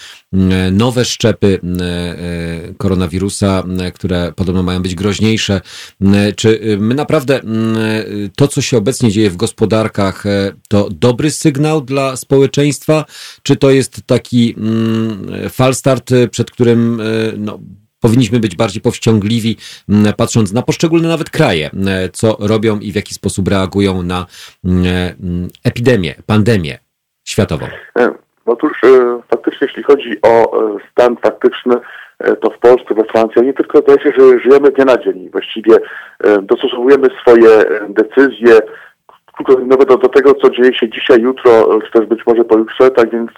nowe 0.71 1.05
szczepy 1.05 1.59
koronawirusa, 2.77 3.63
które 3.93 4.33
podobno 4.35 4.63
mają 4.63 4.81
być 4.81 4.95
groźniejsze. 4.95 5.61
Czy 6.35 6.77
my 6.79 6.95
naprawdę 6.95 7.41
to, 8.35 8.47
co 8.47 8.61
się 8.61 8.77
obecnie 8.77 9.11
dzieje 9.11 9.29
w 9.29 9.37
gospodarkach, 9.37 10.25
e, 10.25 10.53
to 10.67 10.89
dobry 10.91 11.31
sygnał 11.31 11.81
dla 11.81 12.15
społeczeństwa, 12.15 13.05
czy 13.43 13.55
to 13.55 13.71
jest 13.71 14.01
taki 14.05 14.55
falstart, 15.55 16.09
przed 16.31 16.51
którym 16.51 17.01
no, 17.37 17.59
powinniśmy 18.01 18.39
być 18.39 18.55
bardziej 18.55 18.81
powściągliwi, 18.81 19.57
patrząc 20.17 20.53
na 20.53 20.61
poszczególne 20.61 21.07
nawet 21.07 21.29
kraje, 21.29 21.69
mm, 21.73 21.87
co 22.13 22.37
robią 22.39 22.79
i 22.79 22.91
w 22.91 22.95
jaki 22.95 23.13
sposób 23.13 23.47
reagują 23.47 24.03
na 24.03 24.25
epidemię, 25.63 26.15
pandemię 26.25 26.79
światową. 27.27 27.65
E, 27.99 28.13
otóż 28.45 28.71
e, 28.83 29.19
faktycznie, 29.31 29.67
jeśli 29.67 29.83
chodzi 29.83 30.21
o 30.21 30.33
e, 30.33 30.77
stan 30.91 31.17
faktyczny, 31.17 31.75
to 32.41 32.49
w 32.49 32.59
Polsce, 32.59 32.95
we 32.95 33.03
Francji, 33.03 33.41
nie 33.41 33.53
tylko 33.53 33.81
to 33.81 33.99
się, 33.99 34.11
że 34.17 34.39
żyjemy 34.39 34.71
dnia 34.71 34.85
na 34.85 34.97
dzień. 34.97 35.29
Właściwie 35.29 35.77
dostosowujemy 36.41 37.07
swoje 37.21 37.49
decyzje 37.89 38.59
do, 39.87 39.97
do 39.97 40.09
tego, 40.09 40.33
co 40.33 40.49
dzieje 40.49 40.73
się 40.73 40.89
dzisiaj, 40.89 41.21
jutro, 41.21 41.79
czy 41.85 41.91
też 41.91 42.05
być 42.05 42.19
może 42.27 42.43
pojutrze, 42.43 42.91
tak 42.91 43.11
więc 43.11 43.31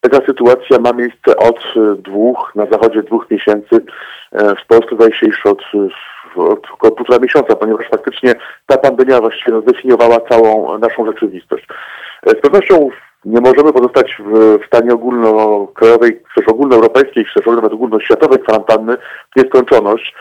Taka 0.00 0.26
sytuacja 0.26 0.78
ma 0.78 0.92
miejsce 0.92 1.36
od 1.36 1.58
e, 1.76 1.96
dwóch, 1.96 2.52
na 2.54 2.66
zachodzie 2.66 3.02
dwóch 3.02 3.30
miesięcy. 3.30 3.84
E, 4.32 4.54
w 4.54 4.66
Polsce 4.66 4.94
zdaje 4.96 5.14
się 5.14 5.26
już 5.26 5.46
od, 5.46 5.62
od 6.36 6.66
około 6.72 6.92
półtora 6.92 7.18
miesiąca, 7.18 7.56
ponieważ 7.56 7.88
faktycznie 7.88 8.34
ta 8.66 8.78
pandemia 8.78 9.20
właściwie 9.20 9.52
no, 9.52 9.60
zdefiniowała 9.60 10.20
całą 10.20 10.78
naszą 10.78 11.06
rzeczywistość. 11.06 11.66
E, 12.26 12.30
z 12.30 12.40
pewnością 12.40 12.90
nie 13.24 13.40
możemy 13.40 13.72
pozostać 13.72 14.16
w, 14.18 14.58
w 14.62 14.66
stanie 14.66 14.92
ogólnokrajowej, 14.92 16.22
też 16.36 16.48
ogólnoeuropejskiej, 16.48 17.24
czy 17.24 17.34
też 17.34 17.46
nawet 17.46 17.72
ogólnoświatowej 17.72 18.38
kwarantanny 18.38 18.96
w 18.96 19.36
nieskończoność. 19.36 20.14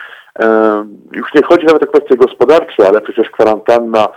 Już 1.11 1.33
nie 1.33 1.41
chodzi 1.41 1.65
nawet 1.65 1.83
o 1.83 1.87
kwestie 1.87 2.15
gospodarcze, 2.15 2.87
ale 2.87 3.01
przecież 3.01 3.29
kwarantanna 3.29 4.07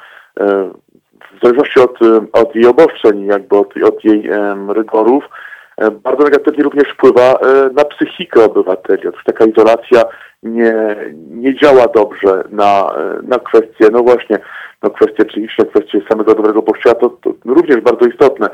w 1.32 1.43
zależności 1.43 1.81
od, 1.81 1.99
od 2.32 2.55
jej 2.55 2.66
obostrzeń, 2.66 3.27
jakby 3.27 3.57
od, 3.57 3.74
od 3.77 4.05
jej 4.05 4.31
rygorów, 4.69 5.24
E, 5.24 5.49
bardzo 5.90 6.24
negatywnie 6.24 6.65
również 6.65 6.89
wpływa 6.89 7.23
e, 7.23 7.70
na 7.74 7.85
psychikę 7.85 8.44
obywateli. 8.44 9.09
Otóż 9.09 9.24
taka 9.24 9.44
izolacja 9.44 10.02
nie, 10.43 10.97
nie 11.31 11.55
działa 11.55 11.86
dobrze 11.94 12.44
na, 12.51 12.94
e, 12.97 13.23
na 13.23 13.39
kwestie, 13.39 13.89
no 13.93 14.02
właśnie, 14.02 14.39
no 14.82 14.90
kwestie 14.90 15.24
psychiczne, 15.24 15.65
kwestie 15.65 16.01
samego 16.09 16.35
dobrego 16.35 16.62
poszczucia, 16.62 16.94
to, 16.94 17.09
to 17.09 17.32
również 17.44 17.81
bardzo 17.81 18.07
istotne. 18.07 18.51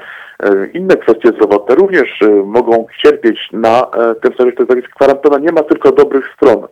Inne 0.74 0.96
kwestie 0.96 1.28
zdrowotne 1.28 1.74
również 1.74 2.20
mogą 2.44 2.86
cierpieć 3.02 3.38
na 3.52 3.86
tym, 4.22 4.32
że 4.38 4.82
kwarantanna 4.94 5.38
nie 5.38 5.52
ma 5.52 5.62
tylko 5.62 5.92
dobrych 5.92 6.32
stron. 6.36 6.66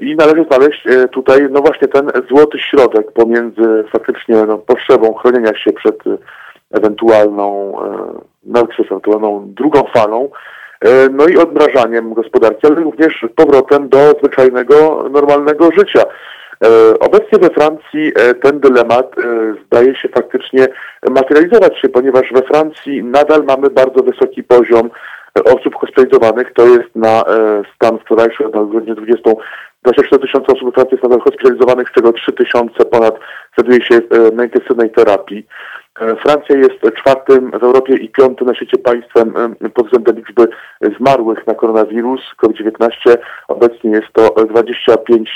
I 0.00 0.16
należy 0.16 0.44
znaleźć 0.50 0.84
tutaj, 1.12 1.48
no 1.50 1.60
właśnie 1.60 1.88
ten 1.88 2.10
złoty 2.28 2.58
środek 2.58 3.12
pomiędzy 3.12 3.84
faktycznie 3.92 4.44
no, 4.46 4.58
potrzebą 4.58 5.14
chronienia 5.14 5.54
się 5.54 5.72
przed 5.72 5.98
ewentualną, 6.70 7.72
no, 8.48 8.66
przez 8.66 8.86
ewentualną 8.86 9.42
drugą 9.46 9.82
falą, 9.94 10.28
e, 10.80 11.08
no 11.08 11.26
i 11.26 11.36
odmrażaniem 11.36 12.14
gospodarki, 12.14 12.66
ale 12.66 12.76
również 12.76 13.26
powrotem 13.36 13.88
do 13.88 13.98
zwyczajnego, 14.18 15.04
normalnego 15.10 15.70
życia. 15.78 16.02
E, 16.64 16.98
obecnie 17.00 17.38
we 17.38 17.50
Francji 17.50 18.12
e, 18.16 18.34
ten 18.34 18.60
dylemat 18.60 19.14
zdaje 19.66 19.96
się 19.96 20.08
faktycznie 20.08 20.66
materializować 21.10 21.80
się, 21.80 21.88
ponieważ 21.88 22.32
we 22.32 22.42
Francji 22.42 23.04
nadal 23.04 23.44
mamy 23.44 23.70
bardzo 23.70 24.02
wysoki 24.02 24.42
poziom 24.42 24.90
osób 25.44 25.74
hospitalizowanych. 25.74 26.52
To 26.54 26.66
jest 26.66 26.96
na 26.96 27.22
stan 27.74 27.98
wczorajszy, 27.98 28.44
na 28.44 28.64
godzinę 28.64 28.94
20, 28.94 29.30
24 29.82 30.22
tysiące 30.22 30.52
osób 30.52 30.64
we 30.64 30.72
Francji 30.72 30.94
jest 30.94 31.02
nadal 31.02 31.20
hospitalizowanych, 31.20 31.88
z 31.88 31.92
czego 31.92 32.12
3 32.12 32.32
tysiące 32.32 32.84
ponad 32.84 33.14
znajduje 33.54 33.86
się 33.86 34.00
na 34.32 34.44
intensywnej 34.44 34.90
terapii. 34.90 35.46
E, 36.00 36.16
Francja 36.16 36.56
jest 36.56 36.96
czwartym 36.96 37.50
w 37.50 37.62
Europie 37.62 37.96
i 37.96 38.08
piątym 38.08 38.46
na 38.46 38.54
świecie 38.54 38.78
państwem 38.78 39.56
pod 39.74 39.84
względem 39.86 40.16
liczby 40.16 40.48
zmarłych 40.98 41.46
na 41.46 41.54
koronawirus 41.54 42.20
COVID-19. 42.36 43.16
Obecnie 43.48 43.90
jest 43.90 44.12
to 44.12 44.34
25 44.44 45.30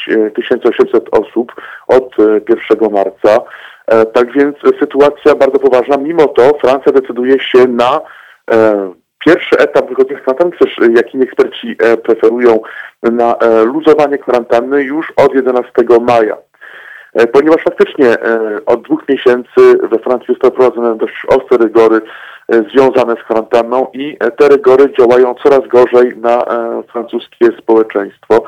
800 0.64 1.08
osób 1.12 1.52
od 1.88 2.16
1 2.18 2.58
e, 2.80 2.90
marca. 2.90 3.38
E, 3.86 4.06
tak 4.06 4.32
więc 4.32 4.56
sytuacja 4.80 5.34
bardzo 5.34 5.58
poważna. 5.58 5.96
Mimo 5.96 6.26
to 6.26 6.58
Francja 6.60 6.92
decyduje 6.92 7.40
się 7.40 7.66
na 7.66 8.00
pierwszy 9.26 9.58
etap 9.58 9.88
wychodzenia 9.88 10.20
z 10.20 10.22
kwarantanny, 10.22 10.58
też 10.58 10.76
jak 10.96 11.14
inni 11.14 11.24
eksperci 11.24 11.76
preferują 12.04 12.60
na 13.02 13.36
luzowanie 13.64 14.18
kwarantanny 14.18 14.82
już 14.82 15.12
od 15.16 15.34
11 15.34 15.72
maja. 16.00 16.36
E, 17.14 17.26
ponieważ 17.26 17.62
faktycznie 17.62 18.06
e, 18.08 18.64
od 18.66 18.82
dwóch 18.82 19.08
miesięcy 19.08 19.78
we 19.90 19.98
Francji 19.98 20.26
zostały 20.28 20.52
wprowadzone 20.52 20.96
dość 20.96 21.26
ostre 21.28 21.58
rygory 21.58 22.00
e, 22.48 22.62
związane 22.70 23.14
z 23.16 23.24
kwarantanną 23.24 23.86
i 23.92 24.18
te 24.38 24.48
rygory 24.48 24.92
działają 24.98 25.34
coraz 25.34 25.68
gorzej 25.68 26.16
na 26.16 26.44
francuskie 26.92 27.46
społeczeństwo 27.58 28.44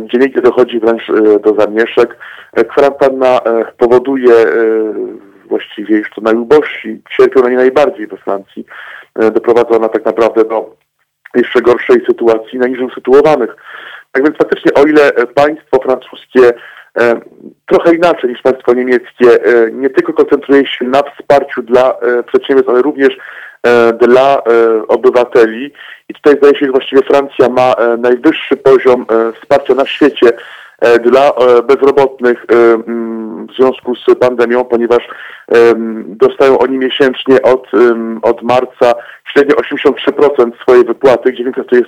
gdzie 0.00 0.18
nigdy 0.18 0.40
dochodzi 0.40 0.80
wręcz 0.80 1.06
do 1.44 1.54
zamieszek. 1.54 2.16
Kwarantanna 2.68 3.40
powoduje 3.78 4.34
właściwie 5.44 5.96
już 5.96 6.10
to 6.10 6.20
najubożsi 6.20 7.02
cierpią 7.16 7.42
na 7.42 7.48
nie 7.48 7.56
najbardziej 7.56 8.06
we 8.06 8.16
Francji. 8.16 8.66
Doprowadza 9.32 9.76
ona 9.76 9.88
tak 9.88 10.04
naprawdę 10.04 10.44
do 10.44 10.76
jeszcze 11.34 11.60
gorszej 11.60 12.06
sytuacji 12.06 12.58
najniżej 12.58 12.86
usytuowanych. 12.86 13.56
Tak 14.12 14.24
więc 14.24 14.36
faktycznie 14.36 14.74
o 14.74 14.84
ile 14.86 15.12
państwo 15.34 15.78
francuskie 15.82 16.52
trochę 17.66 17.94
inaczej 17.94 18.30
niż 18.30 18.42
państwo 18.42 18.74
niemieckie. 18.74 19.44
E, 19.44 19.72
nie 19.72 19.90
tylko 19.90 20.12
koncentruje 20.12 20.66
się 20.66 20.84
na 20.84 21.02
wsparciu 21.02 21.62
dla 21.62 21.92
e, 21.92 22.22
przedsiębiorstw, 22.22 22.70
ale 22.70 22.82
również 22.82 23.16
dla 24.00 24.42
obywateli. 24.88 25.72
I 26.08 26.14
tutaj 26.14 26.36
zdaje 26.38 26.58
się, 26.58 26.66
że 26.66 26.72
właściwie 26.72 27.02
Francja 27.02 27.48
ma 27.48 27.74
najwyższy 27.98 28.56
poziom 28.56 29.06
wsparcia 29.40 29.74
na 29.74 29.86
świecie 29.86 30.32
dla 31.02 31.32
bezrobotnych 31.68 32.46
w 33.48 33.54
związku 33.56 33.94
z 33.94 34.18
pandemią, 34.18 34.64
ponieważ 34.64 35.08
dostają 36.06 36.58
oni 36.58 36.78
miesięcznie 36.78 37.42
od, 37.42 37.70
od 38.22 38.42
marca 38.42 38.92
średnio 39.24 39.56
83% 39.56 40.50
swojej 40.62 40.84
wypłaty, 40.84 41.32
gdzie 41.32 41.44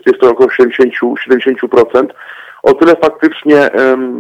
jest 0.07 0.20
to 0.20 0.31
około 0.31 0.51
70, 0.51 1.19
70%. 1.29 2.07
O 2.62 2.74
tyle 2.74 2.97
faktycznie, 2.97 3.56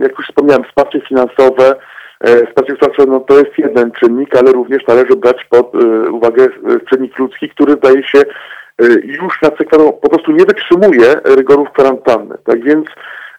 jak 0.02 0.18
już 0.18 0.26
wspomniałem, 0.26 0.64
wsparcie 0.64 1.00
finansowe, 1.00 1.74
e, 2.20 2.46
wsparcie 2.46 2.76
finansowe 2.76 3.12
no 3.12 3.20
to 3.20 3.38
jest 3.38 3.58
jeden 3.58 3.90
czynnik, 3.92 4.36
ale 4.36 4.52
również 4.52 4.86
należy 4.86 5.16
brać 5.16 5.46
pod 5.50 5.74
e, 5.74 6.10
uwagę 6.10 6.46
czynnik 6.90 7.18
ludzki, 7.18 7.48
który 7.48 7.72
zdaje 7.72 8.02
się 8.04 8.22
już 9.04 9.42
nad 9.42 9.58
sekwarą 9.58 9.92
po 9.92 10.08
prostu 10.08 10.32
nie 10.32 10.44
wytrzymuje 10.44 11.14
rygorów 11.24 11.68
kwarantanny. 11.72 12.34
Tak 12.44 12.64
więc 12.64 12.86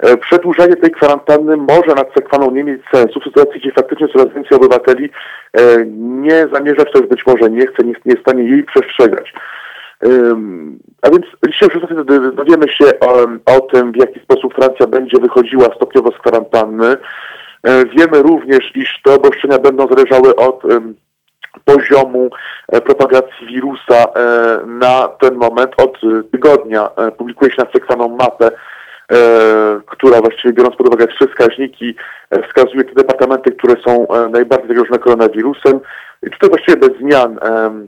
E, 0.04 0.18
przedłużenie 0.18 0.76
tej 0.76 0.92
kwarantanny 0.92 1.58
może 1.58 1.96
nad 1.96 2.14
Sekwaną 2.14 2.52
nie 2.52 2.64
mieć 2.64 2.82
sensu 2.94 3.20
w 3.20 3.24
sytuacji, 3.24 3.60
gdzie 3.60 3.72
faktycznie 3.72 4.08
coraz 4.08 4.34
więcej 4.34 4.58
obywateli 4.58 5.10
e, 5.54 5.62
nie 5.96 6.48
zamierza, 6.54 6.86
czy 6.86 7.02
być 7.02 7.26
może 7.26 7.50
nie 7.50 7.68
chce, 7.68 7.84
nie, 7.84 7.94
nie 7.94 7.96
jest 8.06 8.20
w 8.20 8.30
stanie 8.30 8.44
jej 8.44 8.64
przestrzegać. 8.64 9.34
A 11.02 11.10
więc 11.10 11.26
dzisiaj 11.48 11.70
już 11.76 12.06
dowiemy 12.36 12.70
się 12.70 13.00
o, 13.00 13.28
o 13.46 13.60
tym, 13.60 13.92
w 13.92 13.96
jaki 13.96 14.20
sposób 14.20 14.54
Francja 14.54 14.88
będzie 14.88 15.20
wychodziła 15.20 15.66
stopniowo 15.76 16.12
z 16.12 16.18
kwarantanny. 16.18 16.98
E, 17.64 17.86
wiemy 17.86 18.22
również, 18.22 18.72
iż 18.76 19.02
te 19.04 19.14
obostrzenia 19.14 19.60
będą 19.60 19.88
zależały 19.88 20.36
od 20.36 20.62
poziomu 21.66 22.30
propagacji 22.68 23.48
wirusa 23.48 24.06
na 24.66 25.08
ten 25.08 25.36
moment. 25.36 25.72
Od 25.78 25.98
tygodnia 26.32 26.90
publikuje 27.18 27.52
się 27.52 27.64
na 27.64 27.72
Sekwaną 27.72 28.08
mapę 28.08 28.52
E, 28.52 28.56
która 29.86 30.22
właściwie 30.22 30.54
biorąc 30.54 30.76
pod 30.76 30.88
uwagę 30.88 31.08
trzy 31.08 31.28
wskaźniki 31.28 31.96
e, 32.30 32.48
wskazuje 32.48 32.84
te 32.84 32.94
departamenty, 32.94 33.52
które 33.52 33.76
są 33.88 34.08
e, 34.08 34.30
najbardziej 34.30 34.68
zagrożone 34.68 35.00
koronawirusem. 35.00 35.80
I 36.28 36.30
tutaj 36.30 36.50
właściwie 36.50 36.78
bez 36.78 36.98
zmian 37.00 37.40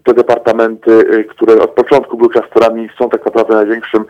te 0.03 0.13
departamenty, 0.13 1.25
które 1.29 1.61
od 1.61 1.71
początku 1.71 2.17
były 2.17 2.29
klasterami, 2.29 2.89
są 2.99 3.09
tak 3.09 3.25
naprawdę 3.25 3.55
największym 3.55 4.05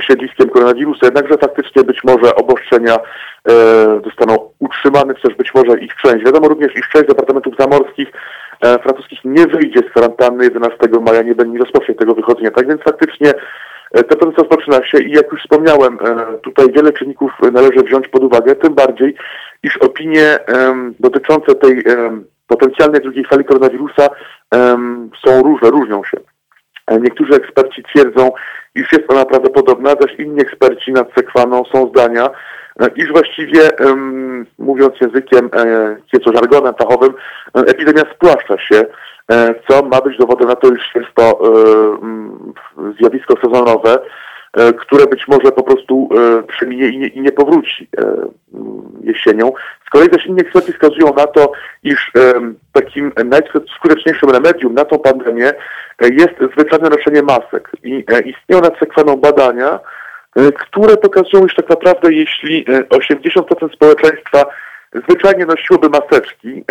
siedliskiem 0.00 0.48
koronawirusa. 0.48 1.06
Jednakże 1.06 1.38
faktycznie 1.38 1.84
być 1.84 2.04
może 2.04 2.34
obostrzenia 2.34 2.96
zostaną 4.04 4.50
utrzymane, 4.58 5.14
też 5.14 5.34
być 5.34 5.54
może 5.54 5.78
ich 5.78 5.94
część. 5.94 6.24
Wiadomo 6.24 6.48
również, 6.48 6.76
iż 6.76 6.88
część 6.88 7.08
departamentów 7.08 7.54
zamorskich 7.58 8.08
francuskich 8.82 9.18
nie 9.24 9.46
wyjdzie 9.46 9.80
z 9.80 9.90
kwarantanny 9.90 10.44
11 10.44 10.78
maja, 11.00 11.22
nie, 11.22 11.34
nie 11.46 11.58
rozpocznie 11.58 11.94
tego 11.94 12.14
wychodzenia. 12.14 12.50
Tak 12.50 12.68
więc 12.68 12.82
faktycznie 12.82 13.32
E, 13.32 13.79
ten 13.94 14.18
proces 14.18 14.38
rozpoczyna 14.38 14.86
się 14.86 14.98
i 15.02 15.10
jak 15.10 15.32
już 15.32 15.40
wspomniałem, 15.40 15.98
e, 16.04 16.38
tutaj 16.38 16.66
wiele 16.72 16.92
czynników 16.92 17.32
należy 17.52 17.82
wziąć 17.82 18.08
pod 18.08 18.24
uwagę, 18.24 18.54
tym 18.54 18.74
bardziej, 18.74 19.14
iż 19.62 19.76
opinie 19.76 20.38
dotyczące 21.00 21.54
tej 21.54 21.84
potencjalnej 22.46 23.00
drugiej 23.00 23.24
fali 23.24 23.44
koronawirusa 23.44 24.08
są 25.26 25.42
różne, 25.42 25.70
różnią 25.70 26.04
się. 26.04 26.18
E, 26.86 27.00
niektórzy 27.00 27.34
eksperci 27.34 27.82
twierdzą, 27.82 28.30
iż 28.74 28.92
jest 28.92 29.04
ona 29.08 29.24
prawdopodobna, 29.24 29.90
zaś 30.00 30.14
inni 30.18 30.40
eksperci 30.40 30.92
nad 30.92 31.14
sekwaną 31.14 31.62
są 31.72 31.88
zdania, 31.88 32.30
iż 32.96 33.12
właściwie, 33.12 33.60
mówiąc 34.58 34.94
językiem, 35.00 35.50
nieco 36.12 36.32
żargonem 36.32 36.74
fachowym, 36.74 37.14
epidemia 37.54 38.02
spłaszcza 38.14 38.58
się, 38.58 38.84
E, 39.19 39.19
co 39.68 39.82
ma 39.82 40.00
być 40.00 40.18
dowodem 40.18 40.48
na 40.48 40.56
to, 40.56 40.68
iż 40.68 40.94
jest 40.94 41.14
to 41.14 41.22
e, 41.24 42.92
zjawisko 43.00 43.34
sezonowe, 43.44 43.98
e, 44.56 44.72
które 44.72 45.06
być 45.06 45.28
może 45.28 45.52
po 45.52 45.62
prostu 45.62 46.08
przeminie 46.48 46.88
i 46.88 46.98
nie, 46.98 47.06
i 47.06 47.20
nie 47.20 47.32
powróci 47.32 47.88
jesienią. 49.00 49.52
Z 49.86 49.90
kolei 49.90 50.08
też 50.08 50.26
inni 50.26 50.40
eksperci 50.40 50.72
wskazują 50.72 51.14
na 51.14 51.26
to, 51.26 51.52
iż 51.82 52.12
takim 52.72 53.12
najskuteczniejszym 53.24 54.30
remedium 54.30 54.74
na 54.74 54.84
tą 54.84 54.98
pandemię 54.98 55.52
jest 56.00 56.34
zwyczajne 56.52 56.88
noszenie 56.88 57.22
masek. 57.22 57.70
I 57.82 58.04
istnieją 58.24 58.62
nad 58.62 58.78
sekweną 58.78 59.16
badania, 59.16 59.80
które 60.54 60.96
pokazują, 60.96 61.46
iż 61.46 61.54
tak 61.54 61.68
naprawdę 61.68 62.14
jeśli 62.14 62.64
80% 62.64 63.74
społeczeństwa 63.74 64.44
zwyczajnie 64.94 65.46
nosiłoby 65.46 65.88
maseczki, 65.88 66.64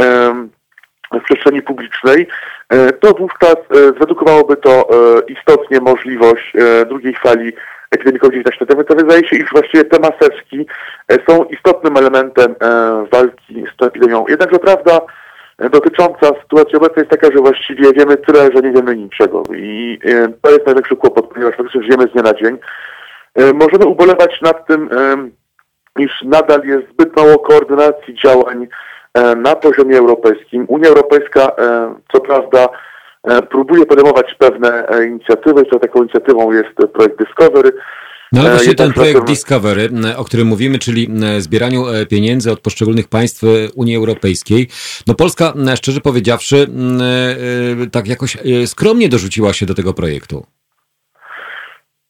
w 1.13 1.23
przestrzeni 1.23 1.61
publicznej, 1.61 2.27
e, 2.69 2.91
to 2.91 3.13
wówczas 3.13 3.55
e, 3.55 3.75
zredukowałoby 3.97 4.57
to 4.57 4.71
e, 4.71 5.21
istotnie 5.27 5.79
możliwość 5.79 6.53
drugiej 6.89 7.15
fali 7.15 7.53
epidemii 7.91 8.19
COVID-19. 8.19 8.85
To 8.87 8.95
wydaje 8.95 9.27
się, 9.27 9.35
iż 9.35 9.51
właściwie 9.51 9.83
te 9.83 9.99
maseczki 9.99 10.65
są 11.29 11.43
istotnym 11.43 11.97
elementem 11.97 12.55
walki 13.11 13.65
z 13.73 13.77
tą 13.77 13.85
epidemią. 13.85 14.25
Jednakże 14.27 14.59
prawda 14.59 15.01
dotycząca 15.71 16.27
sytuacji 16.41 16.75
obecnej 16.75 17.05
jest 17.07 17.21
taka, 17.21 17.35
że 17.35 17.41
właściwie 17.41 17.93
wiemy 17.93 18.17
tyle, 18.17 18.49
że 18.55 18.61
nie 18.61 18.71
wiemy 18.71 18.95
niczego. 18.95 19.43
I 19.55 19.99
to 20.41 20.51
jest 20.51 20.65
największy 20.65 20.95
kłopot, 20.95 21.27
ponieważ 21.27 21.55
faktycznie 21.55 21.81
żyjemy 21.81 22.03
z 22.03 22.11
dnia 22.11 22.21
na 22.21 22.33
dzień. 22.33 22.57
Możemy 23.53 23.85
ubolewać 23.85 24.41
nad 24.41 24.67
tym, 24.67 24.89
iż 25.99 26.21
nadal 26.21 26.61
jest 26.63 26.89
zbyt 26.89 27.15
mało 27.15 27.39
koordynacji 27.39 28.15
działań 28.15 28.67
na 29.35 29.55
poziomie 29.55 29.97
europejskim. 29.97 30.65
Unia 30.67 30.89
Europejska, 30.89 31.51
e, 31.57 31.95
co 32.13 32.21
prawda, 32.21 32.69
e, 33.23 33.41
próbuje 33.41 33.85
podejmować 33.85 34.35
pewne 34.39 34.87
inicjatywy, 35.07 35.65
co 35.71 35.79
taką 35.79 35.99
inicjatywą 35.99 36.51
jest 36.51 36.93
projekt 36.93 37.19
Discovery, 37.19 37.71
no 38.31 38.41
ale 38.41 38.49
właśnie 38.49 38.75
ten 38.75 38.93
projekt 38.93 39.23
Discovery, 39.23 39.89
o 40.17 40.23
którym 40.23 40.47
mówimy, 40.47 40.79
czyli 40.79 41.07
zbieraniu 41.37 41.83
pieniędzy 42.09 42.51
od 42.51 42.59
poszczególnych 42.59 43.07
państw 43.07 43.43
Unii 43.75 43.95
Europejskiej, 43.95 44.67
no 45.07 45.13
Polska, 45.15 45.53
szczerze 45.75 46.01
powiedziawszy, 46.01 46.67
tak 47.91 48.07
jakoś 48.07 48.37
skromnie 48.65 49.09
dorzuciła 49.09 49.53
się 49.53 49.65
do 49.65 49.73
tego 49.73 49.93
projektu. 49.93 50.45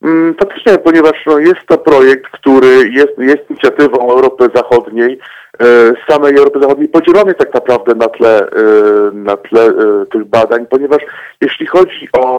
Mm, 0.03 0.35
faktycznie, 0.39 0.77
ponieważ 0.77 1.13
no, 1.25 1.39
jest 1.39 1.65
to 1.67 1.77
projekt, 1.77 2.25
który 2.31 2.89
jest, 2.89 3.17
jest 3.17 3.49
inicjatywą 3.49 4.11
Europy 4.11 4.47
Zachodniej, 4.55 5.19
E, 5.61 5.93
samej 6.09 6.35
Europy 6.35 6.59
Zachodniej 6.61 6.89
podzielonej 6.89 7.35
tak 7.35 7.53
naprawdę 7.53 7.95
na 7.95 8.07
tle, 8.07 8.39
e, 8.39 9.11
na 9.13 9.37
tle 9.37 9.61
e, 9.61 10.05
tych 10.11 10.25
badań, 10.25 10.65
ponieważ 10.69 11.01
jeśli 11.41 11.67
chodzi 11.67 12.09
o 12.13 12.37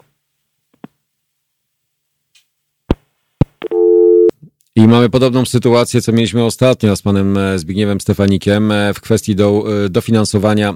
I 4.75 4.87
mamy 4.87 5.09
podobną 5.09 5.45
sytuację, 5.45 6.01
co 6.01 6.11
mieliśmy 6.11 6.43
ostatnio 6.43 6.95
z 6.95 7.01
panem 7.01 7.39
Zbigniewem 7.55 8.01
Stefanikiem 8.01 8.73
w 8.95 9.01
kwestii 9.01 9.35
do, 9.35 9.63
dofinansowania 9.89 10.73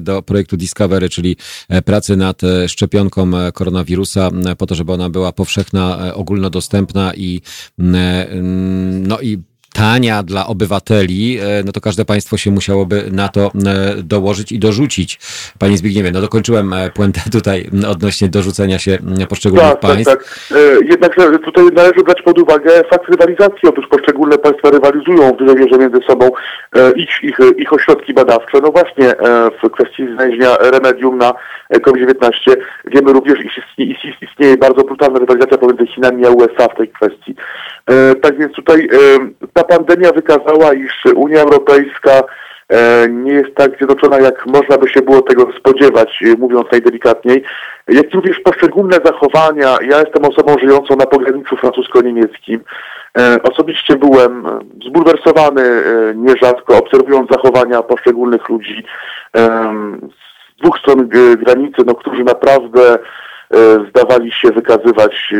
do 0.00 0.22
projektu 0.22 0.56
Discovery, 0.56 1.08
czyli 1.08 1.36
pracy 1.84 2.16
nad 2.16 2.40
szczepionką 2.66 3.30
koronawirusa, 3.54 4.30
po 4.58 4.66
to, 4.66 4.74
żeby 4.74 4.92
ona 4.92 5.10
była 5.10 5.32
powszechna, 5.32 6.14
ogólnodostępna 6.14 7.12
i, 7.14 7.40
no 7.78 9.20
i 9.20 9.38
tania 9.76 10.22
dla 10.22 10.46
obywateli, 10.46 11.38
e, 11.38 11.62
no 11.66 11.72
to 11.72 11.80
każde 11.80 12.04
państwo 12.04 12.36
się 12.36 12.50
musiałoby 12.50 13.04
na 13.12 13.28
to 13.28 13.40
e, 13.40 13.50
dołożyć 14.02 14.52
i 14.52 14.58
dorzucić. 14.58 15.18
Panie 15.58 15.76
Zbigniewie, 15.76 16.10
no 16.10 16.20
dokończyłem 16.20 16.72
e, 16.72 16.90
puentę 16.90 17.20
tutaj 17.32 17.70
odnośnie 17.88 18.28
dorzucenia 18.28 18.78
się 18.78 18.98
poszczególnych 19.28 19.68
tak, 19.68 19.80
tak 19.80 19.90
państw. 19.90 20.10
Tak, 20.10 20.24
tak. 20.48 20.58
Jednakże 20.90 21.38
tutaj 21.38 21.64
należy 21.74 22.02
brać 22.04 22.22
pod 22.22 22.38
uwagę 22.38 22.70
fakt 22.90 23.08
rywalizacji. 23.08 23.68
Otóż 23.68 23.86
poszczególne 23.90 24.38
państwa 24.38 24.70
rywalizują 24.70 25.32
w 25.32 25.36
dużej 25.36 25.56
mierze 25.56 25.78
między 25.78 25.98
sobą 26.06 26.30
ich, 26.96 27.10
ich, 27.22 27.38
ich 27.56 27.72
ośrodki 27.72 28.14
badawcze. 28.14 28.58
No 28.62 28.70
właśnie 28.70 29.14
w 29.62 29.70
kwestii 29.70 30.06
znalezienia 30.14 30.56
remedium 30.56 31.18
na 31.18 31.34
COVID-19 31.82 32.32
wiemy 32.84 33.12
również, 33.12 33.38
iż 33.44 33.58
istnieje, 33.58 33.94
istnieje 34.22 34.56
bardzo 34.56 34.84
brutalna 34.84 35.18
rywalizacja 35.18 35.58
pomiędzy 35.58 35.86
Chinami 35.86 36.26
a 36.26 36.30
USA 36.30 36.68
w 36.68 36.76
tej 36.76 36.88
kwestii. 36.88 37.34
Tak 38.22 38.38
więc 38.38 38.52
tutaj 38.52 38.88
ta 39.52 39.64
pandemia 39.68 40.12
wykazała, 40.12 40.72
iż 40.74 41.04
Unia 41.14 41.40
Europejska 41.40 42.22
e, 42.68 43.08
nie 43.08 43.32
jest 43.32 43.54
tak 43.54 43.76
zjednoczona, 43.76 44.18
jak 44.18 44.46
można 44.46 44.78
by 44.78 44.88
się 44.88 45.02
było 45.02 45.22
tego 45.22 45.52
spodziewać, 45.58 46.22
e, 46.22 46.36
mówiąc 46.38 46.66
najdelikatniej, 46.72 47.42
jak 47.88 48.14
również 48.14 48.40
poszczególne 48.40 48.98
zachowania. 49.04 49.76
Ja 49.88 50.00
jestem 50.00 50.24
osobą 50.24 50.58
żyjącą 50.58 50.96
na 50.96 51.06
pograniczu 51.06 51.56
francusko-niemieckim. 51.56 52.60
E, 53.18 53.42
osobiście 53.42 53.96
byłem 53.96 54.46
zbulwersowany 54.86 55.82
nierzadko, 56.14 56.78
obserwując 56.78 57.30
zachowania 57.30 57.82
poszczególnych 57.82 58.48
ludzi 58.48 58.84
z 60.56 60.62
dwóch 60.62 60.78
stron 60.78 61.08
granicy, 61.36 61.82
no, 61.86 61.94
którzy 61.94 62.24
naprawdę 62.24 62.98
zdawali 63.88 64.32
się 64.32 64.48
wykazywać 64.50 65.34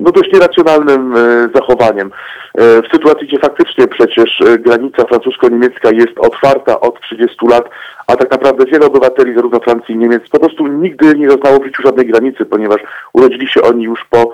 no 0.00 0.12
dość 0.12 0.32
nieracjonalnym 0.32 1.16
e, 1.16 1.48
zachowaniem. 1.54 2.10
E, 2.54 2.82
w 2.82 2.86
sytuacji, 2.92 3.26
gdzie 3.26 3.38
faktycznie 3.38 3.88
przecież 3.88 4.40
e, 4.40 4.58
granica 4.58 5.04
francusko-niemiecka 5.04 5.90
jest 5.90 6.18
otwarta 6.18 6.80
od 6.80 7.00
30 7.00 7.36
lat, 7.50 7.64
a 8.06 8.16
tak 8.16 8.30
naprawdę 8.30 8.64
wiele 8.64 8.86
obywateli 8.86 9.34
zarówno 9.34 9.60
Francji 9.60 9.94
i 9.94 9.98
Niemiec 9.98 10.22
po 10.28 10.38
prostu 10.38 10.66
nigdy 10.66 11.14
nie 11.14 11.28
doznało 11.28 11.58
w 11.58 11.64
życiu 11.64 11.82
żadnej 11.82 12.06
granicy, 12.06 12.44
ponieważ 12.44 12.80
urodzili 13.12 13.48
się 13.48 13.62
oni 13.62 13.84
już 13.84 14.04
po 14.10 14.32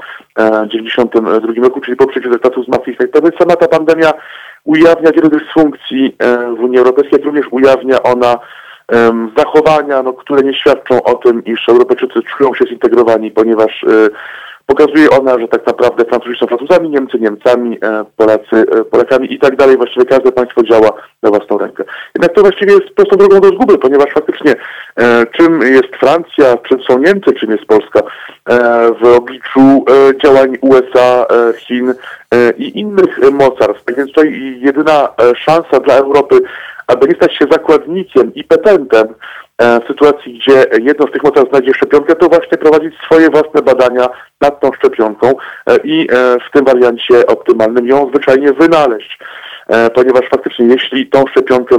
92 0.66 1.64
roku, 1.64 1.80
czyli 1.80 1.96
po 1.96 2.06
przyjęciu 2.06 2.30
traktatu 2.30 2.64
z 2.64 2.68
Maastricht. 2.68 3.12
To 3.12 3.22
więc 3.22 3.34
sama 3.36 3.56
ta 3.56 3.68
pandemia 3.68 4.12
ujawnia 4.64 5.10
wiele 5.12 5.28
dysfunkcji 5.28 6.16
w 6.58 6.60
Unii 6.60 6.78
Europejskiej, 6.78 7.18
jak 7.18 7.26
również 7.26 7.46
ujawnia 7.50 8.02
ona 8.02 8.38
zachowania, 9.36 10.02
no, 10.02 10.12
które 10.12 10.42
nie 10.42 10.54
świadczą 10.54 11.02
o 11.02 11.14
tym, 11.14 11.44
iż 11.44 11.68
Europejczycy 11.68 12.22
czują 12.22 12.54
się 12.54 12.64
zintegrowani, 12.64 13.30
ponieważ 13.30 13.84
Pokazuje 14.66 15.10
ona, 15.10 15.38
że 15.38 15.48
tak 15.48 15.66
naprawdę 15.66 16.04
Francuzi 16.04 16.38
są 16.38 16.46
Francuzami, 16.46 16.90
Niemcy 16.90 17.18
Niemcami, 17.18 17.78
e, 17.82 18.04
Polacy 18.16 18.56
e, 18.80 18.84
Polakami 18.84 19.34
i 19.34 19.38
tak 19.38 19.56
dalej. 19.56 19.76
Właściwie 19.76 20.06
każde 20.06 20.32
państwo 20.32 20.62
działa 20.62 20.92
na 21.22 21.30
własną 21.30 21.58
rękę. 21.58 21.84
Jednak 22.14 22.34
to 22.34 22.40
właściwie 22.40 22.72
jest 22.72 22.90
prostą 22.94 23.16
drogą 23.16 23.40
do 23.40 23.48
zguby, 23.48 23.78
ponieważ 23.78 24.10
faktycznie 24.14 24.54
e, 24.96 25.26
czym 25.26 25.60
jest 25.62 25.96
Francja, 26.00 26.56
czym 26.68 26.82
są 26.82 26.98
Niemcy, 26.98 27.32
czym 27.32 27.50
jest 27.50 27.64
Polska 27.64 28.00
w 29.02 29.06
obliczu 29.06 29.84
działań 30.24 30.58
USA, 30.60 31.26
Chin 31.58 31.94
i 32.58 32.80
innych 32.80 33.18
mocarstw. 33.32 33.84
Tak 33.84 33.96
więc 33.96 34.08
tutaj 34.08 34.58
jedyna 34.60 35.08
szansa 35.36 35.80
dla 35.80 35.94
Europy, 35.94 36.40
aby 36.86 37.08
nie 37.08 37.14
stać 37.14 37.34
się 37.34 37.46
zakładnikiem 37.50 38.34
i 38.34 38.44
petentem 38.44 39.14
E, 39.58 39.80
w 39.80 39.86
sytuacji, 39.86 40.38
gdzie 40.38 40.64
jedno 40.82 41.06
z 41.06 41.10
tych 41.10 41.22
mocarstw 41.22 41.50
znajdzie 41.50 41.74
szczepionkę, 41.74 42.14
to 42.14 42.28
właśnie 42.28 42.58
prowadzić 42.58 42.94
swoje 43.04 43.30
własne 43.30 43.62
badania 43.62 44.08
nad 44.40 44.60
tą 44.60 44.72
szczepionką 44.72 45.32
e, 45.66 45.76
i 45.84 46.08
e, 46.10 46.36
w 46.48 46.50
tym 46.52 46.64
wariancie 46.64 47.26
optymalnym 47.26 47.88
ją 47.88 48.08
zwyczajnie 48.08 48.52
wynaleźć. 48.52 49.18
Ponieważ 49.94 50.28
faktycznie 50.30 50.66
jeśli 50.66 51.06
tą 51.06 51.26
szczepionkę 51.26 51.76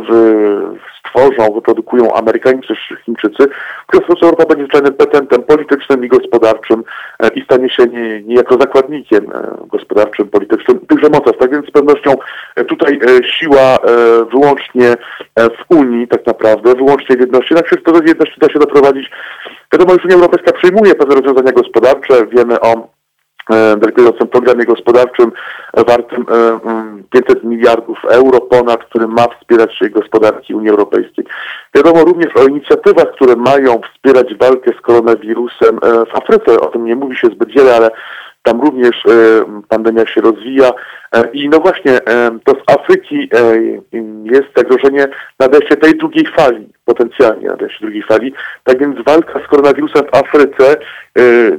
stworzą, 1.00 1.54
wyprodukują 1.54 2.14
Amerykanie 2.14 2.62
czy 2.62 2.76
Chińczycy, 3.06 3.48
to 3.92 4.00
Europa 4.22 4.46
będzie 4.46 4.64
zwyczajnym 4.64 4.94
petentem 4.94 5.44
politycznym 5.44 6.06
i 6.06 6.08
gospodarczym 6.08 6.84
i 7.36 7.42
stanie 7.42 7.70
się 7.70 7.86
nie, 7.86 8.22
niejako 8.22 8.58
zakładnikiem 8.62 9.26
gospodarczym, 9.68 10.28
politycznym 10.28 10.80
tychże 10.80 11.10
mocarstw. 11.10 11.40
Tak 11.40 11.52
więc 11.52 11.66
z 11.66 11.72
pewnością 11.72 12.16
tutaj 12.68 13.00
siła 13.40 13.78
wyłącznie 14.32 14.96
w 15.36 15.76
Unii 15.76 16.08
tak 16.08 16.26
naprawdę, 16.28 16.76
wyłącznie 16.76 17.16
w 17.16 17.20
jedności, 17.20 17.54
na 17.54 17.64
przykład 17.64 18.08
jedności 18.08 18.40
da 18.40 18.50
się 18.50 18.60
doprowadzić. 18.60 19.12
Wiadomo, 19.74 19.92
że 19.92 20.00
Unia 20.06 20.16
Europejska 20.16 20.52
przyjmuje 20.52 20.96
pewne 20.96 21.16
rozwiązania 21.16 21.52
gospodarcze, 21.52 22.26
wiemy 22.28 22.60
o 22.60 22.97
wielkości 23.82 24.28
programie 24.32 24.66
gospodarczym 24.66 25.32
wartym 25.88 26.26
500 27.10 27.44
miliardów 27.44 27.98
euro 28.10 28.42
ponad, 28.42 28.84
który 28.84 29.08
ma 29.08 29.26
wspierać 29.28 29.80
gospodarki 29.92 30.56
Unii 30.56 30.70
Europejskiej. 30.70 31.26
Wiadomo 31.76 32.04
również 32.04 32.36
o 32.36 32.48
inicjatywach, 32.48 33.12
które 33.12 33.36
mają 33.36 33.82
wspierać 33.94 34.36
walkę 34.36 34.72
z 34.80 34.82
koronawirusem 34.82 35.80
w 35.82 36.18
Afryce. 36.18 36.60
O 36.60 36.66
tym 36.66 36.86
nie 36.86 36.96
mówi 36.96 37.16
się 37.16 37.28
zbyt 37.28 37.50
wiele, 37.52 37.76
ale 37.76 37.90
tam 38.48 38.62
również 38.62 39.06
e, 39.06 39.12
pandemia 39.70 40.08
się 40.08 40.22
rozwija 40.22 40.72
e, 41.16 41.30
i 41.34 41.50
no 41.50 41.60
właśnie 41.60 41.92
e, 41.92 42.40
to 42.44 42.52
z 42.52 42.76
Afryki 42.76 43.30
jest 44.24 44.48
zagrożenie 44.56 45.08
nadejście 45.40 45.76
tej 45.76 45.98
drugiej 45.98 46.26
fali, 46.36 46.68
potencjalnie 46.86 47.48
nadejście 47.48 47.80
drugiej 47.82 48.04
fali. 48.04 48.34
Tak 48.64 48.80
więc 48.80 49.06
walka 49.06 49.40
z 49.40 49.48
koronawirusem 49.48 50.04
w 50.06 50.16
Afryce 50.16 50.76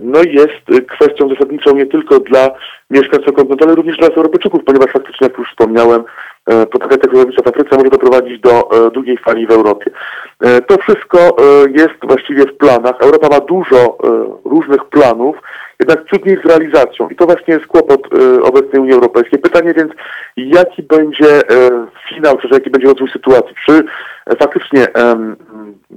no 0.01 0.19
jest 0.23 0.86
kwestią 0.89 1.28
zasadniczą 1.28 1.77
nie 1.77 1.86
tylko 1.86 2.20
dla 2.20 2.51
mieszkańców 2.90 3.35
kontynentu, 3.35 3.65
ale 3.65 3.74
również 3.74 3.97
dla 3.97 4.09
Europejczyków, 4.09 4.65
ponieważ 4.65 4.93
faktycznie, 4.93 5.27
jak 5.27 5.39
już 5.39 5.48
wspomniałem, 5.51 6.05
propagacja 6.44 7.10
koronawirusa 7.10 7.43
w 7.43 7.48
Afryce 7.48 7.77
może 7.77 7.90
doprowadzić 7.90 8.40
do 8.40 8.69
drugiej 8.93 9.19
fali 9.19 9.47
w 9.47 9.51
Europie. 9.51 9.90
To 10.66 10.78
wszystko 10.78 11.36
jest 11.77 11.94
właściwie 12.02 12.43
w 12.43 12.56
planach. 12.56 12.97
Europa 13.01 13.28
ma 13.28 13.40
dużo 13.40 13.98
różnych 14.44 14.85
planów, 14.85 15.36
jednak 15.81 16.05
trudniej 16.09 16.39
z 16.45 16.47
realizacją. 16.47 17.09
I 17.09 17.17
to 17.17 17.27
właśnie 17.27 17.55
jest 17.55 17.67
kłopot 17.67 18.01
y, 18.15 18.43
obecnej 18.43 18.83
Unii 18.83 18.95
Europejskiej. 18.95 19.39
Pytanie 19.39 19.75
więc, 19.75 19.93
jaki 20.37 20.83
będzie 20.83 21.41
y, 21.41 21.71
finał, 22.09 22.39
czy 22.39 22.49
jaki 22.53 22.71
będzie 22.71 22.89
rozwój 22.89 23.11
sytuacji? 23.13 23.55
Czy 23.67 23.85
faktycznie 24.39 24.87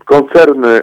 koncerny 0.05 0.81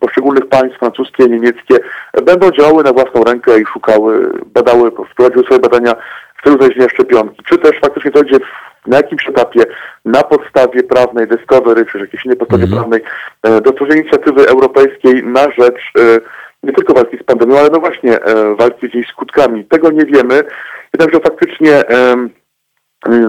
poszczególnych 0.00 0.46
państw 0.46 0.78
francuskie, 0.78 1.28
niemieckie 1.28 1.76
będą 2.24 2.50
działały 2.50 2.84
na 2.84 2.92
własną 2.92 3.24
rękę 3.24 3.60
i 3.60 3.66
szukały, 3.66 4.30
badały, 4.54 4.90
wprowadziły 5.10 5.44
swoje 5.44 5.60
badania 5.60 5.92
w 6.38 6.44
celu 6.44 6.56
znalezienia 6.56 6.88
szczepionki? 6.88 7.42
Czy 7.48 7.58
też 7.58 7.80
faktycznie 7.80 8.10
to 8.10 8.20
będzie 8.20 8.38
na 8.86 8.96
jakimś 8.96 9.28
etapie 9.28 9.64
na 10.04 10.22
podstawie 10.22 10.82
prawnej 10.82 11.26
Discovery, 11.26 11.86
czy 11.86 11.98
jakiejś 11.98 12.24
innej 12.24 12.38
podstawie 12.38 12.64
mm 12.64 12.74
-hmm. 12.74 12.78
prawnej 12.78 13.00
do 13.62 13.70
stworzenia 13.70 14.00
inicjatywy 14.00 14.48
europejskiej 14.48 15.24
na 15.24 15.50
rzecz 15.50 15.92
nie 16.62 16.72
tylko 16.72 16.94
walki 16.94 17.18
z 17.18 17.22
pandemią, 17.22 17.58
ale 17.58 17.68
no 17.70 17.80
właśnie 17.80 18.22
e, 18.22 18.54
walki 18.54 18.90
z 18.90 18.94
jej 18.94 19.04
skutkami. 19.04 19.64
Tego 19.64 19.90
nie 19.90 20.04
wiemy, 20.04 20.42
jednakże 20.92 21.20
faktycznie 21.20 21.82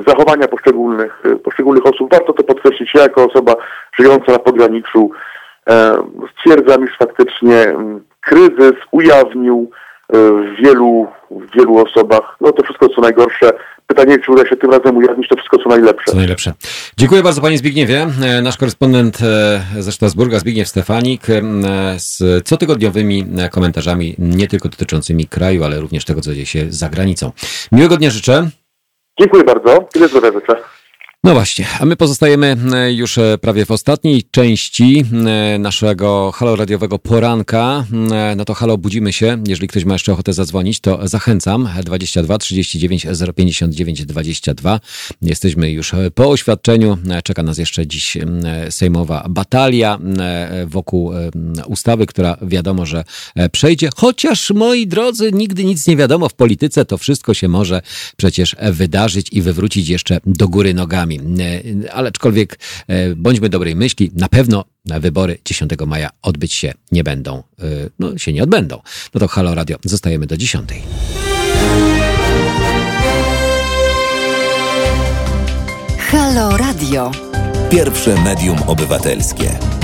zachowania 0.08 0.48
poszczególnych, 0.48 1.24
e, 1.26 1.36
poszczególnych 1.36 1.86
osób, 1.86 2.12
warto 2.12 2.34
to 2.34 2.44
podkreślić, 2.44 2.94
ja 2.96 3.02
jako 3.02 3.26
osoba 3.26 3.56
żyjąca 4.00 4.32
na 4.32 4.40
pograniczu 4.40 5.12
stwierdzam, 6.38 6.86
iż 6.86 6.98
faktycznie 6.98 7.74
kryzys 8.22 8.74
ujawnił 8.92 9.72
e, 10.14 10.18
w 10.18 10.56
wielu, 10.64 11.08
w 11.32 11.56
wielu 11.56 11.78
osobach, 11.78 12.36
no 12.42 12.52
to 12.52 12.64
wszystko 12.64 12.90
co 12.90 13.02
najgorsze, 13.02 13.52
Pytanie, 13.90 14.20
czy 14.26 14.32
uda 14.32 14.50
się 14.50 14.56
tym 14.56 14.72
razem 14.72 14.98
ujawnić 14.98 15.28
to 15.28 15.36
wszystko, 15.36 15.58
co 15.58 15.70
najlepsze. 15.70 16.12
Co 16.12 16.18
najlepsze. 16.18 16.54
Dziękuję 16.98 17.24
bardzo 17.24 17.42
Panie 17.42 17.58
Zbigniewie. 17.58 18.08
E, 18.24 18.42
nasz 18.42 18.58
korespondent 18.58 19.20
e, 19.22 19.62
ze 19.82 19.92
Strasburga, 19.92 20.40
Zbigniew 20.40 20.68
Stefanik, 20.68 21.30
e, 21.30 21.42
z 21.98 22.24
cotygodniowymi 22.48 23.26
komentarzami, 23.52 24.16
nie 24.20 24.48
tylko 24.48 24.70
dotyczącymi 24.70 25.28
kraju, 25.28 25.64
ale 25.64 25.80
również 25.80 26.06
tego, 26.06 26.22
co 26.22 26.34
dzieje 26.34 26.46
się 26.46 26.66
za 26.70 26.90
granicą. 26.90 27.32
Miłego 27.72 27.98
dnia 27.98 28.10
życzę. 28.10 28.50
Dziękuję 29.20 29.44
bardzo. 29.44 29.88
Tyle 29.94 30.08
zdrowia 30.08 30.32
życzę. 30.32 30.56
No 31.24 31.34
właśnie, 31.34 31.68
a 31.80 31.86
my 31.86 31.96
pozostajemy 31.96 32.58
e, 32.74 32.94
już 32.94 33.18
e, 33.18 33.38
prawie 33.38 33.66
w 33.66 33.72
ostatniej 33.72 34.24
części 34.32 35.06
e, 35.26 35.60
naszego 35.60 36.32
halo 36.32 36.56
radiowego 36.56 37.00
poranka. 37.00 37.86
No 38.38 38.46
to 38.46 38.54
halo, 38.54 38.78
budzimy 38.78 39.14
się. 39.14 39.44
Jeżeli 39.48 39.68
ktoś 39.68 39.86
ma 39.86 39.94
jeszcze 39.94 40.14
ochotę 40.14 40.34
zadzwonić, 40.34 40.80
to 40.80 41.08
zachęcam. 41.08 41.70
22 41.84 42.38
39 42.38 43.08
059 43.36 44.06
22. 44.06 44.80
Jesteśmy 45.22 45.72
już 45.72 45.92
po 46.16 46.30
oświadczeniu. 46.30 46.98
Czeka 47.24 47.44
nas 47.44 47.58
jeszcze 47.58 47.88
dziś 47.88 48.18
sejmowa 48.70 49.26
batalia 49.30 50.00
wokół 50.66 51.12
ustawy, 51.68 52.06
która 52.06 52.38
wiadomo, 52.42 52.86
że 52.86 53.04
przejdzie. 53.52 53.90
Chociaż, 53.96 54.52
moi 54.52 54.88
drodzy, 54.88 55.32
nigdy 55.32 55.66
nic 55.66 55.88
nie 55.88 55.98
wiadomo 55.98 56.30
w 56.30 56.34
polityce, 56.34 56.86
to 56.86 56.98
wszystko 56.98 57.34
się 57.34 57.48
może 57.48 57.82
przecież 58.18 58.56
wydarzyć 58.72 59.28
i 59.32 59.42
wywrócić 59.42 59.90
jeszcze 59.90 60.20
do 60.26 60.48
góry 60.48 60.74
nogami 60.74 61.09
wyborami. 61.18 61.90
Ale 61.92 62.10
aczkolwiek 62.10 62.60
e, 62.88 63.16
bądźmy 63.16 63.50
dobrej 63.50 63.76
myśli, 63.76 64.12
na 64.16 64.30
pewno 64.30 64.66
wybory 64.86 65.38
10 65.46 65.72
maja 65.88 66.10
odbyć 66.22 66.54
się 66.54 66.74
nie 66.92 67.04
będą. 67.04 67.38
E, 67.38 67.64
no, 68.00 68.18
się 68.18 68.34
nie 68.34 68.44
odbędą. 68.44 68.82
No 69.14 69.20
to 69.20 69.28
Halo 69.28 69.56
Radio, 69.56 69.78
zostajemy 69.86 70.26
do 70.28 70.38
10. 70.38 70.70
Halo 75.98 76.58
Radio. 76.58 77.12
Pierwsze 77.70 78.22
medium 78.24 78.58
obywatelskie. 78.68 79.79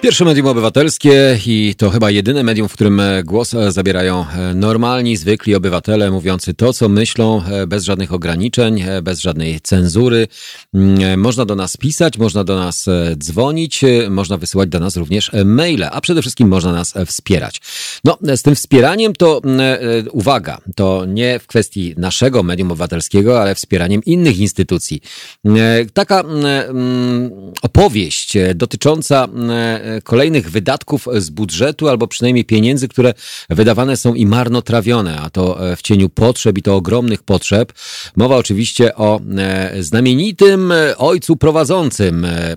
Pierwsze 0.00 0.24
medium 0.24 0.46
obywatelskie 0.46 1.38
i 1.46 1.74
to 1.78 1.90
chyba 1.90 2.10
jedyne 2.10 2.42
medium, 2.42 2.68
w 2.68 2.72
którym 2.72 3.00
e, 3.00 3.22
głos 3.24 3.54
e, 3.54 3.72
zabierają 3.72 4.24
e, 4.28 4.54
normalni, 4.54 5.16
zwykli 5.16 5.54
obywatele, 5.54 6.10
mówiący 6.10 6.54
to, 6.54 6.72
co 6.72 6.88
myślą, 6.88 7.42
bez 7.66 7.84
żadnych 7.84 8.12
ograniczeń, 8.12 8.84
bez 9.02 9.20
żadnej 9.20 9.60
cenzury. 9.60 10.28
Mm, 10.74 11.20
można 11.20 11.44
do 11.44 11.54
nas 11.54 11.76
pisać, 11.76 12.18
można 12.18 12.44
do 12.44 12.56
nas 12.56 12.86
dzwonić, 13.16 13.80
można 14.10 14.36
wysyłać 14.36 14.68
do 14.68 14.80
nas 14.80 14.96
również 14.96 15.30
maile, 15.44 15.84
a 15.92 16.00
przede 16.00 16.20
wszystkim 16.22 16.48
można 16.48 16.72
nas 16.72 16.94
wspierać. 17.06 17.60
No, 18.04 18.18
z 18.36 18.42
tym 18.42 18.54
wspieraniem 18.54 19.12
to 19.12 19.42
uwaga, 20.12 20.60
to 20.76 21.04
nie 21.04 21.38
w 21.38 21.46
kwestii 21.46 21.94
naszego 21.96 22.42
medium 22.42 22.72
obywatelskiego, 22.72 23.42
ale 23.42 23.54
wspieraniem 23.54 24.00
innych 24.06 24.38
instytucji. 24.38 25.00
Taka 25.94 26.20
mm, 26.20 27.30
opowieść 27.62 28.34
dotycząca 28.54 29.28
kolejnych 30.04 30.50
wydatków 30.50 31.08
z 31.16 31.30
budżetu, 31.30 31.88
albo 31.88 32.06
przynajmniej 32.06 32.44
pieniędzy, 32.44 32.88
które 32.88 33.14
wydawane 33.50 33.96
są 33.96 34.14
i 34.14 34.26
marnotrawione, 34.26 35.20
a 35.20 35.30
to 35.30 35.70
e, 35.70 35.76
w 35.76 35.82
cieniu 35.82 36.08
potrzeb 36.08 36.58
i 36.58 36.62
to 36.62 36.76
ogromnych 36.76 37.22
potrzeb. 37.22 37.72
Mowa 38.16 38.36
oczywiście 38.36 38.94
o 38.96 39.20
e, 39.38 39.82
znamienitym 39.82 40.72
ojcu 40.98 41.36
prowadzącym, 41.36 42.24
e, 42.24 42.56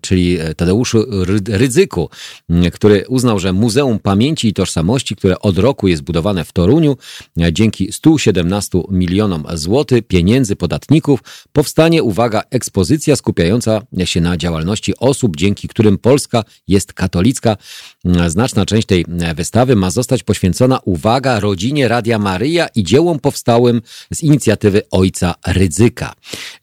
czyli 0.00 0.38
Tadeuszu 0.56 1.04
Rydzyku, 1.48 2.10
który 2.72 3.04
uznał, 3.08 3.38
że 3.38 3.52
Muzeum 3.52 3.98
Pamięci 3.98 4.48
i 4.48 4.54
Tożsamości, 4.54 5.16
które 5.16 5.38
od 5.38 5.58
roku 5.58 5.88
jest 5.88 6.02
budowane 6.02 6.44
w 6.44 6.52
Toruniu, 6.52 6.96
dzięki 7.52 7.92
117 7.92 8.82
milionom 8.90 9.44
złotych 9.54 10.06
pieniędzy 10.06 10.56
podatników, 10.56 11.20
powstanie, 11.52 12.02
uwaga, 12.02 12.42
ekspozycja 12.50 13.16
skupiająca 13.16 13.82
się 14.04 14.20
na 14.20 14.36
działalności 14.36 14.94
osób, 14.98 15.36
dzięki 15.36 15.68
którym 15.68 15.98
Polska 15.98 16.44
jest 16.68 16.92
katolicka. 16.92 17.56
Znaczna 18.26 18.66
część 18.66 18.86
tej 18.86 19.04
wystawy 19.34 19.76
ma 19.76 19.90
zostać 19.90 20.22
poświęcona, 20.22 20.80
uwaga, 20.84 21.40
rodzinie 21.40 21.88
Radia 21.88 22.18
Maryja 22.18 22.66
i 22.74 22.84
dziełom 22.84 23.18
powstałym 23.20 23.82
z 24.12 24.22
inicjatywy 24.22 24.82
ojca 24.90 25.34
Rydzyka. 25.46 26.14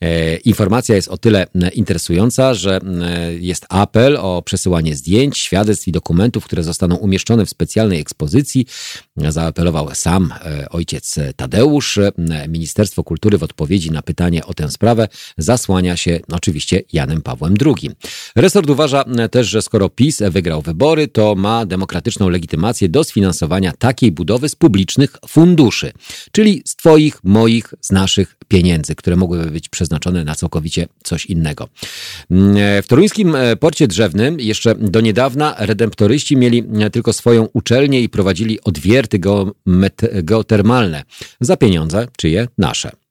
E, 0.01 0.35
informacja 0.35 0.95
jest 0.95 1.07
o 1.07 1.17
tyle 1.17 1.47
interesująca, 1.73 2.53
że 2.53 2.79
jest 3.39 3.65
apel 3.69 4.17
o 4.17 4.41
przesyłanie 4.41 4.95
zdjęć, 4.95 5.37
świadectw 5.37 5.87
i 5.87 5.91
dokumentów, 5.91 6.45
które 6.45 6.63
zostaną 6.63 6.95
umieszczone 6.95 7.45
w 7.45 7.49
specjalnej 7.49 7.99
ekspozycji. 7.99 8.65
Zaapelował 9.17 9.95
sam 9.95 10.33
e, 10.45 10.69
ojciec 10.69 11.15
Tadeusz. 11.35 11.99
Ministerstwo 12.47 13.03
Kultury 13.03 13.37
w 13.37 13.43
odpowiedzi 13.43 13.91
na 13.91 14.01
pytanie 14.01 14.45
o 14.45 14.53
tę 14.53 14.71
sprawę 14.71 15.07
zasłania 15.37 15.97
się 15.97 16.19
oczywiście 16.31 16.81
Janem 16.93 17.21
Pawłem 17.21 17.53
II. 17.65 17.91
Resort 18.35 18.69
uważa 18.69 19.05
też, 19.31 19.47
że 19.47 19.61
skoro 19.61 19.84
PiS 19.89 20.21
wygrał 20.29 20.61
wybory, 20.61 21.07
to 21.07 21.35
ma 21.35 21.65
demokratyczną 21.65 22.29
legitymację 22.29 22.89
do 22.89 23.03
sfinansowania 23.03 23.71
takiej 23.71 24.11
budowy 24.11 24.49
z 24.49 24.55
publicznych 24.55 25.17
funduszy, 25.27 25.91
czyli 26.31 26.61
z 26.65 26.75
Twoich, 26.75 27.23
moich, 27.23 27.73
z 27.81 27.91
naszych 27.91 28.35
pieniędzy, 28.47 28.95
które 28.95 29.15
mogłyby 29.15 29.51
być 29.51 29.69
przeznaczone 29.69 30.23
na 30.23 30.35
całkowicie 30.35 30.87
coś 31.03 31.25
innego. 31.25 31.69
W 32.83 32.85
toruńskim 32.87 33.35
porcie 33.59 33.87
drzewnym 33.87 34.39
jeszcze 34.39 34.75
do 34.75 35.01
niedawna 35.01 35.55
redemptoryści 35.57 36.37
mieli 36.37 36.63
tylko 36.91 37.13
swoją 37.13 37.47
uczelnię 37.53 38.01
i 38.01 38.09
prowadzili 38.09 38.61
odwierty 38.61 39.19
geotermalne 40.23 41.03
za 41.41 41.57
pieniądze, 41.57 42.07
czyje? 42.17 42.47
Nasze. 42.57 43.04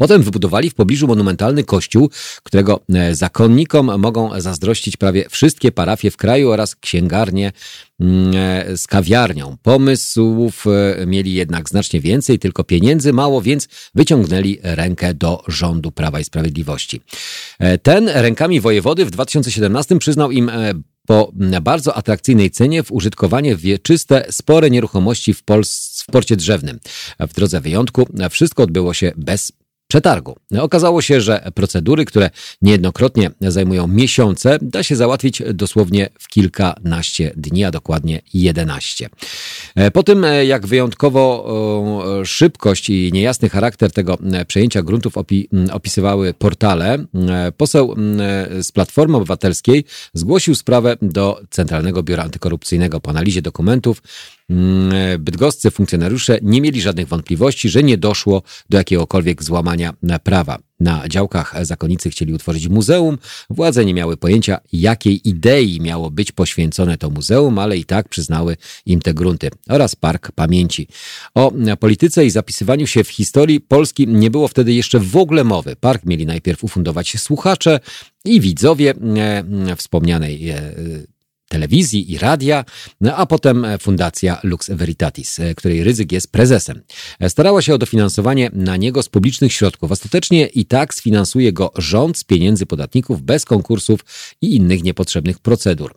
Potem 0.00 0.22
wybudowali 0.22 0.70
w 0.70 0.74
pobliżu 0.74 1.06
monumentalny 1.06 1.64
kościół, 1.64 2.10
którego 2.42 2.80
e, 2.94 3.14
zakonnikom 3.14 4.00
mogą 4.00 4.40
zazdrościć 4.40 4.96
prawie 4.96 5.28
wszystkie 5.30 5.72
parafie 5.72 6.10
w 6.10 6.16
kraju 6.16 6.50
oraz 6.50 6.76
księgarnie 6.76 7.52
mm, 8.00 8.32
e, 8.36 8.76
z 8.76 8.86
kawiarnią. 8.86 9.56
Pomysłów 9.62 10.64
e, 10.66 11.06
mieli 11.06 11.34
jednak 11.34 11.68
znacznie 11.68 12.00
więcej, 12.00 12.38
tylko 12.38 12.64
pieniędzy 12.64 13.12
mało, 13.12 13.42
więc 13.42 13.68
wyciągnęli 13.94 14.58
rękę 14.62 15.14
do 15.14 15.42
rządu 15.48 15.92
Prawa 15.92 16.20
i 16.20 16.24
Sprawiedliwości. 16.24 17.00
Ten 17.82 18.08
rękami 18.08 18.60
wojewody 18.60 19.04
w 19.04 19.10
2017 19.10 19.98
przyznał 19.98 20.30
im 20.30 20.50
po 21.06 21.32
bardzo 21.62 21.94
atrakcyjnej 21.94 22.50
cenie 22.50 22.82
w 22.82 22.92
użytkowanie 22.92 23.56
wieczyste 23.56 24.26
spore 24.30 24.70
nieruchomości 24.70 25.34
w, 25.34 25.42
Pols 25.42 26.02
w 26.08 26.12
porcie 26.12 26.36
drzewnym. 26.36 26.80
W 27.20 27.34
drodze 27.34 27.60
wyjątku 27.60 28.06
wszystko 28.30 28.62
odbyło 28.62 28.94
się 28.94 29.12
bez 29.16 29.52
przetargu. 29.88 30.36
Okazało 30.58 31.02
się, 31.02 31.20
że 31.20 31.50
procedury, 31.54 32.04
które 32.04 32.30
niejednokrotnie 32.62 33.30
zajmują 33.40 33.86
miesiące, 33.86 34.58
da 34.62 34.82
się 34.82 34.96
załatwić 34.96 35.42
dosłownie 35.54 36.08
w 36.18 36.28
kilkanaście 36.28 37.32
dni, 37.36 37.64
a 37.64 37.70
dokładnie 37.70 38.20
11. 38.34 39.08
E, 39.74 39.90
po 39.90 40.02
tym, 40.02 40.24
e, 40.24 40.44
jak 40.44 40.66
wyjątkowo 40.66 41.18
szybkość 42.24 42.90
i 42.90 43.10
niejasny 43.12 43.48
charakter 43.48 43.92
tego 43.92 44.18
e, 44.32 44.44
przejęcia 44.44 44.82
gruntów 44.82 45.16
opi 45.16 45.48
opisywały 45.72 46.34
portale, 46.34 47.04
poseł 47.56 47.94
z 48.60 48.72
Platformy 48.72 49.16
Obywatelskiej 49.16 49.84
zgłosił 50.14 50.54
sprawę 50.54 50.96
do 51.02 51.40
Centralnego 51.50 52.02
Biura 52.02 52.22
Antykorupcyjnego. 52.22 53.00
Po 53.00 53.10
analizie 53.10 53.42
dokumentów 53.42 54.02
bydgoscy 55.18 55.70
funkcjonariusze 55.70 56.38
nie 56.42 56.60
mieli 56.60 56.80
żadnych 56.80 57.08
wątpliwości, 57.08 57.68
że 57.68 57.82
nie 57.82 57.98
doszło 57.98 58.42
do 58.70 58.78
jakiegokolwiek 58.78 59.42
złamania 59.44 59.94
prawa. 60.22 60.58
Na 60.80 61.08
działkach 61.08 61.54
zakonnicy 61.62 62.10
chcieli 62.10 62.32
utworzyć 62.32 62.68
muzeum. 62.68 63.18
Władze 63.50 63.84
nie 63.84 63.94
miały 63.94 64.16
pojęcia, 64.16 64.60
jakiej 64.72 65.28
idei 65.28 65.80
miało 65.80 66.10
być 66.10 66.32
poświęcone 66.32 66.98
to 66.98 67.10
muzeum, 67.10 67.58
ale 67.58 67.76
i 67.76 67.84
tak 67.84 68.08
przyznały 68.08 68.56
im 68.86 69.00
te 69.00 69.14
grunty 69.14 69.50
oraz 69.68 69.96
Park 69.96 70.32
Pamięci. 70.32 70.88
O 71.34 71.52
polityce 71.80 72.26
i 72.26 72.30
zapisywaniu 72.30 72.86
się 72.86 73.04
w 73.04 73.08
historii 73.08 73.60
Polski 73.60 74.08
nie 74.08 74.30
było 74.30 74.48
wtedy 74.48 74.72
jeszcze 74.72 75.00
w 75.00 75.16
ogóle 75.16 75.44
mowy. 75.44 75.76
Park 75.76 76.04
mieli 76.04 76.26
najpierw 76.26 76.64
ufundować 76.64 77.18
słuchacze 77.18 77.80
i 78.24 78.40
widzowie 78.40 78.94
e, 79.16 79.76
wspomnianej 79.76 80.50
e, 80.50 80.72
telewizji 81.48 82.12
i 82.12 82.18
radia, 82.18 82.64
no 83.00 83.16
a 83.16 83.26
potem 83.26 83.66
Fundacja 83.80 84.40
Lux 84.42 84.70
Veritatis, 84.70 85.38
e, 85.38 85.54
której 85.54 85.84
ryzyk 85.84 86.12
jest 86.12 86.32
prezesem. 86.32 86.82
E, 87.20 87.30
starała 87.30 87.62
się 87.62 87.74
o 87.74 87.78
dofinansowanie 87.78 88.50
na 88.52 88.76
niego 88.76 89.02
z 89.02 89.08
publicznych 89.08 89.52
środków. 89.52 89.92
Ostatecznie 89.92 90.46
i 90.46 90.64
tak 90.64 90.94
sfinansuje 90.94 91.52
go 91.52 91.72
rząd 91.76 92.18
z 92.18 92.24
pieniędzy 92.24 92.66
podatników 92.66 93.22
bez 93.22 93.44
konkursów 93.44 94.00
i 94.40 94.56
innych 94.56 94.82
niepotrzebnych 94.82 95.38
procedur. 95.38 95.94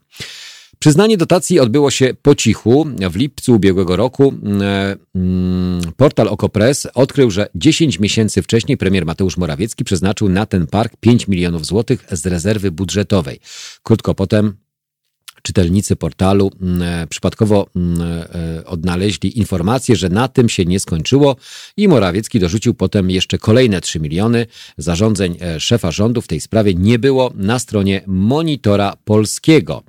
Przyznanie 0.82 1.18
dotacji 1.18 1.60
odbyło 1.60 1.92
się 1.92 2.14
po 2.22 2.36
cichu. 2.36 2.86
W 3.12 3.16
lipcu 3.16 3.56
ubiegłego 3.56 3.96
roku 3.96 4.34
e, 4.62 4.96
mm, 5.16 5.82
portal 5.98 6.28
Okopres 6.28 6.88
odkrył, 6.94 7.32
że 7.32 7.48
10 7.56 8.00
miesięcy 8.00 8.42
wcześniej 8.42 8.78
premier 8.78 9.06
Mateusz 9.06 9.38
Morawiecki 9.38 9.84
przeznaczył 9.84 10.30
na 10.30 10.46
ten 10.46 10.68
park 10.68 10.94
5 11.00 11.28
milionów 11.28 11.66
złotych 11.66 12.06
z 12.12 12.26
rezerwy 12.26 12.72
budżetowej. 12.72 13.40
Krótko 13.84 14.16
potem 14.16 14.54
czytelnicy 15.42 15.96
portalu 15.96 16.52
mm, 16.62 16.82
e, 16.82 17.08
przypadkowo 17.08 17.68
mm, 17.76 18.02
e, 18.02 18.66
odnaleźli 18.66 19.40
informację, 19.40 19.96
że 19.96 20.10
na 20.10 20.28
tym 20.28 20.50
się 20.50 20.66
nie 20.66 20.80
skończyło 20.80 21.36
i 21.78 21.88
Morawiecki 21.88 22.40
dorzucił 22.40 22.74
potem 22.74 23.10
jeszcze 23.10 23.38
kolejne 23.38 23.82
3 23.82 24.00
miliony. 24.00 24.46
Zarządzeń 24.78 25.38
e, 25.42 25.60
szefa 25.60 25.92
rządu 25.92 26.22
w 26.22 26.28
tej 26.28 26.42
sprawie 26.42 26.74
nie 26.74 27.00
było 27.00 27.32
na 27.36 27.60
stronie 27.60 28.02
monitora 28.08 28.96
polskiego. 29.06 29.84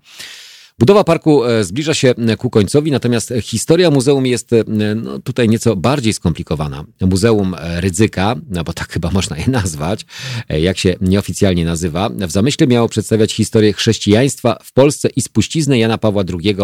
Budowa 0.83 1.05
parku 1.05 1.45
e, 1.45 1.65
zbliża 1.65 1.95
się 1.95 2.11
e, 2.11 2.37
ku 2.37 2.51
końcowi, 2.51 2.91
natomiast 2.91 3.33
historia 3.43 3.91
muzeum 3.91 4.27
jest 4.27 4.53
e, 4.53 4.65
no, 4.97 5.19
tutaj 5.19 5.49
nieco 5.49 5.77
bardziej 5.77 6.13
skomplikowana. 6.13 6.85
Muzeum 7.01 7.57
Rydzyka, 7.77 8.37
no 8.51 8.65
bo 8.65 8.73
tak 8.73 8.93
chyba 8.93 9.11
można 9.19 9.37
je 9.37 9.49
nazwać, 9.49 10.07
jak 10.49 10.79
się 10.79 10.95
nieoficjalnie 11.01 11.65
nazywa, 11.65 12.09
w 12.09 12.31
zamyśle 12.31 12.67
miało 12.67 12.89
przedstawiać 12.89 13.33
historię 13.33 13.73
chrześcijaństwa 13.73 14.59
w 14.65 14.73
Polsce 14.73 15.09
i 15.17 15.23
spuściznę 15.23 15.79
Jana 15.79 15.99
Pawła 15.99 16.25
II, 16.43 16.57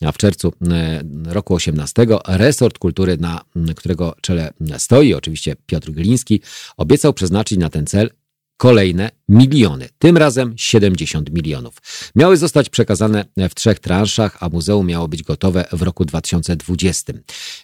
a 0.00 0.12
w 0.12 0.18
czerwcu 0.18 0.52
roku 1.26 1.54
18 1.54 2.06
resort 2.28 2.78
kultury, 2.78 3.18
na 3.18 3.44
którego 3.76 4.16
czele 4.20 4.52
stoi 4.78 5.14
oczywiście 5.14 5.56
Piotr 5.66 5.90
Gliński, 5.90 6.40
obiecał 6.76 7.12
przeznaczyć 7.12 7.58
na 7.58 7.70
ten 7.70 7.86
cel 7.86 8.10
kolejne 8.56 9.10
miliony, 9.28 9.88
tym 9.98 10.16
razem 10.16 10.54
70 10.56 11.30
milionów. 11.30 11.74
Miały 12.16 12.36
zostać 12.36 12.70
przekazane 12.70 13.24
w 13.50 13.54
trzech 13.54 13.78
transzach, 13.78 14.36
a 14.40 14.48
muzeum 14.48 14.86
miało 14.86 15.08
być 15.08 15.22
gotowe 15.22 15.64
w 15.72 15.82
roku 15.82 16.04
2020. 16.04 17.12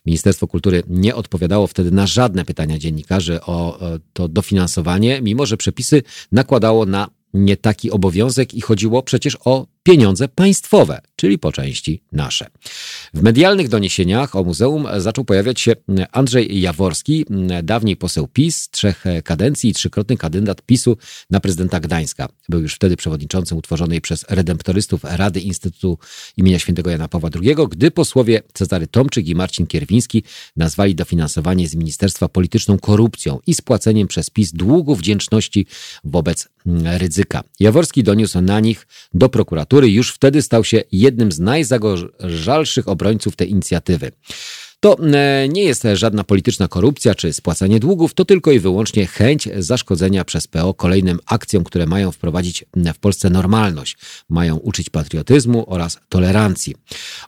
Ministerstwo 0.06 0.46
Kultury 0.46 0.82
nie 0.88 1.14
odpowiadało 1.14 1.66
wtedy 1.66 1.90
na 1.90 2.06
żadne 2.06 2.44
pytania 2.44 2.78
dziennikarzy 2.78 3.40
o 3.40 3.78
to 4.12 4.28
dofinansowanie, 4.28 5.22
mimo 5.22 5.46
że 5.46 5.56
przepisy 5.56 6.02
nakładało 6.32 6.86
na 6.86 7.08
nie 7.34 7.56
taki 7.56 7.90
obowiązek 7.90 8.54
i 8.54 8.60
chodziło 8.60 9.02
przecież 9.02 9.36
o 9.44 9.66
pieniądze 9.82 10.28
państwowe, 10.28 11.00
czyli 11.16 11.38
po 11.38 11.52
części 11.52 12.02
nasze. 12.12 12.46
W 13.14 13.22
medialnych 13.22 13.68
doniesieniach 13.68 14.36
o 14.36 14.44
muzeum 14.44 14.86
zaczął 14.98 15.24
pojawiać 15.24 15.60
się 15.60 15.72
Andrzej 16.12 16.60
Jaworski, 16.60 17.26
dawniej 17.62 17.96
poseł 17.96 18.28
PiS, 18.28 18.68
trzech 18.70 19.04
kadencji 19.24 19.70
i 19.70 19.72
trzykrotny 19.72 20.16
kandydat 20.16 20.62
PiSu 20.62 20.96
na 21.30 21.40
prezydenta 21.40 21.80
Gdańska. 21.80 22.28
Był 22.48 22.60
już 22.60 22.74
wtedy 22.74 22.96
przewodniczącym 22.96 23.58
utworzonej 23.58 24.00
przez 24.00 24.24
redemptorystów 24.28 25.04
Rady 25.04 25.40
Instytutu 25.40 25.98
imienia 26.36 26.58
świętego 26.58 26.90
Jana 26.90 27.08
Pawła 27.08 27.30
II, 27.42 27.56
gdy 27.70 27.90
posłowie 27.90 28.42
Cezary 28.54 28.86
Tomczyk 28.86 29.28
i 29.28 29.34
Marcin 29.34 29.66
Kierwiński 29.66 30.22
nazwali 30.56 30.94
dofinansowanie 30.94 31.68
z 31.68 31.74
ministerstwa 31.74 32.28
polityczną 32.28 32.78
korupcją 32.78 33.38
i 33.46 33.54
spłaceniem 33.54 34.08
przez 34.08 34.30
PiS 34.30 34.52
długu 34.52 34.94
wdzięczności 34.94 35.66
wobec 36.04 36.48
ryzyka. 36.84 37.42
Jaworski 37.60 38.02
doniósł 38.02 38.40
na 38.40 38.60
nich 38.60 38.86
do 39.14 39.28
prokuratury 39.28 39.69
który 39.70 39.90
już 39.90 40.12
wtedy 40.12 40.42
stał 40.42 40.64
się 40.64 40.82
jednym 40.92 41.32
z 41.32 41.38
najzagorzalszych 41.38 42.88
obrońców 42.88 43.36
tej 43.36 43.50
inicjatywy. 43.50 44.12
To 44.80 44.96
e, 44.98 45.48
nie 45.48 45.62
jest 45.62 45.86
żadna 45.94 46.24
polityczna 46.24 46.68
korupcja 46.68 47.14
czy 47.14 47.32
spłacanie 47.32 47.80
długów, 47.80 48.14
to 48.14 48.24
tylko 48.24 48.50
i 48.50 48.58
wyłącznie 48.58 49.06
chęć 49.06 49.48
zaszkodzenia 49.58 50.24
przez 50.24 50.46
PO 50.46 50.74
kolejnym 50.74 51.18
akcjom, 51.26 51.64
które 51.64 51.86
mają 51.86 52.12
wprowadzić 52.12 52.64
w 52.94 52.98
Polsce 52.98 53.30
normalność, 53.30 53.96
mają 54.28 54.56
uczyć 54.56 54.90
patriotyzmu 54.90 55.64
oraz 55.66 55.98
tolerancji. 56.08 56.74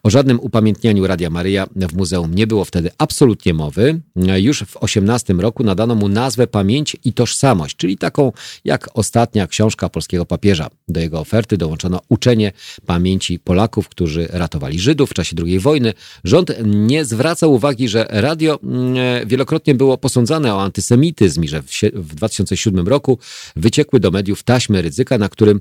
O 0.02 0.10
żadnym 0.10 0.40
upamiętnianiu 0.40 1.06
Radia 1.06 1.30
Maryja 1.30 1.66
w 1.76 1.94
muzeum 1.96 2.34
nie 2.34 2.46
było 2.46 2.64
wtedy 2.64 2.90
absolutnie 2.98 3.54
mowy. 3.54 4.00
Już 4.36 4.60
w 4.60 4.76
18 4.76 5.34
roku 5.34 5.64
nadano 5.64 5.94
mu 5.94 6.08
nazwę 6.08 6.46
Pamięć 6.46 6.96
i 7.04 7.12
Tożsamość, 7.12 7.76
czyli 7.76 7.98
taką 7.98 8.32
jak 8.64 8.88
ostatnia 8.94 9.46
książka 9.46 9.88
polskiego 9.88 10.26
papieża. 10.26 10.70
Do 10.88 11.00
jego 11.00 11.20
oferty 11.20 11.56
dołączono 11.56 12.00
uczenie 12.08 12.52
pamięci 12.86 13.38
Polaków, 13.38 13.88
którzy 13.88 14.28
ratowali 14.30 14.80
Żydów 14.80 15.10
w 15.10 15.14
czasie 15.14 15.36
II 15.46 15.58
wojny. 15.58 15.92
Rząd 16.24 16.52
nie 16.64 17.04
zwraca 17.04 17.41
zwraca 17.42 17.46
uwagi, 17.46 17.88
że 17.88 18.06
radio 18.10 18.58
mm, 18.62 18.96
e, 18.96 19.26
wielokrotnie 19.26 19.74
było 19.74 19.98
posądzane 19.98 20.54
o 20.54 20.62
antysemityzm 20.62 21.44
i 21.44 21.48
że 21.48 21.62
w 21.94 22.14
2007 22.14 22.88
roku 22.88 23.18
wyciekły 23.56 24.00
do 24.00 24.10
mediów 24.10 24.42
taśmy 24.42 24.82
ryzyka, 24.82 25.18
na 25.18 25.28
którym 25.28 25.60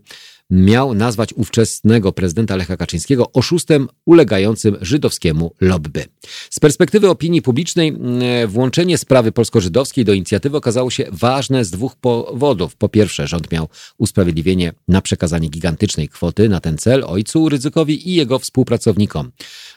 miał 0.52 0.94
nazwać 0.94 1.34
ówczesnego 1.34 2.12
prezydenta 2.12 2.56
Lecha 2.56 2.78
Kaczyńskiego 2.78 3.32
oszustem 3.32 3.88
ulegającym 4.06 4.78
żydowskiemu 4.82 5.56
lobby. 5.62 6.06
Z 6.50 6.60
perspektywy 6.60 7.10
opinii 7.10 7.42
publicznej 7.42 7.88
mm, 7.88 8.48
włączenie 8.48 8.98
sprawy 8.98 9.32
polsko-żydowskiej 9.32 10.06
do 10.06 10.14
inicjatywy 10.14 10.58
okazało 10.58 10.90
się 10.90 11.06
ważne 11.12 11.66
z 11.66 11.72
dwóch 11.72 11.96
powodów. 11.96 12.76
Po 12.76 12.90
pierwsze, 12.90 13.28
rząd 13.28 13.52
miał 13.52 13.70
usprawiedliwienie 13.98 14.74
na 14.88 15.02
przekazanie 15.02 15.50
gigantycznej 15.50 16.10
kwoty 16.10 16.50
na 16.50 16.60
ten 16.60 16.78
cel 16.78 17.04
ojcu 17.04 17.50
Rydzykowi 17.50 18.10
i 18.10 18.16
jego 18.16 18.40
współpracownikom. 18.40 19.32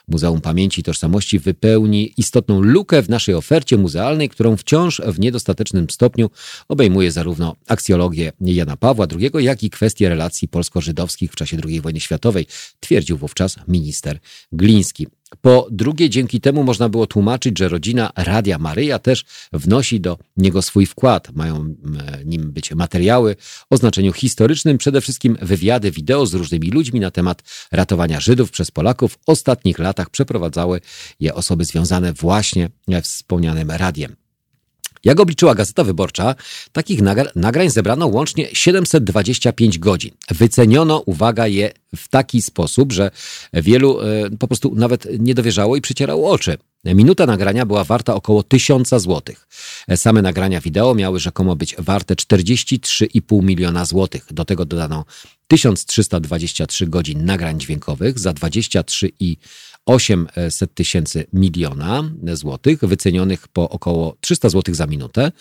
Muzeum 0.07 0.41
Pamięci 0.41 0.81
i 0.81 0.83
Tożsamości 0.83 1.39
wypełni 1.39 2.13
istotną 2.17 2.61
lukę 2.61 3.01
w 3.01 3.09
naszej 3.09 3.35
ofercie 3.35 3.77
muzealnej, 3.77 4.29
którą 4.29 4.57
wciąż 4.57 5.01
w 5.05 5.19
niedostatecznym 5.19 5.89
stopniu 5.89 6.29
obejmuje 6.67 7.11
zarówno 7.11 7.55
aksjologię 7.67 8.31
Jana 8.41 8.77
Pawła 8.77 9.07
II, 9.19 9.45
jak 9.45 9.63
i 9.63 9.69
kwestie 9.69 10.09
relacji 10.09 10.47
polsko-żydowskich 10.65 11.31
w 11.31 11.35
czasie 11.35 11.57
II 11.65 11.81
wojny 11.81 11.99
światowej, 11.99 12.45
twierdził 12.79 13.17
wówczas 13.17 13.55
minister 13.67 14.19
Gliński. 14.51 15.07
Po 15.41 15.67
drugie, 15.71 16.09
dzięki 16.09 16.41
temu 16.41 16.63
można 16.63 16.89
było 16.89 17.07
tłumaczyć, 17.07 17.59
że 17.59 17.69
rodzina 17.69 18.11
Radia 18.15 18.57
Maryja 18.57 18.99
też 18.99 19.25
wnosi 19.53 20.01
do 20.01 20.17
niego 20.37 20.61
swój 20.61 20.85
wkład. 20.85 21.35
Mają 21.35 21.75
nim 22.25 22.51
być 22.51 22.71
materiały 22.71 23.35
o 23.69 23.77
znaczeniu 23.77 24.13
historycznym, 24.13 24.77
przede 24.77 25.01
wszystkim 25.01 25.37
wywiady 25.41 25.91
wideo 25.91 26.25
z 26.25 26.33
różnymi 26.33 26.69
ludźmi 26.69 26.99
na 26.99 27.11
temat 27.11 27.43
ratowania 27.71 28.19
Żydów 28.19 28.51
przez 28.51 28.71
Polaków. 28.71 29.13
W 29.13 29.17
ostatnich 29.25 29.79
latach 29.79 30.09
przeprowadzały 30.09 30.81
je 31.19 31.33
osoby 31.33 31.65
związane 31.65 32.13
właśnie 32.13 32.69
z 32.87 33.01
wspomnianym 33.01 33.71
radiem. 33.71 34.24
Jak 35.05 35.19
obliczyła 35.19 35.55
Gazeta 35.55 35.83
Wyborcza, 35.83 36.35
takich 36.71 37.01
nagrań 37.35 37.69
zebrano 37.69 38.07
łącznie 38.07 38.47
725 38.53 39.79
godzin. 39.79 40.11
Wyceniono, 40.31 40.99
uwaga, 41.05 41.47
je 41.47 41.71
w 41.95 42.07
taki 42.07 42.41
sposób, 42.41 42.93
że 42.93 43.11
wielu 43.53 44.01
e, 44.01 44.29
po 44.39 44.47
prostu 44.47 44.75
nawet 44.75 45.07
nie 45.19 45.35
dowierzało 45.35 45.75
i 45.75 45.81
przycierało 45.81 46.31
oczy. 46.31 46.57
Minuta 46.85 47.25
nagrania 47.25 47.65
była 47.65 47.83
warta 47.83 48.15
około 48.15 48.43
1000 48.43 48.89
złotych. 48.89 49.47
Same 49.95 50.21
nagrania 50.21 50.61
wideo 50.61 50.95
miały 50.95 51.19
rzekomo 51.19 51.55
być 51.55 51.75
warte 51.79 52.15
43,5 52.15 53.43
miliona 53.43 53.85
złotych. 53.85 54.25
Do 54.31 54.45
tego 54.45 54.65
dodano 54.65 55.05
1323 55.47 56.87
godzin 56.87 57.25
nagrań 57.25 57.59
dźwiękowych 57.59 58.19
za 58.19 58.33
23,8 59.89 60.67
tysięcy 60.73 61.25
miliona 61.33 62.11
złotych, 62.33 62.79
wycenionych 62.79 63.47
po 63.47 63.69
około 63.69 64.17
300 64.21 64.49
złotych 64.49 64.75
za 64.75 64.87
minutę 64.87 65.31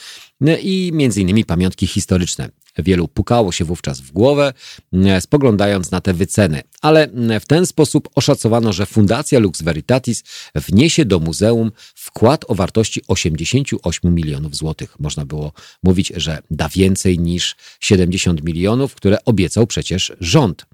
i 0.63 0.91
między 0.95 1.21
innymi 1.21 1.45
pamiątki 1.45 1.87
historyczne. 1.87 2.49
Wielu 2.79 3.09
pukało 3.09 3.53
się 3.53 3.65
wówczas 3.65 4.01
w 4.01 4.13
głowę, 4.13 4.53
spoglądając 5.21 5.91
na 5.91 6.01
te 6.01 6.15
wyceny, 6.15 6.63
ale 6.83 7.09
w 7.41 7.47
ten 7.47 7.67
sposób 7.67 8.09
oszacowano, 8.15 8.73
że 8.73 8.87
Fundacja 8.87 9.39
Lux 9.39 9.63
Veritatis 9.63 10.25
wniesie 10.55 11.05
do 11.05 11.19
muzeum 11.21 11.73
wkład 11.95 12.45
o 12.49 12.55
wartości 12.55 13.03
88 13.09 14.15
milionów 14.15 14.57
złotych. 14.57 15.01
Można 15.01 15.27
było 15.27 15.53
mówić, 15.83 16.13
że 16.17 16.39
da 16.51 16.69
więcej 16.69 17.19
niż 17.19 17.57
70 17.81 18.45
milionów, 18.45 18.95
które 18.95 19.25
obiecał 19.25 19.67
przecież 19.67 20.13
rząd. 20.21 20.67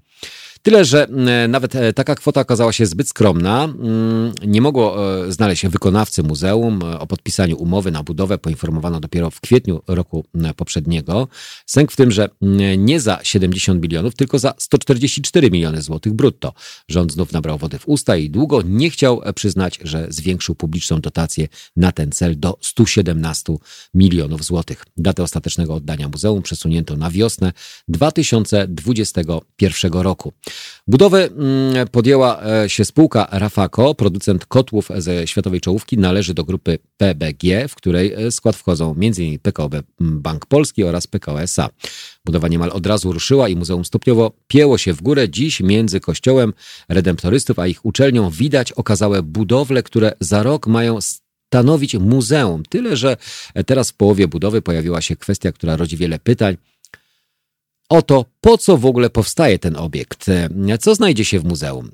Tyle, 0.63 0.85
że 0.85 1.07
e, 1.07 1.47
nawet 1.47 1.75
e, 1.75 1.93
taka 1.93 2.15
kwota 2.15 2.41
okazała 2.41 2.73
się 2.73 2.85
zbyt 2.85 3.09
skromna. 3.09 3.63
Mm, 3.63 4.33
nie 4.45 4.61
mogło 4.61 5.15
e, 5.25 5.31
znaleźć 5.31 5.61
się 5.61 5.69
wykonawcy 5.69 6.23
muzeum. 6.23 6.79
O 6.99 7.07
podpisaniu 7.07 7.57
umowy 7.57 7.91
na 7.91 8.03
budowę 8.03 8.37
poinformowano 8.37 8.99
dopiero 8.99 9.31
w 9.31 9.41
kwietniu 9.41 9.81
roku 9.87 10.25
poprzedniego. 10.55 11.27
Sęk 11.65 11.91
w 11.91 11.95
tym, 11.95 12.11
że 12.11 12.29
nie 12.77 12.99
za 12.99 13.19
70 13.23 13.81
milionów, 13.81 14.15
tylko 14.15 14.39
za 14.39 14.53
144 14.57 15.51
miliony 15.51 15.81
złotych 15.81 16.13
brutto. 16.13 16.53
Rząd 16.87 17.11
znów 17.11 17.31
nabrał 17.31 17.57
wody 17.57 17.79
w 17.79 17.87
usta 17.87 18.17
i 18.17 18.29
długo 18.29 18.61
nie 18.65 18.89
chciał 18.89 19.21
przyznać, 19.35 19.79
że 19.83 20.07
zwiększył 20.09 20.55
publiczną 20.55 21.01
dotację 21.01 21.47
na 21.75 21.91
ten 21.91 22.11
cel 22.11 22.39
do 22.39 22.57
117 22.61 23.55
milionów 23.93 24.43
złotych. 24.43 24.85
Datę 24.97 25.23
ostatecznego 25.23 25.75
oddania 25.75 26.09
muzeum 26.09 26.41
przesunięto 26.41 26.97
na 26.97 27.11
wiosnę 27.11 27.53
2021 27.87 29.93
roku. 29.93 30.33
Budowę 30.87 31.25
mm, 31.25 31.87
podjęła 31.87 32.43
e, 32.43 32.69
się 32.69 32.85
spółka 32.85 33.27
Rafako, 33.31 33.95
producent 33.95 34.45
kotłów 34.45 34.89
ze 34.97 35.27
światowej 35.27 35.61
czołówki, 35.61 35.97
należy 35.97 36.33
do 36.33 36.43
grupy 36.43 36.79
PBG, 36.97 37.67
w 37.67 37.75
której 37.75 38.13
e, 38.13 38.31
skład 38.31 38.55
wchodzą 38.55 38.95
m.in. 39.01 39.39
PKO 39.39 39.69
Bank 39.99 40.45
Polski 40.45 40.83
oraz 40.83 41.07
PKO 41.07 41.41
SA. 41.41 41.69
Budowa 42.25 42.47
niemal 42.47 42.69
od 42.69 42.85
razu 42.85 43.11
ruszyła 43.11 43.49
i 43.49 43.55
muzeum 43.55 43.85
stopniowo 43.85 44.31
pięło 44.47 44.77
się 44.77 44.93
w 44.93 45.01
górę. 45.01 45.29
Dziś 45.29 45.59
między 45.59 45.99
kościołem 45.99 46.53
redemptorystów 46.89 47.59
a 47.59 47.67
ich 47.67 47.85
uczelnią 47.85 48.29
widać 48.29 48.71
okazałe 48.71 49.23
budowle, 49.23 49.83
które 49.83 50.13
za 50.19 50.43
rok 50.43 50.67
mają 50.67 50.99
stanowić 51.01 51.95
muzeum. 51.95 52.63
Tyle, 52.69 52.97
że 52.97 53.17
teraz 53.65 53.91
w 53.91 53.93
połowie 53.93 54.27
budowy 54.27 54.61
pojawiła 54.61 55.01
się 55.01 55.15
kwestia, 55.15 55.51
która 55.51 55.75
rodzi 55.77 55.97
wiele 55.97 56.19
pytań 56.19 56.57
o 57.91 58.01
to, 58.01 58.25
po 58.41 58.57
co 58.57 58.77
w 58.77 58.85
ogóle 58.85 59.09
powstaje 59.09 59.59
ten 59.59 59.75
obiekt, 59.75 60.25
co 60.79 60.95
znajdzie 60.95 61.25
się 61.25 61.39
w 61.39 61.43
muzeum. 61.43 61.91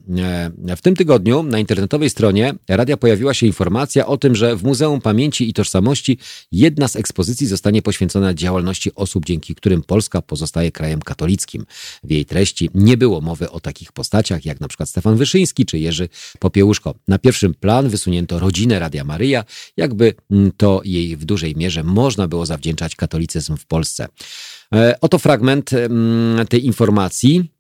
W 0.78 0.82
tym 0.82 0.96
tygodniu 0.96 1.44
na 1.44 1.60
internetowej 1.60 2.10
stronie 2.10 2.54
radia 2.70 2.98
pojawiła 2.98 3.34
się 3.34 3.48
informacja 3.48 4.08
o 4.08 4.18
tym, 4.18 4.36
że 4.36 4.56
w 4.56 4.64
Muzeum 4.64 5.02
Pamięci 5.02 5.50
i 5.50 5.54
Tożsamości 5.54 6.18
jedna 6.52 6.88
z 6.88 6.96
ekspozycji 6.96 7.48
zostanie 7.48 7.82
poświęcona 7.82 8.34
działalności 8.34 8.96
osób, 8.96 9.26
dzięki 9.26 9.56
którym 9.56 9.84
Polska 9.84 10.22
pozostaje 10.22 10.72
krajem 10.72 11.02
katolickim. 11.02 11.66
W 12.04 12.12
jej 12.12 12.26
treści 12.26 12.70
nie 12.76 12.98
było 12.98 13.22
mowy 13.22 13.50
o 13.50 13.60
takich 13.60 13.92
postaciach 13.92 14.46
jak 14.46 14.60
na 14.60 14.68
przykład 14.68 14.90
Stefan 14.90 15.16
Wyszyński 15.16 15.66
czy 15.66 15.80
Jerzy 15.80 16.10
Popiełuszko. 16.40 16.96
Na 17.08 17.18
pierwszym 17.20 17.54
plan 17.54 17.90
wysunięto 17.90 18.40
rodzinę 18.40 18.80
Radia 18.80 19.04
Maryja, 19.04 19.44
jakby 19.78 20.14
to 20.58 20.82
jej 20.86 21.18
w 21.18 21.26
dużej 21.26 21.56
mierze 21.56 21.84
można 21.84 22.28
było 22.28 22.46
zawdzięczać 22.46 22.96
katolicyzm 22.96 23.58
w 23.58 23.66
Polsce. 23.66 24.08
E, 24.76 24.96
oto 25.02 25.20
fragment 25.20 25.72
tej 26.50 26.66
informacji. 26.66 27.52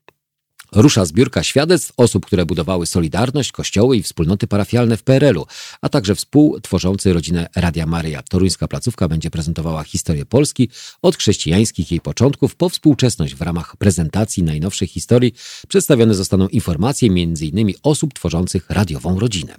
Rusza 0.71 1.05
zbiórka 1.05 1.43
świadectw 1.43 1.93
osób, 1.97 2.25
które 2.25 2.45
budowały 2.45 2.85
Solidarność, 2.85 3.51
kościoły 3.51 3.97
i 3.97 4.03
wspólnoty 4.03 4.47
parafialne 4.47 4.97
w 4.97 5.03
PRL-u, 5.03 5.45
a 5.81 5.89
także 5.89 6.15
współtworzący 6.15 7.13
rodzinę 7.13 7.47
Radia 7.55 7.85
Maryja. 7.85 8.23
Toruńska 8.23 8.67
placówka 8.67 9.07
będzie 9.07 9.29
prezentowała 9.29 9.84
historię 9.84 10.25
Polski 10.25 10.69
od 11.01 11.17
chrześcijańskich 11.17 11.91
jej 11.91 12.01
początków 12.01 12.55
po 12.55 12.69
współczesność. 12.69 13.35
W 13.35 13.41
ramach 13.41 13.77
prezentacji 13.77 14.43
najnowszej 14.43 14.88
historii 14.88 15.34
przedstawione 15.67 16.15
zostaną 16.15 16.47
informacje 16.47 17.09
m.in. 17.09 17.73
osób 17.84 18.13
tworzących 18.13 18.69
radiową 18.69 19.19
rodzinę 19.19 19.55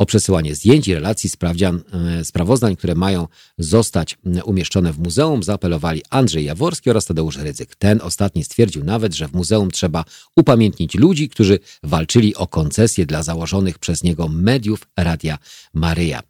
o 0.00 0.06
przesyłanie 0.06 0.54
zdjęć 0.54 0.88
i 0.88 0.94
relacji 0.94 1.30
sprawdzian, 1.30 1.82
e, 2.20 2.24
sprawozdań, 2.24 2.76
które 2.76 2.94
mają 2.94 3.28
zostać 3.58 4.18
umieszczone 4.44 4.92
w 4.92 4.98
muzeum, 4.98 5.42
zaapelowali 5.42 6.02
Andrzej 6.10 6.44
Jaworski 6.44 6.90
oraz 6.90 7.04
Tadeusz 7.04 7.36
Rydzyk. 7.36 7.76
Ten 7.76 8.00
ostatni 8.02 8.44
stwierdził 8.44 8.84
nawet, 8.84 9.14
że 9.14 9.28
w 9.28 9.32
muzeum 9.32 9.70
trzeba 9.70 10.04
upamiętnić 10.36 10.94
ludzi, 10.94 11.28
którzy 11.28 11.58
walczyli 11.82 12.34
o 12.34 12.46
koncesję 12.46 13.06
dla 13.06 13.22
założonych 13.22 13.78
przez 13.78 14.02
niego 14.02 14.28
mediów 14.28 14.80
Radia 14.96 15.38
Maryja. 15.74 16.22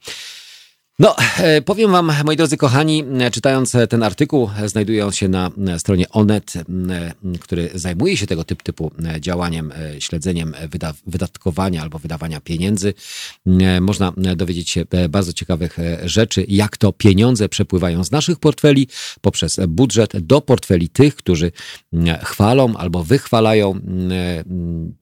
No, 1.01 1.17
e, 1.39 1.63
powiem 1.63 1.91
Wam, 1.91 2.13
moi 2.25 2.37
drodzy 2.37 2.57
kochani, 2.57 3.05
e, 3.21 3.31
czytając 3.31 3.75
e, 3.75 3.87
ten 3.87 4.03
artykuł, 4.03 4.51
znajdując 4.67 5.17
się 5.17 5.29
na 5.29 5.51
stronie 5.79 6.09
Onet, 6.11 6.53
który 7.41 7.71
zajmuje 7.75 8.17
się 8.17 8.27
tego 8.27 8.45
typu, 8.45 8.91
działaniem, 9.21 9.73
śledzeniem 9.99 10.55
wydatkowania 11.07 11.83
albo 11.83 11.99
wydawania 11.99 12.41
pieniędzy, 12.41 12.95
można 13.81 14.13
dowiedzieć 14.37 14.71
się 14.71 14.85
bardzo 15.09 15.33
ciekawych 15.33 15.77
rzeczy, 16.05 16.45
jak 16.49 16.77
to 16.77 16.93
pieniądze 16.93 17.49
przepływają 17.49 18.05
z 18.05 18.11
naszych 18.11 18.39
portfeli 18.39 18.89
poprzez 19.21 19.61
budżet 19.69 20.19
do 20.19 20.41
portfeli 20.41 20.89
tych, 20.89 21.15
którzy 21.17 21.53
chwalą 22.23 22.77
albo 22.77 23.05
wychwalają 23.05 23.81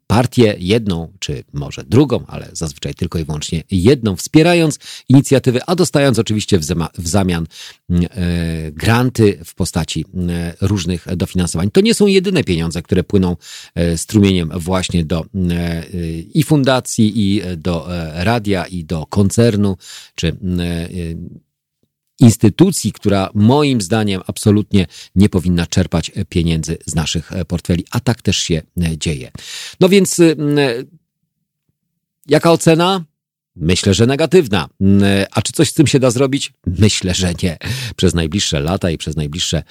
partię, 0.08 0.56
jedną 0.58 1.12
czy 1.18 1.44
może 1.52 1.84
drugą, 1.84 2.24
ale 2.26 2.48
zazwyczaj 2.52 2.94
tylko 2.94 3.18
i 3.18 3.24
wyłącznie 3.24 3.62
jedną, 3.70 4.16
wspierając 4.16 4.78
inicjatywy, 5.08 5.60
a 5.66 5.74
dostając 5.88 6.18
oczywiście 6.18 6.58
w, 6.58 6.64
w 6.98 7.08
zamian 7.08 7.46
mm, 7.90 8.04
e, 8.04 8.08
granty 8.72 9.38
w 9.44 9.54
postaci 9.54 10.04
e, 10.28 10.54
różnych 10.60 11.16
dofinansowań. 11.16 11.70
To 11.70 11.80
nie 11.80 11.94
są 11.94 12.06
jedyne 12.06 12.44
pieniądze, 12.44 12.82
które 12.82 13.04
płyną 13.04 13.36
e, 13.74 13.98
strumieniem 13.98 14.50
właśnie 14.54 15.04
do 15.04 15.24
i 16.34 16.42
fundacji, 16.42 17.12
i 17.16 17.42
do 17.56 17.88
radia, 18.14 18.66
i 18.66 18.84
do 18.84 19.06
koncernu, 19.06 19.76
czy 20.14 20.36
instytucji, 22.20 22.92
która 22.92 23.30
moim 23.34 23.80
zdaniem 23.80 24.20
absolutnie 24.26 24.86
nie 25.14 25.28
powinna 25.28 25.66
czerpać 25.66 26.10
pieniędzy 26.28 26.78
z 26.86 26.94
naszych 26.94 27.30
portfeli, 27.48 27.84
a 27.90 28.00
tak 28.00 28.22
też 28.22 28.36
się 28.36 28.62
dzieje. 28.96 29.30
No 29.80 29.88
więc 29.88 30.20
jaka 32.26 32.52
ocena? 32.52 33.04
Myślę, 33.60 33.94
że 33.94 34.06
negatywna. 34.06 34.68
Mm, 34.80 35.02
a 35.30 35.42
czy 35.42 35.52
coś 35.52 35.70
z 35.70 35.74
tym 35.74 35.86
się 35.86 36.00
da 36.00 36.10
zrobić? 36.10 36.52
Myślę, 36.66 37.14
że 37.14 37.32
nie. 37.42 37.58
Przez 37.96 38.14
najbliższe 38.14 38.60
lata 38.60 38.90
i 38.90 38.98
przez 38.98 39.16
najbliższe 39.16 39.62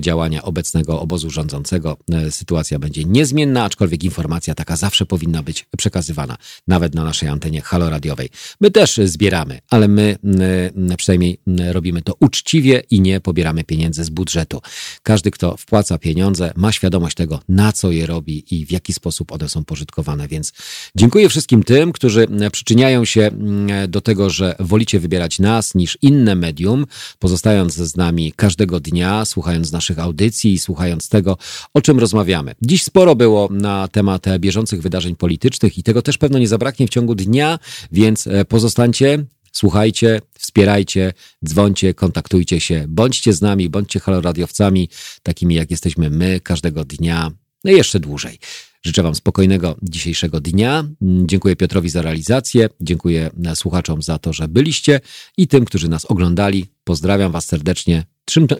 działania 0.00 0.42
obecnego 0.42 1.00
obozu 1.00 1.30
rządzącego 1.30 1.96
e, 2.12 2.30
sytuacja 2.30 2.78
będzie 2.78 3.04
niezmienna, 3.04 3.64
aczkolwiek 3.64 4.04
informacja 4.04 4.54
taka 4.54 4.76
zawsze 4.76 5.06
powinna 5.06 5.42
być 5.42 5.66
przekazywana, 5.78 6.36
nawet 6.68 6.94
na 6.94 7.04
naszej 7.04 7.28
antenie 7.28 7.60
haloradiowej. 7.60 8.28
My 8.60 8.70
też 8.70 9.00
zbieramy, 9.04 9.58
ale 9.70 9.88
my 9.88 10.16
mm, 10.24 10.96
przynajmniej 10.96 11.38
robimy 11.70 12.02
to 12.02 12.14
uczciwie 12.20 12.82
i 12.90 13.00
nie 13.00 13.20
pobieramy 13.20 13.64
pieniędzy 13.64 14.04
z 14.04 14.10
budżetu. 14.10 14.60
Każdy, 15.02 15.30
kto 15.30 15.56
wpłaca 15.56 15.98
pieniądze, 15.98 16.52
ma 16.56 16.72
świadomość 16.72 17.16
tego, 17.16 17.40
na 17.48 17.72
co 17.72 17.90
je 17.90 18.06
robi 18.06 18.44
i 18.50 18.66
w 18.66 18.70
jaki 18.70 18.92
sposób 18.92 19.32
one 19.32 19.48
są 19.48 19.64
pożytkowane. 19.64 20.28
Więc 20.28 20.52
dziękuję 20.96 21.28
wszystkim 21.28 21.62
tym, 21.62 21.92
którzy 21.92 22.26
przyczyniają 22.52 23.04
się 23.04 23.20
mm, 23.20 23.90
do 23.90 24.00
tego, 24.00 24.30
że 24.30 24.54
wolicie 24.60 25.00
wybierać 25.00 25.38
nas 25.38 25.74
niż 25.74 25.98
inne 26.02 26.34
medium, 26.34 26.86
pozostając 27.18 27.74
z 27.74 27.96
nami 27.96 28.32
każdego 28.36 28.80
dnia, 28.80 29.24
słuchając 29.24 29.61
naszych 29.70 29.98
audycji 29.98 30.52
i 30.52 30.58
słuchając 30.58 31.08
tego, 31.08 31.36
o 31.74 31.80
czym 31.80 31.98
rozmawiamy. 31.98 32.54
Dziś 32.62 32.82
sporo 32.82 33.14
było 33.16 33.48
na 33.50 33.88
temat 33.88 34.26
bieżących 34.38 34.82
wydarzeń 34.82 35.16
politycznych 35.16 35.78
i 35.78 35.82
tego 35.82 36.02
też 36.02 36.18
pewno 36.18 36.38
nie 36.38 36.48
zabraknie 36.48 36.86
w 36.86 36.90
ciągu 36.90 37.14
dnia, 37.14 37.58
więc 37.92 38.26
e, 38.26 38.44
pozostańcie 38.44 39.24
Słuchajcie, 39.54 40.20
wspierajcie, 40.38 41.12
dzwońcie, 41.44 41.94
kontaktujcie 41.94 42.60
się, 42.60 42.84
bądźcie 42.88 43.32
z 43.32 43.42
nami, 43.42 43.68
bądźcie 43.68 44.00
haloradiowcami, 44.00 44.88
takimi 45.22 45.54
jak 45.54 45.70
jesteśmy 45.70 46.10
my, 46.10 46.40
każdego 46.40 46.84
dnia, 46.84 47.30
no 47.64 47.70
i 47.70 47.74
jeszcze 47.74 48.00
dłużej. 48.00 48.38
Życzę 48.82 49.02
Wam 49.02 49.14
spokojnego 49.14 49.76
dzisiejszego 49.82 50.40
dnia. 50.40 50.84
Dziękuję 51.02 51.56
Piotrowi 51.56 51.88
za 51.88 52.02
realizację, 52.02 52.68
dziękuję 52.80 53.30
słuchaczom 53.54 54.02
za 54.02 54.18
to, 54.18 54.32
że 54.32 54.48
byliście 54.48 55.00
i 55.36 55.48
tym, 55.48 55.64
którzy 55.64 55.88
nas 55.88 56.04
oglądali. 56.04 56.66
Pozdrawiam 56.84 57.32
Was 57.32 57.46
serdecznie. 57.46 58.04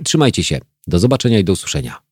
Trzymajcie 0.04 0.44
się. 0.44 0.60
Do 0.86 0.98
zobaczenia 0.98 1.38
i 1.38 1.44
do 1.44 1.52
usłyszenia. 1.52 2.11